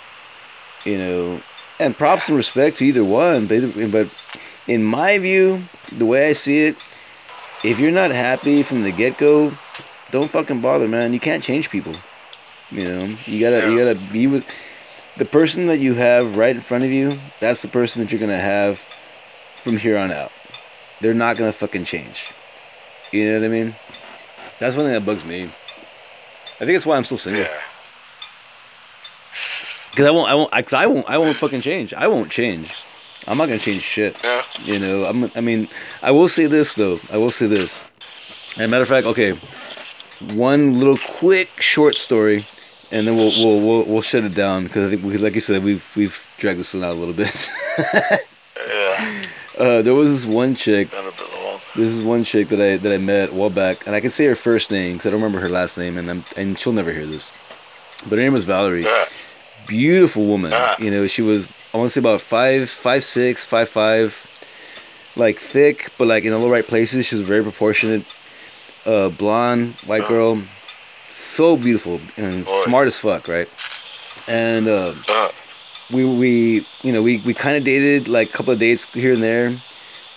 You 0.84 0.98
know, 0.98 1.42
and 1.78 1.96
props 1.96 2.28
and 2.28 2.36
respect 2.36 2.76
to 2.78 2.86
either 2.86 3.04
one. 3.04 3.46
But, 3.46 3.90
but 3.90 4.08
in 4.66 4.84
my 4.84 5.18
view, 5.18 5.64
the 5.92 6.06
way 6.06 6.28
I 6.28 6.32
see 6.32 6.66
it, 6.66 6.76
if 7.64 7.78
you're 7.78 7.90
not 7.90 8.10
happy 8.10 8.62
from 8.62 8.82
the 8.82 8.92
get 8.92 9.18
go, 9.18 9.52
don't 10.10 10.30
fucking 10.30 10.60
bother, 10.60 10.88
man. 10.88 11.12
You 11.12 11.20
can't 11.20 11.42
change 11.42 11.70
people. 11.70 11.94
You 12.70 12.84
know, 12.84 13.16
you 13.26 13.40
gotta 13.40 13.70
you 13.70 13.78
gotta 13.78 13.98
be 14.12 14.26
with 14.26 14.46
the 15.16 15.24
person 15.24 15.66
that 15.66 15.80
you 15.80 15.94
have 15.94 16.36
right 16.36 16.54
in 16.54 16.60
front 16.60 16.84
of 16.84 16.90
you. 16.90 17.18
That's 17.40 17.62
the 17.62 17.68
person 17.68 18.02
that 18.02 18.12
you're 18.12 18.20
gonna 18.20 18.38
have 18.38 18.78
from 19.62 19.78
here 19.78 19.98
on 19.98 20.12
out. 20.12 20.30
They're 21.00 21.14
not 21.14 21.36
gonna 21.36 21.52
fucking 21.52 21.84
change. 21.84 22.32
You 23.12 23.32
know 23.32 23.40
what 23.40 23.46
I 23.46 23.48
mean? 23.48 23.74
That's 24.58 24.76
one 24.76 24.84
thing 24.86 24.94
that 24.94 25.06
bugs 25.06 25.24
me. 25.24 25.44
I 25.44 26.64
think 26.64 26.72
that's 26.72 26.86
why 26.86 26.96
I'm 26.96 27.04
still 27.04 27.18
single. 27.18 27.42
Yeah. 27.42 27.60
Cause 29.94 30.06
I 30.06 30.10
won't, 30.10 30.30
I 30.30 30.34
won't, 30.34 30.50
I, 30.52 30.62
cause 30.62 30.74
I 30.74 30.86
won't, 30.86 31.08
I 31.08 31.18
won't 31.18 31.36
fucking 31.36 31.60
change. 31.60 31.94
I 31.94 32.06
won't 32.06 32.30
change. 32.30 32.74
I'm 33.26 33.38
not 33.38 33.46
gonna 33.46 33.58
change 33.58 33.82
shit. 33.82 34.16
Yeah. 34.22 34.42
You 34.62 34.78
know, 34.78 35.04
I'm, 35.04 35.30
I 35.34 35.40
mean, 35.40 35.68
I 36.02 36.10
will 36.10 36.28
say 36.28 36.46
this 36.46 36.74
though. 36.74 37.00
I 37.10 37.16
will 37.16 37.30
say 37.30 37.46
this. 37.46 37.84
And 38.56 38.70
matter 38.70 38.82
of 38.82 38.88
fact, 38.88 39.06
okay, 39.06 39.38
one 40.20 40.78
little 40.78 40.98
quick 40.98 41.48
short 41.60 41.96
story, 41.96 42.46
and 42.90 43.06
then 43.06 43.16
we'll 43.16 43.30
we'll 43.30 43.60
we'll, 43.66 43.84
we'll 43.84 44.02
shut 44.02 44.24
it 44.24 44.34
down 44.34 44.64
because 44.64 44.86
I 44.86 44.90
think, 44.90 45.04
we, 45.04 45.16
like 45.18 45.34
you 45.34 45.40
said, 45.40 45.62
we've 45.62 45.86
we've 45.96 46.26
dragged 46.38 46.60
this 46.60 46.74
one 46.74 46.84
out 46.84 46.92
a 46.92 46.96
little 46.96 47.14
bit. 47.14 47.48
Yeah. 47.94 49.26
uh, 49.58 49.82
there 49.82 49.94
was 49.94 50.10
this 50.10 50.26
one 50.26 50.54
chick. 50.54 50.90
Been 50.90 51.00
a 51.00 51.10
bit 51.10 51.34
long. 51.34 51.60
This 51.76 51.88
is 51.88 52.02
one 52.02 52.24
chick 52.24 52.48
that 52.48 52.60
I 52.60 52.76
that 52.76 52.92
I 52.92 52.98
met 52.98 53.30
a 53.30 53.34
while 53.34 53.50
back, 53.50 53.86
and 53.86 53.94
I 53.94 54.00
can 54.00 54.10
say 54.10 54.26
her 54.26 54.34
first 54.34 54.70
name 54.70 54.94
because 54.96 55.06
I 55.06 55.10
don't 55.10 55.20
remember 55.22 55.40
her 55.40 55.48
last 55.48 55.78
name, 55.78 55.96
and 55.98 56.10
I'm, 56.10 56.24
and 56.36 56.58
she'll 56.58 56.72
never 56.72 56.92
hear 56.92 57.06
this. 57.06 57.30
But 58.02 58.18
her 58.18 58.24
name 58.24 58.32
was 58.32 58.44
Valerie. 58.44 58.84
Yeah. 58.84 59.04
beautiful 59.66 60.24
woman. 60.26 60.52
You 60.78 60.90
know, 60.90 61.06
she 61.06 61.22
was 61.22 61.46
I 61.72 61.76
want 61.76 61.90
to 61.90 61.94
say 61.94 62.00
about 62.00 62.20
five, 62.22 62.70
five 62.70 63.04
six, 63.04 63.44
five 63.44 63.68
five, 63.68 64.26
like 65.16 65.38
thick, 65.38 65.92
but 65.98 66.08
like 66.08 66.24
in 66.24 66.32
all 66.32 66.40
the 66.40 66.48
right 66.48 66.66
places. 66.66 67.06
She 67.06 67.14
was 67.16 67.26
very 67.28 67.42
proportionate. 67.42 68.04
Uh, 68.88 69.10
blonde, 69.10 69.74
white 69.84 70.08
girl, 70.08 70.42
so 71.10 71.58
beautiful 71.58 72.00
and 72.16 72.46
Boy. 72.46 72.62
smart 72.64 72.86
as 72.86 72.98
fuck, 72.98 73.28
right? 73.28 73.48
And 74.26 74.66
uh, 74.66 74.94
we 75.90 76.04
we 76.06 76.66
you 76.82 76.92
know 76.92 77.02
we 77.02 77.18
we 77.18 77.34
kind 77.34 77.56
of 77.58 77.64
dated 77.64 78.08
like 78.08 78.30
a 78.30 78.32
couple 78.32 78.52
of 78.54 78.58
dates 78.58 78.86
here 78.94 79.12
and 79.12 79.22
there. 79.22 79.60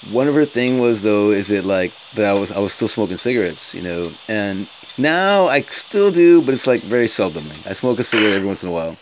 One 0.10 0.28
of 0.30 0.36
her 0.36 0.46
thing 0.46 0.80
was 0.80 1.02
though 1.02 1.32
is 1.32 1.52
it 1.52 1.66
like 1.66 1.92
that 2.16 2.26
I 2.26 2.34
was 2.34 2.50
I 2.50 2.60
was 2.60 2.72
still 2.72 2.88
smoking 2.88 3.18
cigarettes, 3.18 3.76
you 3.76 3.82
know, 3.82 4.14
and 4.30 4.68
now 4.98 5.48
I 5.48 5.62
still 5.64 6.10
do, 6.12 6.42
but 6.42 6.54
it's 6.54 6.68
like 6.68 6.82
very 6.82 7.08
seldomly. 7.08 7.58
I 7.70 7.74
smoke 7.74 8.00
a 8.00 8.06
cigarette 8.06 8.36
every 8.36 8.48
once 8.48 8.64
in 8.64 8.70
a 8.70 8.72
while, 8.72 8.96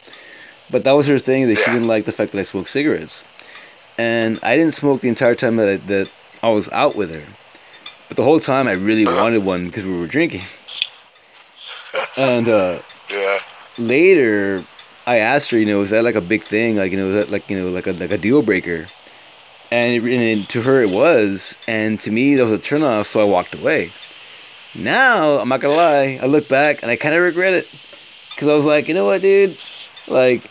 but 0.71 0.83
that 0.83 0.93
was 0.93 1.05
her 1.07 1.19
thing 1.19 1.47
that 1.47 1.57
she 1.57 1.71
didn't 1.71 1.87
like 1.87 2.05
the 2.05 2.11
fact 2.11 2.31
that 2.31 2.39
I 2.39 2.43
smoke 2.43 2.67
cigarettes, 2.67 3.23
and 3.99 4.39
I 4.41 4.57
didn't 4.57 4.73
smoke 4.73 5.01
the 5.01 5.09
entire 5.09 5.35
time 5.35 5.57
that 5.57 5.69
I, 5.69 5.75
that 5.77 6.11
I 6.41 6.49
was 6.49 6.69
out 6.71 6.95
with 6.95 7.11
her, 7.11 7.25
but 8.09 8.17
the 8.17 8.23
whole 8.23 8.41
time 8.41 8.67
I 8.67 8.73
really 8.73 9.05
wanted 9.05 9.45
one 9.45 9.67
because 9.67 9.85
we 9.85 9.97
were 9.97 10.07
drinking, 10.07 10.41
and. 12.17 12.49
uh 12.49 12.81
yeah. 13.11 13.39
later 13.77 14.63
I 15.07 15.17
asked 15.17 15.49
her, 15.51 15.57
you 15.57 15.65
know, 15.65 15.79
was 15.79 15.89
that 15.89 16.03
like 16.03 16.15
a 16.15 16.21
big 16.21 16.43
thing? 16.43 16.75
Like, 16.75 16.91
you 16.91 16.97
know, 16.97 17.07
was 17.07 17.15
that 17.15 17.31
like, 17.31 17.49
you 17.49 17.57
know, 17.57 17.69
like 17.69 17.87
a 17.87 17.93
like 17.93 18.11
a 18.11 18.17
deal 18.17 18.41
breaker? 18.41 18.87
And, 19.71 20.05
it, 20.05 20.13
and 20.13 20.49
to 20.49 20.61
her 20.63 20.81
it 20.81 20.89
was, 20.89 21.55
and 21.67 21.99
to 22.01 22.11
me 22.11 22.35
that 22.35 22.43
was 22.43 22.53
a 22.53 22.59
turnoff. 22.59 23.07
So 23.07 23.21
I 23.21 23.25
walked 23.25 23.55
away. 23.55 23.91
Now, 24.75 25.39
I'm 25.39 25.49
not 25.49 25.61
gonna 25.61 25.75
lie, 25.75 26.19
I 26.21 26.27
look 26.27 26.47
back 26.47 26.83
and 26.83 26.91
I 26.91 26.95
kind 26.95 27.15
of 27.15 27.21
regret 27.23 27.53
it. 27.53 27.65
Because 28.29 28.47
I 28.47 28.55
was 28.55 28.65
like, 28.65 28.87
you 28.87 28.93
know 28.93 29.05
what, 29.05 29.21
dude? 29.21 29.57
Like, 30.07 30.49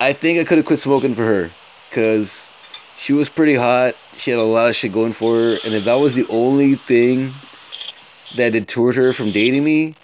I 0.00 0.12
think 0.12 0.40
I 0.40 0.44
could 0.44 0.58
have 0.58 0.66
quit 0.66 0.78
smoking 0.78 1.14
for 1.14 1.24
her. 1.24 1.50
Because 1.90 2.50
she 2.96 3.12
was 3.12 3.28
pretty 3.28 3.54
hot. 3.54 3.94
She 4.16 4.30
had 4.30 4.38
a 4.40 4.44
lot 4.44 4.68
of 4.68 4.76
shit 4.76 4.92
going 4.92 5.12
for 5.12 5.34
her. 5.34 5.56
And 5.64 5.74
if 5.74 5.84
that 5.84 5.94
was 5.94 6.14
the 6.14 6.26
only 6.28 6.74
thing 6.74 7.32
that 8.36 8.50
deterred 8.52 8.96
her 8.96 9.12
from 9.12 9.32
dating 9.32 9.64
me, 9.64 9.94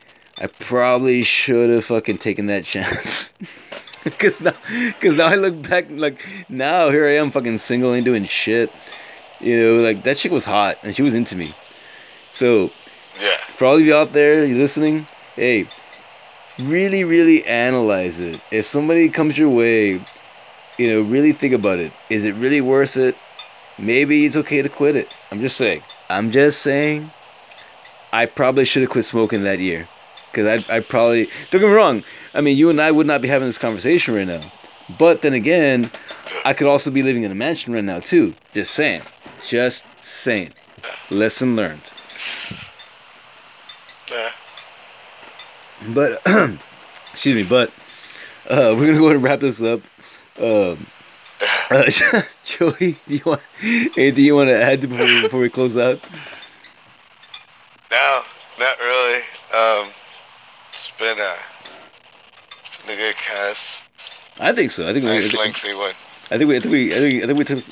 I 0.41 0.47
probably 0.47 1.23
should 1.23 1.71
have 1.71 1.85
fucking 1.85 2.19
taken 2.19 2.47
that 2.47 2.65
chance. 2.65 3.35
Cause 4.19 4.41
now, 4.41 4.53
cause 5.01 5.17
now 5.19 5.27
I 5.27 5.35
look 5.35 5.61
back 5.69 5.87
like 5.91 6.25
now 6.49 6.89
here 6.89 7.07
I 7.07 7.17
am 7.17 7.31
fucking 7.31 7.59
single 7.59 7.93
and 7.93 8.05
doing 8.05 8.25
shit. 8.25 8.73
You 9.41 9.61
know, 9.61 9.83
like 9.83 10.03
that 10.05 10.17
chick 10.17 10.33
was 10.33 10.47
hot 10.47 10.79
and 10.83 10.95
she 10.95 11.03
was 11.03 11.13
into 11.15 11.37
me. 11.37 11.53
So 12.33 12.71
Yeah. 13.21 13.37
for 13.51 13.67
all 13.67 13.75
of 13.75 13.81
you 13.83 13.95
out 13.95 14.13
there 14.15 14.47
you 14.47 14.57
listening, 14.57 15.07
hey, 15.37 15.67
really, 16.63 17.05
really 17.05 17.45
analyze 17.45 18.19
it. 18.21 18.41
If 18.51 18.65
somebody 18.65 19.09
comes 19.11 19.37
your 19.37 19.51
way, 19.51 20.01
you 20.79 20.89
know, 20.91 21.03
really 21.03 21.33
think 21.33 21.53
about 21.53 21.79
it. 21.79 21.93
Is 22.09 22.25
it 22.25 22.35
really 22.37 22.61
worth 22.63 22.97
it? 22.97 23.15
Maybe 23.79 24.25
it's 24.25 24.37
okay 24.37 24.63
to 24.63 24.69
quit 24.69 24.97
it. 24.97 25.17
I'm 25.31 25.41
just 25.41 25.57
saying. 25.57 25.83
I'm 26.09 26.31
just 26.31 26.61
saying. 26.63 27.11
I 28.13 28.27
probably 28.27 28.65
should 28.65 28.83
have 28.83 28.91
quit 28.91 29.05
smoking 29.05 29.43
that 29.43 29.61
year. 29.61 29.89
Because 30.31 30.65
I, 30.69 30.77
I 30.77 30.81
probably. 30.81 31.27
Don't 31.51 31.61
get 31.61 31.69
me 31.69 31.73
wrong. 31.73 32.03
I 32.35 32.41
mean, 32.41 32.57
you 32.57 32.71
and 32.71 32.81
I 32.81 32.91
would 32.91 33.07
not 33.07 33.23
be 33.23 33.29
having 33.29 33.49
this 33.49 33.59
conversation 33.59 34.15
right 34.15 34.27
now. 34.27 34.41
But 34.99 35.23
then 35.23 35.35
again, 35.35 35.91
I 36.45 36.55
could 36.55 36.67
also 36.67 36.91
be 36.91 37.03
living 37.03 37.25
in 37.25 37.31
a 37.31 37.35
mansion 37.35 37.73
right 37.73 37.85
now, 37.85 38.01
too. 38.01 38.35
Just 38.55 38.73
saying. 38.73 39.03
Just 39.47 39.87
saying. 40.03 40.53
Lesson 41.11 41.57
learned. 41.57 41.83
Yeah. 44.11 44.31
But 45.89 46.23
excuse 47.13 47.37
me, 47.37 47.45
but 47.45 47.71
uh, 48.49 48.75
we're 48.77 48.87
gonna 48.87 48.99
go 48.99 49.05
ahead 49.05 49.17
and 49.17 49.25
wrap 49.25 49.41
this 49.41 49.61
up. 49.61 49.81
Um, 50.41 50.87
uh, 51.71 51.91
Joey, 52.45 52.97
do 53.07 53.15
you 53.15 53.23
want 53.25 53.43
anything 53.97 54.25
you 54.25 54.35
want 54.37 54.49
to 54.49 54.61
add 54.63 54.81
before 54.81 55.05
we, 55.07 55.23
before 55.23 55.41
we 55.41 55.51
close 55.51 55.77
out? 55.77 56.01
No, 57.91 58.23
not 58.59 58.79
really. 58.79 59.17
Um, 59.55 59.89
it's 60.73 60.91
been 60.99 61.19
a, 61.19 61.35
it's 62.65 62.87
been 62.87 62.95
a 62.99 63.01
good 63.01 63.17
cast. 63.17 63.85
I 64.41 64.53
think 64.53 64.71
so. 64.71 64.89
I 64.89 64.93
think 64.93 65.05
Nice 65.05 65.33
we, 65.33 65.39
lengthy 65.39 65.75
one. 65.75 65.93
I 66.31 66.39
think 66.39 66.49
we, 66.49 66.57
I 66.57 66.61
think 66.61 66.73
we, 66.73 66.93
I 66.95 66.99
think, 66.99 67.23
I 67.23 67.27
think 67.27 67.39
we 67.39 67.45
took. 67.45 67.65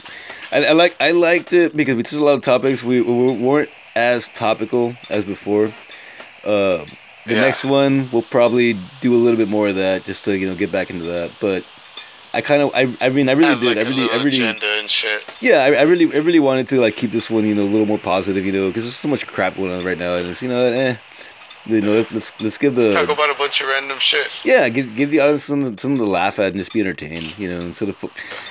I, 0.53 0.65
I 0.67 0.73
like, 0.73 0.97
I 1.01 1.11
liked 1.11 1.53
it 1.53 1.77
because 1.77 1.97
we 1.97 2.03
took 2.03 2.21
a 2.21 2.25
lot 2.25 2.35
of 2.35 2.43
topics. 2.43 2.83
We, 2.83 3.01
we 3.03 3.33
weren't 3.37 3.69
as 3.95 4.29
topical 4.29 4.95
as 5.11 5.25
before. 5.25 5.67
Uh, 6.45 6.85
the 7.27 7.35
Yeah. 7.35 7.41
next 7.41 7.65
one 7.65 8.09
we'll 8.13 8.23
probably 8.23 8.79
do 9.01 9.13
a 9.15 9.19
little 9.19 9.37
bit 9.37 9.49
more 9.49 9.67
of 9.69 9.75
that 9.77 10.05
just 10.05 10.25
to 10.25 10.39
you 10.39 10.47
know 10.49 10.55
get 10.55 10.71
back 10.71 10.91
into 10.91 11.05
that. 11.07 11.33
But 11.41 11.65
I 12.37 12.41
kind 12.43 12.63
of, 12.63 12.71
I, 12.75 12.83
I 13.01 13.09
mean, 13.09 13.29
I 13.29 13.33
really 13.33 13.49
Have 13.51 13.61
did. 13.61 13.77
like 13.77 13.87
I 13.87 13.89
really, 13.91 14.11
I 14.11 14.17
really. 14.17 14.29
agenda 14.29 14.67
and 14.79 14.89
shit. 14.91 15.25
Yeah, 15.41 15.65
I, 15.65 15.75
I 15.75 15.83
really, 15.83 16.05
I 16.15 16.19
really 16.19 16.41
wanted 16.41 16.67
to 16.69 16.81
like 16.81 16.95
keep 16.97 17.11
this 17.11 17.31
one, 17.31 17.45
you 17.47 17.55
know, 17.55 17.63
a 17.63 17.73
little 17.75 17.87
more 17.87 17.99
positive, 17.99 18.45
you 18.45 18.53
know, 18.53 18.69
because 18.69 18.85
there's 18.85 18.95
so 18.97 19.09
much 19.09 19.27
crap 19.27 19.57
going 19.57 19.73
on 19.73 19.85
right 19.85 19.99
now, 19.99 20.15
and 20.15 20.29
it's, 20.29 20.43
you 20.43 20.49
know, 20.49 20.65
eh, 20.67 20.97
you 21.65 21.81
know, 21.81 21.93
let's 21.95 22.13
let's, 22.13 22.41
let's 22.43 22.59
give 22.59 22.77
Talk 22.77 23.09
about 23.09 23.31
a 23.31 23.35
bunch 23.35 23.61
of 23.61 23.69
random 23.69 23.99
shit. 23.99 24.31
yeah, 24.45 24.69
give, 24.69 24.95
give 24.95 25.11
the 25.11 25.21
audience 25.21 25.45
something, 25.45 25.77
something 25.79 25.99
to 25.99 26.05
laugh 26.05 26.39
at 26.39 26.49
and 26.49 26.57
just 26.57 26.73
be 26.73 26.81
entertained, 26.81 27.37
you 27.39 27.49
know, 27.49 27.59
instead 27.61 27.89
of 27.89 27.99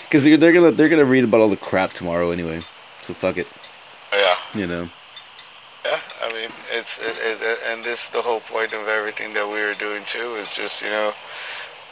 because 0.09 0.23
they're 0.23 0.35
they're 0.37 0.51
gonna 0.51 0.71
they're 0.71 0.89
gonna 0.89 1.05
read 1.05 1.23
about 1.23 1.39
all 1.41 1.49
the 1.49 1.55
crap 1.57 1.93
tomorrow 1.93 2.31
anyway, 2.31 2.59
so 3.03 3.13
fuck 3.13 3.37
it, 3.37 3.47
Yeah. 4.11 4.35
you 4.55 4.67
know. 4.67 4.89
Yeah, 5.85 5.99
I 6.23 6.33
mean, 6.33 6.49
it's 6.71 6.97
it, 6.97 7.15
it, 7.23 7.37
it- 7.41 7.59
and 7.69 7.83
this 7.83 8.07
the 8.09 8.21
whole 8.21 8.39
point 8.39 8.73
of 8.73 8.87
everything 8.87 9.33
that 9.35 9.47
we 9.47 9.59
were 9.61 9.75
doing 9.75 10.03
too 10.07 10.33
is 10.41 10.49
just 10.55 10.81
you 10.81 10.89
know, 10.89 11.13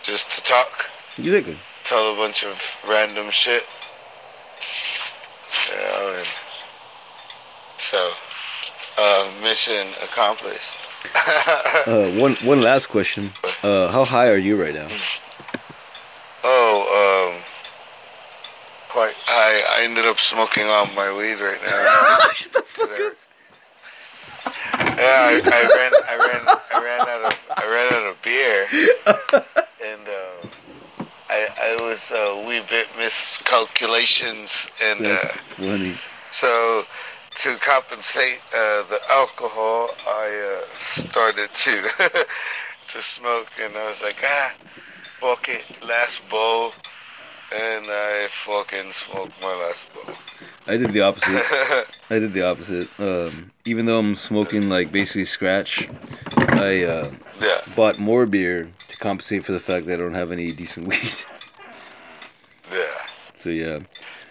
just 0.01 0.31
to 0.31 0.41
talk, 0.43 0.85
Exactly. 1.19 1.55
Tell 1.83 2.13
a 2.13 2.15
bunch 2.15 2.43
of 2.43 2.61
random 2.87 3.29
shit. 3.31 3.63
You 5.69 5.77
know, 5.77 6.15
and 6.17 6.27
so 7.77 8.11
uh, 8.97 9.31
mission 9.41 9.87
accomplished. 10.03 10.79
Uh, 11.85 12.09
one 12.11 12.35
one 12.45 12.61
last 12.61 12.85
question. 12.87 13.29
Uh, 13.61 13.89
how 13.91 14.05
high 14.05 14.29
are 14.29 14.37
you 14.37 14.55
right 14.61 14.73
now? 14.73 14.87
oh, 16.45 17.33
um, 17.35 17.41
quite. 18.87 19.13
I 19.27 19.79
I 19.79 19.83
ended 19.83 20.05
up 20.05 20.17
smoking 20.17 20.63
all 20.67 20.85
my 20.95 21.11
weed 21.17 21.41
right 21.41 21.59
now. 21.61 22.17
Shut 22.35 22.53
the 22.53 22.61
fuck 22.61 22.89
up. 22.89 23.13
Yeah, 24.97 25.19
I, 25.27 25.41
I 25.43 25.61
ran, 25.75 25.91
I 26.07 26.15
ran, 26.17 26.41
I 26.47 26.79
ran 26.83 27.01
out 27.01 27.23
of, 27.25 27.35
I 27.57 27.65
ran 27.67 27.93
out 27.93 28.07
of 28.07 28.21
beer, 28.21 28.67
and 29.91 30.07
uh, 30.07 30.47
I, 31.33 31.47
I 31.79 31.83
was 31.83 32.11
a 32.11 32.45
wee 32.47 32.61
bit 32.69 32.87
miscalculations, 32.95 34.69
and 34.83 35.03
uh, 35.03 35.17
funny. 35.57 35.93
so 36.29 36.83
to 37.35 37.57
compensate 37.57 38.39
uh, 38.55 38.83
the 38.83 38.99
alcohol, 39.09 39.89
I 40.07 40.61
uh, 40.61 40.65
started 40.77 41.51
to 41.51 41.71
to 42.89 43.01
smoke, 43.01 43.49
and 43.59 43.75
I 43.75 43.87
was 43.87 43.99
like, 44.03 44.17
ah, 44.23 44.53
fuck 45.19 45.49
it, 45.49 45.65
last 45.83 46.21
bowl, 46.29 46.71
and 47.53 47.85
I 47.87 48.27
fucking 48.29 48.91
smoked 48.91 49.41
my 49.41 49.53
last 49.53 49.93
bowl. 49.93 50.15
I 50.65 50.77
did 50.77 50.91
the 50.91 51.01
opposite. 51.01 51.41
I 52.09 52.19
did 52.19 52.33
the 52.33 52.43
opposite. 52.43 52.87
Um, 52.99 53.51
even 53.65 53.85
though 53.85 53.99
I'm 53.99 54.15
smoking 54.15 54.69
like 54.69 54.91
basically 54.91 55.25
scratch, 55.25 55.87
I 56.37 56.83
uh, 56.83 57.11
yeah. 57.41 57.57
bought 57.75 57.99
more 57.99 58.25
beer 58.25 58.71
to 58.87 58.97
compensate 58.97 59.45
for 59.45 59.51
the 59.51 59.59
fact 59.59 59.85
that 59.87 59.95
I 59.95 59.97
don't 59.97 60.13
have 60.13 60.31
any 60.31 60.51
decent 60.51 60.87
weed. 60.87 61.13
Yeah. 62.71 62.79
So 63.37 63.49
yeah. 63.51 63.79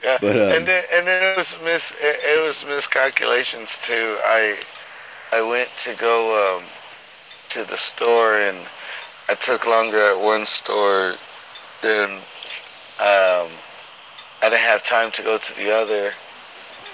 Yeah, 0.03 0.19
But, 0.21 0.37
um, 0.37 0.49
and 0.49 0.67
then 0.67 0.85
and 0.93 1.07
then 1.07 1.23
it 1.23 1.37
was 1.37 1.57
mis 1.63 1.93
it, 2.01 2.17
it 2.25 2.45
was 2.45 2.65
miscalculations 2.65 3.79
too. 3.79 4.17
I 4.25 4.59
I 5.33 5.43
went 5.43 5.69
to 5.85 5.95
go 5.95 6.59
um, 6.59 6.65
to 7.51 7.61
the 7.61 7.77
store 7.77 8.37
and 8.39 8.59
I 9.29 9.35
took 9.35 9.67
longer 9.67 9.97
at 9.97 10.21
one 10.21 10.45
store 10.45 11.13
than 11.83 12.19
um, 12.99 13.49
I 14.43 14.51
didn't 14.51 14.61
have 14.61 14.83
time 14.83 15.11
to 15.13 15.23
go 15.23 15.39
to 15.39 15.57
the 15.57 15.71
other, 15.71 16.13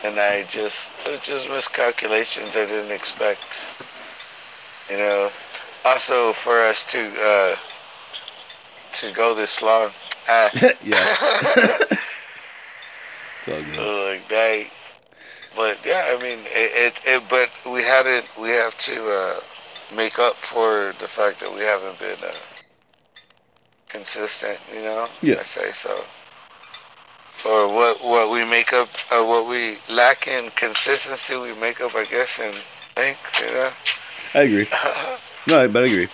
and 0.05 0.19
I 0.19 0.45
just 0.45 0.93
it 1.07 1.11
was 1.11 1.21
just 1.21 1.49
miscalculations 1.49 2.57
I 2.57 2.67
didn't 2.67 2.93
expect. 2.93 3.65
You 4.91 4.99
know, 4.99 5.31
also 5.85 6.33
for 6.33 6.53
us 6.53 6.85
to 6.93 7.13
uh, 7.21 7.57
to 8.93 9.13
go 9.13 9.35
this 9.35 9.63
long. 9.63 9.91
Uh, 10.29 10.49
yeah. 10.85 11.79
It's 13.41 13.49
all 13.49 13.63
good. 13.63 13.75
So 13.75 14.05
like 14.05 14.29
that. 14.29 14.67
But 15.57 15.79
yeah, 15.85 16.17
I 16.17 16.23
mean, 16.23 16.39
it, 16.47 16.95
it, 16.95 17.01
it 17.07 17.23
but 17.29 17.51
we 17.71 17.83
hadn't. 17.83 18.27
We 18.41 18.51
have 18.51 18.77
to 18.77 19.05
uh, 19.05 19.41
make 19.95 20.19
up 20.19 20.37
for 20.37 20.95
the 21.01 21.09
fact 21.09 21.41
that 21.41 21.53
we 21.53 21.61
haven't 21.61 21.99
been 21.99 22.19
uh, 22.23 22.35
consistent. 23.99 24.59
You 24.73 24.83
know. 24.83 25.07
Yeah. 25.23 25.37
I 25.41 25.43
say 25.43 25.71
so. 25.73 25.95
For 27.43 27.69
what 27.69 28.03
what 28.03 28.31
we 28.31 28.45
make 28.45 28.73
up, 28.73 28.89
uh, 29.13 29.25
what 29.25 29.49
we 29.49 29.77
lack 29.95 30.27
in 30.27 30.51
consistency, 30.51 31.37
we 31.37 31.53
make 31.61 31.81
up, 31.81 31.95
I 31.95 32.05
guess, 32.05 32.39
in 32.41 32.53
think. 32.95 33.19
You 33.41 33.53
know. 33.55 33.71
I 34.35 34.41
agree. 34.43 34.69
No, 35.47 35.67
but 35.67 35.85
I 35.85 35.87
agree. 35.87 36.09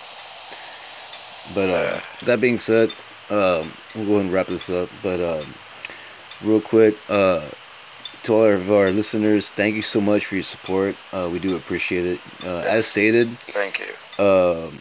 But 1.53 1.69
uh, 1.69 1.99
that 2.23 2.39
being 2.39 2.57
said, 2.57 2.93
um, 3.29 3.73
we'll 3.93 4.05
go 4.05 4.13
ahead 4.13 4.25
and 4.25 4.31
wrap 4.33 4.47
this 4.47 4.69
up. 4.69 4.87
But 5.03 5.19
um, 5.19 5.53
real 6.41 6.61
quick, 6.61 6.95
uh, 7.09 7.41
to 8.23 8.33
all 8.33 8.45
of 8.45 8.71
our 8.71 8.91
listeners, 8.91 9.49
thank 9.51 9.75
you 9.75 9.81
so 9.81 9.99
much 9.99 10.25
for 10.25 10.35
your 10.35 10.43
support. 10.43 10.95
Uh, 11.11 11.27
we 11.29 11.39
do 11.39 11.57
appreciate 11.57 12.05
it. 12.05 12.19
Uh, 12.45 12.63
as 12.65 12.85
stated, 12.85 13.27
Thank 13.51 13.81
you. 13.81 14.23
um, 14.23 14.79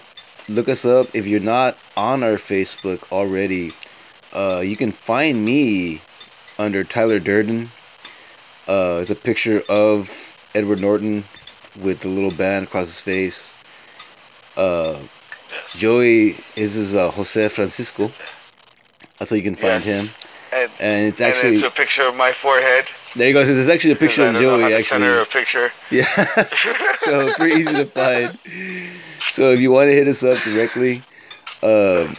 look 0.49 0.69
us 0.69 0.85
up 0.85 1.09
if 1.15 1.27
you're 1.27 1.41
not 1.41 1.77
on 1.97 2.23
our 2.23 2.35
Facebook 2.37 3.11
already. 3.13 3.73
Uh, 4.33 4.63
you 4.65 4.77
can 4.77 4.91
find 4.91 5.45
me 5.45 6.01
under 6.59 6.85
Tyler 6.85 7.19
Durden. 7.19 7.71
Uh, 8.67 8.99
it's 9.01 9.11
a 9.11 9.15
picture 9.15 9.63
of 9.69 10.37
Edward 10.55 10.81
Norton 10.81 11.25
with 11.81 12.01
the 12.01 12.09
little 12.09 12.31
band 12.31 12.67
across 12.67 12.87
his 12.87 13.01
face. 13.01 13.53
Uh, 14.57 14.99
Yes. 15.53 15.75
Joey 15.81 16.33
his 16.57 16.77
is 16.77 16.97
uh, 16.97 17.13
Jose 17.13 17.49
Francisco. 17.49 18.11
That's 19.19 19.31
how 19.31 19.37
you 19.37 19.43
can 19.43 19.55
find 19.55 19.85
Yes. 19.85 19.87
him. 19.87 20.15
And, 20.53 20.71
And 20.81 21.07
it's 21.07 21.21
and 21.21 21.31
actually 21.33 21.55
it's 21.55 21.63
a 21.63 21.71
picture 21.71 22.03
of 22.03 22.17
my 22.17 22.33
forehead. 22.33 22.91
there 23.15 23.29
you 23.29 23.35
go. 23.35 23.45
There's 23.45 23.69
actually 23.69 23.93
a 23.93 23.97
picture 23.97 24.27
of 24.27 24.33
don't 24.35 24.43
know 24.43 24.51
how 24.63 24.69
Joey 24.69 24.75
actually. 24.75 25.07
A 25.21 25.25
picture. 25.27 25.73
Yeah. 25.93 26.05
so 26.99 27.33
pretty 27.35 27.61
easy 27.61 27.77
to 27.77 27.87
find. 27.87 28.37
So 29.31 29.51
if 29.51 29.61
you 29.61 29.73
want 29.73 29.89
to 29.89 29.95
hit 29.95 30.07
us 30.07 30.23
up 30.23 30.39
directly, 30.45 31.03
um, 31.63 32.17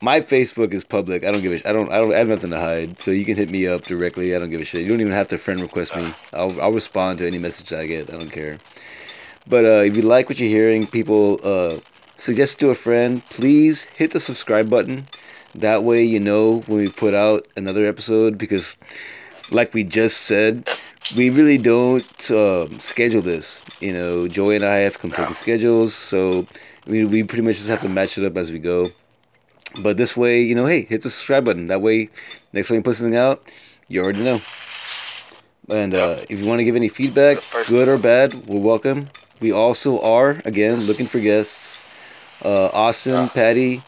my 0.00 0.20
Facebook 0.20 0.72
is 0.74 0.84
public. 0.84 1.24
I 1.24 1.32
don't 1.32 1.40
give 1.40 1.52
a. 1.52 1.58
Sh- 1.58 1.66
I 1.66 1.72
don't. 1.72 1.90
I 1.90 2.00
don't. 2.00 2.12
I 2.12 2.18
have 2.18 2.28
nothing 2.28 2.50
to 2.50 2.60
hide. 2.60 3.00
So 3.00 3.10
you 3.10 3.24
can 3.24 3.36
hit 3.36 3.50
me 3.50 3.66
up 3.66 3.82
directly. 3.82 4.34
I 4.34 4.38
don't 4.38 4.50
give 4.50 4.60
a 4.60 4.64
shit. 4.64 4.82
You 4.82 4.88
don't 4.88 5.00
even 5.00 5.12
have 5.12 5.28
to 5.28 5.38
friend 5.38 5.60
request 5.60 5.96
me. 5.96 6.12
I'll. 6.32 6.60
I'll 6.60 6.72
respond 6.72 7.18
to 7.18 7.26
any 7.26 7.38
message 7.38 7.72
I 7.72 7.86
get. 7.86 8.12
I 8.12 8.18
don't 8.18 8.30
care. 8.30 8.58
But 9.46 9.64
uh, 9.64 9.82
if 9.84 9.96
you 9.96 10.02
like 10.02 10.28
what 10.28 10.40
you're 10.40 10.48
hearing, 10.48 10.86
people 10.86 11.38
uh, 11.42 11.80
suggest 12.16 12.58
to 12.60 12.70
a 12.70 12.74
friend. 12.74 13.24
Please 13.30 13.84
hit 13.84 14.10
the 14.10 14.20
subscribe 14.20 14.68
button. 14.68 15.06
That 15.54 15.84
way, 15.84 16.04
you 16.04 16.20
know 16.20 16.60
when 16.66 16.78
we 16.80 16.88
put 16.88 17.14
out 17.14 17.46
another 17.56 17.86
episode. 17.86 18.36
Because, 18.36 18.76
like 19.50 19.72
we 19.72 19.84
just 19.84 20.22
said, 20.22 20.68
we 21.14 21.30
really 21.30 21.58
don't 21.58 22.30
um 22.30 22.78
schedule 22.78 23.22
this. 23.22 23.62
You 23.80 23.92
know, 23.92 24.28
Joey 24.28 24.56
and 24.56 24.64
I 24.64 24.78
have 24.78 24.98
conflicting 24.98 25.34
schedules, 25.34 25.94
so 25.94 26.46
we 26.86 27.04
we 27.04 27.22
pretty 27.22 27.42
much 27.42 27.56
just 27.56 27.68
have 27.68 27.80
to 27.82 27.88
match 27.88 28.18
it 28.18 28.24
up 28.24 28.36
as 28.36 28.50
we 28.50 28.58
go. 28.58 28.90
But 29.78 29.96
this 29.96 30.16
way, 30.16 30.42
you 30.42 30.54
know, 30.54 30.66
hey, 30.66 30.82
hit 30.82 31.02
the 31.02 31.10
subscribe 31.10 31.44
button. 31.44 31.66
That 31.66 31.82
way, 31.82 32.08
next 32.52 32.68
time 32.68 32.78
we 32.78 32.82
put 32.82 32.96
something 32.96 33.16
out, 33.16 33.42
you 33.88 34.02
already 34.02 34.22
know. 34.22 34.40
And 35.68 35.94
uh, 35.94 36.24
if 36.28 36.40
you 36.40 36.46
want 36.46 36.60
to 36.60 36.64
give 36.64 36.76
any 36.76 36.88
feedback, 36.88 37.38
good 37.66 37.88
or 37.88 37.98
bad, 37.98 38.46
we're 38.46 38.60
welcome. 38.60 39.08
We 39.40 39.52
also 39.52 40.00
are 40.00 40.40
again 40.44 40.80
looking 40.80 41.06
for 41.06 41.20
guests. 41.20 41.82
Uh, 42.42 42.66
Austin. 42.72 43.28
Patty, 43.28 43.82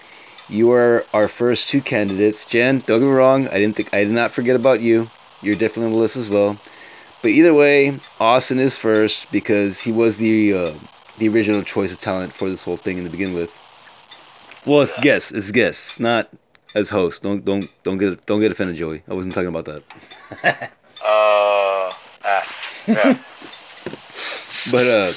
you 0.49 0.73
are 0.73 1.05
our 1.12 1.28
first 1.28 1.69
two 1.69 1.81
candidates. 1.81 2.45
Jen, 2.45 2.82
don't 2.86 3.01
get 3.01 3.07
me 3.07 3.12
wrong, 3.12 3.47
I 3.49 3.59
didn't 3.59 3.77
think 3.77 3.93
I 3.93 4.05
did 4.05 4.12
not 4.12 4.31
forget 4.31 4.57
about 4.57 4.81
you. 4.81 5.11
You're 5.43 5.55
definitely 5.55 5.86
on 5.86 5.93
the 5.93 5.99
list 5.99 6.16
as 6.16 6.28
well. 6.28 6.59
But 7.23 7.32
either 7.32 7.53
way, 7.53 7.99
Austin 8.20 8.59
is 8.59 8.78
first 8.78 9.31
because 9.32 9.81
he 9.81 9.93
was 9.93 10.19
the 10.19 10.53
uh, 10.53 10.74
the 11.19 11.28
original 11.28 11.62
choice 11.62 11.93
of 11.93 11.99
talent 11.99 12.32
for 12.32 12.49
this 12.49 12.65
whole 12.65 12.77
thing 12.77 12.99
in 12.99 13.05
the 13.05 13.11
begin 13.11 13.35
with. 13.35 13.59
Well, 14.65 14.82
it's 14.82 15.01
guess, 15.01 15.32
it's 15.32 15.51
guess, 15.51 15.99
not 15.99 16.28
as 16.74 16.90
host. 16.90 17.23
Don't 17.23 17.45
don't 17.45 17.69
don't 17.82 17.99
get 17.99 18.24
don't 18.27 18.40
get 18.40 18.53
offended, 18.53 18.77
Joey. 18.77 19.03
I 19.09 19.15
wasn't 19.15 19.35
talking 19.35 19.49
about 19.49 19.65
that. 19.65 19.82
Uh, 21.01 21.93
ah, 22.24 22.73
yeah. 22.86 23.19
But 24.73 24.86
uh, 24.86 25.11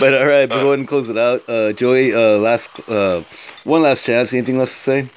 but 0.00 0.14
all 0.14 0.26
right, 0.26 0.48
but 0.48 0.60
go 0.60 0.68
ahead 0.68 0.78
and 0.80 0.88
close 0.88 1.08
it 1.08 1.16
out. 1.16 1.48
Uh, 1.48 1.72
Joey, 1.72 2.14
uh, 2.14 2.38
last 2.38 2.80
uh, 2.88 3.22
one 3.64 3.82
last 3.82 4.04
chance. 4.04 4.32
Anything 4.32 4.58
less 4.58 4.70
to 4.72 4.78
say? 4.78 5.08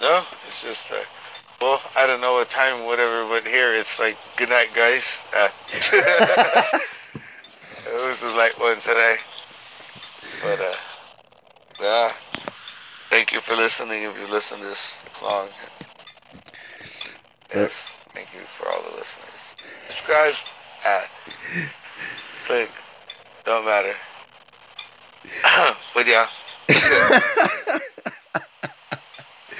No, 0.00 0.22
it's 0.46 0.62
just, 0.62 0.92
uh, 0.92 0.96
well, 1.60 1.80
I 1.96 2.06
don't 2.06 2.20
know 2.20 2.34
what 2.34 2.48
time, 2.50 2.84
whatever, 2.86 3.26
but 3.28 3.46
here 3.46 3.72
it's 3.74 3.98
like, 3.98 4.16
good 4.36 4.48
night, 4.48 4.70
guys. 4.74 5.24
Uh, 5.36 5.48
it 5.72 6.82
was 7.92 8.22
a 8.22 8.36
light 8.36 8.58
one 8.58 8.78
today. 8.80 9.16
But, 10.42 10.60
uh, 10.60 10.74
yeah. 11.80 12.12
Thank 13.10 13.32
you 13.32 13.40
for 13.40 13.54
listening 13.54 14.02
if 14.02 14.18
you 14.20 14.26
listen 14.32 14.60
this 14.60 15.04
long. 15.22 15.48
Yes, 17.54 17.88
thank 18.12 18.34
you 18.34 18.40
for 18.40 18.68
all 18.68 18.82
the 18.82 18.96
listeners. 18.96 19.54
Subscribe. 19.86 20.34
Uh, 20.84 21.04
click. 22.46 22.70
Don't 23.44 23.64
matter. 23.64 23.94
but 25.94 26.06
yeah. 26.06 26.28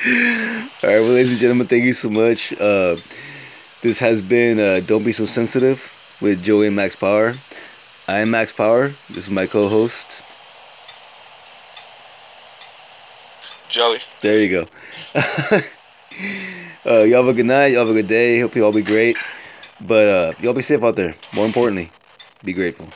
All 0.07 0.11
right, 0.11 1.01
well, 1.01 1.13
ladies 1.13 1.31
and 1.31 1.41
gentlemen, 1.41 1.67
thank 1.67 1.83
you 1.83 1.95
so 1.95 2.11
much. 2.11 2.53
Uh, 2.53 2.99
this 3.81 4.01
has 4.01 4.21
been 4.21 4.61
uh, 4.61 4.81
Don't 4.85 5.03
Be 5.03 5.13
So 5.13 5.25
Sensitive 5.25 5.91
with 6.21 6.45
Joey 6.45 6.67
and 6.67 6.77
Max 6.77 6.95
Power. 6.95 7.33
I 8.07 8.19
am 8.19 8.31
Max 8.31 8.53
Power. 8.53 8.93
This 9.09 9.25
is 9.25 9.31
my 9.31 9.47
co-host. 9.47 10.23
Joey. 13.71 13.97
There 14.21 14.43
you 14.43 14.51
go. 14.51 14.67
uh, 16.85 17.05
y'all 17.05 17.25
have 17.25 17.29
a 17.29 17.33
good 17.33 17.47
night. 17.47 17.69
Y'all 17.69 17.87
have 17.87 17.89
a 17.89 17.95
good 17.95 18.07
day. 18.07 18.41
Hope 18.41 18.55
you 18.57 18.65
all 18.67 18.73
be 18.73 18.83
great. 18.83 19.17
But 19.81 20.09
uh, 20.09 20.33
y'all 20.43 20.53
be 20.53 20.61
safe 20.61 20.85
out 20.85 20.97
there. 20.97 21.15
More 21.33 21.47
importantly, 21.47 21.91
be 22.43 22.53
grateful. 22.53 22.89